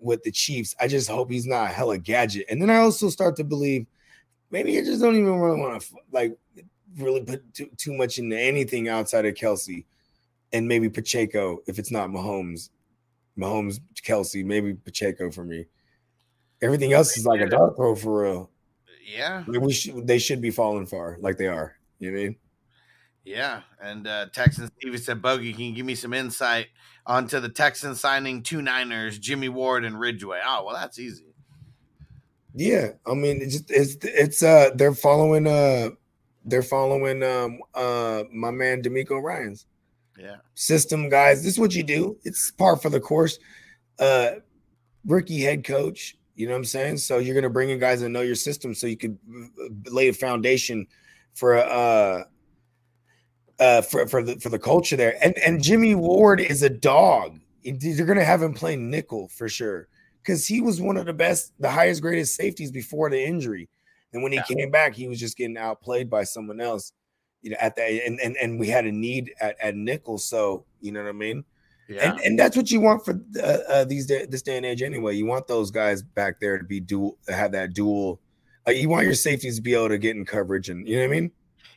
with 0.00 0.22
the 0.22 0.30
Chiefs, 0.30 0.74
I 0.80 0.86
just 0.88 1.08
hope 1.08 1.30
he's 1.30 1.46
not 1.46 1.70
a 1.70 1.72
hella 1.72 1.98
gadget. 1.98 2.46
And 2.48 2.60
then 2.60 2.70
I 2.70 2.76
also 2.76 3.08
start 3.08 3.36
to 3.36 3.44
believe 3.44 3.86
maybe 4.50 4.78
I 4.78 4.84
just 4.84 5.00
don't 5.00 5.16
even 5.16 5.40
really 5.40 5.60
want 5.60 5.80
to 5.80 5.94
like 6.12 6.36
really 6.98 7.22
put 7.22 7.54
too, 7.54 7.70
too 7.76 7.94
much 7.94 8.18
into 8.18 8.38
anything 8.38 8.88
outside 8.88 9.24
of 9.24 9.34
Kelce 9.34 9.84
and 10.52 10.68
maybe 10.68 10.88
Pacheco 10.90 11.62
if 11.66 11.78
it's 11.78 11.90
not 11.90 12.10
Mahomes. 12.10 12.68
Mahomes, 13.38 13.80
Kelce, 13.94 14.44
maybe 14.44 14.74
Pacheco 14.74 15.30
for 15.30 15.44
me. 15.44 15.64
Everything 16.60 16.92
else 16.92 17.16
is 17.16 17.24
like 17.24 17.40
a 17.40 17.48
dark 17.48 17.76
throw 17.76 17.94
for 17.94 18.22
real. 18.22 18.50
Yeah. 19.04 19.42
Like 19.46 19.60
we 19.62 19.72
should, 19.72 20.06
they 20.06 20.18
should 20.18 20.40
be 20.40 20.50
falling 20.50 20.86
far, 20.86 21.16
like 21.20 21.38
they 21.38 21.46
are. 21.46 21.76
You 21.98 22.10
know 22.10 22.18
what 22.18 22.20
I 22.20 22.24
mean? 22.24 22.36
Yeah. 23.24 23.60
And 23.80 24.06
uh 24.06 24.26
Texan 24.32 24.70
Stevie 24.78 24.98
said, 24.98 25.22
Bogey, 25.22 25.52
can 25.52 25.62
you 25.62 25.72
give 25.74 25.86
me 25.86 25.94
some 25.94 26.12
insight 26.12 26.66
onto 27.06 27.40
the 27.40 27.48
Texans 27.48 28.00
signing 28.00 28.42
two 28.42 28.62
Niners, 28.62 29.18
Jimmy 29.18 29.48
Ward 29.48 29.84
and 29.84 29.98
Ridgeway? 29.98 30.40
Oh, 30.44 30.64
well, 30.64 30.74
that's 30.74 30.98
easy. 30.98 31.26
Yeah, 32.54 32.88
I 33.06 33.14
mean, 33.14 33.40
it's 33.40 33.54
just 33.58 33.70
it's 33.70 33.96
it's 34.04 34.42
uh 34.42 34.70
they're 34.74 34.94
following 34.94 35.46
uh 35.46 35.90
they're 36.44 36.62
following 36.62 37.22
um 37.22 37.60
uh 37.74 38.24
my 38.32 38.50
man 38.50 38.82
DeMeco 38.82 39.22
Ryans 39.22 39.66
Yeah. 40.18 40.36
system, 40.54 41.08
guys. 41.08 41.42
This 41.42 41.54
is 41.54 41.58
what 41.58 41.74
you 41.74 41.82
do. 41.82 42.18
It's 42.24 42.50
par 42.50 42.76
for 42.76 42.90
the 42.90 43.00
course. 43.00 43.38
Uh 43.98 44.32
rookie 45.06 45.40
head 45.40 45.64
coach, 45.64 46.16
you 46.34 46.46
know 46.46 46.52
what 46.52 46.58
I'm 46.58 46.64
saying? 46.64 46.98
So 46.98 47.18
you're 47.18 47.34
gonna 47.34 47.48
bring 47.48 47.70
in 47.70 47.78
guys 47.78 48.00
that 48.02 48.10
know 48.10 48.20
your 48.20 48.34
system 48.34 48.74
so 48.74 48.86
you 48.86 48.96
could 48.96 49.18
uh, 49.58 49.90
lay 49.90 50.08
a 50.08 50.12
foundation 50.12 50.86
for 51.34 51.56
uh 51.56 52.24
uh 53.62 53.82
for, 53.82 54.08
for 54.08 54.22
the 54.22 54.34
for 54.40 54.48
the 54.48 54.58
culture 54.58 54.96
there. 54.96 55.16
And 55.22 55.38
and 55.38 55.62
Jimmy 55.62 55.94
Ward 55.94 56.40
is 56.40 56.62
a 56.62 56.70
dog. 56.70 57.38
You're 57.62 58.06
gonna 58.06 58.24
have 58.24 58.42
him 58.42 58.54
playing 58.54 58.90
nickel 58.90 59.28
for 59.28 59.48
sure. 59.48 59.88
Because 60.22 60.46
he 60.46 60.60
was 60.60 60.80
one 60.80 60.96
of 60.96 61.06
the 61.06 61.12
best, 61.12 61.52
the 61.58 61.70
highest 61.70 62.00
graded 62.00 62.28
safeties 62.28 62.70
before 62.70 63.10
the 63.10 63.20
injury. 63.20 63.68
And 64.12 64.22
when 64.22 64.32
he 64.32 64.40
came 64.42 64.70
back, 64.70 64.94
he 64.94 65.08
was 65.08 65.18
just 65.18 65.36
getting 65.36 65.56
outplayed 65.56 66.08
by 66.08 66.24
someone 66.24 66.60
else. 66.60 66.92
You 67.42 67.50
know, 67.50 67.56
at 67.60 67.74
that 67.76 67.90
and 68.06 68.20
and, 68.20 68.36
and 68.36 68.58
we 68.58 68.68
had 68.68 68.86
a 68.86 68.92
need 68.92 69.32
at, 69.40 69.56
at 69.60 69.74
nickel. 69.74 70.18
So 70.18 70.64
you 70.80 70.92
know 70.92 71.02
what 71.02 71.08
I 71.08 71.12
mean? 71.12 71.44
Yeah. 71.88 72.12
And 72.12 72.20
and 72.20 72.38
that's 72.38 72.56
what 72.56 72.70
you 72.70 72.80
want 72.80 73.04
for 73.04 73.20
uh, 73.38 73.58
uh, 73.68 73.84
these 73.84 74.06
day, 74.06 74.26
this 74.26 74.42
day 74.42 74.56
and 74.56 74.66
age 74.66 74.82
anyway. 74.82 75.14
You 75.16 75.26
want 75.26 75.46
those 75.46 75.70
guys 75.70 76.02
back 76.02 76.40
there 76.40 76.58
to 76.58 76.64
be 76.64 76.80
dual, 76.80 77.18
to 77.26 77.32
have 77.32 77.52
that 77.52 77.74
dual. 77.74 78.20
Like 78.66 78.76
you 78.76 78.88
want 78.88 79.04
your 79.04 79.14
safeties 79.14 79.56
to 79.56 79.62
be 79.62 79.74
able 79.74 79.88
to 79.88 79.98
get 79.98 80.16
in 80.16 80.24
coverage, 80.24 80.68
and 80.68 80.86
you 80.86 80.96
know 80.96 81.02
what 81.02 81.16
I 81.16 81.20
mean. 81.20 81.30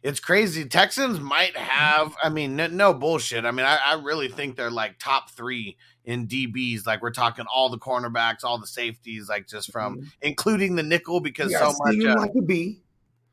It's 0.06 0.20
crazy. 0.20 0.66
Texans 0.66 1.20
might 1.20 1.58
have, 1.58 2.16
I 2.22 2.30
mean, 2.30 2.56
no, 2.56 2.68
no 2.68 2.94
bullshit. 2.94 3.44
I 3.44 3.50
mean, 3.50 3.66
I, 3.66 3.80
I 3.84 3.94
really 3.96 4.28
think 4.28 4.56
they're 4.56 4.70
like 4.70 5.00
top 5.00 5.32
three 5.32 5.78
in 6.04 6.28
DBs. 6.28 6.86
Like 6.86 7.02
we're 7.02 7.10
talking 7.10 7.46
all 7.52 7.70
the 7.70 7.80
cornerbacks, 7.80 8.44
all 8.44 8.60
the 8.60 8.68
safeties, 8.68 9.30
like 9.30 9.48
just 9.48 9.72
from 9.72 10.08
including 10.22 10.76
the 10.76 10.84
nickel 10.84 11.22
because 11.22 11.52
You 11.52 11.58
so 11.58 11.74
much. 11.80 11.96
Uh, 12.06 12.20
like 12.20 12.36
a 12.38 12.42
B, 12.44 12.84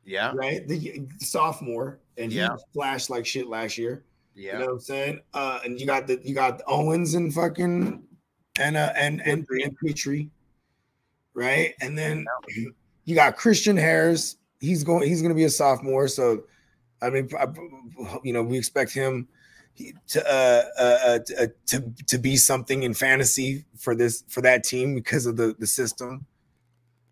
yeah. 0.03 0.31
right? 0.33 0.67
The 0.67 1.05
sophomore, 1.19 1.99
and 2.17 2.33
Yeah. 2.33 2.49
he 2.57 2.63
flashed 2.73 3.11
like 3.11 3.27
shit 3.27 3.47
last 3.47 3.77
year. 3.77 4.03
Yeah. 4.33 4.53
You 4.53 4.59
know 4.61 4.65
what 4.65 4.71
I'm 4.73 4.79
saying? 4.79 5.19
Uh, 5.35 5.59
and 5.63 5.79
you 5.79 5.85
got 5.85 6.07
the 6.07 6.19
you 6.23 6.33
got 6.33 6.59
Owens 6.65 7.13
and 7.13 7.31
fucking 7.31 8.01
and 8.59 8.77
uh 8.77 8.93
and 8.95 9.21
and 9.27 9.45
and 9.63 9.77
Pitre, 9.77 10.27
right? 11.35 11.75
And 11.81 11.95
then 11.95 12.25
you 13.05 13.13
got 13.13 13.35
Christian 13.37 13.77
Harris. 13.77 14.37
He's 14.59 14.83
going. 14.83 15.07
He's 15.07 15.21
going 15.21 15.29
to 15.29 15.35
be 15.35 15.43
a 15.43 15.49
sophomore. 15.51 16.07
So, 16.07 16.45
I 17.03 17.09
mean, 17.09 17.29
I- 17.37 18.19
you 18.23 18.33
know, 18.33 18.41
we 18.43 18.57
expect 18.57 18.93
him 18.93 19.27
to 20.07 20.23
uh, 20.31 20.63
uh, 20.77 20.81
uh, 20.81 21.19
to, 21.19 21.43
uh, 21.43 21.47
to 21.67 21.93
to 22.07 22.17
be 22.17 22.37
something 22.37 22.83
in 22.83 22.93
fantasy 22.93 23.65
for 23.77 23.95
this 23.95 24.23
for 24.27 24.41
that 24.41 24.63
team 24.63 24.95
because 24.95 25.25
of 25.25 25.35
the 25.37 25.55
the 25.59 25.67
system. 25.67 26.25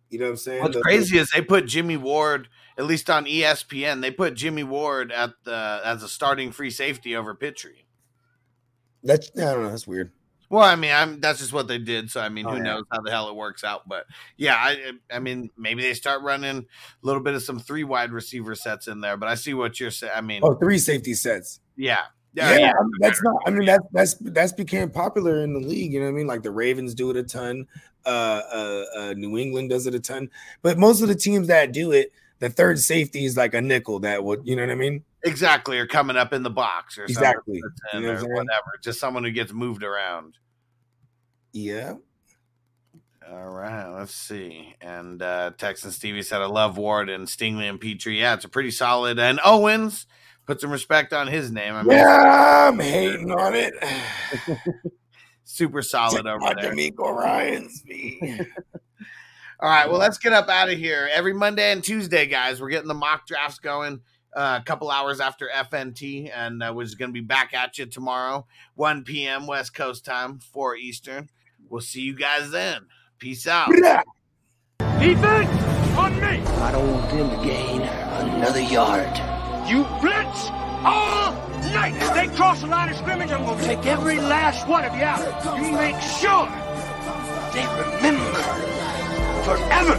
You 0.09 0.19
know 0.19 0.26
what 0.26 0.31
I'm 0.31 0.38
saying? 0.38 0.61
What's 0.61 0.76
The- 0.76 0.81
crazy 0.81 1.18
is 1.18 1.30
they 1.31 1.41
put 1.41 1.65
Jimmy 1.65 1.97
Ward, 1.97 2.49
at 2.77 2.85
least 2.85 3.09
on 3.09 3.26
ESPN, 3.26 4.01
they 4.01 4.11
put 4.11 4.34
Jimmy 4.35 4.63
Ward 4.63 5.11
at 5.11 5.31
the 5.43 5.81
as 5.85 6.03
a 6.03 6.07
starting 6.09 6.51
free 6.51 6.69
safety 6.69 7.15
over 7.15 7.34
Pitre. 7.34 7.72
That's 9.03 9.31
I 9.38 9.41
don't 9.53 9.63
know. 9.63 9.69
That's 9.69 9.88
weird. 9.88 10.11
Well, 10.52 10.64
I 10.64 10.76
mean, 10.76 10.91
I'm 10.91 11.19
that's 11.22 11.40
just 11.40 11.53
what 11.53 11.68
they 11.68 11.78
did. 11.78 12.11
So 12.11 12.19
I 12.22 12.28
mean, 12.30 12.45
Oh, 12.45 12.52
who 12.52 12.57
yeah. 12.57 12.64
knows 12.64 12.84
how 12.91 13.02
the 13.02 13.10
hell 13.10 13.30
it 13.30 13.36
works 13.36 13.64
out? 13.64 13.88
But 13.88 14.06
yeah, 14.38 14.56
I 14.56 14.91
I 15.11 15.19
mean, 15.19 15.49
maybe 15.57 15.82
they 15.82 15.94
start 15.94 16.22
running 16.23 16.57
a 16.57 17.06
little 17.06 17.22
bit 17.23 17.34
of 17.36 17.41
some 17.41 17.57
three 17.57 17.86
wide 17.86 18.11
receiver 18.11 18.53
sets 18.53 18.88
in 18.88 18.99
there. 19.02 19.15
But 19.18 19.30
I 19.30 19.36
see 19.36 19.53
what 19.53 19.80
you're 19.80 19.91
saying. 19.91 20.11
I 20.15 20.19
mean, 20.22 20.41
Oh, 20.44 20.53
three 20.56 20.78
safety 20.78 21.14
sets. 21.14 21.61
yeah, 21.78 22.02
Yeah, 22.34 22.48
I 22.78 22.84
mean, 22.84 22.91
that's 22.99 23.23
not. 23.23 23.36
I 23.48 23.49
mean, 23.52 23.65
that's 23.65 23.86
that's 23.94 24.14
that's 24.19 24.52
became 24.53 24.90
popular 24.91 25.41
in 25.44 25.53
the 25.53 25.60
league. 25.65 25.94
You 25.94 25.99
know 26.02 26.07
what 26.07 26.11
I 26.11 26.15
mean? 26.15 26.28
Like 26.28 26.44
the 26.44 26.52
Ravens 26.52 26.94
do 26.94 27.10
it 27.11 27.15
a 27.18 27.23
ton. 27.23 27.65
Uh, 28.06 28.10
uh, 28.52 28.84
uh, 28.98 29.14
New 29.15 29.38
England 29.38 29.69
does 29.69 29.88
it 29.88 29.94
a 29.95 29.99
ton. 29.99 30.30
But 30.64 30.78
most 30.78 31.02
of 31.02 31.07
the 31.07 31.15
teams 31.15 31.48
that 31.48 31.72
do 31.72 31.91
it, 31.91 32.11
the 32.40 32.49
third 32.49 32.80
safety 32.80 33.23
is 33.26 33.38
like 33.38 33.53
a 33.53 33.61
nickel. 33.61 33.99
That 33.99 34.23
would, 34.23 34.41
you 34.44 34.56
know 34.56 34.64
what 34.64 34.72
I 34.72 34.76
mean? 34.76 35.03
exactly. 35.23 35.78
Or 35.78 35.86
coming 35.86 36.18
up 36.18 36.34
in 36.34 36.41
the 36.41 36.49
box 36.49 36.98
or. 36.98 37.03
Exactly. 37.03 37.61
You 37.94 37.99
know 38.02 38.10
or 38.14 38.34
whatever. 38.34 38.72
Just 38.82 38.99
someone 38.99 39.23
who 39.23 39.30
gets 39.30 39.53
moved 39.53 39.84
around. 39.84 40.34
Yeah. 41.53 41.95
All 43.30 43.49
right, 43.49 43.88
let's 43.88 44.14
see. 44.14 44.76
And 44.82 45.22
uh 45.22 45.52
Texan 45.57 45.91
Stevie 45.91 46.23
said, 46.23 46.41
I 46.41 46.45
love 46.45 46.78
Ward 46.78 47.10
and 47.10 47.28
Stingley 47.28 47.69
and 47.69 47.80
Pitre. 47.80 48.11
Yeah, 48.11 48.34
it's 48.34 48.45
a 48.45 48.49
pretty 48.49 48.72
solid. 48.72 49.19
And 49.19 49.40
Owens 49.45 50.06
put 50.45 50.60
some 50.60 50.72
respect 50.72 51.14
on 51.14 51.28
his 51.28 51.52
name. 51.52 51.76
I 51.76 51.84
mean, 51.84 51.98
Yeah, 51.98 52.68
I'm 52.69 52.80
hating 52.80 53.32
on 53.32 53.53
it. 53.56 53.73
super 55.44 55.82
solid 55.82 56.26
over 56.28 56.53
there. 56.60 56.73
DeMeco 56.73 57.15
Ryans 57.15 57.84
me. 57.86 58.19
All 59.60 59.69
right, 59.69 59.88
well, 59.88 59.99
let's 59.99 60.18
get 60.18 60.34
up 60.34 60.49
out 60.49 60.69
of 60.69 60.78
here. 60.80 61.07
Every 61.14 61.34
Monday 61.34 61.72
and 61.72 61.84
Tuesday, 61.84 62.26
guys, 62.26 62.60
we're 62.60 62.69
getting 62.69 62.88
the 62.88 62.95
mock 62.95 63.28
drafts 63.28 63.60
going 63.60 64.02
uh, 64.36 64.57
a 64.60 64.65
couple 64.65 64.90
hours 64.90 65.19
after 65.19 65.52
FNT, 65.53 66.32
and 66.34 66.64
uh, 66.64 66.73
we're 66.76 66.86
just 66.86 66.98
going 66.98 67.10
to 67.10 67.14
be 67.14 67.22
back 67.22 67.53
at 67.53 67.78
you 67.78 67.86
tomorrow, 67.86 68.48
1 68.73 69.03
p.m. 69.03 69.45
West 69.45 69.76
Coast 69.76 70.03
time, 70.03 70.40
4 70.40 70.78
Eastern. 70.78 71.30
We'll 71.72 71.80
see 71.80 72.02
you 72.02 72.14
guys 72.14 72.52
then. 72.52 72.85
Peace 73.18 73.48
out. 73.48 73.69
Defense 73.69 75.49
on 75.98 76.15
me. 76.19 76.43
I 76.60 76.72
don't 76.73 76.91
want 76.91 77.10
them 77.10 77.30
to 77.30 77.48
gain 77.48 77.81
another 77.81 78.60
yard. 78.60 79.07
You 79.69 79.85
blitz 80.02 80.49
all 80.84 81.31
night. 81.72 81.95
If 81.95 82.14
they 82.14 82.27
cross 82.35 82.60
the 82.60 82.68
line 82.68 82.89
of 82.89 82.98
scrimmage, 82.98 83.31
I'm 83.31 83.45
going 83.45 83.57
to 83.57 83.64
take 83.64 83.85
every 83.85 84.19
last 84.19 84.68
one 84.68 84.84
of 84.84 84.93
you 84.93 85.03
out. 85.03 85.22
You 85.56 85.72
make 85.72 85.95
sure 86.02 86.45
they 87.56 87.65
remember 87.80 88.43
forever 89.48 89.95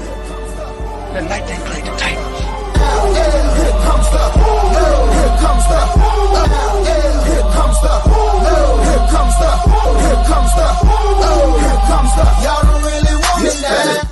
the 1.14 1.22
night 1.22 1.46
they 1.48 1.56
played 1.64 1.84
the 1.86 1.96
Titans. 1.96 2.38
Here 3.56 3.72
comes 3.80 4.10
the, 4.12 4.24
here 4.36 5.21
comes 5.42 5.66
the, 5.66 5.74
oh, 5.74 6.38
oh, 6.38 7.26
here 7.26 7.46
comes 7.56 7.78
the, 7.82 7.94
here 8.46 9.04
comes 9.10 9.36
the, 9.42 9.50
here 10.06 10.22
comes 10.30 10.52
the, 10.54 10.68
here 11.66 11.82
comes 11.90 12.12
the. 12.16 12.24
Y'all 12.44 12.62
don't 12.62 12.82
really 12.86 13.14
want 13.18 13.44
it 13.44 13.58
now. 13.62 14.11